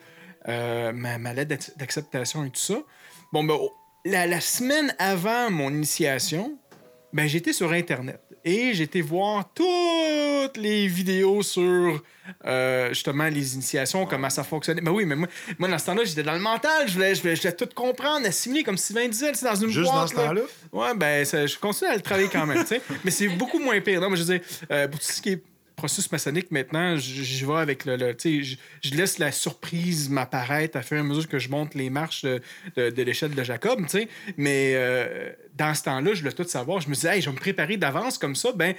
euh, 0.47 0.91
ma, 0.93 1.17
ma 1.17 1.33
lettre 1.33 1.49
d'ac- 1.49 1.77
d'acceptation 1.77 2.45
et 2.45 2.49
tout 2.49 2.59
ça. 2.61 2.75
Bon, 3.33 3.43
ben, 3.43 3.57
la, 4.05 4.25
la 4.27 4.39
semaine 4.41 4.95
avant 4.97 5.49
mon 5.51 5.69
initiation, 5.69 6.57
ben, 7.13 7.27
j'étais 7.27 7.53
sur 7.53 7.71
Internet. 7.71 8.21
Et 8.45 8.69
été 8.69 9.01
voir 9.01 9.49
toutes 9.53 10.55
les 10.55 10.87
vidéos 10.87 11.43
sur 11.43 12.01
euh, 12.45 12.87
justement 12.89 13.25
les 13.25 13.53
initiations, 13.55 14.05
comment 14.05 14.29
ça 14.29 14.45
fonctionnait. 14.45 14.79
Ben 14.81 14.91
oui, 14.91 15.03
mais 15.05 15.17
moi, 15.17 15.27
moi 15.57 15.67
dans 15.67 15.77
ce 15.77 15.85
temps-là, 15.87 16.03
j'étais 16.05 16.23
dans 16.23 16.33
le 16.33 16.39
mental. 16.39 16.87
Je 16.87 16.93
voulais, 16.93 17.13
je 17.15 17.21
voulais, 17.21 17.35
je 17.35 17.41
voulais 17.41 17.53
tout 17.55 17.67
comprendre, 17.75 18.25
assimiler, 18.25 18.63
comme 18.63 18.77
Sylvain 18.77 19.09
disait, 19.09 19.31
c'est 19.33 19.45
dans 19.45 19.55
une 19.55 19.69
Juste 19.69 19.87
dans 19.87 19.93
boîte. 19.97 20.09
ce 20.09 20.15
là. 20.15 20.25
temps-là? 20.27 20.41
Ouais, 20.71 20.95
ben, 20.95 21.25
ça- 21.25 21.45
je 21.45 21.57
continue 21.57 21.89
à 21.91 21.95
le 21.95 22.01
travailler 22.01 22.29
quand 22.31 22.45
même, 22.45 22.61
tu 22.61 22.67
sais. 22.67 22.81
Mais 23.03 23.11
c'est 23.11 23.27
beaucoup 23.27 23.59
moins 23.59 23.79
pire. 23.81 23.99
Non, 23.99 24.09
mais 24.09 24.15
je 24.15 24.23
veux 24.23 24.37
dire, 24.37 24.47
euh, 24.71 24.87
pour 24.87 25.01
tout 25.01 25.05
ce 25.11 25.21
qui 25.21 25.31
est 25.31 25.43
processus 25.79 26.11
maçonnique, 26.11 26.51
maintenant, 26.51 26.95
j'y 26.97 27.43
vais 27.45 27.55
avec 27.57 27.85
le. 27.85 27.97
je- 27.97 28.55
laisse 28.95 29.17
la 29.17 29.31
surprise 29.31 30.09
m'apparaître 30.09 30.77
à 30.77 30.81
fur 30.81 30.97
et 30.97 30.99
à 30.99 31.03
mesure 31.03 31.27
que 31.27 31.39
je 31.39 31.49
monte 31.49 31.73
les 31.75 31.89
marches 31.89 32.23
de, 32.23 32.41
de- 32.75 33.01
l'échelle 33.03 33.33
de 33.33 33.43
Jacob. 33.43 33.85
Mais 34.37 34.73
euh, 34.75 35.31
dans 35.57 35.73
ce 35.73 35.83
temps-là, 35.83 36.13
je 36.13 36.19
voulais 36.21 36.33
tout 36.33 36.43
savoir. 36.43 36.81
Je 36.81 36.89
me 36.89 36.93
disais, 36.93 37.21
je 37.21 37.29
vais 37.29 37.35
me 37.35 37.39
préparer 37.39 37.77
d'avance 37.77 38.17
comme 38.17 38.35
ça, 38.35 38.51
ben. 38.53 38.73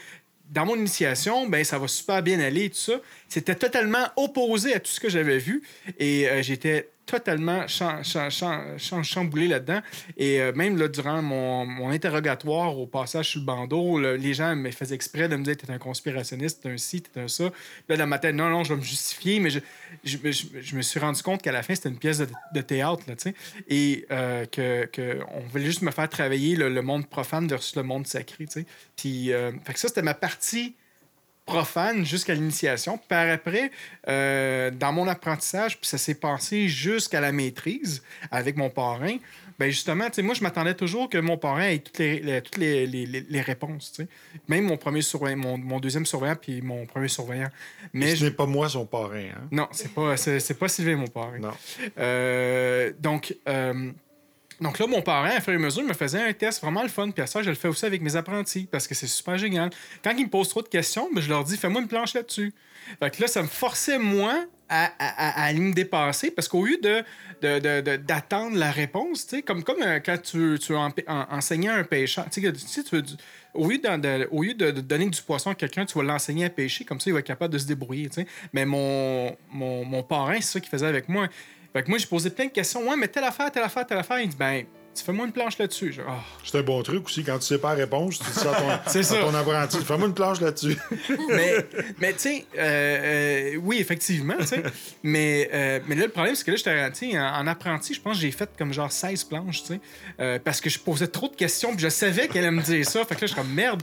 Dans 0.52 0.66
mon 0.66 0.74
initiation, 0.74 1.48
ben 1.48 1.62
ça 1.62 1.78
va 1.78 1.86
super 1.86 2.24
bien 2.24 2.40
aller 2.40 2.70
tout 2.70 2.76
ça. 2.76 2.94
C'était 3.28 3.54
totalement 3.54 4.08
opposé 4.16 4.74
à 4.74 4.80
tout 4.80 4.90
ce 4.90 4.98
que 4.98 5.08
j'avais 5.08 5.38
vu 5.38 5.62
et 5.96 6.28
euh, 6.28 6.42
j'étais 6.42 6.88
totalement 7.18 7.66
cham- 7.66 8.04
cham- 8.04 8.30
cham- 8.30 8.78
cham- 8.78 9.02
chamboulé 9.02 9.48
là-dedans. 9.48 9.80
Et 10.16 10.40
euh, 10.40 10.52
même 10.52 10.76
là, 10.76 10.88
durant 10.88 11.22
mon, 11.22 11.90
interrogatoire 11.90 12.78
au 12.78 12.86
passage 12.86 13.30
sur 13.30 13.40
le 13.40 13.46
bandeau, 13.46 13.98
les 13.98 14.34
gens 14.34 14.54
me 14.54 14.70
faisaient 14.70 14.94
exprès 14.94 15.28
de 15.28 15.36
me 15.36 15.42
dire 15.42 15.56
T'es 15.56 15.70
un 15.72 15.78
conspirationniste, 15.78 16.62
t'es 16.62 16.70
un 16.70 16.76
ci, 16.76 17.02
t'es 17.02 17.20
un 17.20 17.28
ça. 17.28 17.50
Puis 17.50 17.84
là, 17.88 17.96
dans 17.96 18.06
ma 18.06 18.18
tête, 18.18 18.34
non, 18.34 18.48
non, 18.48 18.64
je 18.64 18.74
vais 18.74 18.80
me 18.80 18.84
justifier, 18.84 19.40
mais 19.40 19.50
je, 19.50 19.60
je, 20.04 20.76
me 20.76 20.82
suis 20.82 21.00
rendu 21.00 21.22
compte 21.22 21.42
qu'à 21.42 21.52
la 21.52 21.62
fin, 21.62 21.74
c'était 21.74 21.88
une 21.88 21.98
pièce 21.98 22.18
de, 22.18 22.60
théâtre, 22.60 23.02
là. 23.08 23.14
Et 23.68 24.06
euh, 24.10 24.46
que, 24.46 25.20
voulait 25.50 25.64
juste 25.64 25.82
me 25.82 25.90
faire 25.90 26.08
travailler 26.08 26.56
le, 26.56 26.82
monde 26.82 27.06
profane 27.06 27.46
versus 27.48 27.76
le 27.76 27.82
monde 27.82 28.06
sacré, 28.06 28.46
tu 28.46 28.60
sais. 28.60 28.66
Puis, 28.96 29.32
euh, 29.32 29.52
fait 29.64 29.74
que 29.74 29.78
ça, 29.78 29.88
c'était 29.88 30.02
ma 30.02 30.14
partie 30.14 30.74
profane 31.50 32.04
jusqu'à 32.04 32.34
l'initiation. 32.34 32.98
Par 33.08 33.28
après, 33.28 33.70
euh, 34.08 34.70
dans 34.70 34.92
mon 34.92 35.06
apprentissage, 35.08 35.78
puis 35.78 35.88
ça 35.88 35.98
s'est 35.98 36.14
passé 36.14 36.68
jusqu'à 36.68 37.20
la 37.20 37.32
maîtrise 37.32 38.02
avec 38.30 38.56
mon 38.56 38.70
parrain, 38.70 39.16
ben 39.58 39.68
justement, 39.70 40.06
moi, 40.22 40.32
je 40.34 40.42
m'attendais 40.42 40.72
toujours 40.72 41.10
que 41.10 41.18
mon 41.18 41.36
parrain 41.36 41.68
ait 41.68 41.80
toutes 41.80 41.98
les, 41.98 42.40
toutes 42.40 42.56
les, 42.56 42.86
les- 42.86 43.04
les- 43.28 43.40
réponses. 43.42 44.00
Même 44.48 44.64
mon 44.64 44.78
premier 44.78 45.02
surveillant, 45.02 45.36
mon, 45.36 45.58
mon 45.58 45.78
deuxième 45.80 46.06
surveillant, 46.06 46.36
puis 46.40 46.62
mon 46.62 46.86
premier 46.86 47.08
surveillant. 47.08 47.50
Mais 47.92 48.12
ce 48.12 48.16
je- 48.20 48.24
n'est 48.24 48.30
pas 48.30 48.46
moi 48.46 48.70
son 48.70 48.86
parrain. 48.86 49.26
Hein? 49.36 49.48
non, 49.50 49.68
c'est 49.72 49.92
pas, 49.92 50.16
c'est 50.16 50.58
pas 50.58 50.68
Sylvain, 50.68 50.96
mon 50.96 51.08
parrain. 51.08 51.38
Non. 51.38 51.52
Euh, 51.98 52.92
donc, 53.00 53.36
euh, 53.48 53.90
donc 54.60 54.78
là, 54.78 54.86
mon 54.86 55.02
parrain, 55.02 55.30
à 55.30 55.40
fur 55.40 55.52
et 55.52 55.56
à 55.56 55.58
mesure, 55.58 55.82
me 55.84 55.94
faisait 55.94 56.22
un 56.22 56.32
test 56.32 56.60
vraiment 56.62 56.82
le 56.82 56.88
fun. 56.88 57.10
Puis 57.10 57.22
à 57.22 57.26
ça, 57.26 57.42
je 57.42 57.48
le 57.50 57.56
fais 57.56 57.68
aussi 57.68 57.86
avec 57.86 58.02
mes 58.02 58.16
apprentis 58.16 58.68
parce 58.70 58.86
que 58.86 58.94
c'est 58.94 59.06
super 59.06 59.38
génial. 59.38 59.70
Quand 60.04 60.10
ils 60.16 60.24
me 60.24 60.30
posent 60.30 60.48
trop 60.50 60.62
de 60.62 60.68
questions, 60.68 61.08
ben, 61.14 61.20
je 61.20 61.28
leur 61.28 61.44
dis, 61.44 61.56
fais-moi 61.56 61.80
une 61.80 61.88
planche 61.88 62.14
là-dessus. 62.14 62.52
Fait 62.98 63.10
que 63.10 63.22
là, 63.22 63.28
ça 63.28 63.42
me 63.42 63.48
forçait, 63.48 63.98
moi, 63.98 64.44
à, 64.68 64.84
à- 64.98 65.42
à 65.42 65.44
aller 65.46 65.60
me 65.60 65.72
dépasser 65.72 66.30
parce 66.30 66.46
qu'au 66.46 66.64
lieu 66.64 66.78
de, 66.80 67.96
d'attendre 67.96 68.56
la 68.56 68.70
réponse, 68.70 69.26
comme, 69.44 69.64
comme 69.64 69.82
euh, 69.82 69.98
quand 69.98 70.20
tu, 70.22 70.58
tu 70.60 70.74
à 70.76 70.84
un 70.84 71.84
pêcheur, 71.84 72.26
tu 72.30 72.40
veux 72.40 73.02
au 73.52 73.68
lieu, 73.68 73.78
de, 73.78 74.70
donner 74.80 75.10
du 75.10 75.22
poisson 75.22 75.50
à 75.50 75.54
quelqu'un, 75.56 75.84
tu 75.84 75.98
vas 75.98 76.04
l'enseigner 76.04 76.44
à 76.44 76.50
pêcher, 76.50 76.84
comme 76.84 77.00
ça, 77.00 77.10
il 77.10 77.12
va 77.14 77.18
être 77.18 77.26
capable 77.26 77.52
de 77.52 77.58
se 77.58 77.66
débrouiller. 77.66 78.08
Mais 78.52 78.64
mon, 78.64 79.36
mon, 79.50 79.84
mon 79.84 80.02
parrain, 80.04 80.36
c'est 80.36 80.52
ça 80.52 80.60
qu'il 80.60 80.70
faisait 80.70 80.86
avec 80.86 81.08
moi. 81.08 81.26
Fait 81.72 81.82
que 81.82 81.88
moi, 81.88 81.98
j'ai 81.98 82.06
posé 82.06 82.30
plein 82.30 82.46
de 82.46 82.50
questions. 82.50 82.82
Ouais, 82.88 82.96
mais 82.96 83.08
telle 83.08 83.24
affaire, 83.24 83.50
telle 83.50 83.62
affaire, 83.62 83.86
telle 83.86 83.98
affaire. 83.98 84.20
Il 84.20 84.28
dit, 84.28 84.36
ben, 84.36 84.64
tu 84.94 85.04
fais-moi 85.04 85.26
une 85.26 85.32
planche 85.32 85.56
là-dessus. 85.58 85.94
Ah. 86.06 86.18
C'est 86.44 86.58
un 86.58 86.62
bon 86.62 86.82
truc 86.82 87.06
aussi. 87.06 87.22
Quand 87.22 87.38
tu 87.38 87.46
sais 87.46 87.58
pas 87.58 87.70
la 87.70 87.80
réponse, 87.80 88.18
tu 88.18 88.24
dis 88.24 88.32
ça 88.32 88.50
à 88.50 88.60
ton, 88.60 88.68
à 88.70 89.30
ton 89.30 89.34
apprenti. 89.34 89.78
Fais-moi 89.78 90.08
une 90.08 90.14
planche 90.14 90.40
là-dessus. 90.40 90.76
mais, 91.28 91.66
mais 92.00 92.12
tu 92.12 92.18
sais, 92.18 92.46
euh, 92.58 93.54
euh, 93.54 93.56
oui, 93.62 93.78
effectivement, 93.78 94.36
tu 94.40 94.46
sais. 94.46 94.62
mais, 95.02 95.48
euh, 95.52 95.80
mais 95.86 95.94
là, 95.94 96.06
le 96.06 96.10
problème, 96.10 96.34
c'est 96.34 96.44
que 96.44 96.50
là, 96.50 96.56
j'étais, 96.56 97.18
en, 97.18 97.22
en 97.22 97.46
apprenti, 97.46 97.94
je 97.94 98.00
pense 98.00 98.16
que 98.16 98.22
j'ai 98.22 98.32
fait 98.32 98.50
comme 98.58 98.72
genre 98.72 98.90
16 98.90 99.24
planches, 99.24 99.62
tu 99.62 99.78
sais. 100.18 100.38
parce 100.40 100.60
que 100.60 100.68
je 100.68 100.78
posais 100.78 101.06
trop 101.06 101.28
de 101.28 101.36
questions, 101.36 101.70
puis 101.70 101.84
je 101.84 101.88
savais 101.88 102.26
qu'elle 102.26 102.44
allait 102.44 102.56
me 102.56 102.62
dire 102.62 102.84
ça. 102.84 103.04
Fait 103.04 103.14
que 103.14 103.20
là, 103.20 103.26
je 103.26 103.32
suis 103.32 103.36
comme 103.36 103.52
merde. 103.52 103.82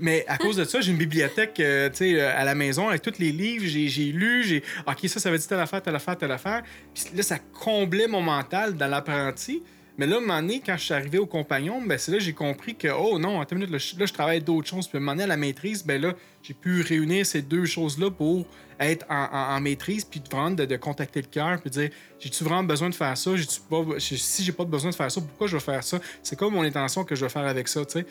Mais 0.00 0.24
à 0.28 0.38
cause 0.38 0.56
de 0.56 0.64
ça, 0.64 0.80
j'ai 0.80 0.92
une 0.92 0.98
bibliothèque, 0.98 1.54
tu 1.54 1.62
sais, 1.94 2.20
à 2.20 2.44
la 2.44 2.54
maison 2.54 2.88
avec 2.88 3.02
tous 3.02 3.18
les 3.18 3.32
livres. 3.32 3.64
J'ai, 3.66 3.88
j'ai 3.88 4.12
lu, 4.12 4.44
j'ai. 4.44 4.62
OK, 4.86 5.08
ça, 5.08 5.18
ça 5.18 5.30
veut 5.30 5.38
dire 5.38 5.48
telle 5.48 5.60
affaire, 5.60 5.82
telle 5.82 5.96
affaire, 5.96 6.16
telle 6.16 6.32
affaire. 6.32 6.62
Puis 6.94 7.04
là, 7.16 7.22
ça 7.22 7.38
comblait 7.38 8.06
mon 8.06 8.20
mental 8.20 8.76
dans 8.76 8.86
l'apprenti. 8.86 9.62
Mais 9.96 10.06
là, 10.06 10.16
un 10.16 10.20
moment 10.20 10.42
quand 10.66 10.76
je 10.76 10.84
suis 10.84 10.94
arrivé 10.94 11.18
au 11.18 11.26
compagnon, 11.26 11.80
ben 11.80 11.98
c'est 11.98 12.10
là 12.10 12.18
que 12.18 12.24
j'ai 12.24 12.32
compris 12.32 12.74
que, 12.74 12.88
oh 12.88 13.18
non, 13.18 13.40
attends 13.40 13.56
une 13.56 13.62
minute, 13.62 13.72
là, 13.72 13.78
je, 13.78 13.98
là, 13.98 14.06
je 14.06 14.12
travaille 14.12 14.40
d'autres 14.40 14.68
choses. 14.68 14.88
Puis 14.88 14.98
à 14.98 15.00
un 15.00 15.18
à 15.18 15.26
la 15.26 15.36
maîtrise, 15.36 15.84
ben 15.84 16.00
là, 16.00 16.14
j'ai 16.44 16.54
pu 16.54 16.82
réunir 16.82 17.24
ces 17.26 17.42
deux 17.42 17.64
choses-là 17.64 18.10
pour 18.10 18.46
être 18.80 19.06
en, 19.08 19.28
en- 19.32 19.56
en 19.56 19.60
maîtrise, 19.60 20.04
puis 20.04 20.20
vraiment 20.30 20.50
de, 20.50 20.64
de 20.64 20.76
contacter 20.76 21.20
le 21.22 21.28
cœur, 21.28 21.60
puis 21.60 21.70
de 21.70 21.80
dire, 21.82 21.90
j'ai-tu 22.18 22.42
vraiment 22.42 22.64
besoin 22.64 22.90
de 22.90 22.94
faire 22.94 23.16
ça? 23.16 23.30
Pas, 23.70 23.84
si 23.98 24.42
j'ai 24.44 24.50
pas 24.50 24.64
besoin 24.64 24.90
de 24.90 24.96
faire 24.96 25.10
ça, 25.12 25.20
pourquoi 25.20 25.46
je 25.46 25.56
vais 25.56 25.62
faire 25.62 25.84
ça? 25.84 26.00
C'est 26.24 26.36
quoi 26.36 26.50
mon 26.50 26.62
intention 26.62 27.04
que 27.04 27.14
je 27.14 27.24
vais 27.24 27.28
faire 27.30 27.46
avec 27.46 27.68
ça, 27.68 27.84
tu 27.84 28.00
sais? 28.00 28.06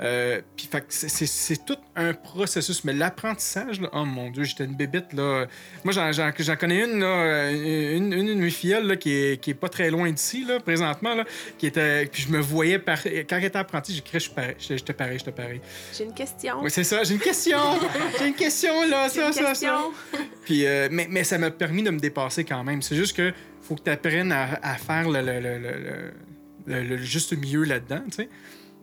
Euh, 0.00 0.40
puis 0.56 0.70
c'est- 0.88 1.66
tout 1.66 1.76
un 1.96 2.14
processus. 2.14 2.82
Mais 2.84 2.94
l'apprentissage, 2.94 3.78
là, 3.80 3.90
oh 3.92 4.04
mon 4.06 4.30
Dieu, 4.30 4.44
j'étais 4.44 4.64
une 4.64 4.74
bébite, 4.74 5.12
là. 5.12 5.46
Moi, 5.84 5.92
j'en- 5.92 6.56
connais 6.56 6.82
une, 6.84 7.00
là, 7.00 7.50
une, 7.52 8.12
une, 8.14 8.26
de 8.26 8.34
mes 8.34 8.50
filleules, 8.50 8.86
là, 8.86 8.96
qui 8.96 9.12
est, 9.12 9.40
qui 9.40 9.50
est 9.50 9.54
pas 9.54 9.68
très 9.68 9.90
loin 9.90 10.10
d'ici, 10.10 10.44
là, 10.46 10.60
présentement, 10.60 11.14
là, 11.14 11.24
qui 11.58 11.66
était... 11.66 12.06
Puis 12.06 12.22
je 12.22 12.28
me 12.32 12.40
voyais... 12.40 12.78
Par... 12.78 13.02
Quand 13.04 13.36
elle 13.36 13.44
était 13.44 13.58
apprentie, 13.58 13.94
j'écris, 13.94 14.18
je 14.18 14.24
suis 14.24 14.32
pareil, 14.32 14.54
pareil, 14.96 15.18
j'étais 15.18 15.32
pareil. 15.32 15.60
J'ai 15.96 16.04
une 16.04 16.14
question. 16.14 16.62
Oui, 16.62 16.70
c'est 16.70 16.84
ça, 16.84 17.04
j'ai 17.04 17.12
une 17.14 17.20
question! 17.20 17.58
J'ai 18.18 18.28
une 18.28 18.34
question, 18.34 18.88
là, 18.88 19.08
ça, 19.08 19.26
une 19.28 19.32
ça, 19.32 19.54
ça. 19.54 19.84
Puis, 20.44 20.66
euh, 20.66 20.88
mais, 20.90 21.06
mais 21.10 21.24
ça 21.24 21.38
m'a 21.38 21.50
permis 21.50 21.82
de 21.82 21.90
me 21.90 21.98
dépasser 21.98 22.44
quand 22.44 22.62
même. 22.64 22.82
C'est 22.82 22.96
juste 22.96 23.16
que 23.16 23.32
faut 23.62 23.74
que 23.74 23.82
tu 23.82 23.90
apprennes 23.90 24.32
à, 24.32 24.58
à 24.62 24.74
faire 24.76 25.08
le, 25.08 25.20
le- 25.20 25.40
le- 25.40 25.58
le- 25.58 26.12
le- 26.66 26.82
le- 26.82 26.96
le 26.96 26.96
juste 26.98 27.32
milieu 27.36 27.64
là-dedans, 27.64 28.02
tu 28.10 28.16
sais. 28.16 28.28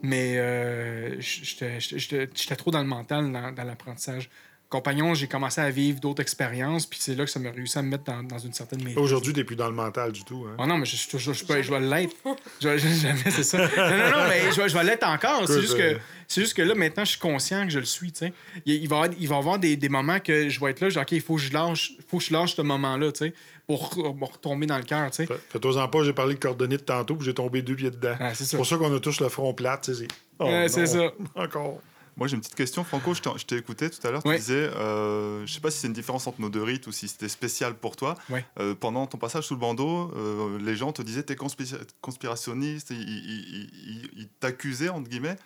Mais 0.02 0.34
euh, 0.36 1.16
j'étais- 1.20 2.56
trop 2.56 2.70
dans 2.70 2.80
le 2.82 2.86
mental, 2.86 3.32
dans, 3.32 3.52
dans 3.52 3.64
l'apprentissage. 3.64 4.28
Compagnon, 4.68 5.14
j'ai 5.14 5.28
commencé 5.28 5.60
à 5.60 5.70
vivre 5.70 6.00
d'autres 6.00 6.20
expériences, 6.20 6.84
puis 6.86 6.98
c'est 7.00 7.14
là 7.14 7.24
que 7.24 7.30
ça 7.30 7.38
m'a 7.38 7.50
réussi 7.50 7.78
à 7.78 7.82
me 7.82 7.90
mettre 7.90 8.04
dans, 8.04 8.22
dans 8.22 8.38
une 8.38 8.52
certaine 8.52 8.80
maîtrise. 8.80 8.98
Aujourd'hui, 8.98 9.32
t'es 9.32 9.44
plus 9.44 9.54
dans 9.56 9.68
le 9.68 9.74
mental 9.74 10.10
du 10.10 10.24
tout. 10.24 10.46
Hein? 10.48 10.56
Oh 10.58 10.66
non, 10.66 10.78
mais 10.78 10.84
je, 10.86 10.96
je, 10.96 11.16
je, 11.18 11.32
je, 11.32 11.62
je 11.62 11.70
vais 11.70 11.80
l'être. 11.80 12.16
Je, 12.60 12.68
vais- 12.68 12.78
je- 12.78 12.88
jamais, 12.88 13.30
c'est 13.30 13.44
ça. 13.44 13.58
Non, 13.58 13.66
non, 13.66 14.10
non, 14.10 14.28
mais 14.28 14.50
je, 14.52 14.60
vais- 14.60 14.68
je 14.68 14.74
vais 14.76 14.84
l'être 14.84 15.06
encore. 15.06 15.44
C'est 15.46 15.60
juste, 15.60 15.74
euh, 15.78 15.94
que, 15.94 16.00
c'est 16.34 16.40
juste 16.40 16.54
que 16.54 16.62
là, 16.62 16.74
maintenant, 16.74 17.04
je 17.04 17.10
suis 17.10 17.18
conscient 17.20 17.64
que 17.64 17.70
je 17.72 17.78
le 17.78 17.84
suis. 17.84 18.12
tu 18.12 18.18
sais. 18.26 18.32
Il, 18.66 18.74
il 18.74 18.88
va 18.88 18.96
y 18.96 18.98
avoir, 19.04 19.18
il 19.20 19.28
va 19.28 19.36
avoir 19.36 19.58
des, 19.58 19.76
des 19.76 19.88
moments 19.88 20.18
que 20.20 20.48
je 20.48 20.60
vais 20.60 20.70
être 20.70 20.80
là, 20.80 20.88
dis, 20.90 20.98
OK, 20.98 21.12
il 21.12 21.20
faut 21.20 21.36
que 21.36 21.42
je 21.42 21.52
lâche, 21.52 21.92
faut 22.08 22.18
que 22.18 22.24
je 22.24 22.32
lâche 22.32 22.54
ce 22.56 22.62
moment-là, 22.62 23.12
tu 23.12 23.18
sais, 23.26 23.34
pour, 23.66 23.90
pour 23.90 24.32
retomber 24.32 24.66
dans 24.66 24.78
le 24.78 24.84
cœur. 24.84 25.10
tu 25.10 25.16
sais. 25.16 25.26
Fais- 25.26 25.40
Fais-toi-en 25.50 25.88
pas, 25.88 26.02
j'ai 26.04 26.12
parlé 26.12 26.34
de 26.34 26.40
cordonite 26.40 26.84
tantôt, 26.86 27.16
puis 27.16 27.24
j'ai 27.26 27.34
tombé 27.34 27.62
deux 27.62 27.76
pieds 27.76 27.90
dedans. 27.90 28.16
Ah, 28.20 28.34
c'est 28.34 28.56
pour 28.56 28.66
ça 28.66 28.76
qu'on 28.76 28.94
a 28.94 29.00
tous 29.00 29.20
le 29.20 29.28
front 29.28 29.54
plat. 29.54 29.78
tu 29.82 29.94
sais, 29.94 30.00
c'est- 30.02 30.08
Oh, 30.40 30.46
ça. 30.86 31.12
Encore. 31.36 31.80
Moi, 32.16 32.28
j'ai 32.28 32.34
une 32.36 32.40
petite 32.42 32.54
question. 32.54 32.84
Franco, 32.84 33.12
je 33.12 33.44
t'ai 33.44 33.56
écouté 33.56 33.90
tout 33.90 34.06
à 34.06 34.10
l'heure. 34.12 34.22
Tu 34.22 34.28
disais, 34.36 34.54
euh, 34.54 35.44
je 35.46 35.52
sais 35.52 35.58
pas 35.60 35.72
si 35.72 35.78
c'est 35.80 35.88
une 35.88 35.92
différence 35.92 36.26
entre 36.28 36.40
nos 36.40 36.48
deux 36.48 36.62
rites 36.62 36.86
ou 36.86 36.92
si 36.92 37.08
c'était 37.08 37.28
spécial 37.28 37.74
pour 37.74 37.96
toi. 37.96 38.14
Ouais. 38.30 38.44
Euh, 38.60 38.74
pendant 38.76 39.06
ton 39.08 39.18
passage 39.18 39.44
sous 39.48 39.54
le 39.54 39.58
bandeau, 39.60 40.12
euh, 40.16 40.56
les 40.64 40.76
gens 40.76 40.92
te 40.92 41.02
disaient 41.02 41.24
t'es 41.24 41.34
conspira- 41.34 41.78
conspirationniste. 42.00 42.90
Ils, 42.90 43.00
ils- 43.00 43.24
ils- 43.28 43.70
ils- 43.90 44.10
ils 44.20 44.28
t'accusaient, 44.40 44.90
entre 44.90 45.08
guillemets. 45.08 45.36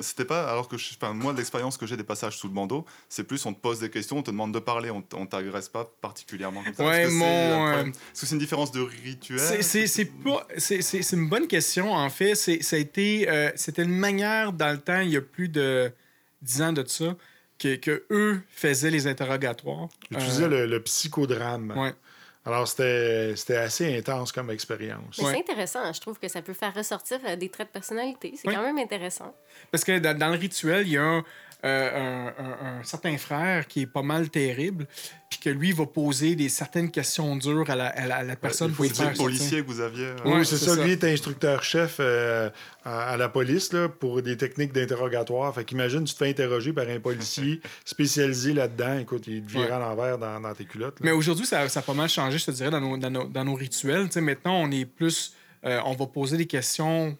C'était 0.00 0.24
pas, 0.24 0.50
alors 0.50 0.66
que 0.66 0.76
je, 0.76 0.90
enfin, 1.00 1.12
moi, 1.14 1.32
de 1.32 1.38
l'expérience 1.38 1.76
que 1.76 1.86
j'ai 1.86 1.96
des 1.96 2.02
passages 2.02 2.36
sous 2.36 2.48
le 2.48 2.52
bandeau, 2.52 2.84
c'est 3.08 3.22
plus 3.22 3.46
on 3.46 3.54
te 3.54 3.60
pose 3.60 3.78
des 3.78 3.90
questions, 3.90 4.18
on 4.18 4.22
te 4.24 4.30
demande 4.32 4.52
de 4.52 4.58
parler, 4.58 4.90
on, 4.90 5.04
on 5.14 5.24
t'agresse 5.24 5.68
pas 5.68 5.84
particulièrement 6.00 6.64
comme 6.64 6.74
ça. 6.74 6.84
Ouais, 6.84 7.02
Est-ce 7.02 7.06
que 7.06 7.12
c'est 7.12 7.18
mon, 7.18 7.66
euh, 7.68 7.84
c'est 8.12 8.30
une 8.32 8.38
différence 8.40 8.72
de 8.72 8.80
rituel 8.80 9.38
C'est- 9.38 9.62
C'est 9.62 9.86
c'est 9.86 10.06
pas- 10.06 10.44
c'est- 10.56 10.82
c'est- 10.82 11.02
c'est 11.02 11.14
une 11.16 11.28
bonne 11.28 11.46
question, 11.46 11.92
en 11.92 12.10
fait. 12.10 12.34
C'est- 12.34 12.60
ça 12.62 12.74
a 12.74 12.78
été, 12.80 13.30
euh, 13.30 13.52
C'était 13.54 13.84
une 13.84 13.96
manière, 13.96 14.52
dans 14.52 14.72
le 14.72 14.78
temps, 14.78 15.00
il 15.00 15.10
y 15.10 15.16
a 15.16 15.20
plus 15.22 15.48
de 15.48 15.92
10 16.42 16.60
ans 16.60 16.72
de 16.72 16.84
ça, 16.86 17.14
que, 17.60 17.76
que 17.76 18.04
eux 18.10 18.40
faisaient 18.50 18.90
les 18.90 19.06
interrogatoires. 19.06 19.88
J'utilisais 20.10 20.44
Euh, 20.44 20.48
le, 20.48 20.66
le 20.66 20.82
psychodrame. 20.82 21.72
Ouais. 21.76 21.94
Alors, 22.44 22.66
c'était 22.66 23.34
c'était 23.36 23.56
assez 23.56 23.98
intense 23.98 24.32
comme 24.32 24.50
expérience. 24.50 25.18
Mais 25.18 25.24
Ouais. 25.24 25.32
c'est 25.34 25.38
intéressant. 25.40 25.92
Je 25.92 26.00
trouve 26.00 26.18
que 26.18 26.28
ça 26.28 26.40
peut 26.40 26.54
faire 26.54 26.72
ressortir 26.74 27.18
euh, 27.26 27.36
des 27.36 27.48
traits 27.50 27.68
de 27.68 27.72
personnalité. 27.72 28.32
C'est 28.36 28.48
Ouais. 28.48 28.54
quand 28.54 28.62
même 28.62 28.78
intéressant. 28.78 29.34
Parce 29.70 29.84
que 29.84 29.98
dans, 29.98 30.16
dans 30.16 30.28
le 30.30 30.38
rituel, 30.38 30.86
il 30.86 30.92
y 30.92 30.96
a 30.96 31.02
un, 31.02 31.24
euh, 31.64 32.30
un- 32.38 32.44
un- 32.44 32.78
un 32.80 32.84
certain 32.84 33.18
frère 33.18 33.66
qui 33.66 33.80
est 33.82 33.86
pas 33.86 34.02
mal 34.02 34.30
terrible, 34.30 34.86
puis 35.28 35.40
que 35.40 35.50
lui 35.50 35.72
va 35.72 35.86
poser 35.86 36.36
des 36.36 36.48
certaines 36.48 36.90
questions 36.90 37.34
dures 37.34 37.68
à 37.68 37.74
la, 37.74 37.86
à 37.88 38.06
la- 38.06 38.16
à 38.18 38.22
la 38.22 38.36
personne 38.36 38.72
faire 38.72 39.10
le 39.10 39.16
policier 39.16 39.62
que 39.62 39.66
vous 39.66 39.80
aviez. 39.80 40.04
euh, 40.06 40.16
Oui, 40.24 40.32
Ouais, 40.34 40.44
c'est 40.44 40.56
ça. 40.56 40.76
ça. 40.76 40.84
Lui 40.84 40.92
est 40.92 41.02
instructeur-chef 41.02 41.96
euh, 41.98 42.48
à, 42.84 43.10
à 43.10 43.16
la 43.16 43.28
police 43.28 43.72
là, 43.72 43.88
pour 43.88 44.22
des 44.22 44.36
techniques 44.36 44.72
d'interrogatoire. 44.72 45.52
Fait 45.52 45.64
qu'imagine, 45.64 46.04
tu 46.04 46.12
te 46.14 46.18
fais 46.18 46.30
interroger 46.30 46.72
par 46.72 46.88
un 46.88 47.00
policier 47.00 47.60
spécialisé 47.84 48.52
là-dedans. 48.52 48.98
Écoute, 49.00 49.24
il 49.26 49.42
te 49.42 49.50
vire 49.50 49.62
Ouais. 49.62 49.70
à 49.72 49.78
l'envers 49.80 50.16
dans, 50.18 50.40
dans 50.40 50.54
tes 50.54 50.64
culottes. 50.64 51.00
là. 51.00 51.06
Mais 51.06 51.10
aujourd'hui, 51.12 51.44
ça, 51.44 51.68
ça 51.68 51.80
a 51.80 51.82
pas 51.82 51.94
mal 51.94 52.08
changé, 52.08 52.38
je 52.38 52.46
te 52.46 52.50
dirais, 52.52 52.70
dans 52.70 52.80
nos, 52.80 52.96
dans 52.96 53.10
nos, 53.10 53.24
dans 53.24 53.44
nos 53.44 53.54
rituels. 53.54 54.06
Tu 54.06 54.12
sais, 54.12 54.20
maintenant, 54.20 54.54
on 54.60 54.70
est 54.70 54.84
plus. 54.84 55.34
euh, 55.64 55.80
on 55.86 55.94
va 55.96 56.06
poser 56.06 56.36
des 56.36 56.46
questions 56.46 57.18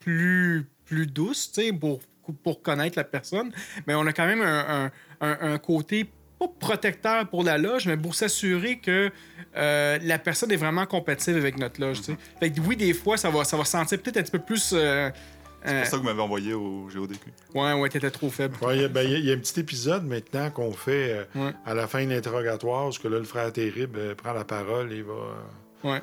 plus, 0.00 0.66
plus 0.86 1.06
douces, 1.06 1.52
tu 1.52 1.62
sais, 1.62 1.72
pour, 1.72 2.00
pour 2.32 2.62
connaître 2.62 2.96
la 2.98 3.04
personne. 3.04 3.50
Mais 3.86 3.94
on 3.94 4.06
a 4.06 4.12
quand 4.12 4.26
même 4.26 4.42
un, 4.42 4.86
un- 4.86 4.90
un- 5.28 5.52
un 5.54 5.58
côté 5.58 6.10
pas 6.38 6.46
protecteur 6.58 7.28
pour 7.28 7.44
la 7.44 7.58
loge, 7.58 7.86
mais 7.86 7.96
pour 7.98 8.14
s'assurer 8.14 8.78
que 8.78 9.10
euh, 9.56 9.98
la 10.02 10.18
personne 10.18 10.50
est 10.52 10.56
vraiment 10.56 10.86
compatible 10.86 11.38
avec 11.38 11.58
notre 11.58 11.80
loge. 11.80 11.98
tu 11.98 12.04
sais. 12.04 12.16
Fait 12.38 12.50
que 12.50 12.60
oui, 12.60 12.76
des 12.76 12.94
fois, 12.94 13.16
ça 13.18 13.28
va, 13.30 13.44
ça 13.44 13.56
va 13.58 13.64
sentir 13.64 14.00
peut-être 14.00 14.16
un 14.16 14.22
petit 14.22 14.30
peu 14.32 14.38
plus. 14.38 14.72
euh, 14.74 15.10
C'est 15.62 15.70
euh, 15.74 15.80
pour 15.80 15.86
ça 15.90 15.96
que 15.98 16.02
vous 16.02 16.08
m'avez 16.08 16.22
envoyé 16.22 16.54
au 16.54 16.88
GODQ. 16.90 17.20
ouais, 17.54 17.72
ouais, 17.74 17.88
t'étais 17.90 18.10
trop 18.10 18.30
faible. 18.30 18.56
Ouais, 18.62 18.76
il 18.76 18.80
y, 18.80 18.84
a- 18.84 18.88
ben, 18.88 19.02
il 19.02 19.10
y 19.10 19.14
a- 19.14 19.18
il 19.18 19.24
y 19.26 19.30
a 19.30 19.34
un 19.34 19.38
petit 19.38 19.60
épisode 19.60 20.06
maintenant 20.06 20.50
qu'on 20.50 20.72
fait 20.72 21.12
euh, 21.12 21.24
Ouais. 21.34 21.52
à 21.66 21.74
la 21.74 21.86
fin 21.86 22.02
de 22.06 22.10
l'interrogatoire, 22.10 22.84
parce 22.84 22.98
que 22.98 23.08
là, 23.08 23.18
le 23.18 23.24
frère 23.24 23.52
terrible 23.52 23.98
euh, 23.98 24.14
prend 24.14 24.32
la 24.32 24.44
parole 24.44 24.90
et 24.94 25.02
va, 25.02 25.12
euh, 25.12 25.90
Ouais. 25.92 26.00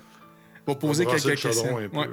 Va 0.68 0.76
poser 0.76 1.06
quelques 1.06 1.40
questions. 1.40 1.76
Ouais. 1.76 1.90
euh. 1.96 2.08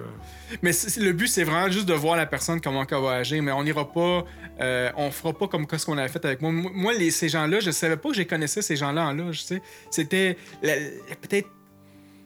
Mais 0.62 0.70
le 0.98 1.12
but, 1.12 1.26
c'est 1.26 1.42
vraiment 1.42 1.70
juste 1.70 1.86
de 1.86 1.94
voir 1.94 2.16
la 2.16 2.26
personne 2.26 2.60
comment 2.60 2.86
elle 2.88 2.98
va 2.98 3.10
agir. 3.16 3.42
Mais 3.42 3.50
on 3.52 3.64
n'ira 3.64 3.90
pas, 3.90 4.24
euh, 4.60 4.90
on 4.96 5.10
fera 5.10 5.32
pas 5.32 5.48
comme 5.48 5.66
ce 5.70 5.84
qu'on 5.84 5.98
avait 5.98 6.08
fait 6.08 6.24
avec 6.24 6.40
moi. 6.40 6.52
Moi, 6.52 6.92
les, 6.94 7.10
ces 7.10 7.28
gens-là, 7.28 7.58
je 7.58 7.72
savais 7.72 7.96
pas 7.96 8.10
que 8.10 8.14
je 8.14 8.22
connaissais, 8.22 8.62
ces 8.62 8.76
gens-là 8.76 9.06
en 9.06 9.12
loge. 9.12 9.40
tu 9.40 9.46
sais. 9.46 9.62
C'était 9.90 10.36
peut-être 10.62 11.48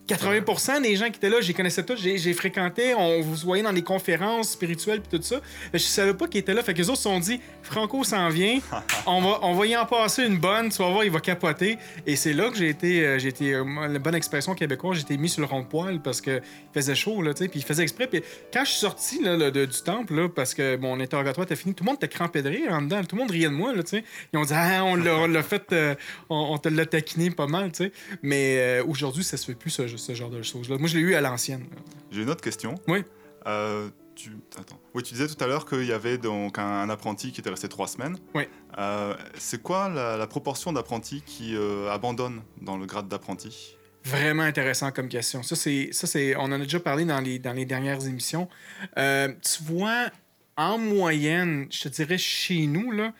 80% 0.08 0.82
des 0.82 0.96
gens 0.96 1.06
qui 1.06 1.16
étaient 1.16 1.28
là, 1.28 1.40
je 1.40 1.48
les 1.48 1.54
connaissais 1.54 1.82
tous, 1.84 1.96
j'ai 2.00 2.32
fréquenté, 2.32 2.94
on 2.94 3.20
vous 3.20 3.34
voyait 3.36 3.62
dans 3.62 3.72
des 3.72 3.82
conférences 3.82 4.50
spirituelles 4.52 5.00
puis 5.00 5.18
tout 5.18 5.24
ça. 5.24 5.40
Je 5.72 5.78
savais 5.78 6.14
pas 6.14 6.26
qu'ils 6.26 6.40
étaient 6.40 6.54
là. 6.54 6.62
Fait 6.62 6.72
que 6.72 6.78
les 6.78 6.88
autres 6.88 6.98
se 6.98 7.04
sont 7.04 7.20
dit, 7.20 7.40
Franco 7.62 8.04
s'en 8.04 8.28
vient, 8.28 8.58
on 9.06 9.20
va, 9.20 9.38
on 9.42 9.54
va 9.54 9.66
y 9.66 9.76
en 9.76 9.84
passer 9.86 10.24
une 10.24 10.38
bonne, 10.38 10.70
tu 10.70 10.78
vas 10.78 10.90
voir, 10.90 11.04
il 11.04 11.10
va 11.10 11.20
capoter. 11.20 11.76
Et 12.06 12.16
c'est 12.16 12.32
là 12.32 12.50
que 12.50 12.56
j'ai 12.56 12.68
été, 12.70 13.04
euh, 13.04 13.18
j'ai 13.18 13.28
été 13.28 13.54
euh, 13.54 13.64
la 13.88 13.98
bonne 13.98 14.14
expression 14.14 14.54
québécoise, 14.54 14.96
j'ai 14.96 15.02
été 15.02 15.16
mis 15.18 15.28
sur 15.28 15.40
le 15.42 15.46
rond 15.46 15.60
de 15.60 15.66
poil 15.66 16.00
parce 16.00 16.20
que 16.20 16.40
il 16.40 16.74
faisait 16.74 16.94
chaud, 16.94 17.20
là, 17.22 17.34
tu 17.34 17.44
sais, 17.44 17.48
puis 17.48 17.60
il 17.60 17.64
faisait 17.64 17.82
exprès. 17.82 18.06
Puis 18.06 18.22
quand 18.52 18.64
je 18.64 18.70
suis 18.70 18.80
sorti 18.80 19.22
là, 19.22 19.36
là, 19.36 19.50
de- 19.50 19.66
du 19.66 19.82
temple, 19.82 20.14
là, 20.14 20.28
parce 20.28 20.54
que 20.54 20.76
mon 20.76 20.98
interrogatoire 21.00 21.44
était 21.44 21.56
fini, 21.56 21.74
tout 21.74 21.84
le 21.84 21.88
monde 21.88 21.96
était 21.96 22.08
crampé 22.08 22.42
de 22.42 22.48
rire 22.48 22.72
en 22.72 22.82
dedans, 22.82 23.02
tout 23.04 23.16
le 23.16 23.20
monde 23.22 23.30
riait 23.30 23.48
de 23.48 23.52
moi, 23.52 23.74
là, 23.74 23.82
tu 23.82 23.90
sais. 23.98 24.04
Ils 24.32 24.38
ont 24.38 24.44
dit, 24.44 24.52
ah, 24.54 24.84
on 24.84 24.94
l'a 24.96 25.42
fait, 25.42 25.72
euh, 25.72 25.94
on, 26.30 26.54
on 26.54 26.58
te 26.58 26.68
l'a 26.68 26.86
taquiné 26.86 27.30
pas 27.30 27.46
mal, 27.46 27.72
tu 27.72 27.84
sais. 27.84 27.92
Mais 28.22 28.56
euh, 28.58 28.84
aujourd'hui, 28.86 29.22
ça 29.24 29.36
se 29.36 29.44
fait 29.44 29.54
plus, 29.54 29.70
ce, 29.70 29.86
ce 29.98 30.14
genre 30.14 30.30
de 30.30 30.42
choses-là. 30.42 30.78
Moi, 30.78 30.88
je 30.88 30.96
l'ai 30.96 31.02
eu 31.02 31.14
à 31.14 31.20
l'ancienne. 31.20 31.66
J'ai 32.10 32.22
une 32.22 32.30
autre 32.30 32.42
question. 32.42 32.74
Oui. 32.86 33.04
Euh, 33.46 33.88
tu... 34.14 34.30
Attends. 34.58 34.80
Oui, 34.94 35.02
tu 35.02 35.14
disais 35.14 35.28
tout 35.28 35.42
à 35.42 35.46
l'heure 35.46 35.66
qu'il 35.66 35.84
y 35.84 35.92
avait 35.92 36.18
donc 36.18 36.58
un, 36.58 36.88
apprenti 36.90 37.32
qui 37.32 37.40
était 37.40 37.50
resté 37.50 37.68
trois 37.68 37.86
semaines. 37.86 38.16
Oui. 38.34 38.44
Euh, 38.78 39.14
c'est 39.36 39.62
quoi 39.62 39.88
la, 39.88 40.16
la 40.16 40.26
proportion 40.26 40.72
d'apprentis 40.72 41.22
qui 41.22 41.54
euh, 41.54 41.90
abandonnent 41.90 42.42
dans 42.60 42.76
le 42.76 42.86
grade 42.86 43.08
d'apprenti? 43.08 43.76
Vraiment 44.04 44.44
intéressant 44.44 44.90
comme 44.90 45.08
question. 45.08 45.42
Ça, 45.42 45.54
c'est, 45.56 45.90
ça, 45.92 46.06
c'est, 46.06 46.34
on 46.36 46.44
en 46.44 46.52
a 46.52 46.58
déjà 46.58 46.80
parlé 46.80 47.04
dans 47.04 47.20
les, 47.20 47.38
dans 47.38 47.52
les 47.52 47.66
dernières 47.66 48.06
émissions. 48.06 48.48
Euh, 48.96 49.28
tu 49.42 49.62
vois, 49.64 50.10
en 50.56 50.78
moyenne, 50.78 51.66
je 51.70 51.82
te 51.82 51.88
dirais 51.88 52.18
chez 52.18 52.66
nous, 52.66 52.90
là, 52.90 53.12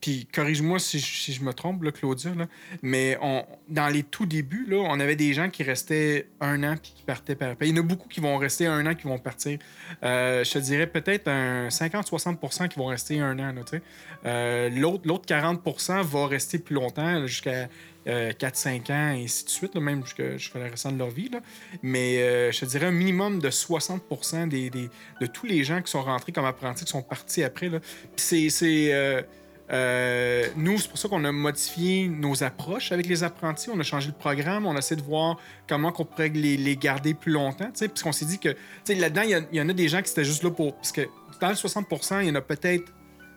puis 0.00 0.26
corrige-moi 0.32 0.78
si, 0.78 0.98
je- 0.98 1.04
me 1.42 1.52
trompe, 1.52 1.82
Claudia, 1.90 2.34
là, 2.34 2.46
mais 2.82 3.16
on, 3.22 3.44
dans 3.68 3.88
les 3.88 4.02
tout 4.02 4.26
débuts, 4.26 4.66
là, 4.68 4.76
on 4.88 5.00
avait 5.00 5.16
des 5.16 5.32
gens 5.32 5.48
qui 5.50 5.62
restaient 5.62 6.28
un 6.40 6.62
an 6.64 6.76
puis 6.80 6.92
qui 6.96 7.02
partaient 7.02 7.34
par 7.34 7.50
après. 7.50 7.68
Il 7.68 7.74
y 7.74 7.78
en 7.78 7.82
a 7.82 7.86
beaucoup 7.86 8.08
qui 8.08 8.20
vont 8.20 8.36
rester 8.36 8.66
un 8.66 8.86
an 8.86 8.94
qui 8.94 9.04
vont 9.08 9.18
partir. 9.18 9.58
Euh, 10.02 10.44
je 10.44 10.52
te 10.52 10.58
dirais 10.58 10.86
peut-être 10.86 11.28
un 11.28 11.68
50-60% 11.68 12.68
qui 12.68 12.78
vont 12.78 12.86
rester 12.86 13.20
un 13.20 13.38
an. 13.38 13.52
sais. 13.70 13.82
Euh, 14.26 14.68
L'autre 14.70 15.02
l'autre 15.06 15.24
40% 15.26 16.02
va 16.02 16.26
rester 16.26 16.58
plus 16.58 16.74
longtemps, 16.74 17.26
jusqu'à 17.26 17.68
euh, 18.06 18.32
4-5 18.32 18.92
ans, 18.92 19.12
et 19.16 19.24
ainsi 19.24 19.44
de 19.46 19.50
suite, 19.50 19.74
là, 19.74 19.80
même 19.80 20.04
jusqu'à 20.06 20.58
le 20.58 20.70
restant 20.70 20.92
de 20.92 20.98
leur 20.98 21.10
vie. 21.10 21.28
là. 21.30 21.40
Mais 21.82 22.18
euh, 22.22 22.52
je 22.52 22.60
te 22.60 22.64
dirais 22.66 22.86
un 22.86 22.90
minimum 22.92 23.40
de 23.40 23.50
60 23.50 24.48
des, 24.48 24.70
des- 24.70 24.90
de 25.20 25.26
tous 25.26 25.46
les 25.46 25.64
gens 25.64 25.80
qui 25.82 25.90
sont 25.90 26.02
rentrés 26.02 26.32
comme 26.32 26.44
apprentis, 26.44 26.84
qui 26.84 26.90
sont 26.92 27.02
partis 27.02 27.42
après. 27.42 27.68
Puis 27.70 28.50
c'est. 28.50 29.26
Euh, 29.72 30.46
nous, 30.56 30.78
c'est 30.78 30.88
pour 30.88 30.98
ça 30.98 31.08
qu'on 31.08 31.24
a 31.24 31.32
modifié 31.32 32.08
nos 32.08 32.42
approches 32.44 32.92
avec 32.92 33.06
les 33.06 33.24
apprentis. 33.24 33.68
On 33.72 33.78
a 33.80 33.82
changé 33.82 34.08
le 34.08 34.14
programme. 34.14 34.66
On 34.66 34.74
a 34.76 34.78
essayé 34.78 35.00
de 35.00 35.06
voir 35.06 35.38
comment 35.68 35.92
on 35.98 36.04
pourrait 36.04 36.28
les, 36.28 36.56
les 36.56 36.76
garder 36.76 37.14
plus 37.14 37.32
longtemps. 37.32 37.70
Parce 37.78 38.02
qu'on 38.02 38.12
s'est 38.12 38.26
dit 38.26 38.38
que 38.38 38.50
là-dedans, 38.88 39.22
il 39.22 39.30
y 39.30 39.34
a- 39.34 39.40
il 39.52 39.58
y, 39.58 39.60
en 39.60 39.68
a 39.68 39.72
des 39.72 39.88
gens 39.88 40.02
qui 40.02 40.10
étaient 40.12 40.24
juste 40.24 40.42
là 40.44 40.50
pour. 40.50 40.74
Parce 40.76 40.92
que 40.92 41.02
dans 41.40 41.48
le 41.48 41.54
60% 41.54 42.20
il 42.22 42.28
y 42.28 42.30
en 42.30 42.34
a 42.36 42.40
peut-être. 42.40 42.92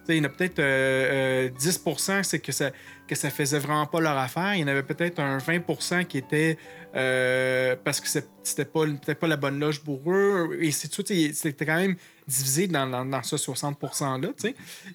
Il 0.09 0.17
y 0.17 0.21
en 0.21 0.25
a 0.25 0.29
peut-être 0.29 0.59
euh, 0.59 1.47
euh, 1.47 1.49
10 1.49 1.83
c'est 2.23 2.39
que 2.39 2.51
ça, 2.51 2.71
que 3.07 3.15
ça 3.15 3.29
faisait 3.29 3.59
vraiment 3.59 3.85
pas 3.85 3.99
leur 3.99 4.17
affaire. 4.17 4.55
Il 4.55 4.61
y 4.61 4.63
en 4.63 4.67
avait 4.67 4.83
peut-être 4.83 5.19
un 5.19 5.37
20% 5.37 6.05
qui 6.05 6.17
était 6.17 6.57
euh, 6.95 7.75
parce 7.83 8.01
que 8.01 8.07
c'était 8.07 8.65
pas, 8.65 8.85
pas 9.19 9.27
la 9.27 9.37
bonne 9.37 9.59
loge 9.59 9.81
pour 9.81 10.01
eux. 10.11 10.57
Et 10.59 10.71
c'est 10.71 10.87
tout. 10.87 11.03
C'était 11.05 11.65
quand 11.65 11.77
même 11.77 11.95
divisé 12.27 12.67
dans, 12.67 13.05
dans, 13.05 13.23
ce 13.23 13.37
60 13.37 13.79
%-là. 13.81 14.29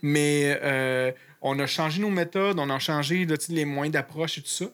Mais 0.02 0.58
euh, 0.62 1.12
on 1.42 1.58
a 1.58 1.66
changé 1.66 2.00
nos 2.00 2.10
méthodes, 2.10 2.58
on 2.58 2.70
a 2.70 2.78
changé 2.78 3.26
les 3.48 3.64
moyens 3.64 3.92
d'approche 3.92 4.38
et 4.38 4.42
tout 4.42 4.48
ça. 4.48 4.66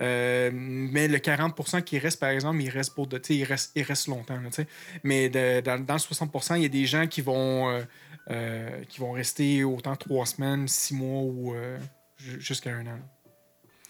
Euh, 0.00 0.50
mais 0.54 1.08
le 1.08 1.18
40% 1.18 1.82
qui 1.82 1.98
reste, 1.98 2.18
par 2.20 2.30
exemple, 2.30 2.60
il 2.62 2.70
reste 2.70 2.94
pour 2.94 3.06
de, 3.06 3.20
il 3.28 3.44
reste, 3.44 3.72
il 3.74 3.82
reste 3.82 4.06
longtemps. 4.08 4.38
mais 5.02 5.28
dans, 5.28 5.84
dans 5.84 5.94
le 5.94 5.98
60% 6.00 6.56
il 6.56 6.62
y 6.62 6.66
a 6.66 6.68
des 6.68 6.86
gens 6.86 7.06
qui 7.06 7.20
vont, 7.20 7.68
euh, 7.70 7.82
euh, 8.30 8.82
qui 8.88 9.00
vont 9.00 9.12
rester 9.12 9.62
autant 9.64 9.96
trois 9.96 10.24
semaines, 10.26 10.66
six 10.68 10.94
mois 10.94 11.22
ou 11.22 11.54
ju- 12.16 12.40
jusqu'à 12.40 12.70
un 12.74 12.86
an. 12.86 12.98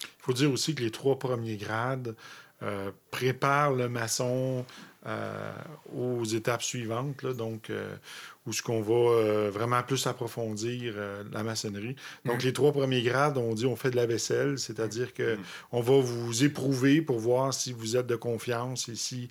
Il 0.03 0.09
faut 0.23 0.33
dire 0.33 0.51
aussi 0.51 0.75
que 0.75 0.83
les 0.83 0.91
trois 0.91 1.19
premiers 1.19 1.57
grades 1.57 2.15
préparent 3.11 3.73
le 3.73 3.89
maçon 3.89 4.67
euh, 5.07 5.53
aux 5.97 6.25
étapes 6.25 6.63
suivantes, 6.63 7.23
là, 7.23 7.33
donc 7.33 7.71
euh, 7.71 7.95
où 8.47 8.53
ce 8.53 8.63
qu'on 8.63 8.83
va 8.83 8.95
euh, 8.95 9.51
vraiment 9.51 9.83
plus 9.83 10.07
approfondir 10.07 10.95
la 11.33 11.43
maçonnerie. 11.43 11.97
Donc 12.25 12.37
Mhm. 12.41 12.45
les 12.45 12.53
trois 12.53 12.73
premiers 12.73 13.03
grades, 13.03 13.39
on 13.39 13.55
dit 13.55 13.67
on 13.67 13.77
fait 13.77 13.91
de 13.91 13.97
la 13.97 14.07
vaisselle, 14.07 14.59
c'est-à-dire 14.59 15.15
que 15.15 15.39
on 15.73 15.81
va 15.81 16.01
vous 16.01 16.45
éprouver 16.45 17.01
pour 17.01 17.19
voir 17.19 17.55
si 17.55 17.73
vous 17.73 17.97
êtes 17.97 18.07
de 18.07 18.17
confiance 18.17 18.89
et 18.89 18.95
si 18.95 19.29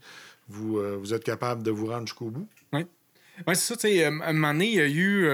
vous, 0.48 0.82
vous 1.00 1.14
êtes 1.14 1.24
capable 1.24 1.62
de 1.64 1.70
vous 1.72 1.88
rendre 1.88 2.08
jusqu'au 2.08 2.30
bout. 2.32 2.48
Oui, 2.74 3.54
c'est 3.56 3.56
ça. 3.56 3.76
tu 3.76 3.82
sais, 3.82 4.04
euh, 4.06 4.20
à 4.22 4.30
un 4.30 4.34
moment 4.34 4.54
donné, 4.54 4.68
il 4.68 4.76
y 4.76 4.82
a 4.82 4.88
eu. 4.88 5.30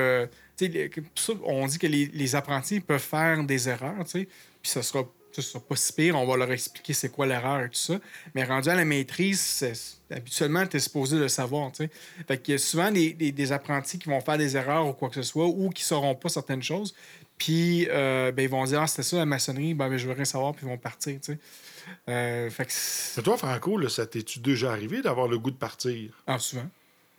on 1.44 1.66
dit 1.68 1.80
que 1.80 1.88
les, 1.88 2.06
les 2.08 2.36
apprentis 2.36 2.80
peuvent 2.80 3.00
faire 3.00 3.44
des 3.44 3.70
erreurs, 3.70 4.04
puis 4.12 4.28
ça 4.64 4.84
sera, 4.84 5.04
ça 5.42 5.50
sera 5.52 5.64
pas 5.64 5.76
si 5.76 5.94
pire. 5.94 6.16
On 6.16 6.26
va 6.26 6.38
leur 6.38 6.52
expliquer 6.52 6.94
c'est 6.94 7.10
quoi 7.10 7.26
l'erreur 7.26 7.62
et 7.62 7.70
tout 7.70 7.76
ça. 7.76 8.00
Mais 8.34 8.44
rendu 8.44 8.70
à 8.70 8.76
la 8.76 8.86
maîtrise, 8.86 9.66
habituellement, 10.12 10.66
tu 10.68 10.78
es 10.78 10.80
supposé 10.80 11.18
le 11.18 11.28
savoir, 11.28 11.72
tu 11.72 11.84
sais. 11.86 11.90
Fait 12.28 12.38
qu'il 12.42 12.54
y 12.54 12.56
a 12.56 12.58
souvent 12.58 12.92
des, 12.92 13.14
des- 13.14 13.32
des 13.32 13.52
apprentis 13.52 14.00
qui 14.00 14.10
vont 14.10 14.22
faire 14.22 14.38
des 14.38 14.56
erreurs 14.58 14.88
ou 14.88 14.94
quoi 14.94 15.10
que 15.10 15.16
ce 15.16 15.24
soit, 15.24 15.46
ou 15.48 15.70
qui 15.70 15.84
sauront 15.84 16.16
pas 16.16 16.30
certaines 16.30 16.64
choses. 16.64 16.94
Puis, 17.38 17.88
euh, 17.90 18.32
ben, 18.32 18.44
ils 18.44 18.50
vont 18.50 18.64
dire, 18.64 18.82
ah, 18.82 18.88
c'était 18.88 19.04
ça 19.04 19.18
la 19.18 19.26
maçonnerie, 19.26 19.74
ben, 19.74 19.90
ben, 19.90 19.98
je 19.98 20.08
veux 20.08 20.14
rien 20.14 20.24
savoir, 20.26 20.54
puis 20.54 20.66
ils 20.66 20.70
vont 20.70 20.78
partir, 20.78 21.20
tu 21.22 21.34
sais. 21.34 21.40
Euh, 22.10 22.50
fait 22.50 22.66
que. 22.66 22.72
Mais 23.18 23.24
toi, 23.24 23.38
Franco, 23.38 23.78
là, 23.78 23.90
ça 23.90 24.06
t'es-tu 24.06 24.40
déjà 24.40 24.72
arrivé 24.72 25.02
d'avoir 25.02 25.28
le 25.28 25.38
goût 25.38 25.52
de 25.52 25.58
partir? 25.58 26.12
Ah, 26.26 26.40
souvent. 26.40 26.68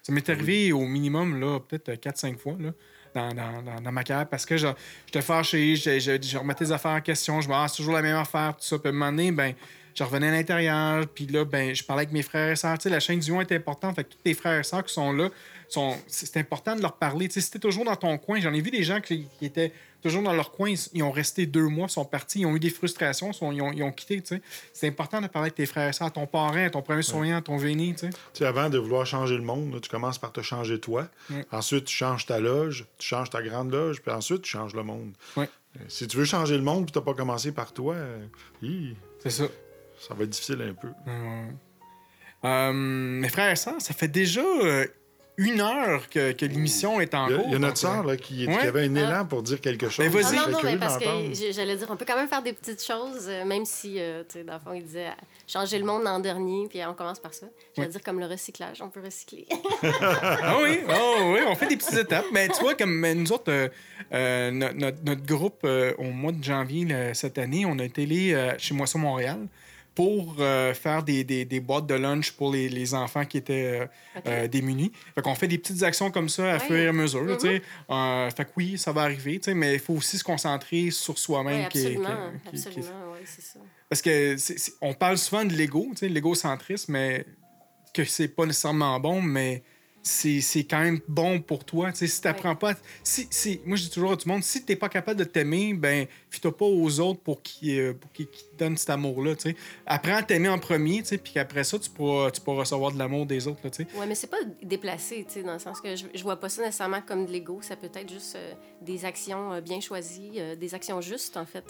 Ça 0.02 0.12
m'est 0.12 0.28
arrivé 0.30 0.72
au 0.72 0.86
minimum, 0.86 1.38
là, 1.40 1.60
peut-être 1.60 2.00
4-5 2.00 2.38
fois, 2.38 2.56
là, 2.58 2.70
dans, 3.16 3.92
ma 3.92 4.04
carrière, 4.04 4.28
parce 4.28 4.46
que 4.46 4.56
j'étais 4.56 5.22
fâché, 5.22 5.76
je, 5.76 5.98
je, 5.98 6.18
je 6.20 6.38
remettais 6.38 6.64
les 6.64 6.72
affaires 6.72 6.92
en 6.92 7.00
question, 7.00 7.40
je 7.40 7.48
me 7.48 7.54
ah, 7.54 7.66
c'est 7.68 7.76
toujours 7.76 7.94
la 7.94 8.02
même 8.02 8.16
affaire, 8.16 8.54
tout 8.56 8.64
ça. 8.64 8.78
Puis 8.78 8.88
à 8.88 8.90
un 8.90 8.92
moment 8.92 9.10
donné, 9.10 9.32
ben, 9.32 9.54
je 9.94 10.04
revenais 10.04 10.28
à 10.28 10.32
l'intérieur, 10.32 11.06
puis 11.06 11.26
là, 11.26 11.44
ben, 11.44 11.74
je 11.74 11.82
parlais 11.82 12.02
avec 12.02 12.12
mes 12.12 12.22
frères 12.22 12.50
et 12.50 12.56
sœurs. 12.56 12.76
Tu 12.78 12.82
sais, 12.82 12.90
la 12.90 13.00
chaîne 13.00 13.18
du 13.18 13.30
lion 13.30 13.40
est 13.40 13.52
importante, 13.52 13.94
fait 13.94 14.04
que 14.04 14.10
tous 14.10 14.22
tes 14.22 14.34
frères 14.34 14.60
et 14.60 14.64
sœurs 14.64 14.84
qui 14.84 14.92
sont 14.92 15.12
là, 15.12 15.30
sont, 15.68 15.96
c'est 16.06 16.36
important 16.36 16.76
de 16.76 16.82
leur 16.82 16.96
parler. 16.96 17.28
Tu 17.28 17.34
sais, 17.34 17.40
si 17.40 17.50
t'es 17.50 17.58
toujours 17.58 17.84
dans 17.84 17.96
ton 17.96 18.18
coin, 18.18 18.38
j'en 18.40 18.52
ai 18.52 18.60
vu 18.60 18.70
des 18.70 18.82
gens 18.82 19.00
qui 19.00 19.26
étaient 19.40 19.72
toujours 20.06 20.22
dans 20.22 20.32
leur 20.32 20.50
coin, 20.52 20.70
ils, 20.70 20.78
ils 20.94 21.02
ont 21.02 21.10
resté 21.10 21.46
deux 21.46 21.66
mois, 21.68 21.86
ils 21.88 21.92
sont 21.92 22.04
partis, 22.04 22.40
ils 22.40 22.46
ont 22.46 22.54
eu 22.56 22.60
des 22.60 22.70
frustrations, 22.70 23.30
ils, 23.30 23.34
sont- 23.34 23.52
ils 23.52 23.60
ont, 23.62 23.72
ils 23.72 23.82
ont 23.82 23.92
quitté, 23.92 24.20
tu 24.20 24.36
sais. 24.36 24.42
C'est 24.72 24.88
important 24.88 25.20
de 25.20 25.26
parler 25.26 25.46
avec 25.46 25.54
tes 25.54 25.66
frères 25.66 25.88
et 25.88 25.92
sœurs, 25.92 26.08
à 26.08 26.10
ton 26.10 26.26
parrain, 26.26 26.64
à 26.66 26.70
ton 26.70 26.82
premier 26.82 27.02
soignant, 27.02 27.38
à 27.38 27.42
ton 27.42 27.56
véné, 27.56 27.92
tu 27.92 28.06
sais. 28.06 28.10
Tu 28.10 28.16
sais, 28.34 28.44
avant 28.46 28.68
de 28.70 28.78
vouloir 28.78 29.04
changer 29.06 29.36
le 29.36 29.42
monde, 29.42 29.74
là, 29.74 29.80
tu 29.80 29.88
commences 29.90 30.18
par 30.18 30.32
te 30.32 30.40
changer 30.42 30.78
toi. 30.80 31.08
Ensuite, 31.52 31.84
tu 31.86 31.94
changes 31.96 32.26
ta 32.26 32.40
loge, 32.40 32.86
tu 32.98 33.06
changes 33.08 33.30
ta 33.30 33.42
grande 33.42 33.70
loge, 33.72 34.00
puis 34.02 34.10
ensuite, 34.12 34.42
tu 34.42 34.50
changes 34.50 34.74
le 34.74 34.82
monde. 34.82 35.12
Ouais. 35.36 35.48
Euh, 35.76 35.80
Si 35.88 36.06
tu 36.06 36.16
veux 36.16 36.24
changer 36.24 36.56
le 36.56 36.62
monde, 36.62 36.84
puis 36.86 36.92
tu 36.92 36.98
n'as 36.98 37.04
pas 37.04 37.14
commencé 37.14 37.52
par 37.52 37.72
toi, 37.72 37.94
euh, 37.94 38.24
hi, 38.62 38.96
C'est 39.22 39.30
ça. 39.30 39.44
ça 39.98 40.14
va 40.14 40.24
être 40.24 40.30
difficile 40.30 40.62
un 40.62 40.74
peu. 40.74 40.88
Euh, 42.44 42.72
mes 42.72 43.28
frères 43.28 43.50
et 43.50 43.56
sœurs, 43.56 43.80
ça 43.80 43.92
fait 43.94 44.08
déjà 44.08 44.40
une 45.38 45.60
heure 45.60 46.08
que, 46.08 46.32
que 46.32 46.46
l'émission 46.46 47.00
est 47.00 47.14
en 47.14 47.26
Il 47.28 47.32
y 47.32 47.34
a, 47.34 47.36
cours. 47.38 47.46
il 47.48 47.52
y 47.52 47.56
a 47.56 47.58
notre 47.58 47.76
sœur 47.76 48.04
là, 48.04 48.16
qui, 48.16 48.46
Ouais. 48.46 48.56
qui 48.58 48.66
avait 48.66 48.86
un 48.86 48.94
élan 48.94 49.24
pour 49.26 49.42
dire 49.42 49.60
quelque 49.60 49.88
chose. 49.90 50.06
Ben, 50.06 50.12
vas-y. 50.22 50.36
Ah 50.38 50.46
non, 50.46 50.52
non, 50.52 50.58
curieux 50.58 50.74
mais 50.74 50.80
parce 50.80 50.98
que 50.98 51.04
j'allais 51.52 51.76
dire, 51.76 51.86
on 51.90 51.96
peut 51.96 52.04
quand 52.08 52.16
même 52.16 52.28
faire 52.28 52.42
des 52.42 52.52
petites 52.54 52.82
choses, 52.82 53.26
euh, 53.28 53.44
même 53.44 53.64
si, 53.66 53.96
euh, 53.98 54.22
tu 54.28 54.38
sais, 54.38 54.44
dans 54.44 54.54
le 54.54 54.60
fond, 54.60 54.72
il 54.72 54.82
disait 54.84 55.08
euh, 55.08 55.10
changer 55.46 55.78
le 55.78 55.84
monde 55.84 56.04
l'an 56.04 56.20
dernier, 56.20 56.66
puis 56.68 56.80
on 56.86 56.94
commence 56.94 57.18
par 57.20 57.34
ça. 57.34 57.46
J'allais 57.76 57.88
Ouais. 57.88 57.92
dire 57.92 58.02
comme 58.02 58.18
le 58.18 58.26
recyclage, 58.26 58.80
on 58.80 58.88
peut 58.88 59.00
recycler. 59.04 59.46
Ah 59.82 60.56
oui, 60.62 60.78
oh, 60.88 61.32
oui, 61.34 61.40
on 61.46 61.54
fait 61.54 61.66
des 61.66 61.76
petites 61.76 61.98
étapes. 61.98 62.24
Mais 62.32 62.48
tu 62.48 62.60
vois, 62.60 62.74
comme 62.74 63.04
euh, 63.04 63.14
nous 63.14 63.32
autres, 63.32 63.50
euh, 63.50 63.68
euh, 64.12 64.50
no- 64.50 64.72
notre, 64.72 64.98
notre 65.04 65.24
groupe, 65.26 65.60
euh, 65.64 65.92
au 65.98 66.04
mois 66.04 66.32
de 66.32 66.42
janvier 66.42 66.84
là, 66.86 67.14
cette 67.14 67.38
année, 67.38 67.64
on 67.66 67.78
a 67.78 67.84
été 67.84 68.02
allé 68.04 68.32
euh, 68.34 68.52
chez 68.58 68.74
Moisson 68.74 68.98
Montréal 68.98 69.38
pour 69.96 70.36
euh, 70.40 70.74
faire 70.74 71.02
des, 71.02 71.24
des- 71.24 71.44
des 71.46 71.58
boîtes 71.58 71.86
de 71.86 71.94
lunch 71.94 72.30
pour 72.32 72.52
les, 72.52 72.68
les 72.68 72.94
enfants 72.94 73.24
qui 73.24 73.38
étaient 73.38 73.80
euh, 73.80 73.86
euh, 74.26 74.46
démunis. 74.46 74.92
Fait 75.14 75.22
qu'on 75.22 75.34
fait 75.34 75.48
des 75.48 75.56
petites 75.58 75.82
actions 75.82 76.10
comme 76.12 76.28
ça 76.28 76.52
à 76.52 76.58
fur 76.60 76.76
et 76.76 76.86
à 76.86 76.92
mesure. 76.92 77.22
Mhm. 77.24 77.60
Euh, 77.90 78.30
fait 78.30 78.44
que 78.44 78.50
oui, 78.58 78.76
ça 78.78 78.92
va 78.92 79.02
arriver, 79.02 79.40
mais 79.54 79.72
il 79.74 79.80
faut 79.80 79.94
aussi 79.94 80.18
se 80.18 80.22
concentrer 80.24 80.90
sur 80.90 81.18
soi-même. 81.18 81.62
Oui, 81.64 81.68
qui 81.70 81.78
est- 81.78 81.82
qui 81.82 81.88
est- 81.88 81.96
absolument. 81.96 82.32
qui 82.50 82.56
absolument, 82.56 83.12
oui, 83.14 83.18
c'est 83.24 83.42
ça. 83.42 83.58
Parce 83.88 84.02
que 84.02 84.36
on 84.82 84.92
parle 84.94 85.16
souvent 85.16 85.44
de 85.44 85.54
l'ego, 85.54 85.86
l'égocentrisme, 86.02 86.92
mais 86.92 87.24
que 87.94 88.04
c'est 88.04 88.28
pas 88.28 88.44
nécessairement 88.44 89.00
bon, 89.00 89.22
mais 89.22 89.62
c'est 90.06 90.64
quand 90.64 90.80
même 90.80 91.00
bon 91.08 91.40
pour 91.40 91.64
toi. 91.64 91.92
Tu 91.92 92.06
si 92.06 92.20
t'apprends 92.20 92.54
pas. 92.54 92.74
Si, 93.02 93.26
si, 93.30 93.60
moi, 93.64 93.76
je 93.76 93.84
dis 93.84 93.90
toujours 93.90 94.12
à 94.12 94.16
tout 94.16 94.28
le 94.28 94.34
monde, 94.34 94.44
si 94.44 94.64
t'es 94.64 94.76
pas 94.76 94.88
capable 94.88 95.18
de 95.18 95.24
t'aimer, 95.24 95.74
ben, 95.74 96.06
fie-toi 96.30 96.56
pas 96.56 96.64
aux 96.64 97.00
autres 97.00 97.20
pour 97.20 97.42
qu'ils 97.42 97.78
euh, 97.78 97.92
te 98.14 98.22
donnent 98.58 98.76
cet 98.76 98.90
amour-là. 98.90 99.34
tu. 99.34 99.56
Apprends 99.84 100.16
à 100.16 100.22
t'aimer 100.22 100.48
en 100.48 100.58
premier, 100.58 101.02
tu 101.02 101.18
puis 101.18 101.32
qu'après 101.32 101.64
ça, 101.64 101.78
tu 101.78 101.90
pourras, 101.90 102.30
tu 102.30 102.40
pourras 102.40 102.60
recevoir 102.60 102.92
de 102.92 102.98
l'amour 102.98 103.26
des 103.26 103.48
autres. 103.48 103.68
Tu. 103.68 103.86
Oui, 103.96 104.06
mais 104.08 104.14
c'est 104.14 104.28
pas 104.28 104.36
déplacé, 104.62 105.26
tu 105.30 105.42
dans 105.42 105.54
le 105.54 105.58
sens 105.58 105.80
que 105.80 105.96
je, 105.96 106.04
je 106.14 106.22
vois 106.22 106.38
pas 106.38 106.48
ça 106.48 106.62
nécessairement 106.62 107.00
comme 107.02 107.26
de 107.26 107.32
l'ego. 107.32 107.58
Ça 107.62 107.76
peut 107.76 107.90
être 107.92 108.10
juste 108.10 108.36
euh, 108.36 108.52
des 108.82 109.04
actions 109.04 109.54
euh, 109.54 109.60
bien 109.60 109.80
choisies, 109.80 110.40
des 110.58 110.74
actions 110.74 111.00
justes, 111.00 111.36
en 111.36 111.46
fait. 111.46 111.64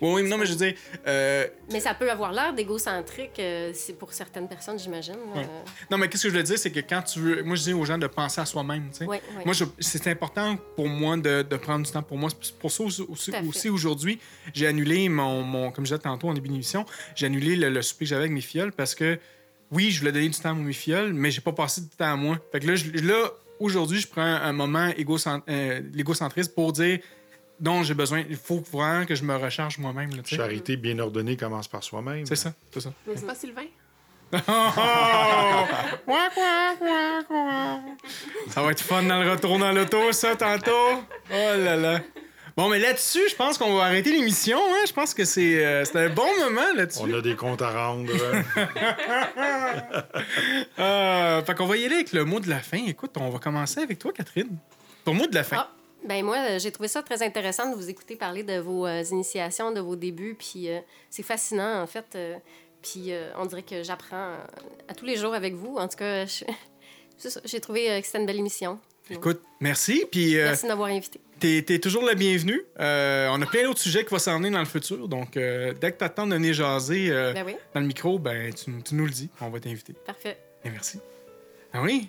Oui, 0.00 0.22
oui, 0.22 0.28
non, 0.28 0.38
mais 0.38 0.46
je 0.46 0.52
veux 0.52 0.58
dire, 0.58 0.74
euh, 1.06 1.46
Mais 1.70 1.80
ça 1.80 1.94
peut 1.94 2.10
avoir 2.10 2.32
l'air 2.32 2.52
d'égocentrique, 2.54 3.38
euh, 3.38 3.70
c'est 3.74 3.92
pour 3.92 4.12
certaines 4.12 4.48
personnes, 4.48 4.78
j'imagine. 4.78 5.16
Ouais. 5.34 5.46
non, 5.90 5.98
mais 5.98 6.08
qu'est-ce 6.08 6.24
que 6.24 6.30
je 6.30 6.34
veux 6.36 6.42
dire, 6.42 6.58
c'est 6.58 6.70
que 6.70 6.80
quand 6.80 7.02
tu 7.02 7.20
veux. 7.20 7.42
Moi, 7.42 7.56
je 7.56 7.62
dis 7.62 7.72
aux 7.72 7.84
gens 7.84 7.98
de 7.98 8.06
penser 8.06 8.40
à 8.40 8.44
soi-même, 8.46 8.88
tu 8.90 8.98
sais. 8.98 9.04
Ouais, 9.06 9.20
ouais. 9.36 9.44
Moi, 9.44 9.54
je- 9.54 9.64
c'est 9.78 10.06
important 10.08 10.56
pour 10.76 10.88
moi 10.88 11.16
de, 11.16 11.42
de 11.42 11.56
prendre 11.56 11.84
du 11.86 11.92
temps 11.92 12.02
pour 12.02 12.16
moi. 12.18 12.30
Pour 12.60 12.70
ça 12.70 12.82
aussi, 12.84 13.68
aujourd'hui, 13.68 14.18
j'ai 14.54 14.66
annulé 14.66 15.08
mon, 15.08 15.42
mon- 15.42 15.70
Comme 15.70 15.84
je 15.86 15.94
disais 15.94 16.02
tantôt 16.02 16.28
en 16.28 16.34
début 16.34 16.48
d'émission, 16.48 16.84
j'ai 17.14 17.26
annulé 17.26 17.56
le, 17.56 17.70
le 17.70 17.82
souper 17.82 18.04
que 18.04 18.08
j'avais 18.08 18.22
avec 18.22 18.32
mes 18.32 18.40
fioles 18.40 18.72
parce 18.72 18.94
que, 18.94 19.18
oui, 19.70 19.90
je 19.90 20.00
voulais 20.00 20.12
donner 20.12 20.28
du 20.28 20.38
temps 20.38 20.50
à 20.50 20.54
mes 20.54 20.72
fioles, 20.72 21.12
mais 21.12 21.30
j'ai 21.30 21.40
pas 21.40 21.52
passé 21.52 21.80
de 21.82 21.86
temps 21.88 22.12
à 22.12 22.16
moi. 22.16 22.38
Fait 22.52 22.60
que 22.60 22.66
là, 22.66 22.74
je- 22.74 22.90
là 22.90 23.30
aujourd'hui, 23.58 24.00
je 24.00 24.08
prends 24.08 24.20
un 24.22 24.52
moment 24.52 24.88
égocent- 24.98 25.40
euh, 25.48 25.80
l'égocentriste 25.94 26.54
pour 26.54 26.72
dire 26.72 26.98
non, 27.62 27.84
j'ai 27.84 27.94
besoin. 27.94 28.24
Il 28.28 28.36
faut 28.36 28.62
vraiment 28.72 29.06
que 29.06 29.14
je 29.14 29.22
me 29.22 29.36
recharge 29.36 29.78
moi-même. 29.78 30.10
Charité 30.24 30.76
bien 30.76 30.98
ordonnée 30.98 31.36
commence 31.36 31.68
par 31.68 31.84
soi-même. 31.84 32.26
C'est 32.26 32.36
ça, 32.36 32.52
c'est 32.72 32.80
ça. 32.80 32.92
Mais 33.06 33.14
c'est 33.16 33.26
pas 33.26 33.34
Sylvain? 33.34 33.66
Ouac. 34.32 34.44
Ça 38.48 38.62
va 38.62 38.70
être 38.70 38.80
fun 38.80 39.02
dans 39.02 39.22
le 39.22 39.30
retour 39.30 39.58
dans 39.58 39.72
l'auto, 39.72 40.10
ça, 40.12 40.34
tantôt. 40.34 41.02
Oh 41.30 41.32
là 41.58 41.76
là. 41.76 42.00
Bon, 42.56 42.68
mais 42.68 42.78
là-dessus, 42.78 43.28
je 43.30 43.36
pense 43.36 43.56
qu'on 43.56 43.76
va 43.76 43.84
arrêter 43.84 44.10
l'émission. 44.10 44.58
Hein? 44.58 44.84
Je 44.86 44.92
pense 44.92 45.14
que 45.14 45.24
c'est 45.24 45.64
euh, 45.64 45.84
c'est 45.84 45.96
un 45.96 46.10
bon 46.10 46.26
moment 46.38 46.74
là-dessus. 46.74 47.00
On 47.02 47.14
a 47.14 47.20
des 47.20 47.36
comptes 47.36 47.62
à 47.62 47.70
rendre. 47.70 48.12
Euh, 50.78 51.42
fait 51.42 51.54
qu'on 51.54 51.66
va 51.66 51.76
y 51.76 51.84
aller 51.84 51.96
avec 51.96 52.12
le 52.12 52.24
mot 52.24 52.40
de 52.40 52.48
la 52.48 52.58
fin. 52.58 52.78
Écoute, 52.86 53.12
on 53.18 53.30
va 53.30 53.38
commencer 53.38 53.80
avec 53.80 53.98
toi, 53.98 54.12
Catherine. 54.12 54.56
Ton 55.04 55.14
mot 55.14 55.26
de 55.26 55.34
la 55.34 55.44
fin. 55.44 55.58
Ah, 55.60 55.70
Ben 56.06 56.24
moi, 56.24 56.36
euh, 56.38 56.58
j'ai 56.58 56.72
trouvé 56.72 56.88
ça 56.88 57.02
très 57.02 57.22
intéressant 57.22 57.70
de 57.70 57.76
vous 57.76 57.88
écouter 57.88 58.16
parler 58.16 58.42
de 58.42 58.58
vos 58.58 58.86
euh, 58.86 59.02
initiations, 59.10 59.70
de 59.70 59.80
vos 59.80 59.94
débuts, 59.96 60.34
puis 60.36 60.68
euh, 60.68 60.80
c'est 61.10 61.22
fascinant 61.22 61.80
en 61.80 61.86
fait. 61.86 62.06
euh, 62.16 62.36
puis 62.82 63.12
on 63.38 63.46
dirait 63.46 63.62
que 63.62 63.84
j'apprends 63.84 64.34
à 64.88 64.94
tous 64.94 65.04
les 65.04 65.16
jours 65.16 65.34
avec 65.34 65.54
vous. 65.54 65.76
En 65.76 65.86
tout 65.86 65.98
cas, 65.98 66.24
j'ai 67.44 67.60
trouvé 67.60 68.00
que 68.00 68.04
c'était 68.06 68.18
une 68.18 68.26
belle 68.26 68.40
émission. 68.40 68.80
Écoute, 69.08 69.40
merci. 69.60 70.04
Puis 70.10 70.34
Merci 70.34 70.64
de 70.64 70.68
m'avoir 70.68 70.88
invité. 70.88 71.20
t'es 71.38 71.64
es 71.68 71.78
toujours 71.78 72.02
la 72.02 72.14
bienvenue. 72.14 72.60
On 72.80 72.82
a 73.40 73.46
plein 73.48 73.62
d'autres 73.62 73.78
sujets 73.80 74.04
qui 74.04 74.10
vont 74.10 74.18
s'en 74.18 74.36
venir 74.38 74.50
dans 74.50 74.58
le 74.58 74.64
futur. 74.64 75.06
Donc, 75.06 75.34
dès 75.34 75.74
que 75.92 75.96
t'attends 75.96 76.26
de 76.26 76.34
venir 76.34 76.54
jaser 76.54 77.10
Ben 77.10 77.44
oui, 77.46 77.54
dans 77.72 77.78
le 77.80 77.86
micro, 77.86 78.18
ben 78.18 78.52
tu, 78.52 78.64
tu 78.82 78.94
nous 78.96 79.04
le 79.04 79.12
dis. 79.12 79.30
On 79.40 79.48
va 79.50 79.60
t'inviter. 79.60 79.92
parfait. 80.04 80.36
Et 80.64 80.70
merci. 80.70 80.98
Ah 81.72 81.82
oui? 81.82 82.08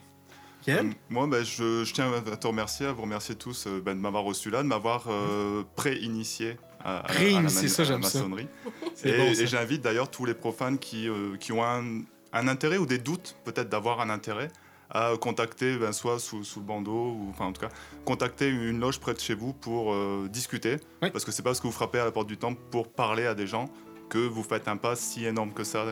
Euh, 0.69 0.83
Moi, 1.09 1.27
ben, 1.27 1.43
je, 1.43 1.83
je 1.83 1.93
tiens 1.93 2.11
à 2.13 2.37
te 2.37 2.47
remercier, 2.47 2.85
à 2.85 2.91
vous 2.93 3.01
remercier 3.03 3.35
tous 3.35 3.65
euh, 3.67 3.81
ben, 3.83 3.95
de 3.95 3.99
m'avoir 3.99 4.23
reçu 4.23 4.49
là, 4.49 4.63
de 4.63 4.67
m'avoir 4.67 5.05
euh, 5.09 5.63
pré-initié 5.75 6.57
à, 6.79 6.83
à 6.83 6.93
la- 6.93 6.99
à 6.99 7.01
la 7.01 7.03
Pré-initié, 7.13 7.61
mani- 7.63 7.69
ça, 7.69 7.81
à 7.81 7.85
la 7.85 7.91
j'aime 7.91 8.03
ça. 8.03 8.17
maçonnerie. 8.19 8.47
Et, 9.05 9.17
bon, 9.17 9.23
et 9.31 9.47
j'invite 9.47 9.81
d'ailleurs 9.81 10.09
tous 10.11 10.25
les 10.25 10.33
profanes 10.33 10.77
qui, 10.77 11.09
euh, 11.09 11.35
qui 11.37 11.51
ont 11.51 11.63
un, 11.63 12.01
un 12.31 12.47
intérêt 12.47 12.77
ou 12.77 12.85
des 12.85 12.97
doutes 12.99 13.35
peut-être 13.43 13.67
d'avoir 13.69 13.99
un 14.01 14.09
intérêt 14.09 14.49
à 14.89 15.13
contacter 15.19 15.75
ben, 15.77 15.91
soit 15.91 16.19
sous, 16.19 16.43
sous 16.43 16.59
le 16.59 16.65
bandeau 16.65 16.91
ou 17.17 17.27
enfin 17.31 17.45
en 17.45 17.51
tout 17.53 17.61
cas 17.61 17.69
contacter 18.05 18.47
une 18.49 18.79
loge 18.79 18.99
près 18.99 19.13
de 19.15 19.19
chez 19.19 19.33
vous 19.33 19.51
pour 19.53 19.91
euh, 19.93 20.27
discuter 20.31 20.77
Oui. 21.01 21.09
parce 21.09 21.25
que 21.25 21.31
c'est 21.31 21.41
pas 21.41 21.49
parce 21.49 21.59
que 21.59 21.67
vous 21.67 21.73
frappez 21.73 21.99
à 21.99 22.05
la 22.05 22.11
porte 22.11 22.27
du 22.27 22.37
temple 22.37 22.61
pour 22.69 22.87
parler 22.91 23.25
à 23.25 23.33
des 23.33 23.47
gens 23.47 23.69
que 24.09 24.19
vous 24.19 24.43
faites 24.43 24.67
un 24.67 24.77
pas 24.77 24.95
si 24.95 25.25
énorme 25.25 25.51
que 25.53 25.63
ça 25.63 25.85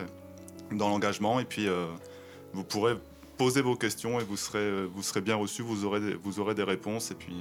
dans 0.71 0.89
l'engagement 0.89 1.39
et 1.39 1.45
puis 1.45 1.67
euh, 1.67 1.87
vous 2.53 2.63
pourrez 2.63 2.93
poser 3.41 3.61
vos 3.63 3.75
questions 3.75 4.19
et 4.19 4.23
vous 4.23 4.37
serez, 4.37 4.85
vous 4.85 5.01
serez 5.01 5.21
bien 5.21 5.35
reçus, 5.35 5.63
vous 5.63 5.83
aurez, 5.83 5.99
des, 5.99 6.13
vous 6.13 6.39
aurez 6.39 6.53
des 6.53 6.63
réponses 6.63 7.09
et 7.09 7.15
puis 7.15 7.35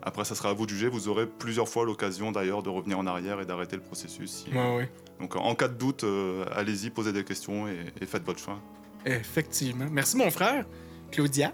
après 0.00 0.24
ça 0.24 0.36
sera 0.36 0.50
à 0.50 0.52
vous 0.52 0.64
de 0.64 0.70
juger, 0.70 0.88
vous 0.88 1.08
aurez 1.08 1.26
plusieurs 1.26 1.68
fois 1.68 1.84
l'occasion 1.84 2.30
d'ailleurs 2.30 2.62
de 2.62 2.70
revenir 2.70 3.00
en 3.00 3.06
arrière 3.06 3.40
et 3.40 3.46
d'arrêter 3.46 3.74
le 3.74 3.82
processus. 3.82 4.46
ouais. 4.54 4.88
donc 5.18 5.34
en 5.34 5.54
cas 5.56 5.66
de 5.66 5.74
doute, 5.74 6.04
euh, 6.04 6.44
allez-y, 6.54 6.90
posez 6.90 7.12
des 7.12 7.24
questions 7.24 7.66
et, 7.66 7.78
et 8.00 8.06
faites 8.06 8.24
votre 8.24 8.38
choix. 8.38 8.60
Effectivement. 9.04 9.86
Merci, 9.90 10.16
mon 10.16 10.30
frère. 10.30 10.64
Claudia? 11.10 11.52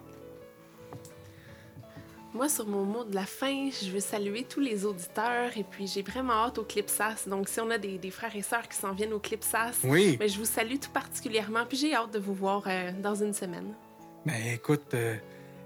Moi, 2.32 2.48
sur 2.48 2.64
mon 2.66 2.84
mot 2.84 3.02
de 3.04 3.14
la 3.14 3.26
fin, 3.26 3.70
je 3.70 3.90
veux 3.90 3.98
saluer 4.00 4.44
tous 4.44 4.60
les 4.60 4.84
auditeurs 4.84 5.50
et 5.56 5.64
puis 5.64 5.88
j'ai 5.88 6.02
vraiment 6.02 6.44
hâte 6.44 6.58
au 6.58 6.62
Clipsas. 6.64 7.24
Donc, 7.26 7.48
si 7.48 7.58
on 7.60 7.68
a 7.70 7.78
des, 7.78 7.98
des 7.98 8.10
frères 8.12 8.34
et 8.36 8.42
sœurs 8.42 8.68
qui 8.68 8.76
s'en 8.76 8.92
viennent 8.92 9.12
au 9.12 9.18
Clipsas, 9.18 9.72
Oui. 9.82 10.16
ben, 10.16 10.28
je 10.28 10.38
vous 10.38 10.44
salue 10.44 10.76
tout 10.80 10.90
particulièrement 10.90 11.66
puis 11.66 11.76
j'ai 11.76 11.92
hâte 11.94 12.12
de 12.12 12.20
vous 12.20 12.34
voir 12.34 12.62
euh, 12.68 12.92
dans 13.02 13.16
une 13.16 13.34
semaine. 13.34 13.74
Ben 14.24 14.34
écoute, 14.54 14.94
euh, 14.94 15.16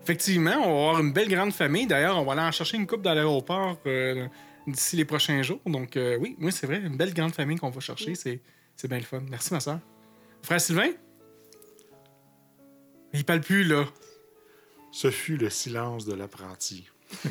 effectivement, 0.02 0.54
on 0.56 0.60
va 0.60 0.88
avoir 0.88 1.00
une 1.00 1.12
belle 1.12 1.28
grande 1.28 1.52
famille. 1.52 1.86
D'ailleurs, 1.86 2.16
on 2.18 2.24
va 2.24 2.32
aller 2.32 2.40
en 2.40 2.52
chercher 2.52 2.78
une 2.78 2.86
coupe 2.86 3.02
dans 3.02 3.12
l'aéroport 3.12 3.76
euh, 3.86 4.26
d'ici 4.66 4.96
les 4.96 5.04
prochains 5.04 5.42
jours. 5.42 5.60
Donc 5.66 5.92
oui, 5.96 6.34
oui, 6.40 6.50
c'est 6.52 6.66
vrai, 6.66 6.78
une 6.78 6.96
belle 6.96 7.12
grande 7.12 7.34
famille 7.34 7.58
qu'on 7.58 7.68
va 7.70 7.80
chercher. 7.80 8.14
C'est, 8.14 8.40
c'est 8.74 8.88
bien 8.88 8.98
le 8.98 9.04
fun. 9.04 9.20
Merci, 9.28 9.52
ma 9.52 9.60
soeur. 9.60 9.80
Frère 10.42 10.60
Sylvain? 10.60 10.90
Il 13.12 13.24
parle 13.24 13.40
plus, 13.40 13.64
là. 13.64 13.84
Ce 14.94 15.10
fut 15.10 15.36
le 15.36 15.50
silence 15.50 16.06
de 16.06 16.14
l'apprenti. 16.14 16.88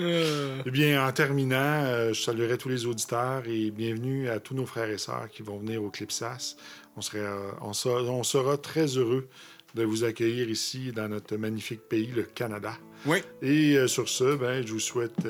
Eh 0.00 0.70
bien, 0.72 1.06
en 1.06 1.12
terminant, 1.12 1.84
euh, 1.84 2.12
je 2.12 2.20
saluerai 2.20 2.58
tous 2.58 2.68
les 2.68 2.86
auditeurs 2.86 3.44
et 3.46 3.70
bienvenue 3.70 4.28
à 4.28 4.40
tous 4.40 4.54
nos 4.54 4.66
frères 4.66 4.90
et 4.90 4.98
sœurs 4.98 5.28
qui 5.30 5.42
vont 5.42 5.58
venir 5.58 5.84
au 5.84 5.90
Clipsas. 5.90 6.56
On, 6.96 7.02
serait, 7.02 7.20
euh, 7.20 7.52
on, 7.60 7.72
sera, 7.72 8.02
on 8.02 8.24
sera 8.24 8.56
très 8.56 8.86
heureux 8.86 9.28
de 9.76 9.84
vous 9.84 10.02
accueillir 10.02 10.50
ici 10.50 10.90
dans 10.90 11.08
notre 11.08 11.36
magnifique 11.36 11.82
pays, 11.82 12.08
le 12.08 12.24
Canada. 12.24 12.72
Oui. 13.06 13.22
Et 13.42 13.76
euh, 13.76 13.86
sur 13.86 14.08
ce, 14.08 14.34
ben, 14.34 14.66
je 14.66 14.72
vous 14.72 14.80
souhaite 14.80 15.22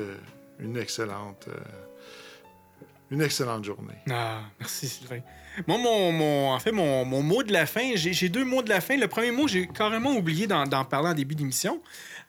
une 0.59 0.75
excellente, 0.75 1.47
une 3.11 3.21
excellente 3.21 3.65
journée. 3.65 3.93
Ah, 4.09 4.39
merci, 4.59 4.87
Sylvain. 4.87 5.19
Moi, 5.67 5.77
mon, 5.77 6.51
en 6.51 6.59
fait, 6.59 6.71
mon, 6.71 7.03
mon 7.03 7.21
mot 7.21 7.43
de 7.43 7.51
la 7.51 7.65
fin, 7.65 7.91
j'ai, 7.95 8.29
deux 8.29 8.45
mots 8.45 8.61
de 8.61 8.69
la 8.69 8.79
fin. 8.79 8.97
Le 8.97 9.07
premier 9.07 9.31
mot, 9.31 9.47
j'ai 9.47 9.67
carrément 9.67 10.15
oublié 10.15 10.47
d'en, 10.47 10.85
parler 10.85 11.09
en 11.09 11.13
début 11.13 11.35
d'émission. 11.35 11.81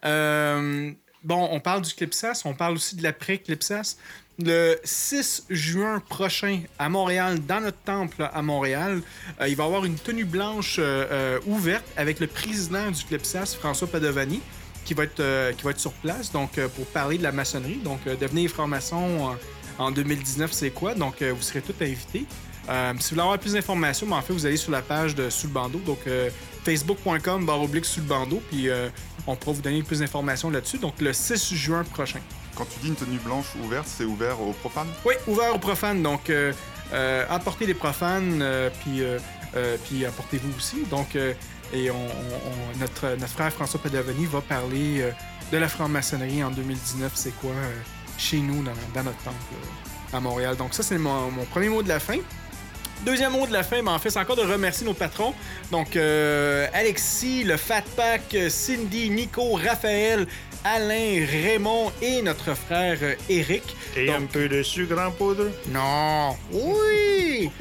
Euh, 0.04 0.90
bon, 1.22 1.48
on 1.52 1.60
parle 1.60 1.82
du 1.82 1.94
Clipsas, 1.94 2.42
on 2.44 2.54
parle 2.54 2.74
aussi 2.74 2.96
de 2.96 3.02
l'après-Clipsas. 3.04 3.96
Le 4.38 4.76
6 4.82 5.46
juin 5.50 6.00
prochain, 6.08 6.62
à 6.78 6.88
Montréal, 6.88 7.38
dans 7.46 7.60
notre 7.60 7.78
temple 7.78 8.28
à 8.32 8.42
Montréal, 8.42 9.02
euh, 9.40 9.48
il 9.48 9.54
va 9.54 9.64
y 9.64 9.66
avoir 9.66 9.84
une 9.84 9.96
tenue 9.96 10.24
blanche 10.24 10.76
euh, 10.78 11.38
ouverte 11.46 11.84
avec 11.96 12.18
le 12.18 12.26
président 12.26 12.90
du 12.90 13.04
Clipsas, 13.04 13.54
François 13.58 13.86
Padovani, 13.86 14.40
qui 14.84 14.94
va 14.94 15.04
être, 15.04 15.52
qui 15.52 15.62
va 15.62 15.70
être 15.70 15.78
sur 15.78 15.92
place 15.92 16.32
donc, 16.32 16.58
pour 16.74 16.86
parler 16.86 17.18
de 17.18 17.22
la 17.22 17.30
maçonnerie. 17.30 17.76
Donc, 17.84 18.00
euh, 18.06 18.16
devenir 18.16 18.50
franc-maçon 18.50 19.36
en, 19.78 19.84
en 19.86 19.90
2019, 19.90 20.52
c'est 20.52 20.70
quoi? 20.70 20.94
Donc, 20.94 21.22
euh, 21.22 21.32
vous 21.34 21.42
serez 21.42 21.60
tous 21.62 21.74
invités. 21.82 22.24
Euh, 22.68 22.92
si 23.00 23.02
vous 23.02 23.08
voulez 23.10 23.22
avoir 23.22 23.38
plus 23.38 23.54
d'informations, 23.54 24.06
ben, 24.06 24.16
en 24.16 24.22
fait, 24.22 24.32
vous 24.32 24.46
allez 24.46 24.56
sur 24.56 24.70
la 24.70 24.82
page 24.82 25.14
de 25.14 25.28
Sous 25.30 25.48
le 25.48 25.52
bandeau, 25.52 25.78
donc 25.80 25.98
euh, 26.06 26.30
facebook.com 26.64 27.44
barre 27.44 27.60
oblique 27.62 27.84
sous 27.84 28.00
le 28.00 28.06
bandeau, 28.06 28.40
puis 28.50 28.68
euh, 28.68 28.88
on 29.26 29.34
pourra 29.34 29.52
vous 29.56 29.62
donner 29.62 29.82
plus 29.82 29.98
d'informations 29.98 30.48
là-dessus. 30.50 30.78
Donc, 30.78 31.00
le 31.00 31.12
6 31.12 31.54
juin 31.54 31.82
prochain. 31.84 32.20
Quand 32.54 32.64
tu 32.66 32.78
dis 32.80 32.88
une 32.88 32.94
tenue 32.94 33.18
blanche 33.18 33.46
ouverte, 33.64 33.86
c'est 33.88 34.04
ouvert 34.04 34.40
aux 34.40 34.52
profanes? 34.52 34.88
Oui, 35.04 35.14
ouvert 35.26 35.54
aux 35.54 35.58
profanes. 35.58 36.02
Donc, 36.02 36.30
apportez 37.30 37.66
des 37.66 37.74
profanes, 37.74 38.44
puis, 38.82 39.02
puis 39.84 40.04
apportez-vous 40.04 40.54
aussi. 40.56 40.84
Donc, 40.90 41.16
et 41.16 41.90
on, 41.90 41.94
on- 41.94 41.98
on- 41.98 42.78
notre, 42.78 43.08
notre 43.18 43.32
frère 43.32 43.50
François 43.52 43.80
Padovani 43.80 44.26
va 44.26 44.42
parler 44.42 45.02
de 45.50 45.56
la 45.56 45.66
franc-maçonnerie 45.68 46.44
en 46.44 46.50
2019. 46.50 47.10
C'est 47.14 47.30
quoi 47.40 47.52
chez 48.22 48.38
nous, 48.38 48.62
dans, 48.62 49.02
notre 49.02 49.18
temple 49.18 49.36
euh, 49.52 50.16
à 50.16 50.20
Montréal. 50.20 50.56
Donc, 50.56 50.74
ça, 50.74 50.82
c'est 50.82 50.98
mon, 50.98 51.30
premier 51.50 51.68
mot 51.68 51.82
de 51.82 51.88
la 51.88 52.00
fin. 52.00 52.18
Deuxième 53.04 53.32
mot 53.32 53.46
de 53.46 53.52
la 53.52 53.64
fin, 53.64 53.82
ben, 53.82 53.92
en 53.92 53.98
fait, 53.98 54.10
c'est 54.10 54.20
encore 54.20 54.36
de 54.36 54.42
remercier 54.42 54.86
nos 54.86 54.94
patrons. 54.94 55.34
Donc, 55.72 55.96
euh, 55.96 56.68
Alexis, 56.72 57.42
le 57.42 57.56
Fat 57.56 57.82
Pack, 57.96 58.36
Cindy, 58.48 59.10
Nico, 59.10 59.54
Raphaël, 59.54 60.26
Alain, 60.64 61.26
Raymond 61.30 61.90
et 62.00 62.22
notre 62.22 62.54
frère 62.54 62.98
euh, 63.02 63.14
Eric. 63.28 63.62
Et 63.96 64.06
Donc- 64.06 64.16
un 64.16 64.26
peu 64.26 64.48
de 64.48 64.62
sucre 64.62 64.98
en 64.98 65.10
poudre? 65.10 65.46
Non! 65.70 66.36
Oui! 66.52 67.50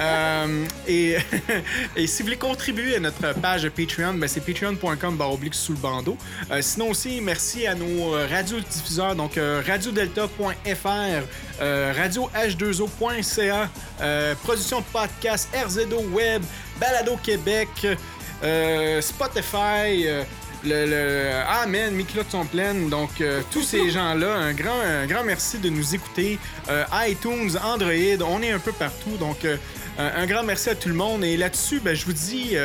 Euh, 0.00 0.64
et, 0.88 1.16
et 1.96 2.06
si 2.06 2.22
vous 2.22 2.26
voulez 2.26 2.36
contribuer 2.38 2.96
à 2.96 3.00
notre 3.00 3.34
page 3.40 3.68
Patreon, 3.70 4.14
ben 4.14 4.28
c'est 4.28 4.40
patreon.com 4.40 5.20
oblique 5.20 5.54
sous 5.54 5.72
le 5.72 5.78
bandeau. 5.78 6.16
Euh, 6.50 6.60
sinon 6.60 6.90
aussi, 6.90 7.20
merci 7.20 7.66
à 7.66 7.74
nos 7.74 8.14
euh, 8.14 8.26
radiodiffuseurs, 8.30 9.14
donc 9.14 9.36
euh, 9.38 9.62
radiodelta.fr, 9.66 10.88
euh, 11.60 11.92
radioh2o.ca, 11.96 13.68
euh, 14.00 14.34
production 14.42 14.80
de 14.80 14.84
podcast 14.92 15.48
RZO 15.54 16.02
Web, 16.12 16.42
Balado 16.80 17.16
Québec, 17.22 17.68
euh, 18.42 19.00
Spotify, 19.00 20.04
euh, 20.06 20.24
le, 20.64 20.86
le 20.86 21.30
ah 21.48 21.66
man, 21.66 21.94
mes 21.94 22.04
culottes 22.04 22.30
sont 22.30 22.44
pleines. 22.44 22.88
Donc 22.88 23.20
euh, 23.20 23.42
tous 23.50 23.62
ces 23.62 23.90
gens-là, 23.96 24.34
un 24.34 24.52
grand, 24.52 24.80
un 24.80 25.06
grand 25.06 25.24
merci 25.24 25.58
de 25.58 25.68
nous 25.68 25.94
écouter. 25.94 26.38
Euh, 26.68 26.84
iTunes, 27.06 27.50
Android, 27.62 28.26
on 28.28 28.42
est 28.42 28.52
un 28.52 28.58
peu 28.58 28.72
partout. 28.72 29.16
Donc 29.18 29.44
euh, 29.44 29.56
un, 29.98 30.26
grand 30.26 30.42
merci 30.42 30.70
à 30.70 30.74
tout 30.74 30.88
le 30.88 30.94
monde. 30.94 31.24
Et 31.24 31.36
là-dessus, 31.36 31.80
ben, 31.80 31.94
je 31.94 32.04
vous 32.04 32.12
dis 32.12 32.56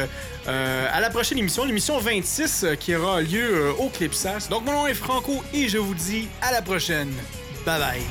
à 0.47 1.01
la 1.01 1.09
prochaine 1.09 1.37
émission, 1.37 1.65
l'émission 1.65 1.97
26 1.99 2.63
euh, 2.63 2.75
qui 2.75 2.95
aura 2.95 3.21
lieu 3.21 3.71
au 3.79 3.89
Clipsas. 3.89 4.47
Donc 4.49 4.65
mon 4.65 4.71
nom 4.71 4.87
est 4.87 4.93
Franco 4.93 5.43
et 5.53 5.67
je 5.67 5.77
vous 5.77 5.95
dis 5.95 6.27
à 6.41 6.51
la 6.51 6.61
prochaine. 6.61 7.13
Bye 7.65 7.79
bye. 7.79 8.01